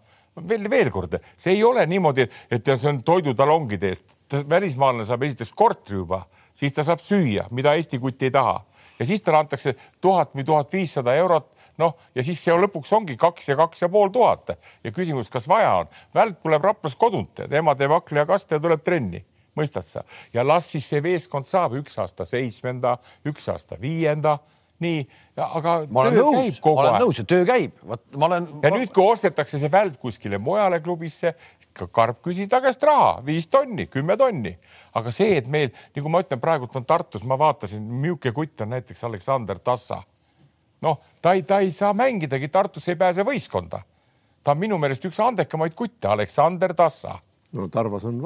veel, 0.48 0.70
veel 0.70 0.90
kord, 0.92 1.18
see 1.40 1.56
ei 1.56 1.64
ole 1.64 1.86
niimoodi, 1.88 2.26
et 2.52 2.72
see 2.74 2.90
on 2.90 3.02
toidutalongide 3.04 3.92
eest. 3.92 4.16
välismaalane 4.48 5.06
saab 5.08 5.22
esiteks 5.24 5.52
korteri 5.56 6.00
juba, 6.02 6.24
siis 6.56 6.74
ta 6.76 6.84
saab 6.84 7.00
süüa, 7.00 7.46
mida 7.56 7.74
Eesti 7.76 8.00
kutt 8.02 8.22
ei 8.22 8.32
taha 8.34 8.58
ja 8.98 9.06
siis 9.06 9.22
talle 9.22 9.38
antakse 9.44 9.76
tuhat 10.00 10.34
või 10.36 10.44
tuhat 10.44 10.72
viissada 10.72 11.14
eurot 11.16 11.52
noh, 11.80 11.96
ja 12.14 12.24
siis 12.24 12.40
see 12.42 12.54
lõpuks 12.56 12.92
ongi 12.96 13.16
kaks 13.20 13.50
ja 13.50 13.56
kaks 13.58 13.82
ja 13.84 13.88
pool 13.92 14.12
tuhat 14.12 14.56
ja 14.56 14.92
küsimus, 14.92 15.28
kas 15.32 15.48
vaja 15.48 15.74
on. 15.82 15.90
välk 16.14 16.40
tuleb 16.42 16.64
Raplas 16.64 16.96
kodunt, 16.96 17.44
ema 17.50 17.74
teeb 17.76 17.92
akli 17.92 18.22
ja 18.22 18.26
kaste 18.28 18.56
ja 18.56 18.62
tuleb 18.62 18.84
trenni 18.84 19.24
mõistad 19.56 19.86
sa? 19.86 20.04
ja 20.34 20.44
las 20.46 20.68
siis 20.72 20.86
see 20.88 21.02
meeskond 21.04 21.48
saab 21.48 21.76
üks 21.80 21.98
aasta 22.02 22.26
seitsmenda, 22.28 22.96
üks 23.28 23.48
aasta 23.52 23.78
viienda, 23.80 24.36
nii, 24.82 25.02
aga 25.40 25.76
ma 25.92 26.06
töö 26.08 26.22
nõus, 26.22 26.36
käib 26.36 26.62
kogu 26.64 26.80
aeg. 26.80 26.86
ma 26.86 26.90
olen 26.90 27.04
nõus 27.06 27.20
ja 27.20 27.26
töö 27.28 27.44
käib, 27.48 27.76
vot 27.90 28.02
ma 28.16 28.28
olen. 28.30 28.48
ja 28.64 28.72
nüüd, 28.74 28.92
kui 28.94 29.04
ostetakse 29.04 29.60
see 29.60 29.72
välk 29.72 29.98
kuskile 30.02 30.40
mujale 30.42 30.82
klubisse, 30.84 31.34
Karp 31.76 32.22
küsis 32.24 32.48
ta 32.48 32.62
käest 32.64 32.80
raha, 32.88 33.18
viis 33.24 33.50
tonni, 33.52 33.84
kümme 33.92 34.14
tonni, 34.16 34.54
aga 34.96 35.10
see, 35.12 35.34
et 35.36 35.48
meil, 35.52 35.74
nagu 35.96 36.08
ma 36.08 36.22
ütlen, 36.24 36.40
praegult 36.40 36.72
on 36.78 36.86
Tartus, 36.88 37.24
ma 37.28 37.36
vaatasin, 37.36 37.82
milline 37.84 38.32
kutt 38.32 38.64
on 38.64 38.72
näiteks 38.72 39.04
Aleksander 39.04 39.60
Tassa. 39.60 40.00
noh, 40.80 41.02
ta 41.20 41.34
ei, 41.36 41.44
ta 41.44 41.60
ei 41.60 41.70
saa 41.72 41.92
mängidagi, 41.96 42.48
Tartus 42.48 42.88
ei 42.88 42.96
pääse 42.96 43.24
võistkonda. 43.28 43.82
ta 44.42 44.54
on 44.54 44.58
minu 44.58 44.78
meelest 44.78 45.04
üks 45.04 45.20
andekamaid 45.20 45.76
kutte, 45.76 46.08
Aleksander 46.08 46.74
Tassa 46.74 47.18
no 47.52 47.68
Tarvas 47.72 48.04
on, 48.04 48.20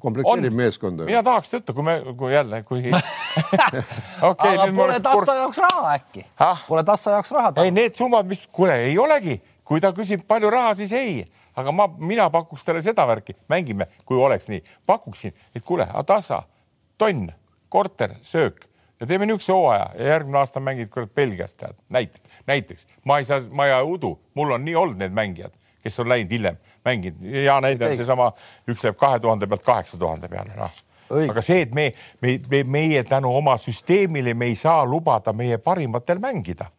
komplekteerib 0.00 0.56
meeskonda. 0.56 1.06
mina 1.08 1.22
tahaks 1.24 1.54
võtta, 1.56 1.74
kui 1.76 1.86
me, 1.86 1.96
kui 2.18 2.32
jälle, 2.34 2.62
kui 2.68 2.82
okay, 4.30 4.56
aga 4.56 4.72
pole 4.76 4.98
Tassa 5.00 5.36
jaoks 5.40 5.60
raha 5.64 5.94
äkki? 5.96 6.24
Pole 6.68 6.84
Tassa 6.84 7.16
jaoks 7.16 7.32
raha? 7.36 7.52
ei, 7.64 7.70
need 7.74 7.96
summad, 7.98 8.28
mis, 8.28 8.44
kuule, 8.52 8.76
ei 8.88 8.98
olegi, 8.98 9.38
kui 9.64 9.80
ta 9.82 9.92
küsib 9.96 10.26
palju 10.28 10.50
raha, 10.52 10.74
siis 10.78 10.92
ei, 10.96 11.22
aga 11.58 11.74
ma, 11.74 11.88
mina 11.98 12.28
pakuks 12.32 12.66
talle 12.66 12.82
seda 12.84 13.06
värki, 13.08 13.36
mängime, 13.52 13.88
kui 14.08 14.20
oleks 14.20 14.50
nii, 14.52 14.62
pakuksin, 14.86 15.34
et 15.56 15.64
kuule, 15.66 15.88
Tassa, 16.06 16.42
tonn, 17.00 17.32
korter, 17.72 18.18
söök. 18.22 18.68
Ja 19.00 19.06
teeme 19.06 19.26
niisuguse 19.26 19.52
hooaja 19.52 19.86
ja 19.98 20.12
järgmine 20.12 20.38
aasta 20.38 20.60
mängid 20.62 20.90
kurat 20.94 21.10
Belgias, 21.14 21.56
tead, 21.58 21.74
näiteks, 21.90 22.36
näiteks. 22.46 22.86
Ma 23.04 23.16
ei 23.18 23.24
saa, 23.26 23.40
ma 23.50 23.66
ei 23.66 23.80
udu, 23.82 24.12
mul 24.38 24.54
on 24.54 24.62
nii 24.62 24.76
olnud 24.78 25.00
need 25.00 25.16
mängijad, 25.16 25.56
kes 25.82 25.98
on 25.98 26.12
läinud 26.12 26.30
hiljem 26.30 26.60
mänginud. 26.84 27.22
hea 27.32 27.60
näide 27.60 27.88
on 27.88 27.96
seesama, 27.96 28.30
üks 28.68 28.84
läheb 28.84 28.98
kahe 29.00 29.20
tuhande 29.20 29.46
pealt 29.46 29.64
kaheksa 29.66 29.98
tuhande 29.98 30.28
peale, 30.28 30.54
noh. 30.58 30.78
aga 31.28 31.42
see, 31.44 31.62
et 31.66 31.74
me, 31.74 31.90
me, 32.20 32.38
me, 32.50 32.62
meie 32.64 33.02
tänu 33.04 33.34
oma 33.36 33.56
süsteemile, 33.60 34.34
me 34.34 34.50
ei 34.52 34.56
saa 34.58 34.84
lubada 34.84 35.32
meie 35.32 35.58
parimatel 35.58 36.22
mängida. 36.22 36.70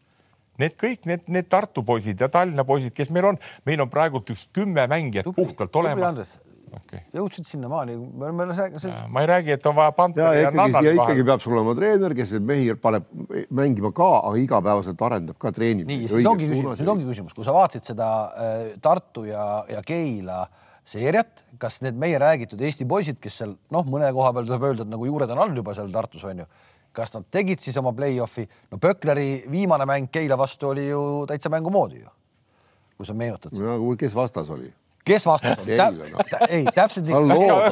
Need 0.62 0.76
kõik 0.78 1.08
need, 1.10 1.24
need 1.34 1.47
Tartu 1.49 1.82
poisid 1.84 2.20
ja 2.22 2.30
Tallinna 2.30 2.62
poisid, 2.64 2.93
kes 2.93 3.10
meil 3.10 3.32
on, 3.32 3.39
meil 3.66 3.82
on 3.82 3.89
praegult 3.89 4.30
üks 4.30 4.45
kümme 4.54 4.86
mängijat 4.88 5.32
puhtalt 5.36 5.76
olemas 5.82 6.38
okei. 6.78 7.01
jõudsid 7.15 7.47
sinnamaani, 7.47 7.95
me 7.97 8.28
oleme 8.30 8.55
see... 8.55 8.91
ma 9.13 9.24
ei 9.24 9.30
räägi, 9.30 9.53
et 9.55 9.69
on 9.69 9.76
vaja 9.78 9.91
ja 9.91 9.95
Panteri 9.97 10.41
ja, 10.41 10.49
ikkagi, 10.49 10.74
ja 10.74 10.95
ikkagi 10.95 11.05
vahel. 11.05 11.28
peab 11.30 11.43
sul 11.43 11.55
olema 11.57 11.76
treener, 11.78 12.15
kes 12.17 12.34
neid 12.36 12.49
mehi 12.49 12.76
paneb 12.82 13.07
mängima 13.53 13.93
ka, 13.95 14.09
aga 14.30 14.41
igapäevaselt 14.41 15.05
arendab 15.07 15.39
ka 15.41 15.53
treenib. 15.55 15.88
nii, 15.89 16.09
siis 16.11 16.28
ongi 16.30 16.49
küsimus, 16.51 16.82
nüüd 16.82 16.93
ongi 16.95 17.07
küsimus, 17.09 17.38
kui 17.38 17.47
sa 17.47 17.55
vaatasid 17.55 17.93
seda 17.93 18.09
äh, 18.26 18.67
Tartu 18.84 19.26
ja, 19.30 19.47
ja 19.69 19.82
Keila 19.86 20.43
seeriat, 20.88 21.45
kas 21.61 21.80
need 21.84 21.97
meie 21.99 22.19
räägitud 22.19 22.61
Eesti 22.61 22.88
poisid, 22.89 23.19
kes 23.24 23.39
seal 23.41 23.55
noh, 23.74 23.88
mõne 23.88 24.09
koha 24.15 24.34
peal 24.36 24.47
tuleb 24.49 24.67
öelda, 24.69 24.88
et 24.88 24.91
nagu 24.91 25.07
juured 25.07 25.32
on 25.36 25.43
all 25.45 25.55
juba 25.61 25.76
seal 25.78 25.91
Tartus 25.93 26.26
on 26.28 26.43
ju, 26.43 26.49
kas 26.95 27.15
nad 27.15 27.28
tegid 27.34 27.63
siis 27.63 27.78
oma 27.80 27.93
play-off'i, 27.95 28.45
no 28.71 28.80
Pökleri 28.84 29.45
viimane 29.51 29.88
mäng 29.89 30.11
Keila 30.13 30.38
vastu 30.39 30.74
oli 30.74 30.89
ju 30.89 31.24
täitsa 31.30 31.51
mängu 31.53 31.71
moodi 31.74 32.03
ju, 32.03 32.11
kui 32.97 33.07
sa 33.07 33.15
meenutad. 33.17 33.55
no 33.55 33.80
kes 33.99 34.15
vastas 34.15 34.51
oli? 34.53 34.71
Kes 35.06 35.26
vastas 35.28 35.60
oli? 35.60 35.78
Tä, 36.30 36.39
ei, 36.49 36.66
täpselt 36.76 37.08
nii. 37.08 37.16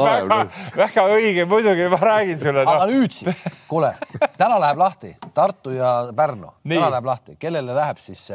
Väga, 0.02 0.40
väga 0.78 1.06
õige, 1.16 1.46
muidugi 1.50 1.88
ma 1.92 2.00
räägin 2.02 2.40
sulle 2.40 2.66
aga 2.66 2.86
no.. 2.86 2.92
nüüd 2.92 3.16
siis, 3.16 3.42
kuule, 3.72 3.94
täna 4.38 4.60
läheb 4.62 4.82
lahti 4.82 5.16
Tartu 5.34 5.76
ja 5.76 5.94
Pärnu, 6.16 6.54
täna 6.68 6.92
läheb 6.96 7.10
lahti, 7.12 7.38
kellele 7.40 7.76
läheb 7.76 8.02
siis, 8.04 8.28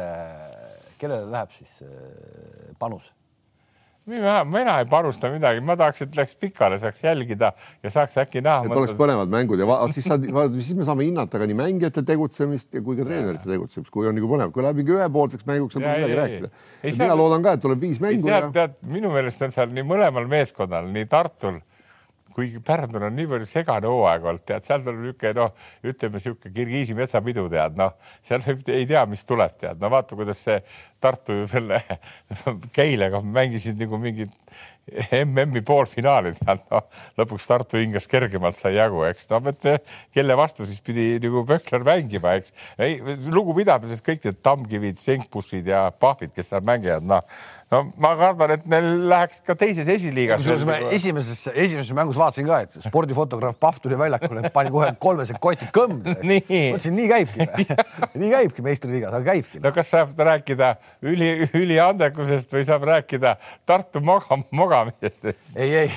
kellele 0.97 1.31
läheb 1.31 1.53
siis 1.55 1.81
äh, 1.85 2.73
panus? 4.07 4.15
mina, 4.15 4.43
mina 4.43 4.79
ei 4.79 4.85
panusta 4.89 5.29
midagi, 5.31 5.61
ma 5.61 5.75
tahaks, 5.77 6.01
et 6.05 6.15
läheks 6.15 6.35
pikale, 6.39 6.79
saaks 6.81 7.03
jälgida 7.03 7.51
ja 7.83 7.91
saaks 7.91 8.17
äkki 8.23 8.41
näha 8.45 8.65
et 8.65 8.75
oleks 8.79 8.95
põnevad 8.97 9.31
mängud 9.31 9.59
ja 9.59 9.67
vaat 9.67 9.93
siis 9.95 10.07
saad, 10.07 10.25
siis 10.57 10.73
me 10.77 10.87
saame 10.87 11.07
hinnata 11.07 11.41
ka 11.41 11.47
nii 11.49 11.57
mängijate 11.57 12.03
tegutsemist 12.07 12.73
ja 12.73 12.81
kui 12.81 12.97
ka 12.99 13.07
treenerite 13.07 13.49
tegutsemist, 13.49 13.91
kui 13.93 14.07
on 14.07 14.17
nagu 14.17 14.31
põnev, 14.31 14.53
kui 14.55 14.65
läheb 14.65 14.81
mingi 14.81 14.95
ühepoolseks 14.95 15.47
mänguks, 15.49 15.77
pole 15.77 15.87
midagi 15.87 16.13
ei, 16.15 16.19
rääkida. 16.21 16.51
mina 17.03 17.17
loodan 17.19 17.45
ka, 17.45 17.57
et 17.57 17.65
tuleb 17.67 17.83
viis 17.83 18.01
mängu 18.03 18.31
ja 18.31 18.43
tead, 18.53 18.77
minu 18.87 19.11
meelest 19.13 19.43
on 19.47 19.55
seal 19.55 19.73
nii 19.75 19.87
mõlemal 19.87 20.29
meeskonnal, 20.31 20.87
nii 20.93 21.09
Tartul 21.11 21.59
kuigi 22.37 22.61
Pärnul 22.61 23.07
on 23.07 23.15
nii 23.17 23.25
palju 23.31 23.47
segane 23.49 23.89
hooaeg 23.89 24.25
olnud, 24.29 24.43
tead, 24.45 24.65
seal 24.67 24.83
tuleb 24.85 25.01
niisugune 25.01 25.33
noh, 25.39 25.67
ütleme 25.89 26.19
niisugune 26.19 26.53
Kirgiisi 26.53 26.97
metsapidu, 26.97 27.47
tead, 27.49 27.77
noh, 27.79 27.95
seal 28.27 28.43
võib, 28.45 28.61
ei 28.75 28.85
tea, 28.89 29.01
mis 29.09 29.25
tuleb, 29.25 29.55
tead, 29.57 29.81
no 29.81 29.89
vaata, 29.93 30.17
kuidas 30.19 30.43
see 30.45 30.61
Tartu 31.01 31.41
ju 31.41 31.49
selle 31.49 31.81
Keilaga 32.77 33.21
mängisid 33.21 33.77
nagu 33.81 33.97
mingit 34.01 34.33
MM-i 35.17 35.61
poolfinaali, 35.65 36.35
tead, 36.37 36.61
noh, 36.69 36.85
lõpuks 37.17 37.49
Tartu 37.49 37.81
hingas 37.81 38.05
kergemalt 38.11 38.59
sai 38.59 38.75
jagu, 38.77 39.01
eks, 39.09 39.25
no 39.33 39.41
mõtle, 39.49 39.79
kelle 40.13 40.37
vastu 40.37 40.69
siis 40.69 40.85
pidi 40.85 41.09
nagu 41.23 41.41
Pökler 41.49 41.85
mängima, 41.89 42.37
eks. 42.37 42.53
ei, 42.77 43.01
lugupidamisest 43.33 44.05
kõik 44.05 44.29
need 44.29 44.41
Tammkivid, 44.45 45.01
Senkbussid 45.01 45.73
ja 45.73 45.87
Pahvid, 45.89 46.37
kes 46.37 46.53
seal 46.53 46.65
mängivad, 46.69 47.09
noh, 47.09 47.41
no 47.71 47.81
ma 47.99 48.13
kardan, 48.15 48.53
et 48.55 48.67
neil 48.71 48.85
läheks 49.11 49.41
ka 49.45 49.55
teises 49.59 49.89
esiliigas. 49.91 50.39
kusjuures 50.39 50.63
ma 50.67 50.77
esimeses, 50.95 51.41
esimeses 51.51 51.91
mängus 51.95 52.19
vaatasin 52.19 52.47
ka, 52.47 52.61
et 52.63 52.77
spordifotograaf 52.85 53.57
Pahv 53.59 53.81
tuli 53.83 53.97
väljakule, 53.99 54.47
pani 54.55 54.71
kohe 54.71 54.93
kolmesed 55.03 55.39
kotid. 55.43 55.67
Nii. 56.23 56.43
mõtlesin, 56.47 56.95
nii 56.95 57.07
käibki, 57.11 57.47
nii 58.21 58.31
käibki 58.31 58.63
meistriliigas, 58.63 59.17
aga 59.17 59.33
käibki. 59.33 59.59
no 59.63 59.71
kas 59.75 59.91
saab 59.91 60.13
rääkida 60.29 60.73
üli, 61.11 61.31
üliandekusest 61.59 62.55
või 62.55 62.63
saab 62.67 62.87
rääkida 62.87 63.35
Tartu 63.67 63.99
moga, 64.05 64.39
mogamisest? 64.55 65.27
ei, 65.59 65.75
ei, 65.83 65.91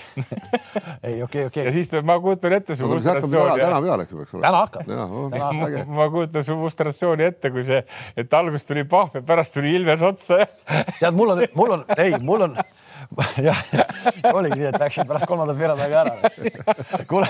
ei 1.07 1.23
okei, 1.23 1.47
okei 1.53 1.69
ja. 1.69 1.75
siis 1.75 1.95
ma 2.03 2.19
kujutan 2.23 2.59
ette 2.59 2.75
su 2.75 2.89
hakkab 2.89 3.05
täna, 3.05 3.21
frustratsiooni. 3.21 3.87
peale, 3.87 4.09
eks 4.09 4.17
ju 4.17 4.21
peaks 4.25 4.35
olema. 4.35 4.47
täna 4.49 4.65
hakkab, 4.67 5.55
ma, 5.61 5.97
ma 6.01 6.11
kujutan 6.17 6.47
su 6.51 6.59
frustratsiooni 6.65 7.29
ette, 7.31 7.55
kui 7.55 7.63
see, 7.71 7.85
et 8.19 8.39
alguses 8.41 8.67
tuli 8.67 8.87
Pahv 8.91 9.21
ja 9.21 9.25
pärast 9.31 9.55
tuli 9.55 9.77
Ilves 9.79 10.03
otsa 10.11 10.43
tead, 10.99 11.15
mul 11.15 11.37
on, 11.37 11.45
mul 11.61 11.73
on, 11.77 11.85
ei, 11.97 12.15
mul 12.19 12.43
on 12.49 12.57
jah, 13.49 13.59
oligi 14.31 14.61
nii, 14.61 14.69
et 14.71 14.77
läksin 14.79 15.07
pärast 15.09 15.27
kolmandat 15.27 15.59
veerandaga 15.59 16.03
ära. 16.05 17.05
kuule, 17.11 17.27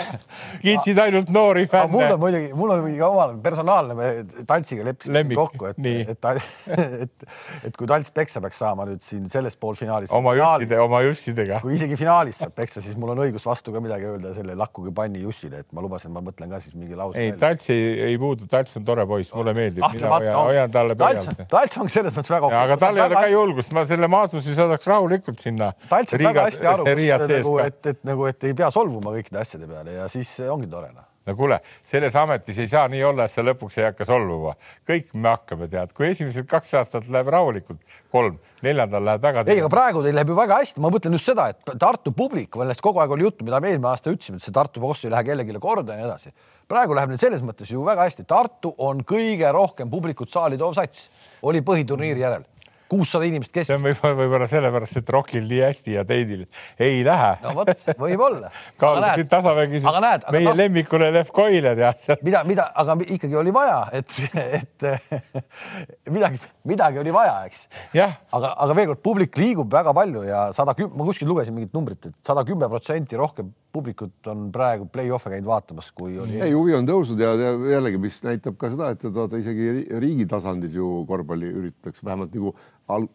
kiitsid 0.61 0.99
ainult 1.01 1.31
noori 1.33 1.64
aga 1.64 1.87
mul 1.89 2.03
on 2.03 2.09
fänne. 2.09 2.18
muidugi, 2.20 2.51
mul 2.57 2.74
on 2.74 2.83
muidugi 2.85 3.05
omal 3.07 3.33
personaalne, 3.45 3.97
me 3.97 4.11
Taltsiga 4.49 4.85
leppisime 4.85 5.24
kokku, 5.39 5.70
et 5.70 5.81
nii., 5.81 6.03
et, 6.12 6.28
et, 7.07 7.24
et 7.70 7.78
kui 7.78 7.89
Talts 7.89 8.12
peksa 8.12 8.43
peaks 8.45 8.61
saama 8.61 8.87
nüüd 8.91 9.01
siin 9.05 9.24
selles 9.33 9.57
poolfinaalis. 9.61 10.12
oma 10.16 10.35
jusside, 10.37 10.81
oma 10.85 11.01
jussidega. 11.07 11.62
kui 11.64 11.78
isegi 11.78 11.97
finaalis 12.01 12.43
saab 12.45 12.53
peksa, 12.61 12.85
siis 12.85 12.99
mul 13.01 13.14
on 13.14 13.24
õigus 13.24 13.49
vastu 13.49 13.72
ka 13.72 13.83
midagi 13.83 14.09
öelda 14.11 14.35
selle 14.37 14.59
lakkuge 14.61 14.93
panni 14.97 15.24
Jussile, 15.24 15.64
et 15.64 15.72
ma 15.76 15.85
lubasin, 15.85 16.12
ma 16.12 16.22
mõtlen 16.24 16.53
ka 16.53 16.61
siis 16.61 16.76
mingi 16.76 16.99
lause. 16.99 17.16
ei, 17.20 17.33
Talts 17.41 17.72
ei, 17.72 17.89
ei 18.11 18.20
puudu, 18.20 18.49
Talts 18.53 18.76
on 18.76 18.85
tore 18.85 19.09
poiss, 19.09 19.33
mulle 19.37 19.57
meeldib, 19.57 19.85
mina 19.97 20.12
hoian, 20.12 20.37
hoian 20.43 20.76
talle 20.76 20.99
pöialt., 21.01 21.45
Talts 21.49 21.81
on 21.81 21.89
selles 21.93 22.12
mõttes 22.16 22.37
väga. 22.37 22.53
aga 22.64 22.81
tal 22.85 23.01
ei 23.01 23.07
ole 23.09 23.16
ka 23.16 23.26
julgust, 23.33 23.72
ma 23.76 23.89
selle 23.89 24.11
Maasusi 24.11 24.55
saadaks 24.59 24.89
rahulikult 24.91 25.41
sinna. 25.41 25.70
Talts 25.91 26.14
saab 26.14 26.27
väga 26.27 26.49
hästi 26.49 26.66
aru, 26.73 26.89
nagu, 26.89 27.55
et, 27.64 27.79
et 27.93 28.03
nagu, 28.07 28.27
et 28.31 28.51
ei 28.51 28.57
pea 28.57 28.71
solvuma 28.75 29.14
kõikide 29.14 29.41
asjade 29.43 29.68
peale 29.71 29.97
ja 29.97 30.09
siis 30.12 30.33
ongi 30.51 30.68
tore 30.71 30.91
noh. 30.95 31.07
no 31.29 31.35
kuule, 31.39 31.61
selles 31.87 32.16
ametis 32.18 32.59
ei 32.62 32.68
saa 32.71 32.87
nii 32.93 33.03
olla, 33.11 33.27
et 33.27 33.33
sa 33.33 33.45
lõpuks 33.45 33.79
ei 33.81 33.87
hakka 33.89 34.07
solvuma. 34.09 34.55
kõik 34.89 35.14
me 35.14 35.33
hakkame, 35.33 35.68
tead, 35.73 35.95
kui 35.97 36.09
esimesed 36.11 36.49
kaks 36.51 36.75
aastat 36.81 37.09
läheb 37.12 37.33
rahulikult, 37.35 37.81
kolm, 38.12 38.39
neljandal 38.66 39.05
läheb 39.09 39.25
väga. 39.27 39.45
ei, 39.47 39.62
aga 39.62 39.73
praegu 39.73 40.05
teil 40.07 40.16
läheb 40.18 40.33
ju 40.33 40.39
väga 40.39 40.61
hästi, 40.62 40.85
ma 40.85 40.93
mõtlen 40.93 41.18
just 41.18 41.33
seda, 41.33 41.51
et 41.55 41.75
Tartu 41.81 42.14
publik, 42.16 42.57
millest 42.61 42.85
kogu 42.85 43.03
aeg 43.03 43.16
oli 43.16 43.29
juttu, 43.29 43.47
mida 43.49 43.61
me 43.61 43.73
eelmine 43.73 43.93
aasta 43.93 44.12
ütlesime, 44.12 44.41
et 44.41 44.47
see 44.47 44.57
Tartu 44.57 44.83
boss 44.83 45.07
ei 45.07 45.14
lähe 45.14 45.27
kellelegi 45.31 45.61
korda 45.61 45.97
ja 45.97 46.03
nii 46.03 46.09
edasi. 46.11 46.33
praegu 46.71 46.95
läheb 46.95 47.11
neil 47.11 47.21
selles 47.23 47.43
mõttes 47.43 47.71
ju 47.73 47.85
väga 47.87 48.07
hästi, 48.09 48.29
Tartu 48.29 48.75
on 48.79 49.05
kõige 49.05 49.53
rohkem 49.53 49.91
publikut 49.91 50.31
saali 50.31 50.59
toov 50.59 50.75
sats, 50.79 51.09
oli 51.43 51.62
põhiturniiri 51.66 52.23
järel, 52.23 52.45
kuussada 52.91 53.26
inimest 53.28 53.53
see 53.53 53.61
keskel. 53.61 53.78
on 53.78 53.86
võib-olla 53.86 54.18
võib-olla 54.18 54.49
sellepärast, 54.51 54.99
et 55.01 55.12
Rockil 55.14 55.47
nii 55.51 55.62
hästi 55.64 55.97
ja 55.97 56.05
Teidil 56.09 56.45
ei 56.80 57.03
lähe 57.07 57.30
no 57.45 57.55
vot, 57.61 57.72
võib-olla. 58.01 58.51
kaalub 58.80 59.30
tasavägi 59.30 59.82
aga 59.86 60.03
näed, 60.05 60.26
meie 60.34 60.49
noh, 60.49 60.59
lemmikule 60.59 61.11
Lev 61.14 61.32
Koile 61.34 61.74
tead 61.78 62.03
seal. 62.03 62.20
mida, 62.26 62.43
mida, 62.49 62.68
aga 62.82 62.99
ikkagi 63.07 63.38
oli 63.38 63.55
vaja, 63.55 63.80
et, 64.01 64.20
et 64.61 66.11
midagi, 66.16 66.43
midagi 66.68 67.03
oli 67.03 67.14
vaja, 67.14 67.38
eks. 67.49 67.66
aga, 67.97 68.55
aga 68.66 68.76
veel 68.76 68.93
kord, 68.93 69.05
publik 69.07 69.41
liigub 69.41 69.70
väga 69.72 69.95
palju 69.97 70.26
ja 70.26 70.49
sada 70.57 70.74
kümme, 70.78 70.97
ma 70.99 71.09
kuskil 71.09 71.30
lugesin 71.30 71.57
mingit 71.57 71.74
numbrit, 71.76 72.11
et 72.11 72.16
sada 72.26 72.45
kümme 72.49 72.68
protsenti 72.70 73.18
rohkem 73.20 73.55
publikut 73.73 74.27
on 74.33 74.49
praegu 74.55 74.87
play-off'e 74.91 75.31
käinud 75.31 75.47
vaatamas, 75.51 75.91
kui 75.95 76.16
oli. 76.18 76.41
ei, 76.43 76.53
huvi 76.53 76.75
on 76.75 76.87
tõusnud 76.89 77.21
ja 77.23 77.35
ja 77.39 77.53
jällegi, 77.77 77.99
mis 78.03 78.18
näitab 78.27 78.57
ka 78.61 78.71
seda, 78.73 78.91
et 78.97 79.05
vaata 79.14 79.39
isegi 79.39 79.68
ri- 79.77 80.01
riigi 80.03 80.27
tasandil 80.31 80.75
ju 80.75 80.89
korvpalli 81.09 81.51
üritatakse 81.62 82.03
vähemalt 82.07 82.35
nagu 82.35 82.55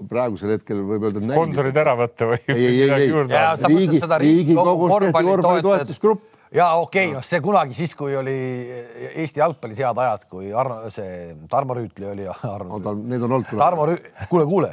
praegusel 0.10 0.54
hetkel 0.56 0.80
võib 0.88 1.10
öelda. 1.10 1.24
sponsorid 1.28 1.76
ära 1.82 1.98
võtta 2.00 2.30
või 2.32 2.40
Ei, 2.48 2.56
ei, 2.56 2.82
ei, 2.86 2.90
ei. 2.90 3.12
Riigi- 3.12 4.00
Riigikogus 4.00 4.22
Riigikogu 4.24 4.88
tehti 4.88 4.96
korvpalli 4.96 5.30
korvpalli 5.34 5.62
toetajad 5.66 5.88
toetusgrupp. 5.88 6.24
ja 6.56 6.70
okei 6.80 7.08
okay,, 7.10 7.16
noh, 7.18 7.26
see 7.26 7.42
kunagi 7.44 7.74
siis, 7.76 7.96
kui 8.00 8.16
oli 8.16 8.36
Eesti 9.16 9.42
jalgpallis 9.42 9.82
head 9.84 10.00
ajad, 10.06 10.24
kui 10.32 10.54
Arno, 10.56 10.78
see 10.94 11.36
Tarmo 11.52 11.76
Rüütli 11.76 12.08
oli 12.14 12.24
ja 12.30 12.36
Arno. 12.48 12.80
Need 12.80 13.22
on 13.28 13.32
olnud 13.32 13.50
kunagi. 13.50 13.60
Tarmo 13.66 13.90
Rüü-, 13.92 14.30
kuule, 14.32 14.46
kuule. 14.46 14.72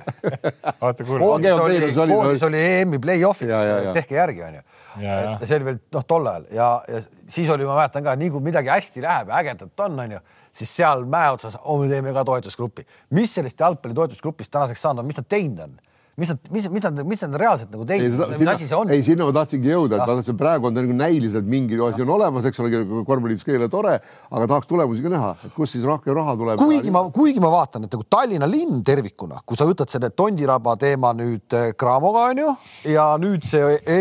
vaata 0.80 1.04
kuule, 1.04 1.18
koondis 1.24 1.52
Okei, 1.58 2.06
oli 2.06 2.14
oli- 2.46 2.62
EM-i 2.62 2.98
play-off'is 3.02 3.50
Ja, 3.50 3.64
ja,, 3.66 3.80
ja. 3.88 3.92
tehke 3.98 4.14
järgi, 4.20 4.42
onju. 4.52 4.62
Et 5.00 5.46
see 5.46 5.58
oli 5.58 5.70
veel 5.70 5.78
noh, 5.96 6.06
tol 6.08 6.26
ajal 6.30 6.48
ja, 6.54 6.68
ja 6.88 7.02
siis 7.30 7.50
oli, 7.52 7.66
ma 7.68 7.78
mäletan 7.78 8.04
ka, 8.06 8.16
nii 8.18 8.32
kui 8.34 8.44
midagi 8.44 8.72
hästi 8.72 9.04
läheb 9.04 9.32
ja 9.32 9.40
ägedat 9.40 9.86
on, 9.86 10.02
onju, 10.06 10.20
siis 10.52 10.74
seal 10.80 11.06
mäe 11.08 11.30
otsas 11.32 11.56
oh,, 11.62 11.80
me 11.80 11.88
teeme 11.90 12.12
ka 12.16 12.26
toetusgrupi. 12.28 12.84
mis 13.16 13.34
sellest 13.38 13.60
jalgpalli 13.60 13.96
toetusgrupist 13.96 14.52
tänaseks 14.52 14.84
saanud 14.84 15.04
on, 15.04 15.10
mis 15.10 15.20
nad 15.20 15.30
teinud 15.30 15.64
on? 15.68 15.80
mis 16.16 16.28
nad, 16.28 16.38
mis, 16.50 16.68
mis 16.70 16.82
nad, 16.84 16.98
mis 17.08 17.22
nad 17.24 17.36
reaalselt 17.40 17.70
nagu 17.72 17.86
ei, 17.86 18.02
teinud, 18.02 18.34
mis 18.34 18.48
asi 18.52 18.66
see 18.68 18.76
on? 18.76 18.90
ei, 18.92 19.04
sinna 19.04 19.24
ma 19.24 19.32
tahtsingi 19.32 19.70
jõuda, 19.70 19.96
et 19.96 20.10
vaata, 20.10 20.24
see 20.26 20.36
praegu 20.36 20.68
on 20.68 20.76
nagu 20.76 20.96
näiliselt 20.96 21.48
mingi 21.48 21.78
asi 21.86 22.04
on 22.04 22.12
olemas, 22.18 22.44
eks 22.48 22.60
ole, 22.60 22.82
korvpalliidus 23.08 23.46
kõigile 23.48 23.70
tore, 23.72 23.94
aga 24.28 24.50
tahaks 24.50 24.68
tulemusi 24.68 25.06
ka 25.06 25.12
näha, 25.14 25.32
et 25.48 25.56
kust 25.56 25.78
siis 25.78 25.86
rohkem 25.88 26.16
raha 26.18 26.36
tuleb. 26.36 26.60
kuigi 26.60 26.92
ma, 26.92 27.06
kuigi 27.14 27.40
ma 27.40 27.54
vaatan, 27.54 27.88
et 27.88 27.96
nagu 27.96 28.04
Tallinna 28.12 28.50
linn 28.50 28.84
tervikuna, 28.84 29.40
kui 29.46 29.56
sa 29.56 29.68
võtad 29.68 29.92
selle 29.92 30.12
Tondiraba 30.12 30.76
teema 30.80 31.14
nüüd 31.16 31.56
äh, 31.56 31.72
Craamoga 31.80 32.28
onju 32.34 32.52
ja 32.92 33.08
nüüd 33.22 33.48
see 33.48 33.80
e 33.80 33.98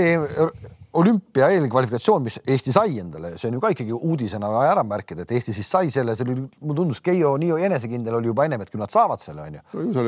olümpia 0.94 1.50
eelkvalifikatsioon, 1.56 2.24
mis 2.26 2.38
Eesti 2.48 2.74
sai 2.76 2.98
endale, 3.00 3.34
see 3.40 3.48
on 3.50 3.58
ju 3.58 3.62
ka 3.64 3.72
ikkagi 3.74 3.96
uudisena 3.96 4.50
vaja 4.52 4.74
ära 4.74 4.84
märkida, 4.88 5.24
et 5.24 5.32
Eesti 5.38 5.56
siis 5.56 5.70
sai 5.72 5.92
selle, 5.94 6.16
see 6.18 6.26
oli, 6.28 6.36
mulle 6.60 6.80
tundus, 6.82 7.02
Keijo 7.06 7.34
nii 7.42 7.60
enesekindel 7.68 8.18
oli 8.20 8.32
juba 8.32 8.48
ennem, 8.48 8.64
et 8.66 8.72
küll 8.74 8.84
nad 8.84 8.92
saavad 8.92 9.22
selle 9.24 9.46
onju 9.48 9.62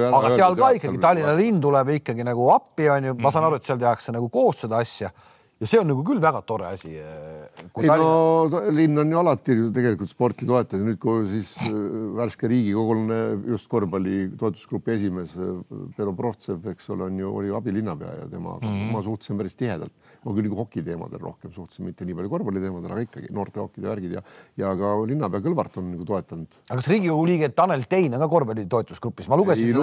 aga 0.09 0.34
seal 0.36 0.57
ka 0.59 0.73
ikkagi 0.79 0.99
Tallinna 1.03 1.36
linn 1.39 1.61
tuleb 1.63 1.93
ikkagi 1.99 2.27
nagu 2.27 2.49
appi 2.55 2.89
onju, 2.97 3.15
ma 3.23 3.31
saan 3.31 3.47
aru, 3.47 3.61
et 3.61 3.69
seal 3.69 3.79
tehakse 3.81 4.15
nagu 4.15 4.29
koos 4.34 4.65
seda 4.65 4.81
asja 4.84 5.13
ja 5.61 5.69
see 5.69 5.79
on 5.79 5.87
nagu 5.91 6.03
küll 6.05 6.21
väga 6.21 6.41
tore 6.47 6.67
asi. 6.73 6.95
ei 6.97 7.87
no 7.87 8.61
linn 8.73 8.99
on 8.99 9.11
ju 9.11 9.19
alati 9.19 9.55
ju 9.57 9.69
tegelikult 9.73 10.11
sporti 10.11 10.47
toetanud, 10.49 10.87
nüüd 10.89 10.99
kui 11.01 11.27
siis 11.29 11.53
äh, 11.67 11.75
värske 12.17 12.49
riigikogulane 12.51 13.19
just 13.53 13.69
korvpalli 13.71 14.31
toetusgrupi 14.39 14.95
esimees 14.95 15.35
äh, 15.37 15.59
Pero 15.97 16.15
Provtsev, 16.17 16.65
eks 16.73 16.89
ole, 16.93 17.07
on 17.07 17.19
ju, 17.21 17.29
oli 17.41 17.51
ju 17.51 17.57
abilinnapea 17.59 18.15
ja 18.21 18.29
temaga 18.31 18.65
mm 18.65 18.73
-hmm. 18.73 18.91
ma 18.95 19.03
suhtlesin 19.05 19.37
päris 19.37 19.55
tihedalt. 19.55 19.93
ma 20.25 20.31
küll 20.31 20.47
nagu 20.47 20.55
hokiteemadel 20.55 21.19
rohkem 21.19 21.51
suhtlesin, 21.51 21.85
mitte 21.85 22.05
nii 22.05 22.15
palju 22.15 22.29
korvpalliteemadel, 22.29 22.91
aga 22.91 23.01
ikkagi 23.01 23.27
noorte 23.31 23.59
hokid 23.59 23.83
ja 23.83 23.89
värgid 23.89 24.11
ja, 24.11 24.21
ja 24.57 24.75
ka 24.75 24.95
linnapea 25.05 25.39
Kõlvart 25.43 25.77
on 25.77 25.91
nagu 25.91 26.05
toetanud. 26.05 26.47
aga 26.69 26.79
kas 26.81 26.87
Riigikogu 26.87 27.25
liige 27.25 27.49
Tanel 27.49 27.85
Tein 27.89 28.13
on 28.13 28.19
ka 28.19 28.27
korvpalli 28.27 28.65
toetusgrupis, 28.65 29.29
ma 29.29 29.37
lugesin 29.37 29.67
ei 29.67 29.73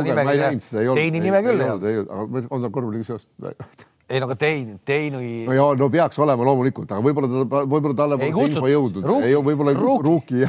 seda, 0.60 0.80
ei, 0.80 0.88
olnud. 0.88 1.00
Teini 1.00 1.20
nime 1.20 1.42
küll 1.42 1.60
ei 1.60 1.70
olnud. 1.70 2.46
on 2.50 2.60
tal 2.60 2.70
korvpalliga 2.70 3.04
seost? 3.04 3.28
ei 4.10 4.20
no 4.20 4.26
aga 4.26 4.36
Tein, 4.40 4.74
Teinui 4.84 5.46
no 5.46 5.54
ja 5.54 5.68
no 5.78 5.88
peaks 5.92 6.18
olema 6.22 6.46
loomulikult, 6.48 6.90
aga 6.90 7.04
võib-olla 7.04 7.30
ta, 7.30 7.62
võib-olla 7.62 7.96
talle 8.02 8.18
Ei 8.18 8.34
pole 8.34 8.50
see 8.50 8.56
info 8.56 8.70
jõudnud, 8.70 9.08
ei 9.22 9.38
võib-olla 9.38 9.74
Ruuki. 9.78 10.44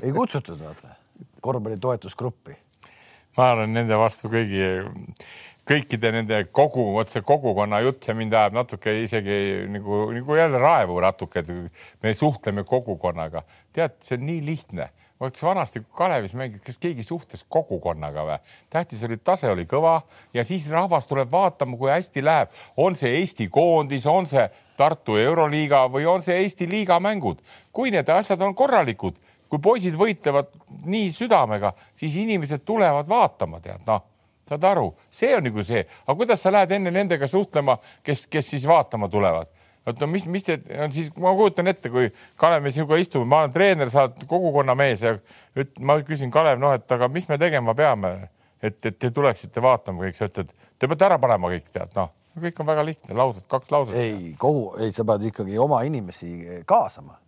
Ei 0.00 0.12
kutsutud 0.14 0.60
vaata 0.60 0.96
korvpalli 1.44 1.78
toetusgruppi. 1.80 2.56
ma 3.36 3.50
olen 3.52 3.72
nende 3.74 3.96
vastu 3.98 4.30
kõigi, 4.32 4.66
kõikide 5.68 6.12
nende 6.14 6.40
kogu, 6.54 6.86
vot 6.94 7.10
see 7.10 7.24
kogukonna 7.26 7.80
jutt, 7.84 8.02
see 8.06 8.16
mind 8.16 8.34
ajab 8.34 8.58
natuke 8.60 8.94
isegi 9.02 9.38
nagu, 9.74 10.04
nagu 10.14 10.38
jälle 10.38 10.60
raevu 10.62 11.00
natuke, 11.02 11.42
et 11.42 12.02
me 12.02 12.14
suhtleme 12.14 12.64
kogukonnaga. 12.68 13.44
tead, 13.72 13.98
see 14.04 14.18
on 14.18 14.28
nii 14.30 14.44
lihtne 14.46 14.90
vot 15.24 15.42
vanasti 15.42 15.82
kui 15.82 15.98
Kalevis 15.98 16.34
mängis, 16.38 16.62
kas 16.64 16.78
keegi 16.80 17.04
suhtles 17.06 17.44
kogukonnaga 17.48 18.24
või? 18.28 18.38
tähtis 18.72 19.04
oli, 19.08 19.18
tase 19.18 19.50
oli 19.50 19.66
kõva 19.70 19.98
ja 20.34 20.44
siis 20.44 20.68
rahvas 20.72 21.08
tuleb 21.10 21.30
vaatama, 21.32 21.78
kui 21.80 21.90
hästi 21.92 22.24
läheb, 22.24 22.54
on 22.76 22.96
see 22.98 23.16
Eesti 23.18 23.48
koondis, 23.52 24.06
on 24.06 24.28
see 24.30 24.46
Tartu 24.78 25.18
Euroliiga 25.20 25.84
või 25.90 26.06
on 26.10 26.22
see 26.22 26.40
Eesti 26.42 26.68
liiga 26.70 27.00
mängud. 27.00 27.42
kui 27.72 27.90
need 27.90 28.08
asjad 28.08 28.42
on 28.42 28.54
korralikud, 28.54 29.18
kui 29.48 29.58
poisid 29.58 29.94
võitlevad 29.98 30.50
nii 30.86 31.10
südamega, 31.14 31.72
siis 31.96 32.16
inimesed 32.16 32.64
tulevad 32.64 33.08
vaatama, 33.08 33.60
tead 33.60 33.86
noh 33.86 34.02
saad 34.44 34.64
aru, 34.68 34.90
see 35.10 35.32
on 35.36 35.46
nagu 35.46 35.62
see, 35.64 35.84
aga 36.04 36.16
kuidas 36.18 36.42
sa 36.44 36.52
lähed 36.52 36.74
enne 36.76 36.90
nendega 36.92 37.26
suhtlema, 37.30 37.78
kes, 38.04 38.26
kes 38.28 38.50
siis 38.54 38.66
vaatama 38.68 39.08
tulevad? 39.08 39.48
Vot 39.86 40.00
no 40.00 40.08
mis, 40.10 40.26
mis 40.32 40.46
te, 40.46 40.58
siis 40.94 41.10
ma 41.20 41.34
kujutan 41.36 41.68
ette, 41.70 41.90
kui 41.92 42.08
Kalev, 42.40 42.62
me 42.64 42.72
sinuga 42.74 42.98
istume, 43.00 43.28
ma 43.28 43.42
olen 43.44 43.54
treener, 43.54 43.90
sa 43.92 44.06
oled 44.06 44.24
kogukonna 44.30 44.76
mees 44.78 45.04
ja 45.04 45.14
üt, 45.60 45.74
ma 45.84 45.98
küsin 46.06 46.32
Kalev, 46.34 46.60
noh, 46.62 46.74
et 46.76 46.96
aga 46.96 47.08
mis 47.12 47.28
me 47.28 47.38
tegema 47.40 47.74
peame, 47.76 48.14
et, 48.64 48.78
et 48.80 48.96
te 48.98 49.10
tuleksite 49.14 49.62
vaatama 49.64 50.06
kõik, 50.06 50.16
sa 50.18 50.30
ütled, 50.30 50.52
te 50.78 50.88
peate 50.90 51.08
ära 51.10 51.18
panema 51.22 51.52
kõik, 51.52 51.68
tead, 51.74 51.92
noh, 51.98 52.12
kõik 52.40 52.62
on 52.64 52.70
väga 52.70 52.86
lihtne, 52.86 53.16
laused, 53.18 53.44
kaks 53.50 53.74
lauset. 53.74 53.98
ei, 54.00 54.32
kogu, 54.40 54.70
ei, 54.82 54.94
sa 54.94 55.04
pead 55.06 55.28
ikkagi 55.30 55.60
oma 55.60 55.82
inimesi 55.86 56.62
kaasama. 56.66 57.20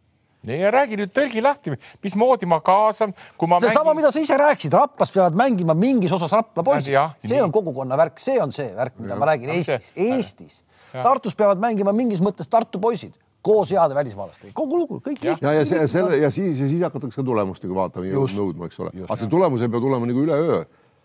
ja 0.46 0.70
räägi 0.70 0.96
nüüd 1.00 1.10
tõlgi 1.10 1.42
lahti, 1.42 1.72
mismoodi 2.02 2.46
ma 2.46 2.60
kaasan, 2.64 3.12
kui 3.36 3.48
ma 3.50 3.58
seesama 3.60 3.90
mängin..., 3.90 4.00
mida 4.00 4.12
sa 4.14 4.22
ise 4.22 4.36
rääkisid, 4.38 4.74
Raplas 4.78 5.10
peavad 5.12 5.34
mängima 5.38 5.74
mingis 5.74 6.12
osas 6.14 6.32
Rapla 6.32 6.62
poisid 6.62 6.94
see 6.94 7.34
nii. 7.34 7.40
on 7.42 7.52
kogukonna 7.52 7.98
värk, 7.98 8.20
see 8.22 8.38
on 8.42 8.54
see 8.54 8.70
värk, 8.76 8.94
mida 9.02 9.18
ma 9.18 9.26
räägin 9.32 9.50
see- 9.58 9.74
Eestis, 9.74 9.92
Eestis. 9.96 10.62
Tartus 10.92 11.36
peavad 11.36 11.60
mängima 11.62 11.92
mingis 11.96 12.22
mõttes 12.24 12.50
Tartu 12.50 12.80
poisid 12.82 13.14
koos 13.46 13.70
heade 13.70 13.94
välismaalastega, 13.94 14.54
kogu 14.56 14.80
lugu, 14.80 14.98
kõik 15.04 15.20
Jah. 15.22 15.36
lihtne. 15.36 15.52
ja, 15.52 15.60
ja 15.60 15.66
see, 15.68 15.86
selle 15.90 16.18
ja 16.18 16.30
siis 16.34 16.58
ja 16.60 16.66
siis 16.66 16.82
hakatakse 16.82 17.20
ka 17.20 17.26
tulemustega 17.26 17.76
vaatama 17.76 18.08
ja 18.08 18.24
nõudma, 18.34 18.66
eks 18.66 18.80
ole. 18.82 18.90
Aga 19.04 19.18
see 19.20 19.30
tulemus 19.30 19.62
ei 19.62 19.70
pea 19.70 19.82
tulema 19.84 20.08
nagu 20.10 20.24
üleöö. 20.24 20.64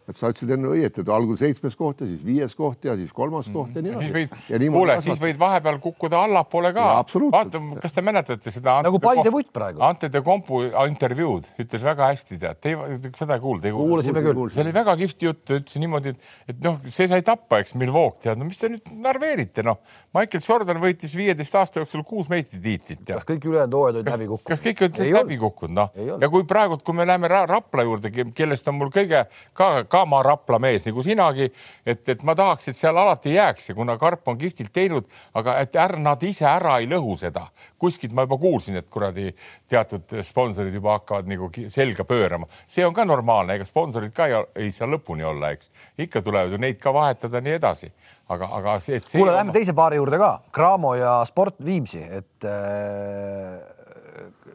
Et 0.10 0.18
sa 0.18 0.30
ütlesid 0.32 0.52
enne 0.56 0.72
õieti, 0.74 1.04
et 1.04 1.10
algul 1.14 1.38
seitsmes 1.39 1.76
koht 1.80 2.02
ja 2.04 2.08
siis 2.10 2.24
viies 2.26 2.56
koht 2.58 2.86
ja 2.88 2.95
siis 2.99 3.12
kolmas 3.16 3.49
koht 3.54 3.76
ja 3.78 3.84
nii 3.86 3.97
siis 3.99 4.14
võid 4.16 4.34
edasi., 4.49 4.70
kuule, 4.74 4.95
siis 5.06 5.22
võid 5.22 5.39
vahepeal 5.41 5.80
kukkuda 5.84 6.24
allapoole 6.26 6.74
ka 6.76 6.88
vaata, 7.04 7.62
kas 7.84 7.95
te 7.97 8.04
mäletate 8.06 8.54
seda? 8.54 8.80
Nagu 8.86 9.02
Paide 9.02 9.34
vutt 9.34 9.52
praegu. 9.54 9.82
Ante 9.86 10.10
de 10.12 10.22
Kompu 10.26 10.64
intervjuud 10.88 11.47
ütles 11.62 11.86
väga 11.86 12.12
hästi, 12.12 12.39
tead, 12.41 12.60
te 12.62 12.74
ei- 12.74 13.12
seda 13.18 13.38
ei 13.38 13.43
kuulnud, 13.43 13.68
kuulasime 13.76 14.24
küll. 14.26 14.41
see 14.54 14.64
oli 14.66 14.74
väga 14.76 14.95
kihvt 14.99 15.26
jutt, 15.28 15.43
ta 15.47 15.60
ütles 15.60 15.80
niimoodi, 15.82 16.16
et, 16.16 16.30
et 16.54 16.62
noh, 16.66 16.80
see 16.86 17.08
sai 17.12 17.22
tappa, 17.26 17.62
eks, 17.62 17.76
Milwaukee 17.80 18.26
tead, 18.28 18.39
no 18.41 18.47
mis 18.49 18.60
te 18.62 18.70
nüüd 18.72 18.91
narveerite, 19.04 19.64
noh. 19.66 19.80
Michael 20.16 20.43
Jordan 20.43 20.82
võitis 20.84 21.14
viieteist 21.18 21.56
aasta 21.56 21.82
jooksul 21.82 22.04
kuus 22.08 22.30
meistritiitlit, 22.32 23.04
kas. 23.08 23.26
kõik 23.28 23.45
ülejäänud 23.47 23.78
hooajad 23.78 24.02
olid 24.02 24.10
kas, 24.10 24.18
läbi 24.20 24.30
kukkunud? 24.32 24.49
kas 24.52 24.66
kõik 24.66 24.84
on 24.88 25.06
Ei 25.06 25.14
läbi 25.16 25.38
kukkunud, 25.41 25.76
noh 25.78 26.20
ja 26.22 26.30
kui 26.32 26.45
praegu, 26.49 26.78
kui 26.84 26.97
me 26.97 27.06
läheme 27.08 27.30
Ra 27.32 27.45
Rapla 27.49 27.86
juurde, 27.88 28.12
kellest 28.36 28.68
on 28.70 28.78
mul 28.80 28.91
kõige 28.93 29.24
ka, 29.58 29.70
ka 29.89 30.01
ma 30.06 30.22
Rapla 30.26 30.60
mees 30.62 30.86
nagu 30.88 31.04
sinagi, 31.04 31.47
et, 31.86 32.02
et 32.10 32.24
ma 32.28 32.36
tahaks, 32.38 32.70
et 32.72 32.78
seal 32.78 32.97
alati 32.97 33.36
jääks 33.36 33.70
ja 33.70 33.76
kuna 33.78 33.97
Karp 34.02 34.28
on 34.28 34.38
kihvtilt 34.38 34.74
teinud, 34.74 35.10
aga 35.38 35.58
et 35.64 35.76
ära 35.76 35.99
nad 35.99 36.24
ise 36.24 36.45
ära 36.49 36.78
ei 36.82 36.89
lõhu 36.91 37.18
seda. 37.20 37.47
kuskilt 37.82 38.14
ma 38.14 38.28
juba 38.28 38.38
kuulsin, 38.38 38.76
et 38.78 38.89
kuradi 38.93 39.32
teatud 39.70 40.14
sponsorid 40.22 40.74
juba 40.74 40.99
hakkavad 40.99 41.30
nagu 41.30 41.49
selga 41.74 42.06
pöörama, 42.06 42.45
see 42.70 42.86
on 42.86 42.93
ka 42.93 43.06
normaalne, 43.06 43.56
ega 43.58 43.66
sponsorid 43.66 44.14
ka 44.14 44.28
ei, 44.30 44.38
ei 44.56 44.72
saa 44.72 44.88
lõpuni 44.88 45.26
olla, 45.26 45.49
eks 45.56 45.72
ikka 45.97 46.22
tulevad 46.22 46.54
ju 46.54 46.62
neid 46.62 46.78
ka 46.82 46.93
vahetada, 46.93 47.41
nii 47.41 47.58
edasi, 47.58 47.89
aga, 48.30 48.52
aga 48.60 48.78
see, 48.80 49.02
et 49.02 49.10
see 49.10 49.18
kuule, 49.18 49.34
lähme 49.34 49.56
teise 49.56 49.74
paari 49.74 49.97
juurde 49.97 50.22
ka, 50.22 50.32
Cramo 50.54 50.93
ja 50.99 51.18
Sport 51.26 51.58
Viimsi, 51.66 52.04
et 52.06 52.45
äh, 52.45 53.82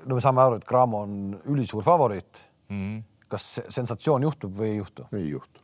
no 0.06 0.14
me 0.14 0.22
saame 0.22 0.44
aru, 0.44 0.60
et 0.60 0.66
Cramo 0.68 1.02
on 1.06 1.36
ülisuur 1.50 1.84
favoriit 1.84 2.42
mm. 2.68 2.78
-hmm. 2.78 3.02
Kas 3.28 3.46
se- 3.56 3.66
sensatsioon 3.74 4.26
juhtub 4.26 4.52
või 4.56 4.74
ei 4.74 4.76
juhtu? 4.76 5.06
ei 5.16 5.30
juhtu. 5.30 5.62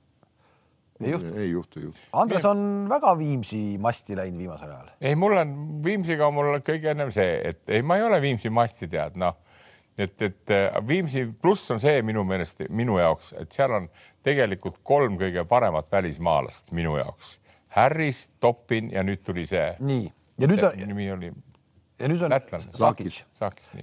ei 1.01 1.11
juhtu. 1.11 1.35
ei 1.37 1.51
juhtu, 1.51 1.81
ei 1.81 1.87
juhtu. 1.87 2.01
Andres 2.13 2.45
on 2.49 2.89
väga 2.91 3.15
Viimsi 3.19 3.63
masti 3.83 4.17
läinud 4.19 4.39
viimasel 4.39 4.71
ajal. 4.71 4.91
ei, 5.01 5.15
mul 5.19 5.37
on 5.37 5.55
Viimsiga 5.85 6.27
on 6.27 6.37
mul 6.39 6.59
kõige 6.67 6.93
ennem 6.95 7.13
see, 7.15 7.41
et 7.53 7.71
ei, 7.71 7.83
ma 7.83 7.99
ei 8.01 8.07
ole 8.07 8.21
Viimsi 8.23 8.51
masti 8.51 8.89
tead, 8.93 9.19
noh, 9.21 9.39
et, 9.99 10.17
et 10.23 10.55
äh, 10.57 10.81
Viimsi 10.89 11.27
pluss 11.43 11.71
on 11.75 11.81
see 11.83 12.03
minu 12.07 12.25
meelest 12.29 12.65
minu 12.71 12.99
jaoks, 13.01 13.33
et 13.41 13.53
seal 13.53 13.79
on 13.79 13.89
tegelikult 14.23 14.83
kolm 14.83 15.19
kõige 15.21 15.47
paremat 15.49 15.91
välismaalast 15.93 16.73
minu 16.77 16.97
jaoks. 16.99 17.39
Harris, 17.73 18.27
Toppin 18.41 18.91
ja 18.93 19.01
nüüd 19.03 19.23
tuli 19.25 19.47
see. 19.49 19.73
nii, 19.81 20.05
ja 20.39 20.49
nüüd 20.51 20.63
on, 20.69 20.77
nimi 20.93 21.09
oli 21.13 21.33
ja 22.03 22.09
nüüd 22.11 22.23
on 22.27 22.33
lätlane. 22.35 22.73
Sakic. 22.77 23.23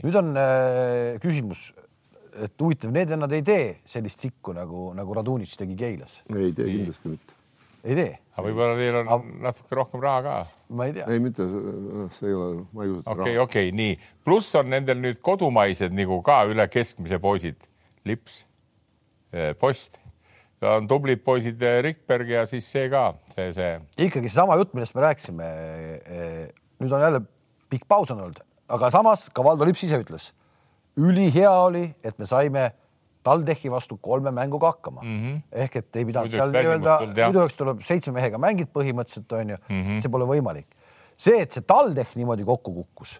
Nüüd 0.03 0.17
on 0.19 0.33
äh, 0.37 1.19
küsimus, 1.23 1.69
et 2.45 2.63
huvitav, 2.63 2.93
need 2.95 3.11
vennad 3.13 3.33
ei 3.35 3.43
tee 3.45 3.65
sellist 3.87 4.23
sikku 4.25 4.53
nagu, 4.57 4.89
nagu 4.97 5.17
Radunitš 5.17 5.59
tegi 5.61 5.77
Keilas, 5.79 6.19
ei 6.31 6.51
tee 6.55 6.67
kindlasti 6.69 7.13
mitte. 7.13 7.37
ei 7.83 7.97
tee, 7.97 8.11
aga 8.35 8.45
võib-olla 8.47 8.75
neil 8.79 8.99
on 9.01 9.31
natuke 9.45 9.79
rohkem 9.79 10.03
raha 10.03 10.25
ka. 10.25 10.35
Ma 10.69 10.89
ei 10.89 10.93
tea. 10.97 11.07
ei 11.09 11.23
mitte, 11.23 11.47
see 12.17 12.29
ei 12.29 12.35
ole, 12.37 12.65
ma 12.75 12.85
ei 12.85 12.93
usu, 12.93 13.05
okei, 13.15 13.39
okei, 13.41 13.71
nii. 13.75 13.95
Pluss 14.25 14.57
on 14.59 14.69
nendel 14.73 15.01
nüüd 15.01 15.23
kodumaised 15.25 15.95
nagu 15.97 16.19
ka 16.25 16.43
üle 16.49 16.67
keskmise 16.71 17.21
poisid, 17.23 17.65
Lips, 18.07 18.43
Post, 19.61 19.99
on 20.65 20.87
tublid 20.89 21.21
poisid, 21.23 21.61
Rikberg 21.85 22.31
ja 22.33 22.45
siis 22.49 22.67
see 22.69 22.87
ka 22.91 23.11
see, 23.33 23.51
see. 23.55 23.73
Ikkagi 24.07 24.29
seesama 24.29 24.57
jutt, 24.59 24.73
millest 24.77 24.95
me 24.97 25.05
rääkisime. 25.05 25.49
nüüd 26.79 26.95
on 26.95 27.03
jälle 27.03 27.21
pikk 27.69 27.85
paus 27.87 28.11
on 28.11 28.23
olnud, 28.25 28.41
aga 28.71 28.89
samas 28.93 29.27
ka 29.33 29.43
Valdo 29.45 29.67
Lips 29.67 29.83
ise 29.85 29.99
ütles, 30.01 30.29
ülihea 30.99 31.51
oli, 31.63 31.85
et 32.03 32.17
me 32.19 32.27
saime 32.29 32.69
TalTechi 33.23 33.71
vastu 33.71 33.97
kolme 34.01 34.31
mänguga 34.31 34.73
hakkama 34.73 35.01
mm. 35.03 35.15
-hmm. 35.21 35.39
ehk 35.63 35.75
et 35.75 35.95
ei 35.95 36.05
pidanud 36.07 36.31
seal 36.31 36.53
nii-öelda 36.55 36.97
muidu 37.05 37.41
oleks 37.43 37.57
tuleb 37.59 37.81
seitsme 37.85 38.13
mehega 38.15 38.39
mängid 38.41 38.71
põhimõtteliselt 38.75 39.35
onju 39.41 39.57
mm, 39.57 39.81
-hmm. 39.81 40.03
see 40.03 40.11
pole 40.11 40.27
võimalik. 40.29 40.67
see, 41.17 41.41
et 41.41 41.51
see 41.51 41.65
TalTech 41.67 42.15
niimoodi 42.15 42.45
kokku 42.47 42.73
kukkus, 42.73 43.17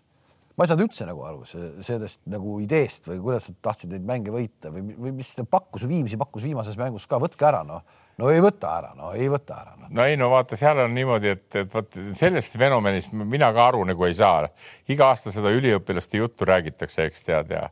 ma 0.56 0.64
ei 0.64 0.72
saanud 0.72 0.86
üldse 0.86 1.08
nagu 1.08 1.24
aru 1.28 1.44
sellest 1.84 2.22
nagu 2.32 2.60
ideest 2.64 3.10
või 3.12 3.20
kuidas 3.26 3.50
nad 3.50 3.58
tahtsid 3.62 3.92
neid 3.92 4.06
mänge 4.08 4.32
võita 4.32 4.72
või, 4.72 4.86
või 4.96 5.12
mis 5.20 5.34
pakkus, 5.50 5.88
Viimsi 5.88 6.18
pakkus 6.18 6.44
viimases 6.48 6.80
mängus 6.80 7.08
ka, 7.08 7.20
võtke 7.20 7.48
ära 7.48 7.66
noh, 7.68 7.84
no 8.20 8.32
ei 8.34 8.42
võta 8.44 8.74
ära, 8.80 8.92
no 8.98 9.14
ei 9.16 9.30
võta 9.32 9.62
ära 9.62 9.78
no.. 9.78 9.90
no 9.96 10.08
ei 10.08 10.18
no 10.20 10.30
vaata, 10.34 10.60
seal 10.60 10.84
on 10.86 10.94
niimoodi, 10.96 11.36
et, 11.38 11.48
et 11.64 11.74
vot 11.74 12.02
sellest 12.18 12.58
fenomenist 12.60 13.16
mina 13.20 13.52
ka 13.56 13.70
aru 13.72 13.86
nagu 13.90 14.08
ei 14.08 14.18
saa. 14.18 14.50
iga 14.90 15.14
aasta 15.14 15.34
seda 15.36 15.54
üliõpilaste 15.56 16.22
juttu 16.22 16.48
räägitakse, 16.50 17.08
eks 17.10 17.26
tead 17.30 17.56
ja 17.56 17.70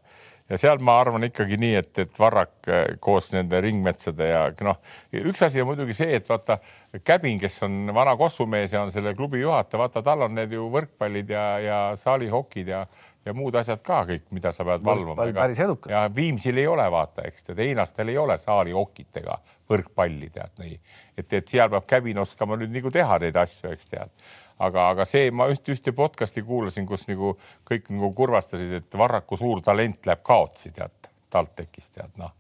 ja 0.48 0.58
seal 0.60 0.80
ma 0.84 0.96
arvan 1.02 1.28
ikkagi 1.28 1.58
nii, 1.60 1.74
et, 1.82 1.92
et 2.04 2.20
Varrak 2.20 2.70
eh, 2.72 2.84
koos 3.04 3.32
nende 3.34 3.60
ringmetsade 3.64 4.30
ja 4.30 4.46
noh, 4.64 4.80
üks 5.20 5.44
asi 5.44 5.62
on 5.62 5.68
muidugi 5.72 5.96
see, 5.98 6.16
et 6.20 6.30
vaata 6.30 6.60
Käbin, 7.04 7.36
kes 7.42 7.60
on 7.68 7.92
vana 7.94 8.14
kossumees 8.18 8.72
ja 8.74 8.82
on 8.86 8.94
selle 8.94 9.12
klubi 9.16 9.42
juhataja, 9.42 9.82
vaata 9.82 10.02
tal 10.06 10.24
on 10.26 10.38
need 10.38 10.56
ju 10.56 10.70
võrkpallid 10.72 11.34
ja, 11.36 11.44
ja 11.60 11.80
saalihokid 12.00 12.72
ja 12.72 12.86
ja 13.28 13.36
muud 13.36 13.56
asjad 13.60 13.84
ka 13.86 14.02
kõik, 14.08 14.26
mida 14.36 14.54
sa 14.56 14.66
pead 14.68 14.86
valvama. 14.86 15.28
Päris 15.36 15.60
edukas. 15.64 15.92
ja 15.92 16.06
Viimsil 16.16 16.58
ei 16.58 16.68
ole, 16.68 16.88
vaata, 16.92 17.28
eks 17.28 17.50
tead, 17.50 17.62
Einastel 17.68 18.14
ei 18.14 18.18
ole 18.18 18.38
saalihokit 18.42 19.22
ega 19.22 19.38
võrkpalli 19.70 20.32
tead 20.34 20.64
nii, 20.64 20.80
et, 21.18 21.28
et 21.28 21.54
seal 21.56 21.70
peab 21.74 21.88
käbin 21.90 22.24
oskama 22.24 22.58
nüüd 22.60 22.74
nagu 22.74 22.92
teha 22.94 23.20
neid 23.24 23.38
asju, 23.44 23.72
eks 23.76 23.94
tead. 23.94 24.26
aga, 24.64 24.90
aga 24.96 25.06
see, 25.06 25.30
ma 25.32 25.50
üht 25.52 25.70
ühte 25.74 25.94
podcast'i 25.96 26.44
kuulasin, 26.48 26.88
kus 26.90 27.08
nagu 27.12 27.36
kõik 27.68 27.92
nagu 27.94 28.14
kurvastasid, 28.18 28.74
et 28.82 29.00
Varraku 29.04 29.38
suur 29.38 29.62
talent 29.62 30.06
läheb 30.10 30.26
kaotsi, 30.26 30.74
tead, 30.76 31.14
TalTechis 31.30 31.92
tead 31.92 32.22
noh 32.24 32.34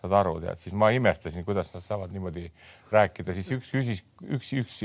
saad 0.00 0.14
aru, 0.20 0.36
tead, 0.40 0.58
siis 0.60 0.74
ma 0.76 0.90
imestasin, 0.96 1.44
kuidas 1.44 1.68
nad 1.74 1.84
saavad 1.84 2.12
niimoodi 2.14 2.46
rääkida, 2.90 3.34
siis 3.36 3.50
üks 3.56 3.70
küsis, 3.74 4.02
üks, 4.36 4.52
üks 4.60 4.78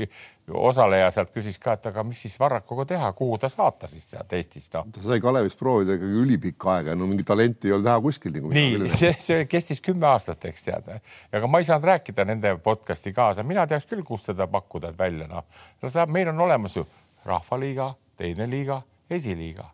osaleja 0.46 1.08
sealt 1.14 1.32
küsis 1.34 1.56
ka, 1.62 1.74
et 1.78 1.88
aga 1.90 2.04
mis 2.06 2.20
siis 2.26 2.36
Varrakuga 2.40 2.84
teha, 2.92 3.08
kuhu 3.16 3.38
ta 3.40 3.48
saata 3.50 3.88
siis 3.90 4.10
tead 4.12 4.34
Eestist 4.38 4.76
noh. 4.76 4.86
ta 4.94 5.02
sai 5.02 5.22
Kalevis 5.24 5.56
proovida 5.58 5.96
ikkagi 5.96 6.20
ülipikka 6.22 6.74
aega 6.76 6.96
no 6.98 7.08
mingit 7.10 7.26
talenti 7.28 7.70
ei 7.70 7.76
olnud 7.76 7.88
näha 7.88 8.02
kuskil 8.04 8.36
nagu. 8.36 8.52
nii, 8.54 8.90
see, 8.92 9.14
see 9.22 9.46
kestis 9.50 9.82
kümme 9.84 10.06
aastat, 10.12 10.44
eks 10.50 10.68
tead. 10.68 10.92
aga 11.32 11.50
ma 11.50 11.62
ei 11.62 11.68
saanud 11.68 11.90
rääkida 11.92 12.28
nende 12.28 12.56
podcast'i 12.62 13.14
kaasa, 13.16 13.46
mina 13.46 13.66
teaks 13.66 13.88
küll, 13.90 14.04
kust 14.06 14.30
seda 14.30 14.46
pakkuda 14.50 14.92
välja, 14.98 15.28
noh. 15.30 15.48
no 15.82 15.92
saab, 15.92 16.12
meil 16.14 16.30
on 16.34 16.46
olemas 16.46 16.76
ju 16.78 16.86
Rahvaliiga, 17.26 17.90
teine 18.20 18.46
liiga, 18.46 18.82
esiliiga. 19.10 19.72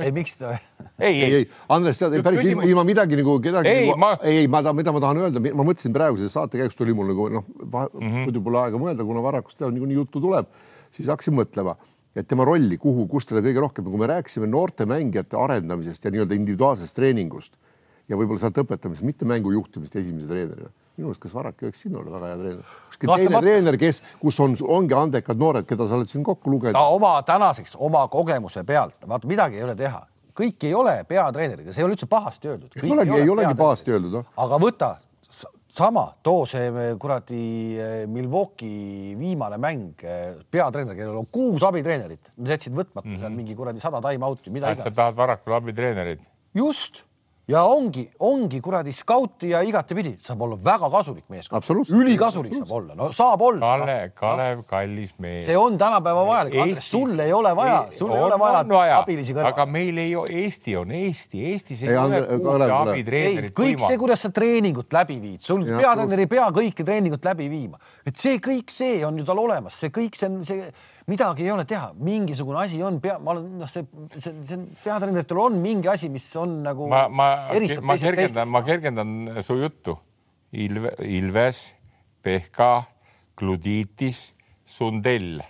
ei, 0.00 0.10
miks 0.12 0.38
ta, 0.38 0.54
ei, 0.98 1.18
ei, 1.22 1.34
ei, 1.42 1.46
Andres, 1.68 1.98
tead, 2.00 2.12
Nüüd 2.16 2.24
päris 2.24 2.40
küsimus- 2.40 2.64
ilma, 2.70 2.84
midagi 2.88 3.16
nagu 3.18 3.34
kedagi 3.44 3.68
Ei, 3.68 3.86
nagu, 3.90 3.98
ma- 4.00 4.18
ei, 4.24 4.46
ma 4.48 4.62
tahan, 4.64 4.76
mida 4.78 4.92
ma 4.94 5.00
tahan 5.04 5.16
öelda, 5.20 5.42
ma 5.52 5.64
mõtlesin 5.68 5.92
praegu 5.92 6.16
selle 6.16 6.32
saate 6.32 6.56
käigus 6.60 6.76
tuli 6.78 6.94
mul 6.96 7.10
nagu 7.12 7.28
noh, 7.28 7.44
Mhm. 7.44 8.22
muidu 8.28 8.42
pole 8.42 8.58
aega 8.62 8.78
mõelda, 8.80 9.04
kuna 9.04 9.20
varakult 9.20 9.56
tead 9.58 9.72
niikuinii 9.76 9.98
juttu 10.00 10.20
tuleb, 10.20 10.46
siis 10.92 11.08
hakkasin 11.08 11.34
mõtlema, 11.36 11.76
et 12.16 12.26
tema 12.28 12.44
rolli, 12.44 12.76
kuhu, 12.78 13.06
kus 13.08 13.26
teda 13.26 13.40
kõige 13.44 13.60
rohkem, 13.60 13.84
kui 13.84 13.98
me 14.00 14.06
rääkisime 14.06 14.48
noorte 14.48 14.84
mängijate 14.88 15.36
arendamisest 15.36 16.04
ja 16.04 16.10
nii-öelda 16.10 16.34
individuaalsest 16.36 16.94
treeningust 16.96 17.52
ja 18.08 18.16
võib-olla 18.16 18.40
sealt 18.40 18.56
õpetamisest, 18.64 19.02
mitte 19.04 19.24
mängu 19.24 19.52
juhtimist 19.52 19.94
esimese 19.96 20.26
treenerina. 20.28 20.68
Minu 20.96 21.10
arust, 21.10 21.22
kas 21.22 21.34
Varrak 21.34 21.62
ei 21.62 21.70
oleks 21.70 21.84
sinu 21.86 22.04
väga 22.04 22.26
hea 22.26 22.38
treener? 22.40 22.78
ükski 22.92 23.10
teine 23.10 23.42
treener, 23.42 23.78
kes, 23.80 24.02
kus 24.22 24.40
on, 24.40 24.56
ongi 24.78 24.94
andekad 24.94 25.38
noored, 25.38 25.66
keda 25.68 25.88
sa 25.88 25.98
oled 25.98 26.10
siin 26.10 26.24
kokku 26.24 26.50
lugenud. 26.50 26.78
ta 26.78 26.86
oma 26.94 27.14
tänaseks, 27.26 27.76
oma 27.78 28.06
kogemuse 28.08 28.64
pealt, 28.64 28.98
vaata 29.08 29.30
midagi 29.30 29.60
ei 29.60 29.68
ole 29.68 29.76
teha 29.78 30.06
kõik 30.36 30.64
ei 30.64 30.74
ole 30.74 30.94
peatreenerid 31.08 31.66
ja 31.68 31.74
see 31.74 31.82
ei 31.82 31.86
ole 31.86 31.96
üldse 31.96 32.08
pahasti 32.08 32.48
öeldud. 32.48 32.76
ei 32.82 32.92
olegi, 32.94 33.16
ei 33.20 33.32
olegi 33.32 33.56
pahasti 33.58 33.92
öeldud, 33.92 34.14
noh. 34.20 34.30
aga 34.40 34.60
võta 34.60 34.94
sama, 35.72 36.04
too 36.24 36.44
see 36.48 36.68
kuradi 37.00 37.42
eh, 37.80 37.94
Milwaukee 38.10 39.14
viimane 39.18 39.58
mäng, 39.60 40.04
eh, 40.04 40.34
peatreener, 40.52 40.96
kellel 40.98 41.22
on 41.22 41.28
kuus 41.32 41.64
abitreenerit, 41.64 42.32
nad 42.36 42.52
jätsid 42.54 42.76
võtmata 42.76 43.06
mm 43.06 43.14
-hmm. 43.14 43.22
seal 43.22 43.30
mhm. 43.30 43.38
mingi 43.40 43.56
kuradi 43.56 43.80
sada 43.80 44.02
time-out'i, 44.04 44.52
mida 44.52 44.72
iganes. 44.72 44.84
sa 44.84 44.90
tahad 44.90 45.16
Varrakule 45.16 45.56
abitreenereid? 45.56 46.20
just 46.54 47.04
ja 47.50 47.62
ongi, 47.66 48.04
ongi 48.22 48.60
kuradi 48.62 48.92
skauti 48.94 49.50
ja 49.50 49.62
igatepidi 49.66 50.12
saab 50.22 50.44
olla 50.46 50.56
väga 50.64 50.88
kasulik 50.92 51.24
meeskond. 51.32 51.66
ülikasulik 51.90 52.54
saab 52.54 52.70
olla, 52.76 52.94
no 52.98 53.08
saab 53.12 53.42
olla. 53.42 53.72
Kalle, 53.72 53.96
Kalev 54.14 54.60
no., 54.60 54.66
kallis 54.68 55.14
mees. 55.18 55.46
see 55.46 55.56
on 55.58 55.78
tänapäeva 55.78 56.22
vajalik, 56.28 56.54
Andres, 56.62 56.90
sul 56.90 57.18
ei 57.18 57.32
ole 57.34 57.54
vaja, 57.58 57.80
sul 57.90 58.14
ei 58.14 58.22
ole 58.22 58.38
vaja, 58.38 58.62
vaja 58.68 59.00
abilisi 59.00 59.34
kõrval. 59.34 59.50
aga 59.50 59.66
meil 59.66 59.98
ei 59.98 60.14
Eesti 60.44 60.76
on 60.78 60.94
Eesti, 60.94 61.42
Eestis 61.50 61.82
ei, 61.82 61.90
ei 61.90 61.98
ole 61.98 62.22
kuute 62.30 62.70
abitreenerit. 62.78 63.56
kõik 63.58 63.82
see, 63.88 63.98
kuidas 64.04 64.22
sa 64.22 64.30
treeningut 64.30 64.94
läbi 64.94 65.18
viid, 65.24 65.42
sul 65.42 65.66
peatreener 65.66 66.22
ei 66.22 66.30
pea 66.30 66.46
kõike 66.54 66.86
treeningut 66.86 67.26
läbi 67.26 67.50
viima, 67.50 67.82
et 68.06 68.16
see 68.16 68.38
kõik 68.44 68.70
see 68.70 69.02
on 69.06 69.18
ju 69.18 69.26
tal 69.26 69.42
olemas, 69.42 69.82
see 69.82 69.90
kõik 69.90 70.18
see 70.18 70.30
on 70.30 70.42
see 70.46 70.72
midagi 71.10 71.46
ei 71.46 71.50
ole 71.54 71.64
teha, 71.68 71.90
mingisugune 71.98 72.62
asi 72.62 72.80
on 72.84 73.00
pea, 73.02 73.18
ma 73.18 73.34
olen 73.34 73.58
noh, 73.60 73.70
see, 73.70 73.86
see, 74.14 74.34
see 74.46 74.58
peatreeneritel 74.84 75.40
on 75.42 75.58
mingi 75.62 75.90
asi, 75.90 76.10
mis 76.12 76.26
on 76.40 76.60
nagu. 76.66 76.88
ma, 76.90 77.04
ma, 77.08 77.28
ma 77.82 77.98
kergendan, 78.00 78.50
ma 78.52 78.64
kergendan 78.66 79.12
su 79.44 79.58
juttu. 79.60 79.98
Ilve, 80.52 80.90
Ilves, 81.08 81.62
Pehka, 82.20 82.82
Gluditis, 83.40 84.34
Sundell, 84.68 85.40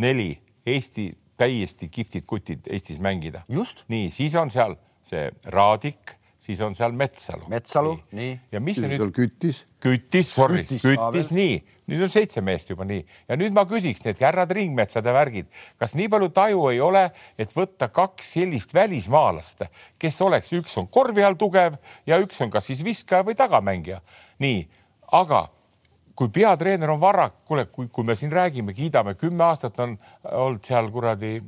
neli 0.00 0.30
Eesti 0.64 1.10
täiesti 1.40 1.90
kihvtid 1.92 2.24
kutid 2.28 2.70
Eestis 2.72 3.00
mängida. 3.04 3.44
nii, 3.88 4.08
siis 4.12 4.36
on 4.40 4.52
seal 4.52 4.78
see 5.04 5.28
Raadik 5.52 6.16
siis 6.40 6.60
on 6.64 6.74
seal 6.74 6.92
Metsalu. 6.96 7.48
Metsalu, 7.48 7.94
nii, 8.12 8.16
nii.. 8.20 8.40
ja 8.52 8.60
mis 8.64 8.80
siis 8.80 8.88
nüüd? 8.88 9.04
Kütis. 9.16 9.64
Kütis, 9.82 10.32
sorry, 10.34 10.64
Kütis, 10.64 10.86
kütis, 10.86 11.32
nii, 11.36 11.58
nüüd 11.90 12.06
on 12.06 12.12
seitse 12.12 12.42
meest 12.44 12.70
juba 12.70 12.86
nii 12.88 13.02
ja 13.28 13.38
nüüd 13.40 13.54
ma 13.56 13.66
küsiks 13.68 14.04
need 14.06 14.20
härrad 14.22 14.52
ringmetsade 14.56 15.14
värgid, 15.14 15.48
kas 15.80 15.96
nii 15.98 16.08
palju 16.12 16.30
taju 16.36 16.66
ei 16.72 16.80
ole, 16.84 17.06
et 17.40 17.54
võtta 17.56 17.90
kaks 17.92 18.34
sellist 18.36 18.74
välismaalast, 18.76 19.66
kes 20.00 20.20
oleks, 20.26 20.52
üks 20.56 20.76
on 20.80 20.90
korvi 20.92 21.24
all 21.26 21.38
tugev 21.40 21.78
ja 22.06 22.20
üks 22.22 22.40
on 22.44 22.52
kas 22.52 22.70
siis 22.70 22.84
viskaja 22.86 23.26
või 23.26 23.38
tagamängija. 23.38 24.00
nii, 24.40 24.60
aga 25.12 25.48
kui 26.20 26.28
peatreener 26.28 26.90
on 26.92 27.00
Varrak, 27.00 27.40
kuule, 27.48 27.64
kui, 27.72 27.88
kui 27.88 28.04
me 28.04 28.14
siin 28.18 28.32
räägime, 28.32 28.74
kiidame, 28.76 29.14
kümme 29.16 29.44
aastat 29.46 29.78
on 29.80 29.96
olnud 30.24 30.64
seal 30.64 30.90
kuradi. 30.92 31.38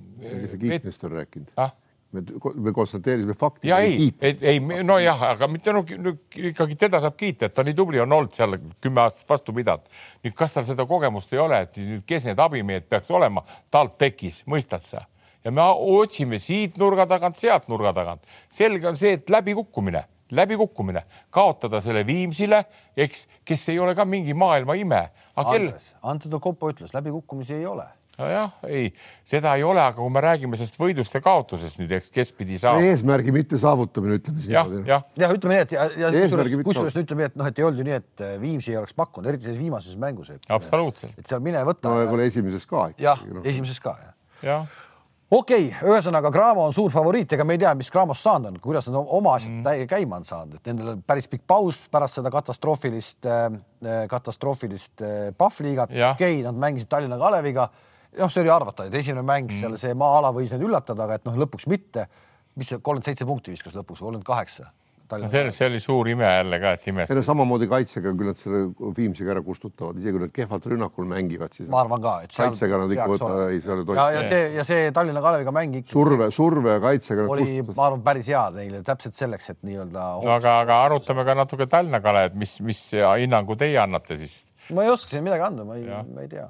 kiitmist 0.60 1.04
on 1.04 1.18
rääkinud 1.18 1.52
ah? 1.56 1.74
Me, 2.12 2.22
me 2.54 2.72
konstateerisime 2.72 3.34
fakti. 3.34 3.68
ja 3.68 3.78
ei, 3.78 4.12
ei, 4.20 4.36
ei, 4.40 4.60
nojah, 4.60 5.22
aga 5.32 5.48
mitte 5.48 5.72
no, 5.72 5.84
no 5.98 6.14
ikkagi 6.36 6.76
teda 6.78 7.00
saab 7.02 7.16
kiita, 7.18 7.48
et 7.48 7.54
ta 7.56 7.64
nii 7.66 7.76
tubli 7.76 8.00
on 8.02 8.12
olnud 8.12 8.34
seal 8.36 8.58
kümme 8.82 9.04
aastat 9.04 9.30
vastu 9.30 9.54
pidanud. 9.56 9.88
nüüd, 10.24 10.36
kas 10.38 10.56
tal 10.56 10.66
seda 10.68 10.86
kogemust 10.88 11.32
ei 11.32 11.42
ole, 11.42 11.62
et 11.66 11.80
nüüd, 11.80 12.04
kes 12.08 12.28
need 12.28 12.42
abimehed 12.42 12.88
peaks 12.90 13.10
olema, 13.14 13.44
talt 13.72 13.96
tekkis, 14.00 14.42
mõistad 14.50 14.84
sa? 14.84 15.06
ja 15.44 15.50
me 15.50 15.64
otsime 15.96 16.38
siit 16.38 16.78
nurga 16.80 17.06
tagant, 17.10 17.38
sealt 17.40 17.68
nurga 17.72 17.94
tagant. 17.96 18.26
selge 18.52 18.88
on 18.88 18.98
see, 18.98 19.16
et 19.18 19.32
läbikukkumine, 19.32 20.04
läbikukkumine, 20.32 21.06
kaotada 21.30 21.80
selle 21.84 22.04
Viimsile, 22.06 22.64
eks, 22.96 23.26
kes 23.44 23.68
ei 23.72 23.80
ole 23.80 23.96
ka 23.96 24.04
mingi 24.08 24.34
maailma 24.34 24.76
ime. 24.78 25.02
Andres 25.36 25.94
Anto 26.02 26.40
Kopo 26.40 26.70
ütles, 26.72 26.94
läbikukkumisi 26.94 27.60
ei 27.60 27.66
ole 27.66 27.88
nojah, 28.22 28.52
ei, 28.68 28.90
seda 29.28 29.54
ei 29.58 29.64
ole, 29.66 29.82
aga 29.82 29.96
kui 29.98 30.12
me 30.14 30.22
räägime 30.24 30.58
sellest 30.58 30.78
võidust 30.80 31.16
ja 31.16 31.22
kaotusest 31.24 31.80
nüüd, 31.82 31.94
eks, 31.98 32.10
kes 32.14 32.32
pidi 32.38 32.60
saama. 32.62 32.84
eesmärgi 32.92 33.34
mittesaavutamine, 33.34 34.20
ütleme 34.20 34.40
siis. 34.42 34.52
jah, 34.54 34.70
jah. 34.88 35.04
jah, 35.18 35.34
ütleme 35.36 35.58
nii, 35.58 35.66
et 35.66 35.74
ja, 35.76 35.88
ja 36.04 36.12
kusjuures, 36.14 36.54
kusjuures 36.70 37.00
ütleme 37.02 37.26
nii, 37.26 37.32
et 37.32 37.40
noh, 37.42 37.50
et 37.50 37.60
ei 37.60 37.68
olnud 37.68 37.82
ju 37.82 37.88
nii, 37.90 37.98
et 38.02 38.24
äh, 38.24 38.38
Viimsi 38.42 38.72
ei 38.72 38.78
oleks 38.80 38.96
pakkunud, 38.98 39.28
eriti 39.32 39.48
selles 39.48 39.60
viimases 39.60 39.98
mängus, 40.00 40.32
absoluutselt. 40.48 41.18
et 41.18 41.28
seal 41.28 41.44
mine 41.44 41.66
võta. 41.68 41.90
no 41.90 42.04
ja 42.04 42.08
kuule 42.10 42.30
esimeses 42.30 42.68
ka. 42.70 42.88
jah 43.02 43.20
no., 43.28 43.44
esimeses 43.44 43.82
ka 43.82 43.98
jah. 43.98 44.16
jah 44.46 44.80
okei 45.32 45.68
okay,, 45.70 45.88
ühesõnaga 45.88 46.30
Cramo 46.32 46.66
on 46.66 46.74
suur 46.76 46.92
favoriit, 46.92 47.32
ega 47.32 47.44
me 47.48 47.56
ei 47.56 47.62
tea, 47.62 47.72
mis 47.78 47.90
Cramost 47.92 48.26
saanud 48.26 48.52
on, 48.52 48.58
kuidas 48.62 48.88
nad 48.90 48.98
oma 49.00 49.36
asjad 49.38 49.54
mm. 49.54 49.62
täiega 49.66 49.88
käima 49.94 50.18
on 50.20 50.26
saanud, 50.28 50.58
et 50.58 50.70
nendel 50.70 50.92
on 50.94 51.04
päris 51.06 51.28
pikk 51.32 51.46
paus 51.48 51.84
pärast 51.92 52.20
seda 52.20 52.32
katastroofilist 52.34 53.28
äh,, 53.30 53.46
katastroofilist 54.10 55.04
äh, 55.06 55.30
Pahvliigat. 55.38 55.94
okei 55.94 56.12
okay,, 56.12 56.42
nad 56.44 56.60
mängisid 56.66 56.90
Tallinna 56.92 57.18
Kaleviga 57.20 57.70
noh, 58.18 58.32
see 58.32 58.44
oli 58.44 58.52
arvata, 58.52 58.86
et 58.88 59.00
esimene 59.00 59.24
mäng 59.26 59.48
mm. 59.48 59.62
seal 59.62 59.80
see 59.80 59.96
maa-ala 59.98 60.32
võis 60.36 60.52
neid 60.54 60.68
üllatada, 60.68 61.06
aga 61.06 61.20
et 61.20 61.26
noh, 61.28 61.40
lõpuks 61.44 61.68
mitte. 61.72 62.08
mis 62.52 62.68
see 62.68 62.76
kolmkümmend 62.84 63.08
seitse 63.08 63.24
punkti 63.24 63.54
viskas 63.54 63.76
lõpuks, 63.78 64.02
kolmkümmend 64.04 64.28
kaheksa. 64.28 64.72
No 65.12 65.28
see, 65.28 65.44
see 65.52 65.66
oli 65.68 65.78
suur 65.82 66.08
ime 66.08 66.24
jälle 66.24 66.56
ka, 66.60 66.70
et 66.78 66.86
imestada. 66.88 67.20
samamoodi 67.26 67.66
kaitsega, 67.68 68.14
küll 68.16 68.30
nad 68.30 68.38
selle 68.40 68.62
Viimsiga 68.96 69.34
ära 69.34 69.42
kustutavad, 69.44 69.98
isegi 70.00 70.14
kui 70.16 70.22
nad 70.22 70.32
kehvalt 70.32 70.68
rünnakul 70.72 71.04
mängivad, 71.10 71.52
siis. 71.52 71.66
ma 71.72 71.82
arvan 71.82 72.00
ka, 72.00 72.14
et. 72.24 72.32
kaitsega 72.32 72.78
nad 72.80 72.94
ikka 72.96 73.08
võtavad, 73.10 73.42
ei 73.52 73.60
seal 73.60 73.82
ei 73.82 73.88
tohi. 73.90 73.98
ja, 74.00 74.06
ja 74.16 74.22
see 74.30 74.48
ja 74.56 74.64
see 74.70 74.88
Tallinna 74.96 75.20
Kaleviga 75.24 75.52
mäng 75.52 75.76
ikka. 75.82 75.92
surve, 75.92 76.30
surve 76.32 76.78
ja 76.78 76.82
kaitsega. 76.86 77.28
oli, 77.34 77.60
ma 77.68 77.88
arvan, 77.90 78.04
päris 78.08 78.32
hea 78.32 78.46
neile 78.56 78.80
täpselt 78.88 79.18
selleks, 79.18 79.52
et 79.52 79.60
nii-öelda 79.68 80.08
no,. 80.22 80.32
aga, 80.38 80.58
aga 80.64 80.82
arutame 80.86 81.28
ka 81.28 81.36
natuke 81.42 81.68
Tallinna 81.68 82.00
Kalev, 82.04 82.38
mis, 82.40 82.56
mis 82.64 82.86
hinnangu 82.96 83.58
teie 83.60 83.76
annate 83.84 84.16
siis? 84.22 84.46
ma 84.72 84.86
ei 84.86 84.94
oska 84.96 85.12
siin 85.12 85.28
midagi 85.28 85.44
anda, 85.44 85.68
ma 85.68 85.76
ei, 85.76 85.90
ma 86.08 86.24
ei 86.24 86.32
tea. 86.32 86.48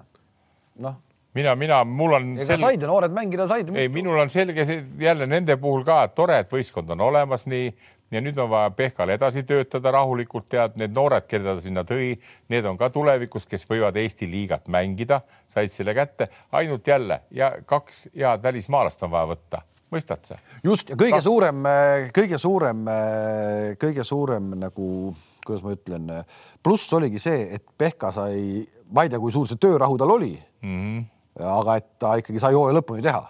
noh 0.86 1.00
mina, 1.35 1.55
mina, 1.57 1.85
mul 1.85 2.18
on. 2.18 2.28
ega 2.37 2.51
selge... 2.53 2.66
said 2.66 2.85
ju 2.85 2.91
noored 2.91 3.14
mängida, 3.16 3.49
said. 3.49 3.72
ei, 3.76 3.89
minul 3.93 4.20
on 4.20 4.30
selge 4.33 4.66
jälle 5.01 5.26
nende 5.26 5.57
puhul 5.61 5.85
ka, 5.89 6.03
et 6.09 6.14
tore, 6.18 6.39
et 6.45 6.53
võistkond 6.53 6.93
on 6.93 7.09
olemas 7.09 7.47
nii 7.51 7.72
ja 8.12 8.20
nüüd 8.20 8.39
on 8.41 8.51
vaja 8.53 8.70
Pehkal 8.76 9.12
edasi 9.14 9.43
töötada 9.49 9.93
rahulikult, 9.95 10.47
tead, 10.53 10.76
need 10.80 10.93
noored, 10.95 11.24
keda 11.28 11.57
ta 11.57 11.64
sinna 11.64 11.85
tõi, 11.89 12.12
need 12.53 12.66
on 12.68 12.78
ka 12.80 12.91
tulevikus, 12.93 13.47
kes 13.49 13.64
võivad 13.70 13.97
Eesti 14.01 14.28
liigat 14.30 14.68
mängida, 14.72 15.22
said 15.53 15.72
selle 15.72 15.95
kätte, 15.97 16.28
ainult 16.59 16.89
jälle 16.89 17.22
ja 17.35 17.53
kaks 17.68 18.07
head 18.16 18.45
välismaalast 18.45 19.07
on 19.07 19.14
vaja 19.14 19.30
võtta, 19.33 19.62
mõistad 19.95 20.28
sa? 20.28 20.39
just 20.64 20.93
ja 20.93 20.99
kõige 21.01 21.16
kaks... 21.16 21.28
suurem, 21.28 21.64
kõige 22.20 22.41
suurem, 22.43 22.85
kõige 23.80 24.07
suurem 24.09 24.53
nagu, 24.61 24.91
kuidas 25.47 25.64
ma 25.64 25.74
ütlen, 25.78 26.12
pluss 26.62 26.93
oligi 26.93 27.22
see, 27.22 27.49
et 27.57 27.64
Pehka 27.78 28.12
sai, 28.12 28.62
ma 28.93 29.07
ei 29.07 29.12
tea, 29.12 29.22
kui 29.22 29.33
suur 29.33 29.49
see 29.49 29.61
töörahu 29.61 29.97
tal 30.01 30.18
oli 30.18 30.37
mm. 30.37 30.78
-hmm 30.78 31.11
aga 31.41 31.76
et 31.80 31.87
ta 31.99 32.16
ikkagi 32.20 32.41
sai 32.41 32.55
hooaja 32.55 32.78
lõpuni 32.78 33.03
teha. 33.03 33.22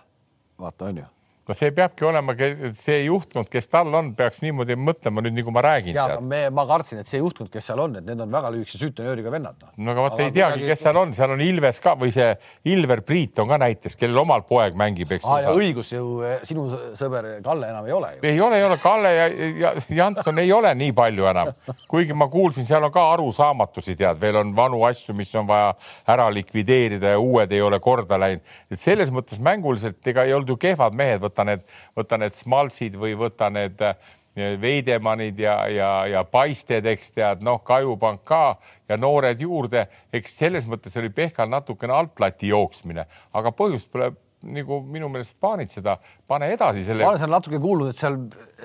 vaata, 0.59 0.91
on 0.91 1.03
ju 1.03 1.05
no 1.49 1.57
see 1.59 1.72
peabki 1.74 2.07
olema, 2.07 2.34
see 2.78 3.01
juhtkond, 3.03 3.49
kes 3.51 3.66
tal 3.70 3.90
on, 3.99 4.12
peaks 4.18 4.38
niimoodi 4.45 4.76
mõtlema 4.78 5.24
nüüd, 5.24 5.34
nagu 5.40 5.55
ma 5.55 5.64
räägin. 5.64 5.97
ja, 5.97 6.20
me, 6.22 6.45
ma 6.55 6.64
kartsin, 6.68 7.01
et 7.03 7.11
see 7.11 7.18
juhtkond, 7.18 7.51
kes 7.51 7.66
seal 7.66 7.80
on, 7.82 7.97
et 7.99 8.07
need 8.07 8.20
on 8.22 8.30
väga 8.30 8.53
lühikese 8.55 8.78
süütenööriga 8.78 9.32
vennad 9.34 9.59
no.. 9.59 9.72
no 9.74 9.95
aga 9.95 10.05
vaata 10.07 10.22
ei 10.22 10.30
teagi 10.30 10.61
midagi..., 10.61 10.68
kes 10.70 10.84
seal 10.86 11.01
on, 11.01 11.14
seal 11.16 11.34
on 11.34 11.43
Ilves 11.43 11.80
ka 11.82 11.97
või 11.99 12.12
see 12.14 12.28
Ilver 12.70 13.03
Priit 13.07 13.43
on 13.43 13.51
ka 13.51 13.59
näiteks, 13.62 13.99
kellel 13.99 14.22
omal 14.22 14.45
poeg 14.47 14.78
mängib, 14.78 15.11
eks. 15.16 15.26
õigus 15.51 15.90
ju, 15.97 16.05
eh, 16.28 16.45
sinu 16.47 16.68
sõber 16.99 17.32
Kalle 17.43 17.72
enam 17.72 17.90
ei 17.90 17.97
ole 17.97 18.12
ju. 18.14 18.22
ei 18.30 18.38
ole, 18.47 18.62
ei 18.62 18.68
ole, 18.68 18.78
Kalle 18.82 19.12
ja, 19.16 19.26
ja 19.64 19.74
Janson 19.99 20.38
ei 20.38 20.55
ole 20.55 20.70
nii 20.78 20.95
palju 20.95 21.26
enam, 21.32 21.53
kuigi 21.90 22.14
ma 22.14 22.30
kuulsin, 22.30 22.68
seal 22.68 22.86
on 22.86 22.95
ka 22.95 23.09
arusaamatusi, 23.16 23.97
tead, 23.99 24.20
veel 24.22 24.38
on 24.45 24.55
vanu 24.55 24.84
asju, 24.86 25.16
mis 25.18 25.34
on 25.34 25.51
vaja 25.51 25.74
ära 26.14 26.30
likvideerida 26.30 27.16
ja 27.16 27.20
uued 27.20 27.51
ei 27.51 27.66
ole 27.66 27.82
korda 27.82 28.20
läinud. 28.20 28.47
et 28.70 28.78
selles 28.78 29.11
mõttes 29.11 29.43
mänguliselt 29.43 30.07
ega 30.07 30.22
ei 30.28 30.38
olnud 30.38 30.55
ju 30.55 30.61
kehvad 30.62 30.95
mehed 30.95 31.32
võta 31.33 31.49
need, 31.49 31.64
võta 31.97 32.20
need 32.20 32.37
Smaltsid 32.37 32.99
või 33.01 33.16
võta 33.18 33.49
need 33.51 33.80
eh, 33.80 34.57
Veidemannid 34.61 35.41
ja, 35.41 35.57
ja, 35.68 35.91
ja 36.09 36.24
Paisted, 36.24 36.87
eks 36.89 37.12
tead, 37.16 37.43
noh, 37.45 37.62
Kajupank 37.64 38.24
ka 38.28 38.59
ja 38.89 38.97
noored 39.01 39.41
juurde, 39.41 39.87
eks 40.12 40.39
selles 40.43 40.68
mõttes 40.68 40.97
oli 41.01 41.12
Pehkal 41.12 41.51
natukene 41.53 41.97
altlati 41.97 42.53
jooksmine, 42.53 43.07
aga 43.33 43.53
põhjust 43.57 43.93
pole 43.93 44.12
nagu 44.43 44.80
minu 44.83 45.07
meelest 45.12 45.37
paanitseda, 45.41 45.97
pane 46.26 46.49
edasi 46.51 46.83
selle. 46.83 47.05
ma 47.05 47.12
olen 47.12 47.20
seal 47.22 47.30
natuke 47.30 47.61
kuulnud, 47.62 47.93
et 47.93 47.99
seal, 48.01 48.16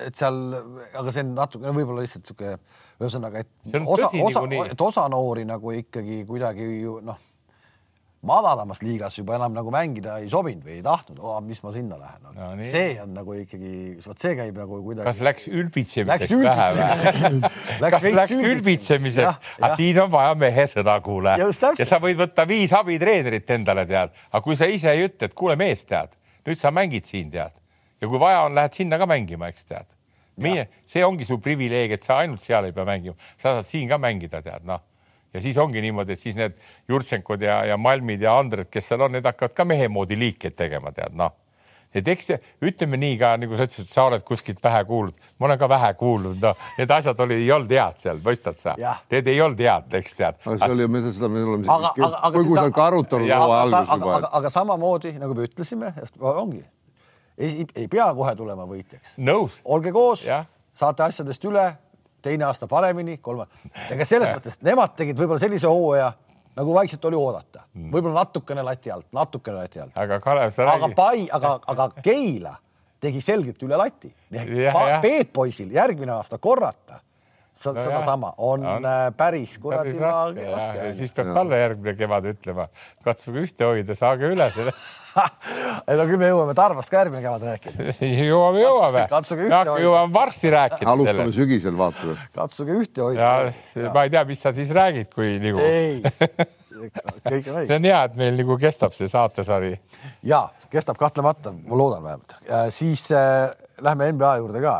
et 0.08 0.18
seal, 0.18 0.40
aga 0.98 1.14
see 1.14 1.22
on 1.22 1.36
natuke 1.36 1.70
võib-olla 1.76 2.02
lihtsalt 2.02 2.24
niisugune, 2.26 2.58
ühesõnaga, 2.98 3.44
et 3.44 3.78
osa, 3.84 4.10
osa, 4.24 4.42
et 4.64 4.82
osa 4.88 5.06
noori 5.12 5.46
nagu 5.46 5.76
ikkagi 5.78 6.24
kuidagi 6.26 6.66
ju 6.80 6.98
noh 7.06 7.27
madalamas 8.26 8.80
liigas 8.82 9.14
juba 9.18 9.36
enam 9.36 9.52
nagu 9.54 9.70
mängida 9.70 10.16
ei 10.18 10.26
sobinud 10.30 10.64
või 10.66 10.78
ei 10.78 10.82
tahtnud 10.82 11.20
oh,, 11.22 11.36
mis 11.44 11.60
ma 11.62 11.70
sinna 11.74 11.98
lähen 12.00 12.24
no,. 12.24 12.32
No 12.34 12.48
nii. 12.58 12.70
see 12.72 12.96
on 13.02 13.12
nagu 13.14 13.36
ikkagi, 13.38 13.74
vot 14.02 14.24
see 14.24 14.34
käib 14.38 14.58
nagu 14.58 14.80
kuidagi. 14.82 15.06
kas 15.06 15.20
läks 15.22 15.46
ülbitsemiseks 15.52 16.32
vähe 16.42 16.66
või? 16.74 17.90
kas 17.94 18.08
läks 18.18 18.34
ülbitsemiseks. 18.40 19.52
aga 19.60 19.70
siin 19.78 20.00
on 20.02 20.10
vaja 20.10 20.34
mehe 20.38 20.66
sõna, 20.70 20.98
kuule. 21.04 21.36
Ja 21.38 21.86
sa 21.86 22.02
võid 22.02 22.18
võtta 22.18 22.46
viis 22.48 22.74
abitreenerit 22.74 23.54
endale, 23.54 23.86
tead, 23.86 24.10
aga 24.32 24.42
kui 24.42 24.58
sa 24.58 24.66
ise 24.66 24.90
ei 24.90 25.06
ütle, 25.06 25.30
et 25.30 25.38
kuule 25.38 25.54
mees, 25.60 25.86
tead, 25.86 26.18
nüüd 26.48 26.58
sa 26.58 26.74
mängid 26.74 27.06
siin, 27.06 27.30
tead, 27.30 27.54
ja 28.02 28.10
kui 28.10 28.18
vaja 28.18 28.42
on, 28.48 28.58
lähed 28.58 28.74
sinna 28.74 28.98
ka 28.98 29.06
mängima, 29.10 29.52
eks 29.52 29.70
tead. 29.70 29.86
meie, 30.42 30.68
see 30.90 31.06
ongi 31.06 31.26
su 31.26 31.38
privileeg, 31.42 31.94
et 31.94 32.02
sa 32.06 32.20
ainult 32.24 32.42
seal 32.42 32.66
ei 32.66 32.74
pea 32.74 32.86
mängima, 32.86 33.14
sa 33.38 33.58
saad 33.58 33.70
siin 33.70 33.86
ka 33.90 33.98
mängida, 34.02 34.42
tead, 34.42 34.66
noh 34.66 34.82
ja 35.34 35.42
siis 35.44 35.58
ongi 35.58 35.82
niimoodi, 35.84 36.12
et 36.16 36.20
siis 36.22 36.36
need 36.38 36.54
Jurtšenkod 36.88 37.42
ja, 37.44 37.60
ja 37.68 37.76
Malmid 37.76 38.22
ja 38.24 38.38
Andred, 38.38 38.70
kes 38.72 38.88
seal 38.92 39.02
on, 39.04 39.12
need 39.16 39.26
hakkavad 39.28 39.54
ka 39.56 39.66
mehe 39.68 39.88
moodi 39.92 40.16
liikeid 40.18 40.56
tegema, 40.56 40.92
tead 40.96 41.16
noh. 41.18 41.34
et 41.94 42.08
eks 42.08 42.26
see- 42.28 42.38
ütleme 42.68 42.98
nii 43.00 43.14
ka 43.20 43.30
nagu 43.40 43.56
sa 43.56 43.64
ütlesid, 43.64 43.88
sa 43.88 44.04
oled 44.10 44.24
kuskilt 44.28 44.58
vähe 44.64 44.82
kuulnud, 44.84 45.14
ma 45.40 45.46
olen 45.48 45.58
ka 45.58 45.68
vähe 45.68 45.92
kuulnud, 45.96 46.40
noh, 46.42 46.56
need 46.78 46.90
asjad 46.92 47.20
olid, 47.24 47.40
ei 47.40 47.52
olnud 47.52 47.72
head 47.72 47.96
seal, 48.02 48.18
mõistad 48.24 48.58
sa? 48.60 48.74
Need 49.10 49.26
ei 49.32 49.40
olnud 49.40 49.62
head, 49.64 49.94
eks 50.00 50.14
tead. 50.18 50.36
aga 50.44 50.58
see 50.58 50.74
oli, 50.76 50.88
me 50.88 51.00
seda, 51.06 51.30
me 51.32 51.44
oleme 51.44 51.64
sa 52.60 52.70
ka 52.76 52.86
arutanud 52.90 53.30
aga, 53.30 53.60
alguses 53.62 54.04
juba 54.04 54.20
aga, 54.40 54.50
samamoodi 54.52 55.14
nagu 55.18 55.34
me 55.38 55.48
ütlesime, 55.48 55.92
ongi, 56.20 56.60
ei, 57.38 57.66
ei 57.74 57.88
pea 57.88 58.10
kohe 58.14 58.34
tulema 58.36 58.68
võitjaks, 58.68 59.16
olge 59.64 59.92
koos 59.92 60.26
saate 60.78 61.02
asjadest 61.08 61.44
üle, 61.48 61.64
teine 62.22 62.44
aasta 62.44 62.66
paremini, 62.66 63.18
kolmas. 63.18 63.48
ega 63.90 64.04
selles 64.04 64.30
mõttes 64.34 64.58
nemad 64.62 64.94
tegid 64.98 65.18
võib-olla 65.18 65.40
sellise 65.42 65.66
hooaja 65.70 66.12
nagu 66.58 66.74
vaikselt 66.74 67.04
oli 67.04 67.16
oodata, 67.16 67.64
Mm. 67.74 67.90
võib-olla 67.92 68.24
natukene 68.24 68.62
lati 68.66 68.90
alt, 68.90 69.06
natukene 69.12 69.56
lati 69.56 69.80
alt, 69.80 69.92
aga 69.94 70.20
Kalev, 70.20 70.50
sa 70.50 70.62
aga 70.66 70.86
räägi. 70.86 70.94
Pai, 70.94 71.28
aga, 71.32 71.58
aga 71.66 71.90
Keila 72.02 72.56
tegi 73.00 73.20
selgelt 73.22 73.62
üle 73.62 73.76
lati. 73.78 74.10
Jah, 74.30 74.48
jah. 74.48 75.02
Peep 75.02 75.32
poisil 75.32 75.70
järgmine 75.70 76.12
aasta 76.12 76.38
korrata 76.38 76.98
No 77.66 77.72
no, 77.72 77.82
sedasama 77.82 78.34
on, 78.36 78.66
On. 78.66 78.84
on 78.86 79.14
päris 79.18 79.56
kuradi 79.58 79.98
raske 79.98 80.92
siis 80.94 81.10
peab 81.12 81.32
talle 81.34 81.58
järgmine 81.58 81.96
kevad 81.98 82.28
ütlema, 82.30 82.68
katsuge 83.02 83.42
ühte 83.42 83.66
hoida, 83.66 83.96
saage 83.98 84.30
üle 84.30 84.46
selle. 84.54 84.70
ei 85.88 85.98
no 85.98 86.06
küll 86.08 86.20
me 86.20 86.30
jõuame 86.30 86.54
Tarvast 86.58 86.92
ka 86.92 87.02
järgmine 87.02 87.22
kevad 87.24 87.46
rääkida, 87.48 87.88
jõuame, 88.28 88.62
jõuame. 88.64 89.06
Katsuge 89.10 89.46
ühte 89.46 89.58
hoida. 89.58 89.80
jõuame 89.84 90.14
varsti 90.14 90.52
rääkida 90.54 90.92
alustame 90.94 91.24
sellest. 91.24 91.40
sügisel, 91.40 91.78
vaatame. 91.78 92.18
katsuge 92.36 92.78
ühte 92.82 93.04
hoida 93.06 93.32
ja. 93.50 93.90
ma 93.94 94.06
ei 94.06 94.14
tea, 94.14 94.24
mis 94.28 94.44
sa 94.44 94.54
siis 94.56 94.72
räägid, 94.76 95.10
kui 95.14 95.36
nagu, 95.42 95.64
ei, 95.64 96.02
kõik 97.28 97.50
on 97.50 97.60
õige 97.60 97.70
see 97.70 97.80
on 97.80 97.88
hea, 97.90 98.02
et 98.10 98.20
meil 98.20 98.38
nagu 98.42 98.58
kestab 98.60 98.94
see 98.96 99.10
saatesari. 99.10 99.74
ja 100.26 100.46
kestab 100.72 100.98
kahtlemata, 101.00 101.52
ma 101.52 101.78
loodan 101.78 102.04
vähemalt. 102.04 102.36
siis 102.74 103.10
äh, 103.12 103.48
lähme 103.80 104.12
NBA 104.12 104.36
juurde 104.42 104.62
ka. 104.62 104.78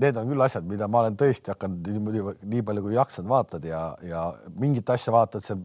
Need 0.00 0.16
on 0.16 0.28
küll 0.30 0.44
asjad, 0.44 0.64
mida 0.70 0.86
ma 0.88 1.02
olen 1.02 1.16
tõesti 1.18 1.50
hakanud 1.52 1.88
niimoodi 1.90 2.22
nii 2.48 2.62
palju 2.64 2.84
kui 2.84 2.94
jaksan 2.94 3.26
vaatad 3.28 3.64
ja, 3.66 3.82
ja 4.06 4.28
mingit 4.56 4.90
asja 4.90 5.12
vaatad 5.12 5.44
seal, 5.44 5.64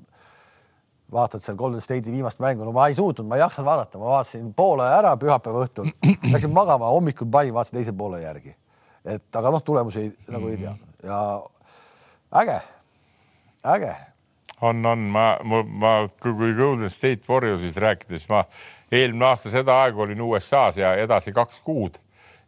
vaatad 1.12 1.44
seal 1.44 1.58
Golden 1.58 1.82
State'i 1.82 2.12
viimast 2.12 2.40
mängu, 2.40 2.66
no 2.66 2.74
ma 2.76 2.88
ei 2.90 2.96
suutnud, 2.98 3.28
ma 3.28 3.38
ei 3.38 3.44
jaksanud 3.44 3.70
vaadata, 3.70 4.00
ma 4.02 4.12
vaatasin 4.16 4.54
poole 4.58 4.88
ära 4.90 5.16
pühapäeva 5.22 5.66
õhtul, 5.66 5.92
läksin 6.34 6.54
magama, 6.54 6.90
hommikul 6.94 7.30
panin, 7.32 7.54
vaatasin 7.54 7.80
teise 7.80 7.94
poole 7.98 8.22
järgi. 8.24 8.56
et 9.06 9.36
aga 9.36 9.52
noh, 9.54 9.64
tulemusi 9.64 10.00
ei, 10.02 10.14
nagu 10.34 10.50
ei 10.50 10.58
teadnud 10.58 11.06
ja 11.06 11.20
äge, 12.42 12.60
äge. 13.76 13.96
On, 14.62 14.86
on, 14.86 15.00
ma, 15.12 15.38
ma, 15.44 15.64
ma, 15.64 15.92
kui 16.22 16.54
Golden 16.56 16.90
State 16.90 17.28
Warriorsist 17.30 17.78
rääkida, 17.78 18.18
siis 18.18 18.30
ma 18.32 18.46
eelmine 18.92 19.26
aasta 19.26 19.52
seda 19.52 19.76
aega 19.84 20.02
olin 20.02 20.22
USA-s 20.22 20.80
ja 20.80 20.96
edasi 20.96 21.34
kaks 21.36 21.60
kuud 21.66 22.00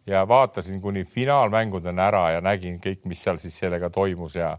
ja 0.07 0.27
vaatasin 0.27 0.81
kuni 0.81 1.03
finaalmängudeni 1.03 2.01
ära 2.01 2.29
ja 2.31 2.41
nägin 2.41 2.79
kõik, 2.83 3.03
mis 3.05 3.23
seal 3.23 3.39
siis 3.41 3.57
sellega 3.59 3.89
toimus 3.89 4.35
ja, 4.35 4.53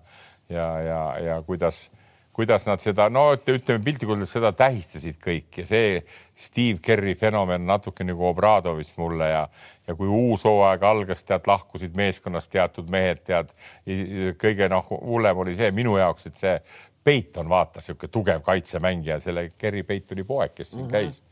ja, 0.49 0.67
ja, 0.85 1.01
ja 1.25 1.39
kuidas, 1.43 1.89
kuidas 2.39 2.69
nad 2.69 2.79
seda, 2.79 3.09
no 3.11 3.33
ütleme 3.35 3.83
piltlikult 3.83 4.15
öeldes 4.15 4.31
seda 4.37 4.53
tähistasid 4.55 5.17
kõik 5.19 5.59
ja 5.59 5.65
see 5.67 5.97
Steve 6.39 6.79
Kerri 6.85 7.17
fenomen 7.19 7.65
natuke 7.67 8.07
nagu 8.07 8.29
Obradovist 8.29 8.95
mulle 9.01 9.27
ja, 9.33 9.41
ja 9.89 9.97
kui 9.99 10.07
uus 10.07 10.47
hooaeg 10.47 10.85
algas, 10.87 11.25
tead, 11.27 11.51
lahkusid 11.51 11.99
meeskonnast 11.99 12.53
teatud 12.53 12.93
mehed, 12.95 13.25
tead, 13.27 13.51
kõige 14.39 14.71
noh, 14.71 14.87
hullem 15.01 15.43
oli 15.43 15.57
see 15.59 15.73
minu 15.75 15.97
jaoks, 15.99 16.31
et 16.31 16.39
see 16.39 16.55
Peiton 17.09 17.51
vaata, 17.51 17.83
niisugune 17.83 18.15
tugev 18.15 18.47
kaitsemängija, 18.47 19.19
selle 19.25 19.49
Kerry 19.59 19.83
Peitoni 19.89 20.23
poeg, 20.29 20.55
kes 20.55 20.71
siin 20.71 20.85
mm 20.85 20.87
-hmm. 20.87 20.95
käis 20.95 21.25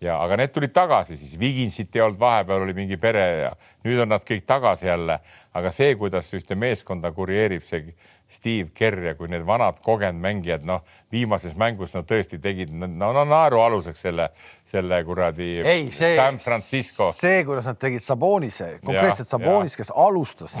ja 0.00 0.16
aga 0.22 0.36
need 0.38 0.52
tulid 0.54 0.72
tagasi 0.72 1.16
siis, 1.18 1.38
Viginsit 1.40 1.96
ei 1.96 2.02
olnud, 2.04 2.20
vahepeal 2.20 2.62
oli 2.62 2.74
mingi 2.74 2.96
pere 2.96 3.24
ja 3.42 3.52
nüüd 3.84 4.00
on 4.04 4.12
nad 4.14 4.24
kõik 4.24 4.46
tagasi 4.46 4.86
jälle, 4.86 5.18
aga 5.58 5.70
see, 5.74 5.94
kuidas 5.98 6.30
ühte 6.38 6.54
meeskonda 6.54 7.10
kureerib 7.12 7.66
see 7.66 7.94
Steve 8.28 8.68
Kerr 8.76 8.98
ja 9.06 9.14
kui 9.16 9.28
need 9.32 9.44
vanad 9.48 9.78
kogenud 9.84 10.20
mängijad, 10.20 10.66
noh, 10.68 10.82
viimases 11.12 11.54
mängus 11.56 11.94
nad 11.96 12.04
tõesti 12.08 12.36
tegid, 12.44 12.74
no, 12.76 12.86
no 13.16 13.24
naerualuseks 13.24 14.02
selle, 14.04 14.28
selle 14.68 14.98
kuradi 15.08 15.62
San 15.96 16.36
Francisco. 16.44 17.08
see, 17.16 17.40
kuidas 17.48 17.66
nad 17.70 17.78
tegid 17.80 18.04
Sabonise, 18.04 18.74
konkreetselt 18.84 19.28
Sabonis, 19.32 19.76
kes 19.80 19.92
alustas 19.96 20.58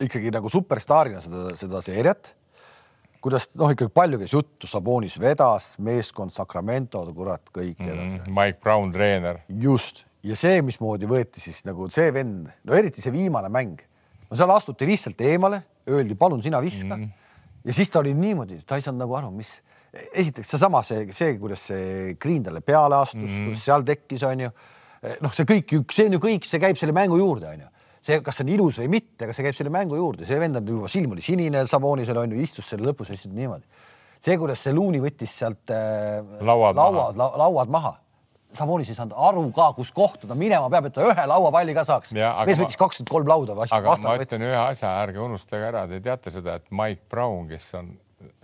ikkagi 0.00 0.32
nagu 0.34 0.48
superstaarina 0.50 1.20
seda, 1.20 1.52
seda 1.60 1.82
seeriat. 1.84 2.32
kuidas 3.24 3.46
noh, 3.56 3.70
ikkagi 3.72 3.92
palju 3.94 4.18
käis 4.20 4.32
juttu, 4.34 4.68
Sabonis 4.68 5.14
vedas, 5.20 5.74
meeskond 5.78 6.32
Sacramento, 6.32 7.04
kurat, 7.16 7.40
kõik 7.52 7.78
mm 7.78 7.86
Mhm. 7.86 7.94
edasi. 7.94 8.18
Mike 8.32 8.58
Brown 8.64 8.92
treener, 8.92 9.38
just 9.48 10.04
ja 10.24 10.36
see, 10.36 10.60
mismoodi 10.62 11.06
võeti 11.08 11.40
siis 11.40 11.64
nagu 11.64 11.88
see 11.92 12.10
vend, 12.12 12.48
no 12.64 12.74
eriti 12.76 13.00
see 13.04 13.12
viimane 13.12 13.48
mäng, 13.52 13.80
no 14.34 14.40
seal 14.40 14.50
astuti 14.50 14.88
lihtsalt 14.90 15.20
eemale, 15.22 15.62
öeldi, 15.90 16.16
palun 16.18 16.42
sina 16.42 16.60
viska 16.62 16.96
mm. 16.96 17.04
-hmm. 17.04 17.68
ja 17.70 17.74
siis 17.74 17.90
ta 17.90 18.02
oli 18.02 18.14
niimoodi, 18.18 18.58
ta 18.66 18.76
ei 18.76 18.82
saanud 18.82 19.04
nagu 19.04 19.14
aru, 19.14 19.30
mis, 19.30 19.60
esiteks 20.12 20.50
seesama 20.56 20.82
see, 20.82 21.06
see, 21.12 21.36
kuidas 21.38 21.68
see 21.70 22.16
Green 22.20 22.42
talle 22.42 22.60
peale 22.60 22.96
astus 22.96 23.22
mm, 23.22 23.36
-hmm. 23.36 23.46
kuidas 23.46 23.64
seal 23.64 23.86
tekkis, 23.86 24.22
onju. 24.22 24.50
noh, 25.20 25.32
see 25.32 25.44
kõik, 25.44 25.78
see 25.92 26.06
on 26.08 26.18
ju 26.18 26.20
kõik, 26.26 26.48
see 26.48 26.60
käib 26.60 26.80
selle 26.80 26.96
mängu 26.96 27.18
juurde, 27.20 27.46
onju 27.52 27.70
see, 28.04 28.20
kas 28.24 28.38
see 28.38 28.46
on 28.46 28.52
ilus 28.52 28.78
või 28.82 28.90
mitte, 28.98 29.24
aga 29.24 29.34
see 29.36 29.46
käib 29.46 29.56
selle 29.56 29.72
mängu 29.72 29.98
juurde, 29.98 30.26
see 30.28 30.38
vend 30.40 30.60
on 30.60 30.70
juba 30.74 30.90
silm 30.92 31.14
oli 31.16 31.24
sinine 31.24 31.64
Sabonisel 31.70 32.20
onju, 32.24 32.40
istus 32.40 32.68
selle 32.68 32.88
lõpus 32.90 33.12
lihtsalt 33.12 33.34
niimoodi. 33.36 33.64
see, 34.20 34.36
kuidas 34.40 34.64
see 34.64 34.74
Looney 34.76 35.02
võttis 35.04 35.32
sealt 35.40 35.72
äh, 35.72 36.20
Lauad 36.44 36.76
maha. 36.76 36.90
lauad, 36.90 37.20
la, 37.20 37.30
lauad 37.44 37.72
maha. 37.72 37.94
Sabonis 38.54 38.90
ei 38.90 38.96
saanud 38.96 39.16
aru 39.28 39.44
ka, 39.54 39.70
kus 39.76 39.90
kohta 39.94 40.28
ta 40.30 40.36
minema 40.38 40.70
peab, 40.72 40.88
et 40.88 40.96
ta 40.96 41.04
ühe 41.08 41.26
lauapalli 41.30 41.74
ka 41.76 41.84
saaks. 41.88 42.14
Mees 42.14 42.60
võttis 42.60 42.78
kakskümmend 42.80 43.12
kolm 43.12 43.30
lauda. 43.30 43.56
aga 43.70 43.96
ma 44.04 44.16
ütlen 44.22 44.46
ühe 44.46 44.58
asja, 44.60 44.92
ärge 45.02 45.22
unustage 45.24 45.68
ära, 45.70 45.86
te 45.90 46.00
teate 46.04 46.32
seda, 46.34 46.58
et 46.60 46.70
Mike 46.70 47.08
Brown, 47.10 47.48
kes 47.50 47.70
on 47.80 47.92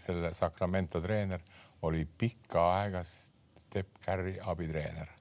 selle 0.00 0.32
Sacramento 0.36 1.00
treener, 1.00 1.42
oli 1.86 2.04
pikka 2.04 2.66
aega 2.76 3.04
Step 3.06 4.00
Curry 4.04 4.36
abitreener. 4.42 5.16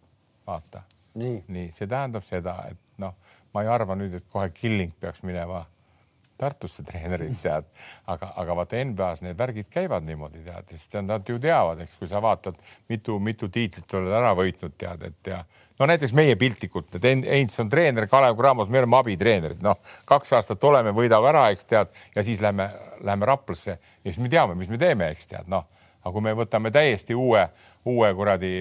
vaata, 0.49 0.81
nii, 1.21 1.43
nii 1.53 1.67
see 1.71 1.87
tähendab 1.87 2.25
seda, 2.25 2.55
et 2.71 2.79
noh, 2.97 3.13
ma 3.53 3.61
ei 3.61 3.69
arva 3.69 3.95
nüüd, 3.95 4.15
et 4.17 4.25
kohe 4.31 4.49
Killing 4.49 4.95
peaks 4.99 5.21
minema 5.23 5.61
Tartusse 6.39 6.83
treeneriks, 6.87 7.41
tead, 7.45 7.67
aga, 8.07 8.31
aga 8.39 8.57
vaata 8.61 8.81
NBA-s 8.89 9.23
need 9.25 9.37
värgid 9.39 9.69
käivad 9.73 10.05
niimoodi, 10.07 10.43
tead, 10.45 10.69
sest 10.73 10.99
nad 11.05 11.27
ju 11.27 11.39
teavad, 11.43 11.81
eks, 11.83 11.97
kui 11.99 12.09
sa 12.11 12.21
vaatad, 12.23 12.59
mitu, 12.91 13.17
mitu 13.23 13.49
tiitlit 13.51 13.97
oled 13.99 14.15
ära 14.21 14.31
võitnud, 14.37 14.75
tead, 14.79 15.03
et 15.09 15.31
ja 15.33 15.43
no 15.79 15.87
näiteks 15.87 16.13
meie 16.15 16.35
piltlikult, 16.39 16.95
et 16.95 17.05
Ein- 17.07 17.25
Heinz 17.27 17.59
on 17.63 17.69
treener, 17.71 18.07
Kalev 18.11 18.37
Cramos, 18.39 18.69
me 18.71 18.81
oleme 18.81 18.99
abitreenerid, 18.99 19.61
noh, 19.63 19.79
kaks 20.09 20.33
aastat 20.39 20.63
oleme, 20.67 20.95
võidame 20.95 21.31
ära, 21.31 21.47
eks 21.55 21.67
tead, 21.69 21.91
ja 22.15 22.23
siis 22.23 22.41
lähme, 22.43 22.69
lähme 23.05 23.27
Raplasse 23.29 23.77
ja 23.77 24.11
siis 24.11 24.19
me 24.23 24.31
teame, 24.31 24.55
mis 24.59 24.71
me 24.71 24.79
teeme, 24.81 25.11
eks 25.15 25.27
tead, 25.31 25.47
noh, 25.51 25.67
aga 26.01 26.13
kui 26.15 26.23
me 26.25 26.35
võtame 26.39 26.71
täiesti 26.75 27.15
uue, 27.15 27.45
uue 27.87 28.13
kuradi 28.15 28.53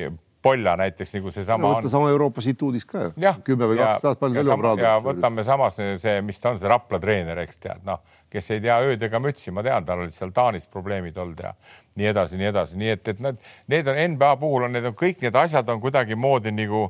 polla 0.43 0.77
näiteks 0.79 1.15
nagu 1.17 1.31
seesama 1.35 1.63
no 1.63 1.71
on 1.71 1.77
võtta 1.79 1.91
sama 1.93 2.11
Euroopa 2.13 2.43
situudist 2.45 2.89
ka. 2.91 3.09
Ju 3.17 3.33
kümme 3.45 3.69
või 3.71 3.81
kaksteist 3.81 4.05
aastat 4.05 4.21
palju 4.23 4.39
ja, 4.39 4.45
palju 4.45 4.53
sama- 4.53 4.69
ja 4.69 4.93
praadu. 4.93 5.09
võtame 5.09 5.45
samas 5.45 5.79
see, 5.79 6.15
mis 6.23 6.41
ta 6.41 6.53
on, 6.53 6.61
see 6.63 6.71
Rapla 6.71 7.01
treener, 7.03 7.43
eks 7.43 7.59
tead, 7.59 7.83
noh, 7.87 8.01
kes 8.31 8.51
ei 8.55 8.63
tea 8.63 8.79
ööd 8.87 9.03
ega 9.03 9.21
mütsi, 9.23 9.53
ma 9.55 9.65
tean, 9.67 9.85
tal 9.85 10.05
olid 10.05 10.15
seal 10.15 10.31
Taanist 10.35 10.71
probleemid 10.71 11.17
olnud 11.19 11.43
ja 11.43 11.55
nii 11.99 12.11
edasi, 12.13 12.39
nii 12.39 12.51
edasi, 12.53 12.79
nii 12.79 12.91
et, 12.95 13.09
et 13.15 13.23
need, 13.25 13.47
need 13.75 13.91
on 13.91 14.03
NBA 14.15 14.35
puhul 14.41 14.69
on 14.69 14.77
need 14.77 14.87
on 14.87 14.99
kõik 14.99 15.23
need 15.25 15.39
asjad 15.39 15.69
on 15.75 15.81
kuidagimoodi 15.83 16.55
nagu 16.55 16.85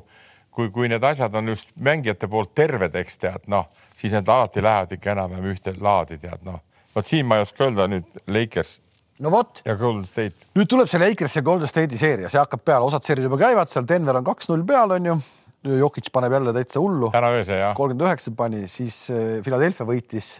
kui, 0.51 0.69
kui 0.69 0.89
need 0.91 1.03
asjad 1.03 1.33
on 1.35 1.53
just 1.53 1.73
mängijate 1.77 2.27
poolt 2.29 2.53
terved, 2.57 2.95
eks 3.01 3.17
tead, 3.17 3.47
noh, 3.47 3.69
siis 3.97 4.13
need 4.13 4.29
alati 4.29 4.61
lähevad 4.61 4.93
ikka 4.97 5.15
enam-vähem 5.15 5.49
ühte 5.53 5.73
laadi, 5.79 6.19
tead, 6.21 6.45
noh, 6.45 6.61
vot 6.95 7.07
siin 7.07 7.25
ma 7.25 7.39
ei 7.39 7.47
oska 7.47 7.65
öelda 7.65 7.89
nüüd 7.89 8.21
Lakers 8.27 8.77
no 9.23 9.31
vot, 9.33 9.61
ja 9.65 9.75
Golden 9.79 10.05
State. 10.07 10.49
nüüd 10.57 10.69
tuleb 10.71 10.89
see 10.89 11.01
Lakers 11.01 11.37
ja 11.39 11.43
Golden 11.45 11.71
State'i 11.71 11.99
seeria, 11.99 12.31
see 12.31 12.41
hakkab 12.41 12.63
peale, 12.65 12.87
osad 12.87 13.05
seeriad 13.05 13.29
juba 13.29 13.39
käivad 13.41 13.71
seal, 13.71 13.87
Denver 13.89 14.19
on 14.21 14.27
kaks-null 14.27 14.65
peal, 14.67 14.97
onju. 14.99 15.19
Jokic 15.59 16.05
paneb 16.15 16.31
jälle 16.31 16.53
täitsa 16.55 16.79
hullu, 16.79 17.09
täna 17.11 17.33
öösel 17.35 17.57
jah, 17.59 17.73
kolmkümmend 17.75 18.05
üheksa 18.07 18.31
pani, 18.31 18.61
siis 18.71 19.09
äh, 19.11 19.41
Philadelphia 19.43 19.83
võitis 19.89 20.37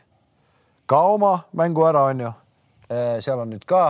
ka 0.87 1.01
oma 1.11 1.33
mängu 1.59 1.83
ära, 1.83 2.05
onju. 2.13 2.29
seal 3.19 3.43
on 3.43 3.51
nüüd 3.51 3.65
ka 3.67 3.81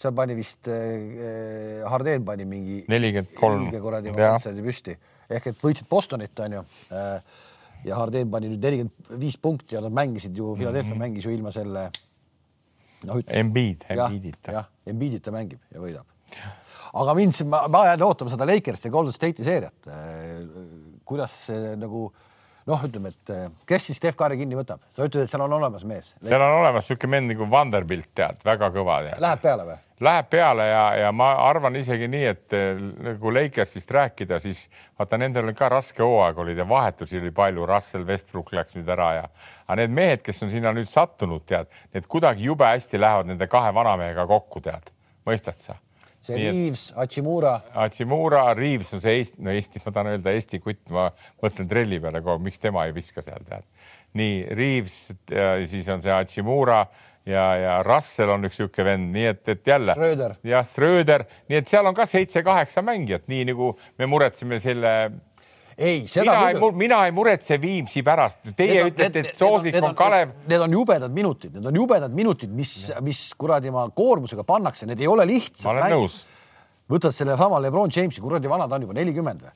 seal 0.00 0.14
pani 0.14 0.36
vist 0.38 0.68
äh, 0.70 1.82
Harden 1.90 2.24
pani 2.26 2.46
mingi 2.48 2.84
nelikümmend 2.90 3.34
kolm. 3.38 3.66
kuradi 3.82 4.14
püsti 4.64 4.96
ehk 5.30 5.50
et 5.52 5.60
võitsid 5.62 5.88
Bostonit 5.90 6.40
onju 6.46 6.62
äh, 6.94 7.18
ja 7.88 7.98
Harden 8.00 8.30
pani 8.32 8.50
nüüd 8.52 8.64
nelikümmend 8.64 9.20
viis 9.20 9.38
punkti 9.40 9.78
ja 9.78 9.82
nad 9.84 9.94
mängisid 9.94 10.36
ju, 10.36 10.54
Philadelphia 10.56 10.94
mm 10.94 11.00
-hmm. 11.00 11.06
mängis 11.06 11.24
ju 11.24 11.34
ilma 11.34 11.52
selle 11.52 11.90
noh. 13.08 13.22
Embiid, 13.28 13.86
Embiidita. 13.94 14.58
jah, 14.58 14.68
Embiidita 14.86 15.32
mängib 15.34 15.60
ja 15.74 15.82
võidab. 15.82 16.06
aga 16.94 17.14
mind, 17.18 17.40
ma, 17.50 17.64
ma 17.68 17.86
jään 17.90 18.04
ootama 18.06 18.32
seda 18.32 18.46
Lakersi 18.48 18.88
ja 18.88 18.94
Golden 18.94 19.14
State'i 19.14 19.46
seeriat. 19.46 19.90
kuidas 21.04 21.34
see 21.48 21.74
nagu 21.80 22.06
noh, 22.70 22.84
ütleme, 22.86 23.12
et 23.12 23.32
eh, 23.34 23.48
kes 23.68 23.88
siis 23.88 23.98
Steph 24.00 24.16
Curry 24.18 24.38
kinni 24.40 24.56
võtab, 24.56 24.82
sa 24.94 25.06
ütled, 25.06 25.26
et 25.26 25.32
seal 25.32 25.44
on 25.44 25.52
olemas 25.56 25.84
mees. 25.88 26.12
seal 26.22 26.40
on 26.40 26.60
olemas 26.60 26.86
niisugune 26.88 27.18
mees 27.18 27.26
nagu 27.34 27.48
Vanderbilt, 27.50 28.10
tead, 28.16 28.40
väga 28.46 28.70
kõva. 28.74 29.00
Läheb 29.20 29.42
peale 29.42 29.66
või? 29.68 29.76
Läheb 30.04 30.26
peale 30.32 30.66
ja, 30.68 30.82
ja 30.98 31.12
ma 31.14 31.30
arvan 31.44 31.76
isegi 31.78 32.08
nii, 32.10 32.24
et 32.32 32.56
eh, 32.56 32.82
nagu 33.10 33.34
Lakersist 33.34 33.94
rääkida, 33.94 34.40
siis 34.42 34.66
vaata, 34.98 35.20
nendel 35.20 35.52
on 35.52 35.58
ka 35.58 35.70
raske 35.72 36.04
hooaeg 36.04 36.40
olid 36.44 36.60
ja 36.60 36.68
vahetusi 36.68 37.20
oli 37.20 37.32
palju. 37.36 37.68
Russell 37.68 38.08
Westbrook 38.08 38.52
läks 38.56 38.78
nüüd 38.78 38.90
ära 38.96 39.12
ja, 39.20 39.30
aga 39.68 39.80
need 39.82 39.96
mehed, 39.96 40.26
kes 40.26 40.44
on 40.46 40.52
sinna 40.54 40.74
nüüd 40.76 40.90
sattunud, 40.90 41.44
tead, 41.48 41.70
need 41.94 42.08
kuidagi 42.10 42.48
jube 42.48 42.68
hästi 42.68 43.00
lähevad 43.00 43.32
nende 43.32 43.48
kahe 43.50 43.74
vanamehega 43.76 44.26
kokku, 44.30 44.64
tead, 44.64 44.92
mõistad 45.28 45.60
sa 45.60 45.80
see 46.26 46.40
Nii 46.40 46.50
Reaves, 46.50 46.84
Hachimura. 46.96 47.54
Hachimura, 47.74 48.44
Reaves 48.58 48.92
on 48.96 49.02
see 49.04 49.18
Eesti, 49.20 49.40
no 49.44 49.54
Eesti, 49.54 49.82
ma 49.84 49.94
tahan 49.94 50.12
öelda 50.14 50.34
Eesti 50.34 50.60
kutt, 50.62 50.82
ma 50.94 51.08
mõtlen 51.42 51.70
trelli 51.70 52.00
peale 52.02 52.22
kogu 52.22 52.36
aeg, 52.38 52.46
miks 52.48 52.62
tema 52.62 52.86
ei 52.88 52.94
viska 52.96 53.24
seal 53.24 53.44
tead. 53.48 53.66
nii 54.14 54.44
Reaves, 54.54 55.00
siis 55.70 55.90
on 55.90 56.04
see 56.04 56.14
Hachimura 56.14 56.84
ja, 57.26 57.44
ja 57.56 57.76
Russell 57.82 58.32
on 58.34 58.46
üks 58.48 58.60
niisugune 58.60 58.88
vend, 58.88 59.12
nii 59.14 59.28
et, 59.32 59.44
et 59.48 59.66
jälle. 59.66 59.96
jah, 60.46 60.66
Schröder, 60.68 61.26
nii 61.48 61.60
et 61.60 61.70
seal 61.70 61.86
on 61.88 61.96
ka 61.96 62.06
seitse-kaheksa 62.08 62.84
mängijat, 62.86 63.28
nii 63.32 63.48
nagu 63.52 63.72
me 63.98 64.10
muretseme 64.10 64.60
selle 64.62 64.94
ei, 65.76 66.04
seda 66.08 66.24
mina 66.30 66.60
muidu... 66.60 66.70
ei, 66.70 66.78
mina 66.84 67.00
ei 67.08 67.12
muretse 67.14 67.58
Viimsi 67.60 68.02
pärast. 68.06 68.40
Teie 68.56 68.78
need, 68.78 68.92
ütlete, 68.92 69.24
et 69.24 69.38
soosik 69.38 69.76
on, 69.80 69.90
on 69.90 69.98
Kalev. 69.98 70.34
Need 70.50 70.64
on 70.66 70.78
jubedad 70.78 71.14
minutid, 71.14 71.54
need 71.56 71.68
on 71.70 71.82
jubedad 71.82 72.14
minutid, 72.14 72.52
mis, 72.54 72.74
mis 73.04 73.26
kuradi 73.38 73.72
ma 73.74 73.86
koormusega 73.94 74.46
pannakse, 74.46 74.88
need 74.90 75.02
ei 75.02 75.10
ole 75.10 75.26
lihtsad. 75.28 75.66
ma 75.68 75.76
olen 75.76 75.96
nõus. 75.96 76.18
võtad 76.90 77.16
sellesama 77.16 77.60
Lebron 77.64 77.92
Jamesi, 77.94 78.22
kuradi 78.22 78.50
vana 78.50 78.68
ta 78.68 78.78
on 78.78 78.86
juba 78.86 78.98
nelikümmend 79.00 79.46
või? 79.46 79.54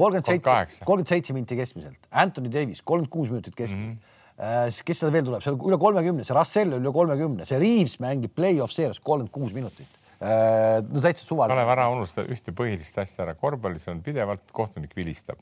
kolmkümmend 0.00 0.26
seitse, 0.30 0.84
kolmkümmend 0.84 1.12
seitse 1.12 1.36
minti 1.36 1.58
keskmiselt, 1.58 2.08
Anthony 2.10 2.50
Davis 2.52 2.82
kolmkümmend 2.82 3.12
kuus 3.12 3.30
minutit 3.32 3.56
keskmiselt 3.56 3.96
mm. 3.96 4.00
-hmm. 4.38 4.82
kes 4.86 5.02
seda 5.02 5.12
veel 5.12 5.26
tuleb, 5.28 5.44
seal 5.44 5.58
üle 5.68 5.78
kolmekümne, 5.78 6.24
see 6.24 6.36
Russell 6.36 6.78
üle 6.78 6.92
kolmekümne, 6.94 7.46
see 7.48 7.60
Reaves 7.60 7.98
mängib 8.00 8.34
play-off 8.36 8.72
seerias 8.72 9.00
kolmkümmend 9.00 9.34
kuus 9.34 9.54
minutit 9.56 10.00
äh, 10.22 10.80
no 10.86 11.04
täitsa 11.04 11.26
suvaline. 11.26 11.58
Kalev, 11.58 11.74
ära 11.76 11.88
unusta 11.92 12.24
ühte 12.24 12.54
põhilist 12.56 12.96
asja 13.02 13.26
ära, 13.26 13.36
korvpallis 13.38 13.88
on 13.92 14.00
pidevalt 14.06 14.54
kohtunik 14.56 14.96
vilistab 14.96 15.40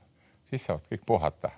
siis 0.50 0.68
saavad 0.68 0.86
kõik 0.92 1.06
puhata 1.06 1.52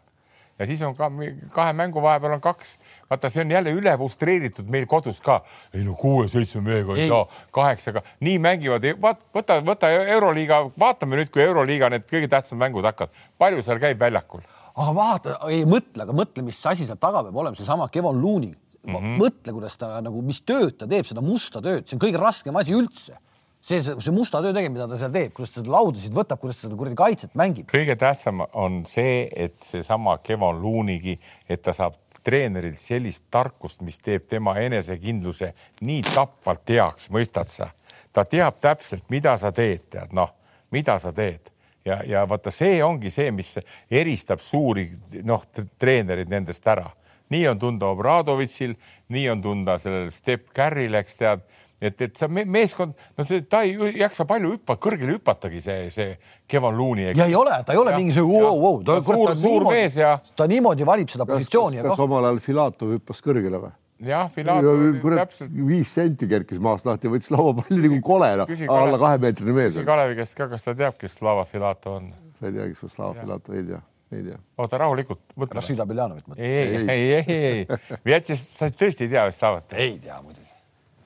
ja 0.61 0.67
siis 0.69 0.83
on 0.85 0.95
ka 0.97 1.09
kahe 1.55 1.73
mängu 1.77 2.03
vahepeal 2.05 2.37
on 2.37 2.43
kaks, 2.45 2.75
vaata, 3.11 3.31
see 3.33 3.43
on 3.45 3.53
jälle 3.55 3.73
üle 3.75 3.97
frustreeritud 3.97 4.69
meil 4.73 4.87
kodus 4.87 5.21
ka. 5.25 5.41
ei 5.75 5.85
no 5.85 5.97
kuue-seitsme 6.01 6.61
mehega 6.67 6.97
ei 6.97 7.09
saa, 7.09 7.25
kaheksaga, 7.57 8.05
nii 8.27 8.39
mängivad, 8.45 8.85
vaat 9.03 9.25
võta, 9.37 9.61
võta 9.65 9.91
Euroliiga, 10.17 10.63
vaatame 10.79 11.21
nüüd, 11.21 11.33
kui 11.33 11.45
Euroliiga 11.47 11.91
need 11.95 12.05
kõige 12.11 12.29
tähtsamad 12.29 12.67
mängud 12.67 12.89
hakkavad, 12.89 13.23
palju 13.41 13.65
seal 13.65 13.81
käib 13.83 14.01
väljakul. 14.01 14.45
aga 14.75 14.97
vaata, 14.97 15.39
ei 15.49 15.65
mõtle, 15.69 16.05
aga 16.05 16.17
mõtle, 16.17 16.45
mis 16.45 16.61
asi 16.67 16.89
seal 16.89 17.01
taga 17.01 17.25
peab 17.25 17.41
olema, 17.45 17.57
seesama 17.57 17.89
Kevon 17.89 18.21
Looney 18.21 18.53
mm. 18.53 18.95
-hmm. 18.95 19.17
mõtle, 19.25 19.57
kuidas 19.57 19.81
ta 19.81 19.97
nagu, 20.05 20.23
mis 20.23 20.45
tööd 20.45 20.77
ta 20.77 20.87
teeb, 20.87 21.09
seda 21.09 21.25
musta 21.25 21.65
tööd, 21.65 21.89
see 21.89 21.97
on 21.97 22.05
kõige 22.05 22.21
raskem 22.21 22.57
asi 22.57 22.77
üldse 22.77 23.17
see, 23.61 23.81
see, 23.83 24.15
musta 24.15 24.43
töö 24.43 24.55
tegemine, 24.57 24.79
mida 24.79 24.89
ta 24.91 24.99
seal 25.01 25.13
teeb, 25.15 25.35
kuidas 25.37 25.55
ta 25.55 25.61
seda 25.61 25.75
laudasid 25.75 26.15
võtab, 26.17 26.41
kuidas 26.43 26.63
seda 26.65 26.79
kuradi 26.79 26.99
kaitset 26.99 27.37
mängib. 27.39 27.69
kõige 27.71 27.97
tähtsam 28.01 28.45
on 28.53 28.83
see, 28.89 29.27
et 29.37 29.59
seesama 29.71 30.19
Kevon 30.25 30.63
Loonigi, 30.63 31.19
et 31.49 31.63
ta 31.63 31.77
saab 31.77 31.99
treenerilt 32.25 32.79
sellist 32.79 33.25
tarkust, 33.33 33.81
mis 33.85 33.99
teeb 34.05 34.27
tema 34.29 34.57
enesekindluse 34.61 35.53
nii 35.81 36.03
tapvalt 36.11 36.75
heaks, 36.77 37.09
mõistad 37.13 37.49
sa? 37.49 37.71
ta 38.13 38.25
teab 38.27 38.59
täpselt, 38.61 39.07
mida 39.11 39.37
sa 39.39 39.53
teed, 39.55 39.87
tead 39.93 40.13
noh, 40.17 40.33
mida 40.75 40.99
sa 40.99 41.13
teed 41.15 41.53
ja, 41.85 42.01
ja 42.07 42.25
vaata, 42.29 42.53
see 42.55 42.81
ongi 42.85 43.11
see, 43.13 43.31
mis 43.35 43.55
eristab 43.91 44.43
suuri 44.45 44.89
noh, 45.27 45.45
treenerid 45.79 46.31
nendest 46.31 46.67
ära. 46.69 46.91
nii 47.31 47.47
on 47.47 47.59
tunda 47.59 47.87
Obradovitšil, 47.95 48.75
nii 49.15 49.29
on 49.31 49.43
tunda 49.43 49.79
sellel 49.79 50.11
Step 50.11 50.51
Carril, 50.55 50.95
eks 50.99 51.17
tead 51.21 51.45
et, 51.81 52.03
et 52.05 52.21
see 52.21 52.45
meeskond, 52.45 52.95
no 53.17 53.27
see, 53.27 53.43
ta 53.51 53.63
ei 53.67 53.93
jaksa 54.03 54.27
palju 54.29 54.55
hüppa, 54.55 54.77
kõrgele 54.83 55.17
hüpatagi, 55.17 55.63
see, 55.65 55.89
see 55.95 56.15
Kevon 56.51 56.77
Looney. 56.79 57.15
ja 57.17 57.27
ei 57.27 57.37
ole, 57.37 57.61
ta 57.67 57.77
ei 57.77 57.81
ole 57.81 57.95
mingisugune 57.97 58.45
wow, 58.45 58.59
wow. 58.61 58.81
ta, 58.87 58.99
suur, 59.05 59.35
suur 59.39 59.69
mees 59.71 59.97
ja. 60.01 60.17
ta 60.37 60.49
niimoodi 60.51 60.87
valib 60.89 61.13
seda 61.13 61.27
positsiooni. 61.29 61.81
kas, 61.81 61.95
kas 61.95 62.03
omal 62.07 62.29
ajal 62.29 62.43
Filatov 62.45 62.97
hüppas 62.97 63.25
kõrgele 63.25 63.63
või? 63.63 63.73
jah, 64.11 64.27
Filatov 64.33 64.99
täpselt. 65.17 65.55
viis 65.73 65.93
senti 65.97 66.29
kerkis 66.31 66.61
maast 66.63 66.89
lahti, 66.89 67.13
võttis 67.13 67.33
lauapalli 67.35 67.85
nagu 67.87 68.01
kole, 68.05 68.33
alla 68.41 69.01
kahemeetrine 69.01 69.57
mees. 69.57 69.79
küsi 69.79 69.89
Kalevi 69.89 70.21
käest 70.21 70.37
ka, 70.37 70.51
kas 70.53 70.69
ta 70.69 70.77
teab, 70.77 70.99
kes 71.01 71.17
Slava 71.21 71.47
Filatov 71.49 72.01
on? 72.01 72.13
sa 72.41 72.51
ei 72.51 72.59
tea, 72.59 72.69
kes 72.75 72.85
on 72.89 72.95
Slava 72.99 73.17
Filatov, 73.23 73.57
ei 73.57 73.71
tea 73.73 73.81
ei 74.11 74.25
tea. 74.27 74.37
oota 74.59 74.79
rahulikult, 74.83 75.21
mõtle. 75.39 75.61
Rashida 75.61 75.87
Beljanovit 75.87 76.27
mõtled? 76.27 76.43
ei, 76.43 76.77
ei, 76.77 76.87
ei, 76.91 77.11
ei, 77.15 77.35
ei, 77.39 78.15
ei. 78.19 78.37
Sa 78.43 78.67
tõesti 78.69 79.07
ei 79.07 79.13
tea 79.15 79.27
vist 79.31 79.39
Slavat? 79.39 79.77
ei 79.79 79.99
tea 80.03 80.19
muidugi 80.19 80.50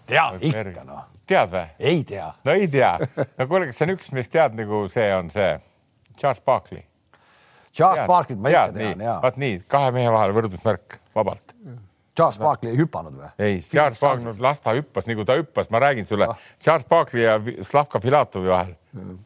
tean 0.06 0.40
ikka 0.40 0.84
noh. 0.86 1.04
tead 1.28 1.52
või? 1.52 1.66
ei 1.78 2.02
tea. 2.08 2.32
no 2.44 2.56
ei 2.56 2.68
tea. 2.70 2.96
no 3.38 3.46
kuule, 3.50 3.68
kas 3.70 3.80
see 3.80 3.88
on 3.88 3.94
üks, 3.96 4.10
mis 4.16 4.32
tead 4.32 4.58
nagu 4.58 4.84
see 4.92 5.08
on 5.16 5.30
see 5.34 5.54
Charles 6.18 6.42
Barkley? 6.44 6.84
Charles 7.74 8.06
Barkley't 8.06 8.42
ma 8.42 8.52
ikka 8.52 8.68
tean 8.76 9.02
ja. 9.02 9.18
vaat 9.22 9.40
nii, 9.40 9.58
kahe 9.70 9.90
mehe 9.96 10.12
vahel 10.14 10.34
võrdusmärk 10.36 11.00
vabalt. 11.16 11.56
Charles 12.14 12.38
Barkley 12.38 12.72
ei 12.72 12.78
hüpanud 12.78 13.18
või? 13.18 13.32
ei, 13.38 13.58
Charles 13.64 14.00
Barkley, 14.00 14.38
las 14.42 14.62
ta 14.64 14.74
hüppas, 14.76 15.08
nagu 15.10 15.26
ta 15.26 15.38
hüppas, 15.38 15.70
ma 15.74 15.82
räägin 15.82 16.06
sulle 16.06 16.30
ah., 16.30 16.48
Charles 16.62 16.86
Barkley 16.88 17.26
ja 17.26 17.38
Slavka 17.62 18.00
Filatovi 18.00 18.52
vahel 18.52 18.74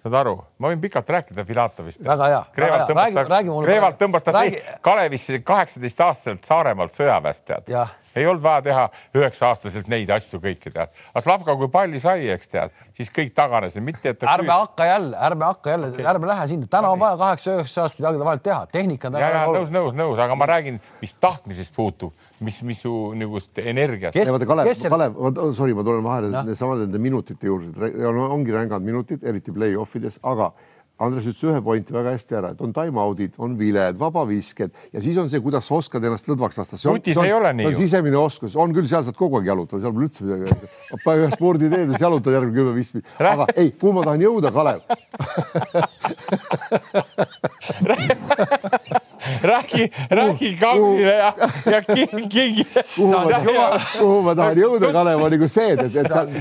saad 0.01 0.15
aru, 0.23 0.35
ma 0.62 0.70
võin 0.73 0.81
pikalt 0.81 1.10
rääkida 1.12 1.44
Filatovist. 1.44 2.01
väga 2.05 2.28
hea. 2.32 2.40
Kreevalt 2.55 2.89
tõmbas 2.89 3.15
ta, 3.15 3.40
Kreevalt 3.66 3.98
tõmbas 4.01 4.24
ta 4.24 4.43
Kalevisse 4.85 5.40
kaheksateist 5.44 6.01
aastaselt 6.06 6.48
Saaremaalt 6.48 6.97
sõjaväest 6.97 7.44
tead. 7.48 7.73
ei 8.19 8.27
olnud 8.27 8.43
vaja 8.43 8.62
teha 8.65 8.85
üheksa 9.15 9.51
aastaselt 9.51 9.90
neid 9.93 10.10
asju 10.10 10.40
kõiki 10.40 10.73
tead. 10.73 10.89
aga 11.12 11.24
Slavka, 11.24 11.56
kui 11.60 11.69
palli 11.73 12.01
sai, 12.01 12.31
eks 12.32 12.48
tead, 12.55 12.73
siis 12.97 13.12
kõik 13.12 13.35
taganesid, 13.36 13.85
mitte 13.85 14.15
et. 14.15 14.24
ärme 14.24 14.55
hakka 14.55 14.89
jälle, 14.89 15.16
ärme 15.28 15.44
hakka 15.51 15.70
jälle 15.77 15.93
okay., 15.93 16.09
ärme 16.15 16.32
lähe 16.32 16.47
sinna, 16.55 16.70
täna 16.70 16.94
on 16.94 17.05
vaja 17.05 17.20
kaheksa-üheksa 17.20 17.85
aastat 17.85 18.06
jalgade 18.09 18.24
vahelt 18.24 18.43
teha, 18.43 18.65
tehnika 18.73 19.12
on. 19.12 19.20
ja, 19.20 19.31
ja 19.36 19.44
nõus, 19.52 19.74
nõus, 19.74 19.93
nõus, 19.98 20.24
aga 20.24 20.39
ma 20.39 20.48
räägin, 20.48 20.81
mis 21.02 21.15
tahtmisest 21.20 21.77
puutub, 21.77 22.16
mis, 22.44 22.62
mis 22.62 22.81
su 22.85 22.94
niisugust 23.19 23.59
energiast. 23.59 24.19
Kalev, 24.48 24.81
Kalev, 24.89 25.20
sorry, 25.56 25.74
ma 25.77 25.85
tulen 25.86 26.05
vahele 26.06 26.56
samade 26.59 26.86
nende 26.86 27.02
minutite 27.02 27.51
juurde, 27.51 27.93
ongi 28.28 28.55
rängad 28.55 28.85
minutid, 28.85 29.24
eriti 29.27 29.55
play-off 29.55 29.97
ides, 29.98 30.20
aga 30.27 30.52
Andres 30.98 31.28
ütles 31.31 31.44
ühe 31.47 31.60
pointi 31.62 31.94
väga 31.94 32.10
hästi 32.10 32.35
ära, 32.40 32.48
et 32.56 32.62
on 32.65 32.73
time-out'id, 32.74 33.36
on 33.39 33.52
viled, 33.59 33.94
vabavisked 34.01 34.73
ja 34.90 35.02
siis 35.02 35.15
on 35.23 35.28
see, 35.31 35.39
kuidas 35.44 35.69
sa 35.70 35.77
oskad 35.78 36.02
ennast 36.02 36.27
lõdvaks 36.27 36.59
lasta. 36.59 36.74
nutis 36.90 37.20
ei 37.23 37.31
ole 37.36 37.52
nii. 37.55 37.69
on 37.70 37.77
sisemine 37.78 38.19
oskus, 38.19 38.56
on 38.59 38.74
küll, 38.74 38.89
seal 38.90 39.06
saad 39.06 39.15
kogu 39.19 39.39
aeg 39.39 39.47
jalutada, 39.52 39.78
seal 39.85 39.94
pole 39.94 40.09
üldse 40.09 40.27
midagi. 40.27 40.43
ühes 41.23 41.36
sporditeedes 41.39 42.02
jalutad 42.02 42.35
järgmine 42.35 42.56
kümme-viis, 42.59 42.90
aga 43.23 43.47
ei, 43.55 43.70
kuhu 43.78 43.94
ma 43.94 44.02
tahan 44.09 44.27
jõuda, 44.27 44.51
Kalev 44.51 44.82
räägi, 49.43 49.90
räägi 50.11 50.57
kausile 50.61 51.15
ja, 51.15 51.32
ja 51.73 51.82
kingi. 51.82 52.66
kuhu 53.99 54.23
ma 54.23 54.35
tahan 54.35 54.61
jõuda, 54.62 54.93
Kalev, 54.93 55.23
on 55.23 55.35
nagu 55.35 55.49
see, 55.51 55.73
et, 55.74 55.82
et 55.85 55.93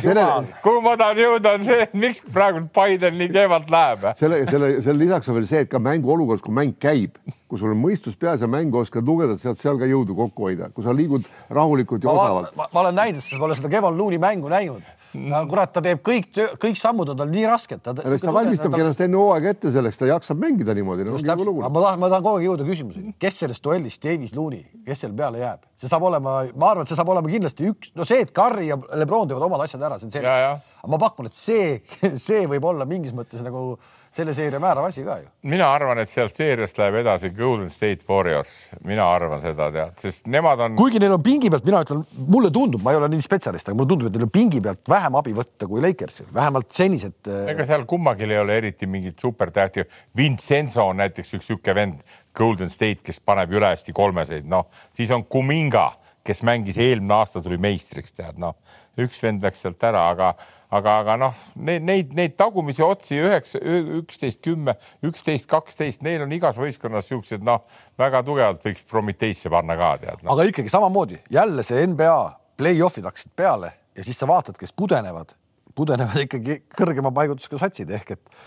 sellele. 0.02 0.26
kuhu 0.64 0.82
ma 0.86 0.98
tahan 1.00 1.22
jõuda, 1.24 1.56
on 1.58 1.66
see, 1.68 1.80
et 1.88 1.96
miks 1.98 2.24
praegu 2.34 2.66
Biden 2.74 3.18
nii 3.22 3.32
kehvalt 3.34 3.72
läheb. 3.74 4.08
selle, 4.20 4.44
selle, 4.50 4.74
selle 4.86 5.04
lisaks 5.06 5.32
on 5.32 5.40
veel 5.40 5.50
see, 5.50 5.64
et 5.66 5.72
ka 5.72 5.82
mänguolukorras, 5.84 6.44
kui 6.46 6.56
mäng 6.56 6.78
käib, 6.82 7.18
kui 7.48 7.60
sul 7.60 7.74
on 7.74 7.82
mõistus 7.82 8.18
peas 8.20 8.44
ja 8.44 8.52
mängu 8.52 8.82
oskad 8.82 9.08
lugeda, 9.08 9.38
sealt 9.42 9.62
seal 9.62 9.80
ka 9.82 9.90
jõudu 9.90 10.18
kokku 10.18 10.50
hoida, 10.50 10.72
kui 10.74 10.86
sa 10.86 10.96
liigud 10.96 11.28
rahulikult 11.54 12.06
ja 12.06 12.14
osavalt. 12.14 12.56
ma 12.58 12.86
olen 12.86 13.02
näinud, 13.04 13.24
sa 13.24 13.42
pole 13.42 13.58
seda 13.58 13.72
Kevon 13.72 13.98
Looney 13.98 14.22
mängu 14.22 14.52
näinud 14.52 14.97
no 15.32 15.42
kurat, 15.50 15.72
ta 15.74 15.82
teeb 15.84 16.02
kõik, 16.06 16.30
kõik 16.62 16.78
sammud 16.80 17.12
on 17.14 17.20
tal 17.20 17.30
nii 17.32 17.46
rasked. 17.50 17.82
ta, 17.84 17.94
ta 17.98 18.34
valmistabki 18.36 18.84
ennast 18.84 19.04
enne 19.06 19.20
hooaega 19.20 19.54
ette 19.56 19.72
selleks, 19.74 20.00
ta 20.00 20.10
jaksab 20.10 20.40
mängida 20.42 20.76
niimoodi 20.78 21.08
no,. 21.08 21.18
ma 21.18 21.84
tahan, 21.84 22.02
ma 22.02 22.12
tahan 22.12 22.26
kogu 22.26 22.40
aeg 22.40 22.48
jõuda 22.48 22.68
küsimuseni, 22.68 23.14
kes 23.22 23.42
sellest 23.44 23.66
duellist 23.66 24.04
Davis 24.04 24.36
Looney, 24.38 24.64
kes 24.88 25.04
seal 25.04 25.16
peale 25.18 25.42
jääb, 25.44 25.66
see 25.80 25.92
saab 25.92 26.08
olema, 26.10 26.40
ma 26.54 26.72
arvan, 26.72 26.88
et 26.88 26.94
see 26.94 27.00
saab 27.00 27.12
olema 27.14 27.32
kindlasti 27.32 27.70
üks, 27.72 27.94
no 27.98 28.08
see, 28.08 28.24
et 28.26 28.34
Curry 28.36 28.70
ja 28.70 28.80
Lebron 29.00 29.30
teevad 29.30 29.48
omad 29.50 29.66
asjad 29.66 29.86
ära, 29.90 30.00
see 30.02 30.10
on 30.10 30.16
selge. 30.16 30.34
aga 30.78 30.92
ma 30.94 31.02
pakun, 31.02 31.32
et 31.32 31.38
see, 31.38 31.78
see 32.28 32.46
võib 32.50 32.70
olla 32.72 32.88
mingis 32.90 33.16
mõttes 33.18 33.44
nagu 33.46 33.76
selle 34.18 34.34
seeria 34.38 34.60
määrav 34.62 34.88
asi 34.88 35.04
ka 35.06 35.18
ju. 35.22 35.30
mina 35.52 35.68
arvan, 35.74 36.02
et 36.02 36.10
sealt 36.10 36.36
seeriast 36.36 36.80
läheb 36.82 37.00
edasi 37.04 37.30
Golden 37.36 37.70
State 37.74 38.06
Warriors, 38.10 38.54
mina 38.88 39.06
arvan 39.14 39.42
seda 39.44 39.70
tead, 39.74 39.96
sest 40.02 40.28
nemad 40.34 40.64
on. 40.66 40.78
kuigi 40.80 41.02
neil 41.04 41.16
on 41.16 41.24
pingi 41.26 41.52
pealt, 41.54 41.66
mina 41.68 41.82
ütlen, 41.86 42.04
mulle 42.28 42.52
tundub, 42.54 42.84
ma 42.86 42.94
ei 42.94 43.02
ole 43.02 43.12
nii 43.14 43.26
spetsialist, 43.26 43.70
aga 43.70 43.78
mulle 43.78 43.92
tundub, 43.94 44.10
et 44.10 44.18
neil 44.18 44.28
on 44.28 44.34
pingi 44.34 44.62
pealt 44.64 44.92
vähem 44.92 45.20
abi 45.22 45.36
võtta 45.38 45.70
kui 45.70 45.84
Lakersil, 45.84 46.30
vähemalt 46.34 46.72
senised. 46.74 47.20
Äh, 47.30 47.52
ega 47.54 47.68
seal 47.70 47.86
kummalgi 47.90 48.28
ei 48.28 48.42
ole 48.42 48.58
eriti 48.62 48.90
mingit 48.90 49.20
supertähti. 49.22 49.86
Vincenzo 50.18 50.90
on 50.92 51.02
näiteks 51.04 51.38
üks 51.38 51.52
sihuke 51.52 51.76
vend 51.78 52.02
Golden 52.38 52.70
State, 52.74 53.06
kes 53.06 53.22
paneb 53.26 53.54
üle 53.54 53.72
hästi 53.72 53.96
kolmeseid, 53.96 54.50
noh 54.50 54.68
siis 54.98 55.12
on 55.14 55.26
Kuminga, 55.30 55.92
kes 56.28 56.44
mängis 56.48 56.78
eelmine 56.82 57.16
aasta, 57.22 57.42
tuli 57.44 57.60
meistriks, 57.62 58.14
tead 58.16 58.40
noh, 58.42 58.58
üks 59.00 59.22
vend 59.24 59.46
läks 59.46 59.64
sealt 59.64 59.84
ära, 59.88 60.10
aga 60.12 60.34
aga, 60.74 60.98
aga 61.02 61.16
noh, 61.22 61.40
neid, 61.64 61.86
neid, 61.88 62.14
neid 62.18 62.36
tagumisi 62.40 62.84
otsi 62.84 63.20
üheksa, 63.22 63.62
üksteist, 64.02 64.42
kümme, 64.46 64.76
üksteist, 65.08 65.48
kaksteist, 65.52 66.04
neil 66.06 66.26
on 66.26 66.36
igas 66.36 66.60
võistkonnas 66.60 67.08
siuksed 67.08 67.46
noh, 67.48 67.64
väga 68.00 68.24
tugevalt 68.28 68.66
võiks 68.68 68.84
Prometheisse 68.90 69.52
panna 69.54 69.78
ka 69.80 69.94
tead 70.04 70.22
no.. 70.24 70.34
aga 70.36 70.48
ikkagi 70.52 70.72
samamoodi 70.74 71.22
jälle 71.34 71.66
see 71.66 71.88
NBA 71.94 72.20
play-off'id 72.60 73.08
hakkasid 73.08 73.34
peale 73.38 73.72
ja 73.96 74.06
siis 74.06 74.20
sa 74.20 74.30
vaatad, 74.30 74.60
kes 74.60 74.76
pudenevad, 74.76 75.34
pudenevad 75.78 76.24
ikkagi 76.28 76.62
kõrgema 76.76 77.14
paigutusega 77.16 77.64
satsid 77.64 77.96
ehk 77.96 78.16
et 78.18 78.38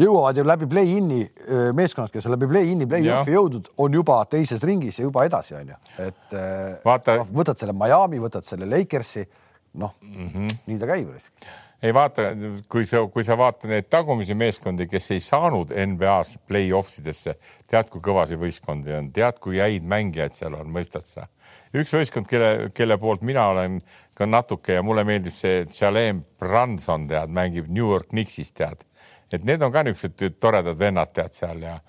jõuavad 0.00 0.38
ju 0.38 0.46
läbi 0.46 0.70
play-in'i 0.70 1.24
meeskonnad, 1.76 2.12
kes 2.14 2.30
on 2.30 2.36
läbi 2.36 2.46
play-in'i 2.52 2.86
play-off'i 2.88 3.34
jõudnud, 3.34 3.74
on 3.82 3.98
juba 3.98 4.22
teises 4.30 4.62
ringis 4.64 5.02
ja 5.02 5.08
juba 5.08 5.26
edasi 5.26 5.58
onju, 5.58 5.76
et 5.98 6.40
Vaata... 6.86 7.18
no, 7.20 7.26
võtad 7.42 7.58
selle 7.58 7.74
Miami, 7.76 8.22
võtad 8.22 8.46
selle 8.46 8.70
Lakersi 8.70 9.26
noh 9.72 9.94
mm 10.00 10.28
-hmm., 10.28 10.54
nii 10.66 10.78
ta 10.78 10.86
käib. 10.86 11.08
ei 11.82 11.94
vaata, 11.94 12.22
kui 12.68 12.84
sa, 12.84 13.06
kui 13.12 13.24
sa 13.24 13.36
vaatad 13.38 13.70
neid 13.70 13.88
tagumisi 13.90 14.34
meeskondi, 14.34 14.86
kes 14.86 15.10
ei 15.10 15.20
saanud 15.20 15.70
NBA-s 15.70 16.38
play-off 16.46 16.88
sidesse, 16.88 17.34
tead, 17.66 17.88
kui 17.88 18.00
kõvasid 18.00 18.40
võistkondi 18.40 18.92
on, 18.98 19.12
tead, 19.12 19.38
kui 19.40 19.60
häid 19.60 19.86
mängijaid 19.86 20.32
seal 20.36 20.54
on, 20.54 20.68
mõistad 20.68 21.06
sa? 21.06 21.28
üks 21.74 21.94
võistkond, 21.94 22.26
kelle, 22.26 22.70
kelle 22.74 22.98
poolt 22.98 23.22
mina 23.22 23.46
olen 23.46 23.78
ka 24.14 24.26
natuke 24.26 24.72
ja 24.72 24.82
mulle 24.82 25.04
meeldib 25.04 25.32
see 25.32 25.66
Jalen 25.80 26.24
Branson, 26.38 27.08
tead, 27.08 27.30
mängib 27.30 27.68
New 27.68 27.88
York 27.88 28.08
Knicksis, 28.08 28.52
tead, 28.52 28.84
et 29.32 29.44
need 29.44 29.62
on 29.62 29.72
ka 29.72 29.82
niisugused 29.82 30.40
toredad 30.40 30.78
vennad, 30.78 31.12
tead 31.14 31.32
seal 31.32 31.62
ja 31.62 31.80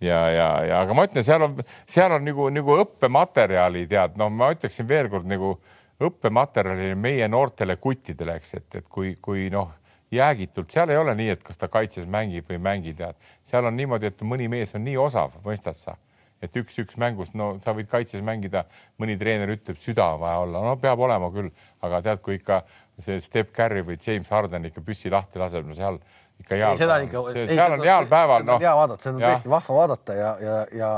ja, 0.00 0.30
ja, 0.30 0.48
ja 0.64 0.80
aga 0.80 0.94
ma 0.96 1.04
ütlen, 1.04 1.24
seal 1.24 1.42
on, 1.44 1.58
seal 1.88 2.12
on 2.12 2.24
nagu, 2.24 2.48
nagu 2.54 2.76
õppematerjali 2.84 3.86
tead, 3.88 4.16
no 4.20 4.30
ma 4.32 4.50
ütleksin 4.54 4.88
veelkord 4.88 5.28
nagu 5.28 5.58
õppematerjali 6.00 6.94
meie 6.96 7.28
noortele 7.28 7.76
kuttidele, 7.76 8.38
eks, 8.40 8.54
et, 8.56 8.78
et 8.80 8.88
kui, 8.88 9.14
kui 9.20 9.48
noh, 9.52 9.72
jäägitult, 10.14 10.70
seal 10.72 10.90
ei 10.90 10.98
ole 10.98 11.14
nii, 11.14 11.34
et 11.36 11.42
kas 11.46 11.60
ta 11.60 11.68
kaitses 11.70 12.06
mängib 12.10 12.48
või 12.48 12.58
ei 12.58 12.62
mängi, 12.66 12.94
tead, 12.98 13.18
seal 13.46 13.68
on 13.68 13.76
niimoodi, 13.78 14.10
et 14.10 14.24
mõni 14.26 14.48
mees 14.50 14.74
on 14.74 14.84
nii 14.86 14.96
osav, 15.00 15.36
mõistad 15.44 15.76
sa, 15.78 15.94
et 16.42 16.56
üks-üks 16.56 16.98
mängus, 17.00 17.34
no 17.36 17.52
sa 17.62 17.74
võid 17.76 17.90
kaitses 17.90 18.24
mängida, 18.26 18.64
mõni 19.00 19.18
treener 19.20 19.52
ütleb, 19.54 19.78
süda 19.80 20.08
on 20.16 20.24
vaja 20.24 20.40
olla, 20.46 20.64
no 20.66 20.74
peab 20.80 21.04
olema 21.06 21.30
küll, 21.34 21.52
aga 21.86 22.02
tead, 22.08 22.24
kui 22.24 22.40
ikka 22.40 22.62
see 23.00 23.20
Step 23.22 23.54
Curry 23.56 23.84
või 23.86 24.00
James 24.00 24.28
Harden 24.32 24.66
ikka 24.68 24.82
püssi 24.84 25.12
lahti 25.12 25.40
laseb, 25.40 25.68
no 25.68 25.76
seal 25.76 26.00
ikka 26.40 26.56
heal 26.56 26.80
päeval, 26.80 27.32
seal 27.48 27.76
on 27.76 27.84
heal 27.84 28.10
päeval, 28.10 28.46
noh. 28.48 28.60
hea 28.60 28.76
vaadata, 28.76 29.04
seda 29.04 29.18
on 29.20 29.26
tõesti 29.28 29.52
vahva 29.52 29.80
vaadata 29.82 30.16
ja, 30.16 30.36
ja, 30.40 30.60
ja 30.80 30.92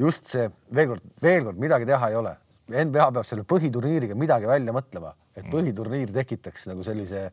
just 0.00 0.26
see 0.32 0.48
veel 0.74 0.94
kord, 0.94 1.10
veel 1.22 1.50
kord 1.50 1.60
midagi 1.60 1.88
teha 1.88 2.10
ei 2.10 2.18
ole 2.18 2.38
NBA 2.70 3.08
peab 3.14 3.26
selle 3.26 3.46
põhiturniiriga 3.48 4.16
midagi 4.18 4.48
välja 4.50 4.74
mõtlema, 4.74 5.14
et 5.34 5.44
mm. 5.44 5.50
põhiturniir 5.52 6.12
tekitaks 6.14 6.68
nagu 6.70 6.84
sellise, 6.86 7.26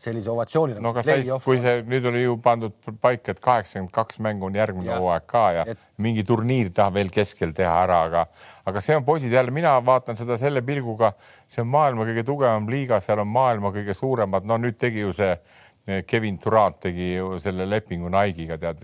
sellise 0.00 0.30
ovatsiooni. 0.32 0.76
no 0.82 0.90
aga 0.90 1.04
sa, 1.06 1.38
kui 1.44 1.60
see 1.62 1.82
nüüd 1.88 2.08
oli 2.10 2.24
ju 2.24 2.36
pandud 2.42 2.74
paika, 3.02 3.34
et 3.34 3.42
kaheksakümmend 3.44 3.92
kaks 3.94 4.20
mängu 4.24 4.48
on 4.48 4.58
järgmine 4.58 4.96
hooaeg 4.98 5.26
ka 5.30 5.44
ja 5.58 5.64
et... 5.74 5.82
mingi 6.02 6.24
turniir 6.26 6.72
tahab 6.74 6.98
veel 6.98 7.12
keskel 7.14 7.54
teha 7.56 7.74
ära, 7.84 8.00
aga, 8.08 8.24
aga 8.66 8.84
see 8.84 8.96
on 8.98 9.06
poisid 9.06 9.34
jälle, 9.34 9.54
mina 9.54 9.76
vaatan 9.84 10.18
seda 10.18 10.38
selle 10.40 10.64
pilguga, 10.66 11.14
see 11.46 11.62
on 11.64 11.70
maailma 11.74 12.08
kõige 12.10 12.26
tugevam 12.26 12.70
liiga, 12.70 13.00
seal 13.04 13.22
on 13.22 13.30
maailma 13.30 13.74
kõige 13.74 13.96
suuremad, 13.96 14.46
no 14.48 14.58
nüüd 14.60 14.78
tegi 14.80 15.04
ju 15.06 15.14
see 15.14 15.32
eh, 15.32 16.02
Kevin 16.06 16.40
Durant 16.42 16.80
tegi 16.82 17.14
ju 17.14 17.38
selle 17.42 17.68
lepingu 17.70 18.10
Nike'iga 18.12 18.58
tead 18.58 18.82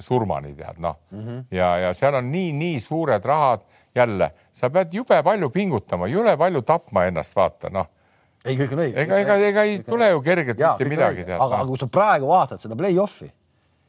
surmani 0.00 0.54
tead 0.56 0.80
noh 0.80 1.00
mm 1.10 1.24
-hmm. 1.24 1.44
ja, 1.50 1.76
ja 1.86 1.94
seal 1.94 2.16
on 2.16 2.32
nii, 2.32 2.52
nii 2.56 2.80
suured 2.80 3.24
rahad 3.24 3.66
jälle, 3.96 4.30
sa 4.52 4.70
pead 4.70 4.94
jube 4.94 5.22
palju 5.22 5.50
pingutama, 5.50 6.08
jube 6.10 6.36
palju 6.36 6.62
tapma 6.62 7.06
ennast, 7.10 7.36
vaata 7.36 7.70
noh 7.72 7.92
ei, 8.46 8.54
kõik 8.58 8.76
on 8.76 8.82
õige. 8.84 9.02
ega, 9.02 9.18
ega, 9.24 9.36
ega 9.50 9.64
ei 9.66 9.80
tule 9.84 10.08
ju 10.12 10.22
kergelt 10.24 10.60
Jaa, 10.60 10.76
mitte 10.76 10.90
midagi. 10.90 11.26
aga, 11.26 11.42
aga 11.46 11.64
kui 11.68 11.80
sa 11.80 11.88
praegu 11.90 12.30
vaatad 12.30 12.62
seda 12.62 12.78
play-off'i 12.78 13.28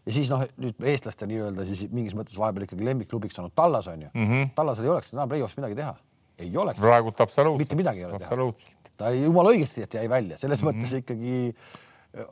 ja 0.08 0.16
siis 0.16 0.30
noh, 0.32 0.44
nüüd 0.62 0.88
eestlaste 0.94 1.28
nii-öelda 1.30 1.66
siis 1.68 1.86
mingis 1.94 2.16
mõttes 2.18 2.38
vahepeal 2.40 2.68
ikkagi 2.68 2.88
lemmikklubiks 2.88 3.38
olnud 3.42 3.56
Tallas 3.58 3.90
on 3.92 4.08
ju 4.08 4.12
mm. 4.14 4.30
-hmm. 4.30 4.54
Tallasel 4.56 4.88
ei 4.88 4.94
oleks 4.94 5.12
täna 5.12 5.28
play-off'is 5.28 5.60
midagi 5.60 5.78
teha, 5.82 5.96
ei 6.40 6.52
oleks. 6.58 6.80
praegult 6.80 7.22
absoluutselt. 7.22 7.66
mitte 7.66 7.76
midagi 7.76 8.00
ei 8.00 8.06
ole 8.06 8.20
teha. 8.20 8.52
ta 8.98 9.12
jumala 9.14 9.54
õigesti, 9.54 9.84
et 9.84 10.00
jäi 10.00 10.10
välja, 10.10 10.38
selles 10.38 10.62
mm 10.62 10.70
-hmm. 10.70 10.82
mõttes 10.82 10.98
ikkagi 10.98 11.56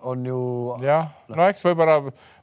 on 0.01 0.25
ju. 0.25 0.39
jah, 0.83 1.09
no 1.29 1.47
eks 1.49 1.65
võib-olla 1.65 1.99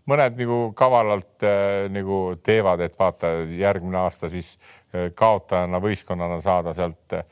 mõned 0.08 0.38
nagu 0.38 0.58
kavalalt 0.76 1.44
äh, 1.46 1.86
nagu 1.92 2.20
teevad, 2.42 2.82
et 2.82 2.94
vaata 2.98 3.32
järgmine 3.46 4.00
aasta 4.02 4.30
siis 4.32 4.54
äh, 4.56 5.10
kaotajana 5.14 5.78
võistkonnana 5.82 6.38
saada 6.42 6.74
sealt 6.76 7.16
äh, 7.16 7.26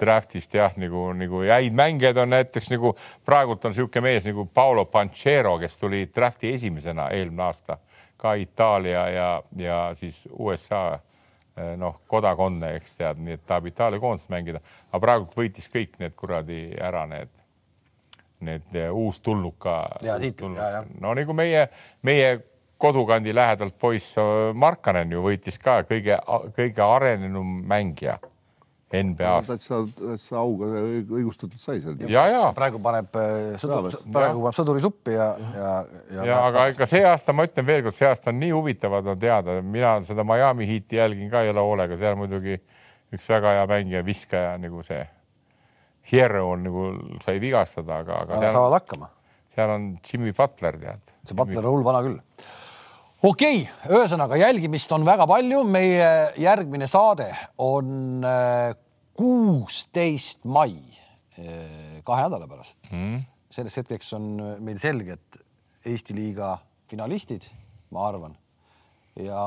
draftist 0.00 0.56
jah, 0.56 0.72
nagu, 0.80 1.10
nagu 1.16 1.44
häid 1.44 1.76
mängijaid 1.76 2.20
on 2.22 2.32
näiteks 2.32 2.70
nagu 2.72 2.94
praegult 3.26 3.64
on 3.64 3.74
niisugune 3.74 4.08
mees 4.08 4.28
nagu 4.28 4.46
Paolo 4.46 4.86
Panchero, 4.88 5.58
kes 5.60 5.78
tuli 5.80 6.06
drafti 6.14 6.54
esimesena 6.56 7.10
eelmine 7.12 7.48
aasta 7.48 7.78
ka 8.16 8.36
Itaalia 8.40 9.08
ja, 9.12 9.30
ja 9.58 9.80
siis 9.98 10.24
USA 10.32 10.98
noh, 11.78 12.00
kodakondne, 12.10 12.72
eks 12.80 12.96
tead, 12.98 13.20
nii 13.22 13.36
et 13.36 13.44
tahab 13.46 13.68
Itaalia 13.70 14.00
koondist 14.02 14.32
mängida, 14.32 14.58
aga 14.90 15.00
praegult 15.04 15.36
võitis 15.38 15.68
kõik 15.70 16.00
need 16.00 16.16
kuradi 16.18 16.64
ära 16.82 17.04
need 17.10 17.30
need 18.44 18.76
eh, 18.78 18.90
uustulnuka. 18.92 19.78
no 21.00 21.14
nagu 21.14 21.36
meie, 21.36 21.68
meie 22.02 22.34
kodukandi 22.78 23.34
lähedalt 23.34 23.78
poiss 23.80 24.18
Markanen 24.54 25.12
ju 25.12 25.22
võitis 25.24 25.58
ka 25.62 25.82
kõige, 25.88 26.18
kõige 26.56 26.84
arenenum 26.84 27.60
mängija 27.70 28.18
NBA-st 28.94 29.48
no,. 29.48 29.56
täitsa, 29.56 29.78
täitsa 29.98 30.36
auga 30.38 30.68
õigustatud 31.02 31.58
sai 31.60 31.80
seal. 31.82 31.96
ja, 32.10 32.24
ja 32.30 32.42
praegu 32.56 32.80
paneb 32.82 33.16
eh, 33.18 33.54
sõdur, 33.60 33.90
praegu 34.14 34.44
paneb 34.44 34.58
sõduri 34.58 34.84
suppi 34.84 35.16
ja, 35.16 35.28
ja, 35.54 35.72
ja. 36.12 36.28
ja 36.28 36.38
aga 36.50 36.68
ega 36.70 36.88
see 36.90 37.02
aasta, 37.08 37.34
ma 37.36 37.46
ütlen 37.48 37.66
veelkord, 37.68 37.96
see 37.96 38.08
aasta 38.08 38.30
on 38.32 38.40
nii 38.42 38.52
huvitavad 38.54 39.10
on 39.14 39.20
teada, 39.20 39.58
mina 39.62 39.96
seda 40.06 40.26
Miami 40.26 40.68
Heat'i 40.70 41.00
jälgin 41.00 41.32
ka 41.32 41.44
jõle 41.46 41.66
hoolega, 41.66 41.98
seal 42.00 42.18
muidugi 42.20 42.58
üks 43.14 43.28
väga 43.30 43.58
hea 43.58 43.68
mängija, 43.70 44.04
viskaja 44.06 44.56
nagu 44.62 44.82
see 44.86 45.02
Hierro 46.10 46.50
on 46.52 46.66
nagu 46.66 46.88
sai 47.24 47.38
vigastada, 47.42 48.02
aga, 48.04 48.20
aga. 48.24 48.40
seal, 48.42 48.56
saavad 48.58 48.76
hakkama. 48.78 49.10
seal 49.54 49.72
on 49.72 49.86
Jimmy 50.04 50.34
Butler, 50.36 50.78
tead. 50.80 51.14
see 51.24 51.38
Butler 51.38 51.64
on 51.64 51.76
hull 51.76 51.86
vana 51.86 52.02
küll. 52.04 52.18
okei 53.24 53.62
okay,, 53.62 53.92
ühesõnaga 53.96 54.38
jälgimist 54.40 54.92
on 54.96 55.06
väga 55.06 55.26
palju, 55.30 55.62
meie 55.64 56.10
järgmine 56.40 56.88
saade 56.90 57.30
on 57.64 58.26
äh, 58.28 58.74
kuusteist 59.16 60.44
mai, 60.44 60.76
äh, 61.38 62.02
kahe 62.04 62.26
nädala 62.26 62.50
pärast 62.50 62.78
mm.. 62.90 63.24
selleks 63.54 63.80
hetkeks 63.82 64.12
on 64.18 64.30
meil 64.64 64.80
selge, 64.82 65.18
et 65.18 65.40
Eesti 65.84 66.14
liiga 66.16 66.54
finalistid, 66.88 67.44
ma 67.92 68.06
arvan. 68.08 68.36
ja 69.20 69.40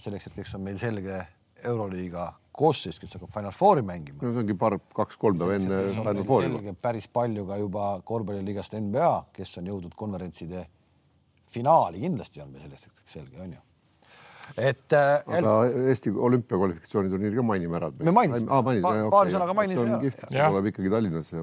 selleks 0.00 0.30
hetkeks 0.30 0.54
on 0.56 0.64
meil 0.64 0.78
selge 0.80 1.20
Euroliiga 1.68 2.32
koosseis, 2.58 2.98
kes 3.00 3.14
hakkab 3.16 3.30
Final 3.34 3.54
Fouri 3.54 3.84
mängima. 3.86 4.18
no 4.22 4.32
see 4.32 4.42
ongi 4.42 4.56
paar, 4.58 4.78
kaks-kolm 4.96 5.38
päeva 5.40 5.56
enne 5.58 5.78
Final 5.94 6.24
Fouri. 6.26 6.74
päris 6.82 7.08
palju 7.12 7.46
ka 7.48 7.60
juba 7.60 7.86
korvpalliligast 8.08 8.76
NBA, 8.80 9.14
kes 9.38 9.56
on 9.60 9.70
jõudnud 9.70 9.96
konverentside 9.98 10.66
finaali, 11.54 12.02
kindlasti 12.02 12.42
on 12.44 12.52
meil 12.52 12.66
sellest 12.66 12.90
hetkeks 12.90 13.18
selge, 13.18 13.40
on 13.44 13.56
ju 13.56 13.64
et 14.64 14.94
äh,. 14.96 15.38
aga 15.38 15.54
Eesti 15.92 16.10
olümpiakvalifikatsiooniturniiri 16.28 17.36
ka 17.36 17.44
mainime 17.44 17.76
ära. 17.76 17.90
me 18.00 18.14
mainisime 18.16 18.48
ah,, 18.48 18.62
paari 18.64 19.02
okay, 19.04 19.34
sõnaga 19.34 19.56
mainisime. 19.58 20.12
tuleb 20.32 20.70
ikkagi 20.72 20.92
Tallinnasse. 20.94 21.42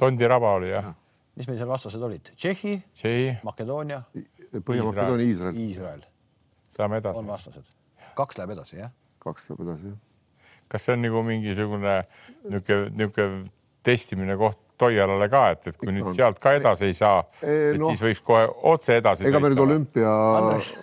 Tondi 0.00 0.30
raba 0.32 0.54
oli 0.56 0.72
jah 0.72 0.90
ja.. 0.90 0.94
mis 1.36 1.50
meil 1.50 1.60
seal 1.60 1.70
vastased 1.70 2.02
olid? 2.08 2.32
Tšehhi, 2.34 2.78
Makedoonia. 3.44 4.02
Põhja-Makedoonia, 4.56 5.26
Iisrael. 5.28 5.58
Iisrael. 5.60 6.06
Saame 6.72 7.02
edasi. 7.02 7.20
on 7.20 7.28
vastased. 7.28 7.74
kaks 8.16 8.38
läheb 8.40 8.56
edasi, 8.56 8.80
jah 8.80 8.94
kaks 9.26 9.50
läheb 9.50 9.64
edasi, 9.66 9.90
jah. 9.90 10.02
Kas 10.68 10.86
see 10.86 10.96
on 10.96 11.02
nagu 11.04 11.22
mingisugune 11.26 11.96
niisugune, 12.44 12.90
niisugune 12.96 13.50
testimine 13.86 14.36
koht 14.40 14.65
Toialale 14.76 15.28
ka, 15.32 15.42
et, 15.54 15.68
et 15.70 15.76
kui 15.80 15.92
nüüd 15.94 16.10
sealt 16.12 16.38
ka 16.42 16.52
edasi 16.58 16.90
ei 16.90 16.96
saa, 16.96 17.22
et 17.40 17.78
no, 17.80 17.88
siis 17.92 18.02
võiks 18.04 18.20
kohe 18.26 18.44
otse 18.70 18.98
edasi. 19.00 19.24
ega 19.28 19.40
me 19.40 19.50
nüüd 19.52 19.62
olümpia, 19.62 20.10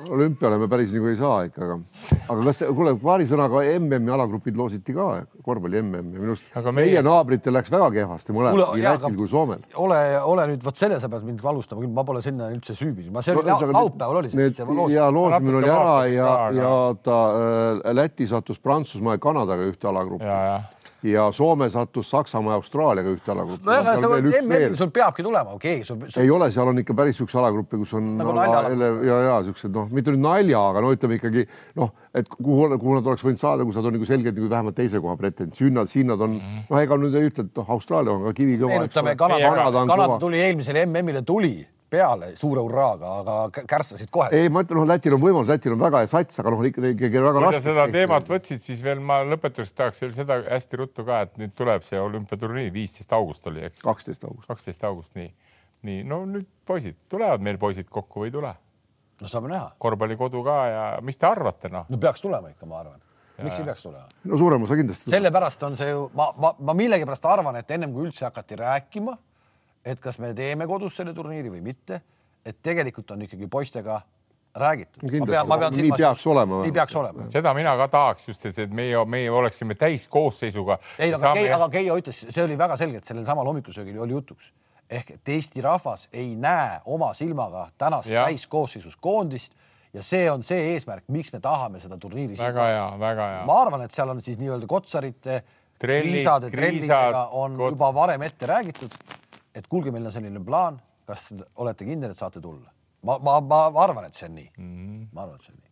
olümpiale 0.09 0.57
me 0.61 0.69
päris 0.71 0.95
nagu 0.95 1.11
ei 1.11 1.17
saa 1.19 1.43
ikka, 1.47 1.67
aga, 1.67 1.77
aga 2.33 2.47
kas, 2.47 2.63
kuule, 2.73 2.95
paari 3.03 3.27
sõnaga 3.29 3.61
MM-i 3.77 4.13
alagrupid 4.15 4.57
loositi 4.57 4.95
ka, 4.97 5.07
korvpalli 5.45 5.83
MM-i 5.83 6.17
minu 6.17 6.33
arust 6.33 6.49
meie, 6.57 6.75
meie 6.79 7.05
naabritel 7.05 7.53
läks 7.57 7.73
väga 7.73 7.91
kehvasti 7.99 8.35
mõlemal, 8.35 8.65
nii 8.73 8.87
Lätil 8.87 9.17
kui 9.19 9.29
Soomel. 9.29 9.63
ole, 9.85 10.01
ole 10.33 10.49
nüüd 10.53 10.65
vot 10.65 10.79
selle 10.79 10.99
sa 11.03 11.11
pead 11.13 11.27
mind 11.29 11.45
valustama 11.45 11.83
küll, 11.83 11.93
ma 11.93 12.05
pole 12.07 12.23
sinna 12.25 12.49
üldse 12.53 12.77
süübinud, 12.77 13.13
ma 13.13 13.25
see 13.25 13.37
oli 13.37 13.53
no, 13.53 13.59
laupäeval 13.77 14.23
oli 14.23 14.33
see. 14.33 14.49
ja 14.95 15.09
loosimine 15.13 15.59
oli 15.61 15.73
ära 15.73 15.97
ja, 16.09 16.31
ja 16.57 16.75
ta 17.03 17.19
äh, 17.37 17.93
Läti 17.93 18.27
sattus 18.29 18.61
Prantsusmaa 18.63 19.19
ja 19.19 19.23
Kanadaga 19.23 19.69
ühte 19.69 19.89
alagruppi 19.89 20.25
ja 21.03 21.31
Soome 21.31 21.69
sattus 21.69 22.09
Saksamaa 22.09 22.53
ja 22.53 22.59
Austraaliaga 22.61 23.11
ühte 23.11 23.31
alagruppi. 23.33 23.65
no 23.67 23.75
ega 23.75 23.95
see 23.99 24.41
MM-il 24.41 24.77
sul 24.79 24.91
peabki 24.95 25.25
tulema, 25.25 25.55
okei 25.57 25.81
okay,. 25.81 25.87
Sul... 25.87 26.23
ei 26.23 26.31
ole, 26.31 26.49
seal 26.51 26.71
on 26.71 26.79
ikka 26.79 26.95
päris 26.97 27.19
siukse 27.19 27.39
alagruppe, 27.41 27.79
kus 27.81 27.93
on 27.99 28.13
nagu 28.19 28.35
no, 28.35 28.45
ja, 29.07 29.19
ja 29.27 29.35
siuksed 29.47 29.73
noh, 29.75 29.89
mitte 29.91 30.13
nüüd 30.13 30.23
nalja, 30.23 30.63
aga 30.71 30.83
no 30.85 30.93
ütleme 30.95 31.19
ikkagi 31.19 31.45
noh, 31.79 31.91
et 32.15 32.29
kuhu, 32.31 32.69
kuhu 32.77 32.97
nad 32.99 33.11
oleks 33.11 33.27
võinud 33.27 33.41
saada, 33.41 33.67
kus 33.67 33.79
nad 33.79 33.89
on 33.89 33.97
nagu 33.97 34.09
selgelt 34.09 34.39
nagu 34.39 34.49
vähemalt 34.55 34.79
teise 34.79 35.03
koha 35.03 35.17
pretendent, 35.19 35.59
siin 35.59 35.75
nad, 35.79 35.91
siin 35.91 36.09
nad 36.13 36.21
on 36.21 36.37
mm 36.37 36.41
-hmm. 36.41 36.65
noh, 36.69 36.81
ega 36.85 36.99
nüüd 37.03 37.19
ei 37.19 37.31
ütle, 37.31 37.47
et 37.49 37.61
noh, 37.61 37.75
Austraalia 37.77 38.15
on 38.15 38.27
ka 38.29 38.35
kivikõva. 38.39 38.75
meenutame, 38.77 39.15
Kanada, 39.15 39.85
Kanada 39.85 40.19
tuli 40.19 40.41
eelmisele 40.41 40.85
MM-ile 40.85 41.21
tuli 41.21 41.55
peale 41.93 42.31
suure 42.39 42.63
hurraaga, 42.63 43.11
aga 43.21 43.63
kärsasid 43.69 44.11
kohe. 44.13 44.29
ei, 44.35 44.49
ma 44.53 44.63
ütlen, 44.65 44.81
noh, 44.81 44.87
Lätil 44.89 45.15
on 45.17 45.21
võimalus, 45.21 45.49
Lätil 45.51 45.75
on 45.75 45.81
väga 45.83 46.01
hea 46.03 46.09
sats, 46.11 46.41
aga 46.41 46.53
noh, 46.53 46.65
ikkagi 46.65 47.23
väga 47.27 47.43
raske. 47.45 47.61
seda 47.67 47.85
teemat 47.93 48.29
võtsid, 48.33 48.63
siis 48.65 48.83
veel 48.85 49.03
ma 49.03 49.21
lõpetuseks 49.27 49.77
tahaks 49.77 50.03
veel 50.03 50.13
seda 50.17 50.39
hästi 50.47 50.81
ruttu 50.81 51.05
ka, 51.07 51.23
et 51.27 51.39
nüüd 51.41 51.55
tuleb 51.59 51.85
see 51.87 52.01
olümpiaturniir, 52.01 52.73
viisteist 52.75 53.13
august 53.15 53.47
oli, 53.51 53.65
eks? 53.69 53.81
kaksteist 53.85 54.27
august. 54.29 54.49
kaksteist 54.49 54.85
august, 54.89 55.15
nii, 55.19 55.31
nii, 55.89 56.03
no 56.09 56.23
nüüd 56.29 56.49
poisid, 56.67 56.99
tulevad 57.13 57.43
meil 57.45 57.61
poisid 57.61 57.89
kokku 57.93 58.25
või 58.25 58.31
ei 58.31 58.37
tule? 58.39 58.53
no 59.21 59.31
saame 59.31 59.53
näha. 59.53 59.73
korvpallikodu 59.81 60.43
ka 60.45 60.59
ja 60.71 60.85
mis 61.05 61.19
te 61.19 61.29
arvate, 61.29 61.71
noh? 61.73 61.89
no 61.89 62.01
peaks 62.01 62.25
tulema 62.25 62.53
ikka, 62.53 62.69
ma 62.69 62.81
arvan 62.81 63.01
miks 63.41 63.59
ei 63.59 63.65
peaks 63.65 63.85
tulema? 63.85 64.07
no 64.29 64.37
suurem 64.37 64.65
osa 64.65 64.77
kindlasti. 64.79 65.11
sellepärast 65.13 65.63
on 65.67 65.77
see 65.77 65.89
ju, 65.89 66.07
ma, 66.17 66.29
ma, 66.37 66.53
ma 66.59 66.75
millegipärast 66.77 67.25
arvan, 67.29 67.57
et 67.61 67.71
ennem 67.75 67.93
kui 67.93 68.07
üldse 68.07 68.27
hakati 68.27 68.57
rääkima 68.59 69.15
et 69.85 69.99
kas 69.99 70.19
me 70.19 70.33
teeme 70.33 70.67
kodus 70.67 70.95
selle 70.95 71.13
turniiri 71.13 71.51
või 71.51 71.61
mitte, 71.61 72.01
et 72.45 72.59
tegelikult 72.63 73.11
on 73.11 73.21
ikkagi 73.27 73.47
poistega 73.47 74.01
räägitud. 74.55 75.03
nii 75.03 75.91
peaks 75.97 76.27
olema. 76.27 76.61
nii 76.63 76.71
peaks 76.71 76.95
olema. 76.95 77.29
seda 77.29 77.53
mina 77.53 77.75
ka 77.77 77.87
tahaks 77.87 78.27
just, 78.27 78.45
et, 78.45 78.59
et 78.59 78.73
meie, 78.73 79.05
meie 79.05 79.31
oleksime 79.31 79.75
täiskoosseisuga. 79.75 80.77
ei, 80.99 81.13
aga 81.13 81.21
saame... 81.21 81.39
Keijo, 81.39 81.55
aga 81.55 81.69
Keijo 81.69 81.97
ütles, 82.01 82.25
see 82.29 82.43
oli 82.43 82.57
väga 82.57 82.77
selgelt 82.77 83.07
sellel 83.07 83.25
samal 83.25 83.49
hommikusöögil 83.49 83.99
oli 83.99 84.15
jutuks 84.19 84.53
ehk 84.89 85.15
et 85.15 85.33
Eesti 85.35 85.61
rahvas 85.61 86.07
ei 86.13 86.35
näe 86.35 86.79
oma 86.85 87.13
silmaga 87.17 87.67
tänast 87.77 88.09
täiskoosseisus 88.09 88.95
koondist 89.01 89.53
ja 89.93 90.03
see 90.03 90.29
on 90.31 90.43
see 90.43 90.73
eesmärk, 90.73 91.05
miks 91.07 91.31
me 91.33 91.39
tahame 91.39 91.81
seda 91.81 91.97
turniiri. 91.97 92.37
väga 92.37 92.69
hea, 92.69 92.85
väga 92.99 93.27
hea. 93.31 93.43
ma 93.49 93.59
arvan, 93.61 93.85
et 93.85 93.95
seal 93.95 94.09
on 94.09 94.21
siis 94.21 94.39
nii-öelda 94.41 94.69
Kotsarite, 94.69 95.43
Kriisade, 95.79 96.49
trellidega 96.53 97.27
on 97.31 97.57
kots... 97.57 97.75
juba 97.75 97.93
varem 97.93 98.21
ette 98.21 98.47
räägitud 98.49 98.95
et 99.55 99.67
kuulge, 99.67 99.91
meil 99.91 100.05
on 100.09 100.15
selline 100.15 100.41
plaan, 100.45 100.79
kas 101.07 101.31
olete 101.61 101.85
kindel, 101.87 102.13
et 102.13 102.19
saate 102.19 102.41
tulla? 102.41 102.71
ma, 103.03 103.17
ma, 103.19 103.39
ma 103.43 103.83
arvan, 103.83 104.07
et 104.07 104.17
see 104.17 104.27
on 104.29 104.35
nii 104.39 104.49
mm. 104.57 104.73
-hmm. 104.73 105.07
ma 105.13 105.25
arvan, 105.25 105.35
et 105.35 105.47
see 105.47 105.53
on 105.53 105.61
nii. 105.61 105.71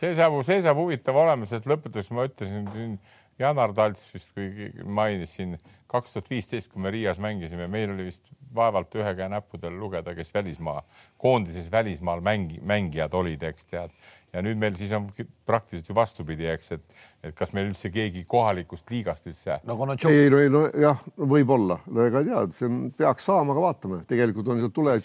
see 0.00 0.14
saab, 0.18 0.38
see 0.46 0.62
saab 0.62 0.80
huvitav 0.82 1.18
olema, 1.24 1.48
sest 1.48 1.68
lõpetuseks 1.70 2.14
ma 2.16 2.26
ütlesin 2.30 2.70
siin 2.76 2.96
Janar 3.40 3.72
Talts 3.74 4.10
vist, 4.14 4.34
kui 4.36 4.70
mainis 4.84 5.36
siin 5.38 5.56
kaks 5.90 6.14
tuhat 6.14 6.28
viisteist, 6.30 6.70
kui 6.72 6.82
me 6.82 6.90
Riias 6.92 7.18
mängisime, 7.20 7.66
meil 7.68 7.90
oli 7.92 8.06
vist 8.08 8.32
vaevalt 8.54 8.94
ühe 8.96 9.14
käe 9.18 9.28
näppudel 9.32 9.74
lugeda, 9.78 10.14
kes 10.14 10.34
välismaa, 10.34 10.82
koondises 11.20 11.70
välismaal 11.72 12.20
mängi, 12.24 12.60
mängijad 12.60 13.14
olid, 13.14 13.42
eks 13.48 13.68
tead 13.72 13.94
ja 14.32 14.42
nüüd 14.44 14.60
meil 14.60 14.76
siis 14.78 14.92
on 14.96 15.08
praktiliselt 15.48 15.90
ju 15.90 15.96
vastupidi, 15.96 16.46
eks, 16.52 16.72
et, 16.76 17.00
et 17.28 17.34
kas 17.36 17.52
meil 17.56 17.68
üldse 17.68 17.90
keegi 17.92 18.24
kohalikust 18.28 18.88
liigast 18.92 19.28
üldse 19.28 19.58
nagu 19.68 19.88
no, 19.88 19.96
ei, 20.08 20.30
no 20.32 20.40
ei, 20.40 20.52
no 20.52 20.62
jah, 20.84 21.02
võib-olla, 21.16 21.78
no 21.92 22.06
ega 22.06 22.22
ei 22.22 22.30
tea, 22.30 22.44
see 22.56 22.68
on, 22.70 22.78
peaks 22.96 23.28
saama, 23.28 23.52
aga 23.54 23.66
vaatame, 23.66 24.00
tegelikult 24.08 24.48
on 24.54 24.62
sealt 24.62 24.76
tule. 24.78 24.96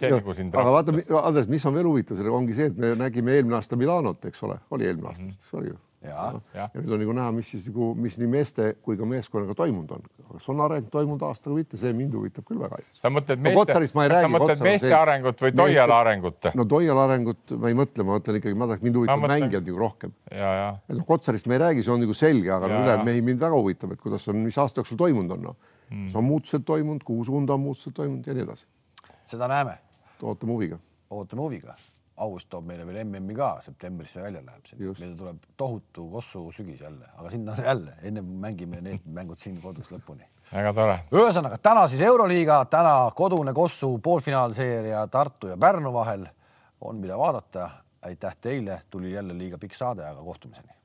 aga 0.47 0.77
vaata, 0.77 0.95
Andres, 1.23 1.51
mis 1.51 1.67
on 1.67 1.75
veel 1.75 1.89
huvitav, 1.91 2.23
ongi 2.39 2.55
see, 2.57 2.71
et 2.71 2.79
me 2.79 2.93
nägime 2.99 3.35
eelmine 3.35 3.59
aasta 3.59 3.79
Milanot, 3.79 4.29
eks 4.31 4.47
ole, 4.47 4.61
oli 4.71 4.87
eelmine 4.87 5.11
aasta 5.11 5.25
mm, 5.25 5.35
-hmm. 5.35 5.49
see 5.49 5.59
oli 5.61 5.73
ju 5.73 5.81
ja, 6.07 6.27
ja. 6.55 6.67
ja 6.73 6.81
nüüd 6.81 6.93
on 6.95 7.01
nagu 7.03 7.15
näha, 7.17 7.33
mis 7.35 7.51
siis 7.53 7.67
nagu, 7.69 7.89
mis 7.99 8.17
nii 8.21 8.29
meeste 8.31 8.69
kui 8.83 8.97
ka 8.99 9.07
meeskonnaga 9.09 9.55
toimunud 9.57 9.93
on. 9.97 10.05
kas 10.31 10.49
on 10.53 10.63
areng 10.65 10.89
toimunud 10.93 11.23
aastaga 11.27 11.53
või 11.53 11.63
mitte, 11.63 11.79
see 11.81 11.93
mind 11.97 12.15
huvitab 12.17 12.47
küll 12.47 12.61
väga. 12.61 12.79
sa 12.97 13.11
mõtled 13.13 13.41
meeste, 13.43 13.79
no, 13.79 14.07
sa 14.13 14.31
mõtled 14.33 14.63
meeste 14.65 14.93
arengut 14.97 15.43
või 15.45 15.55
Toiala 15.57 15.99
arengut? 16.03 16.49
no 16.57 16.67
Toiala 16.75 17.07
arengut 17.09 17.55
ma 17.57 17.71
ei 17.73 17.79
mõtle, 17.79 18.05
ma 18.07 18.17
mõtlen 18.17 18.39
ikkagi, 18.41 18.59
ma 18.59 18.69
tahaks, 18.71 18.85
mind 18.85 19.01
huvitavad 19.01 19.23
mõtlen... 19.25 19.43
mängijad 19.45 19.67
nagu 19.71 19.83
rohkem. 19.83 20.15
noh, 20.31 21.07
Kotsarist 21.07 21.49
me 21.51 21.57
ei 21.59 21.63
räägi, 21.65 21.85
see 21.87 21.95
on 21.95 22.03
nagu 22.05 22.15
selge, 22.17 22.53
aga 22.53 22.71
ülejäänud 22.71 23.11
mehi 23.11 23.25
mind 23.31 23.43
väga 23.43 23.59
huvitab, 23.59 23.97
et 23.97 24.01
kuidas 24.03 24.27
on, 24.31 24.39
mis 24.45 24.57
aasta 24.61 24.83
jooksul 24.83 24.99
toimunud 24.99 25.37
on, 25.37 25.51
noh 25.51 25.75
mm.. 25.89 26.07
kas 26.07 26.17
on 26.21 26.27
muutused 26.27 26.65
toimunud, 26.67 27.03
kuhu 27.07 27.27
suunda 27.27 27.57
on 27.57 27.65
muutused 27.67 27.95
toimunud 27.97 28.27
ja 28.27 28.37
nii 28.37 28.47
edasi. 28.47 28.65
seda 29.27 29.47
näeme. 29.51 29.77
ootame 30.21 30.57
huviga. 30.57 30.79
ootame 31.09 31.47
huviga 31.47 31.77
august 32.17 32.49
toob 32.49 32.65
meile 32.65 32.85
veel 32.87 33.03
MM-i 33.03 33.35
ka, 33.37 33.49
septembris 33.65 34.15
see 34.15 34.23
välja 34.23 34.41
läheb, 34.45 34.71
meil 34.99 35.13
tuleb 35.19 35.43
tohutu 35.57 36.07
Kossu 36.11 36.47
sügis 36.55 36.81
jälle, 36.81 37.09
aga 37.17 37.31
sinna 37.33 37.55
jälle 37.69 37.97
ennem 38.09 38.31
mängime 38.45 38.81
need 38.81 39.05
mängud 39.13 39.39
siin 39.41 39.59
kodus 39.61 39.91
lõpuni. 39.93 40.25
väga 40.51 40.73
tore. 40.73 40.99
ühesõnaga 41.13 41.59
täna 41.61 41.87
siis 41.87 42.01
Euroliiga, 42.07 42.63
täna 42.71 42.95
kodune 43.15 43.53
Kossu 43.53 43.97
poolfinaalseeria 44.03 45.07
Tartu 45.07 45.53
ja 45.53 45.57
Pärnu 45.57 45.93
vahel 45.93 46.25
on, 46.81 46.95
mida 46.95 47.17
vaadata. 47.17 47.69
aitäh 48.01 48.35
teile, 48.41 48.81
tuli 48.89 49.11
jälle 49.11 49.37
liiga 49.37 49.57
pikk 49.57 49.73
saade, 49.75 50.05
aga 50.05 50.21
kohtumiseni. 50.23 50.76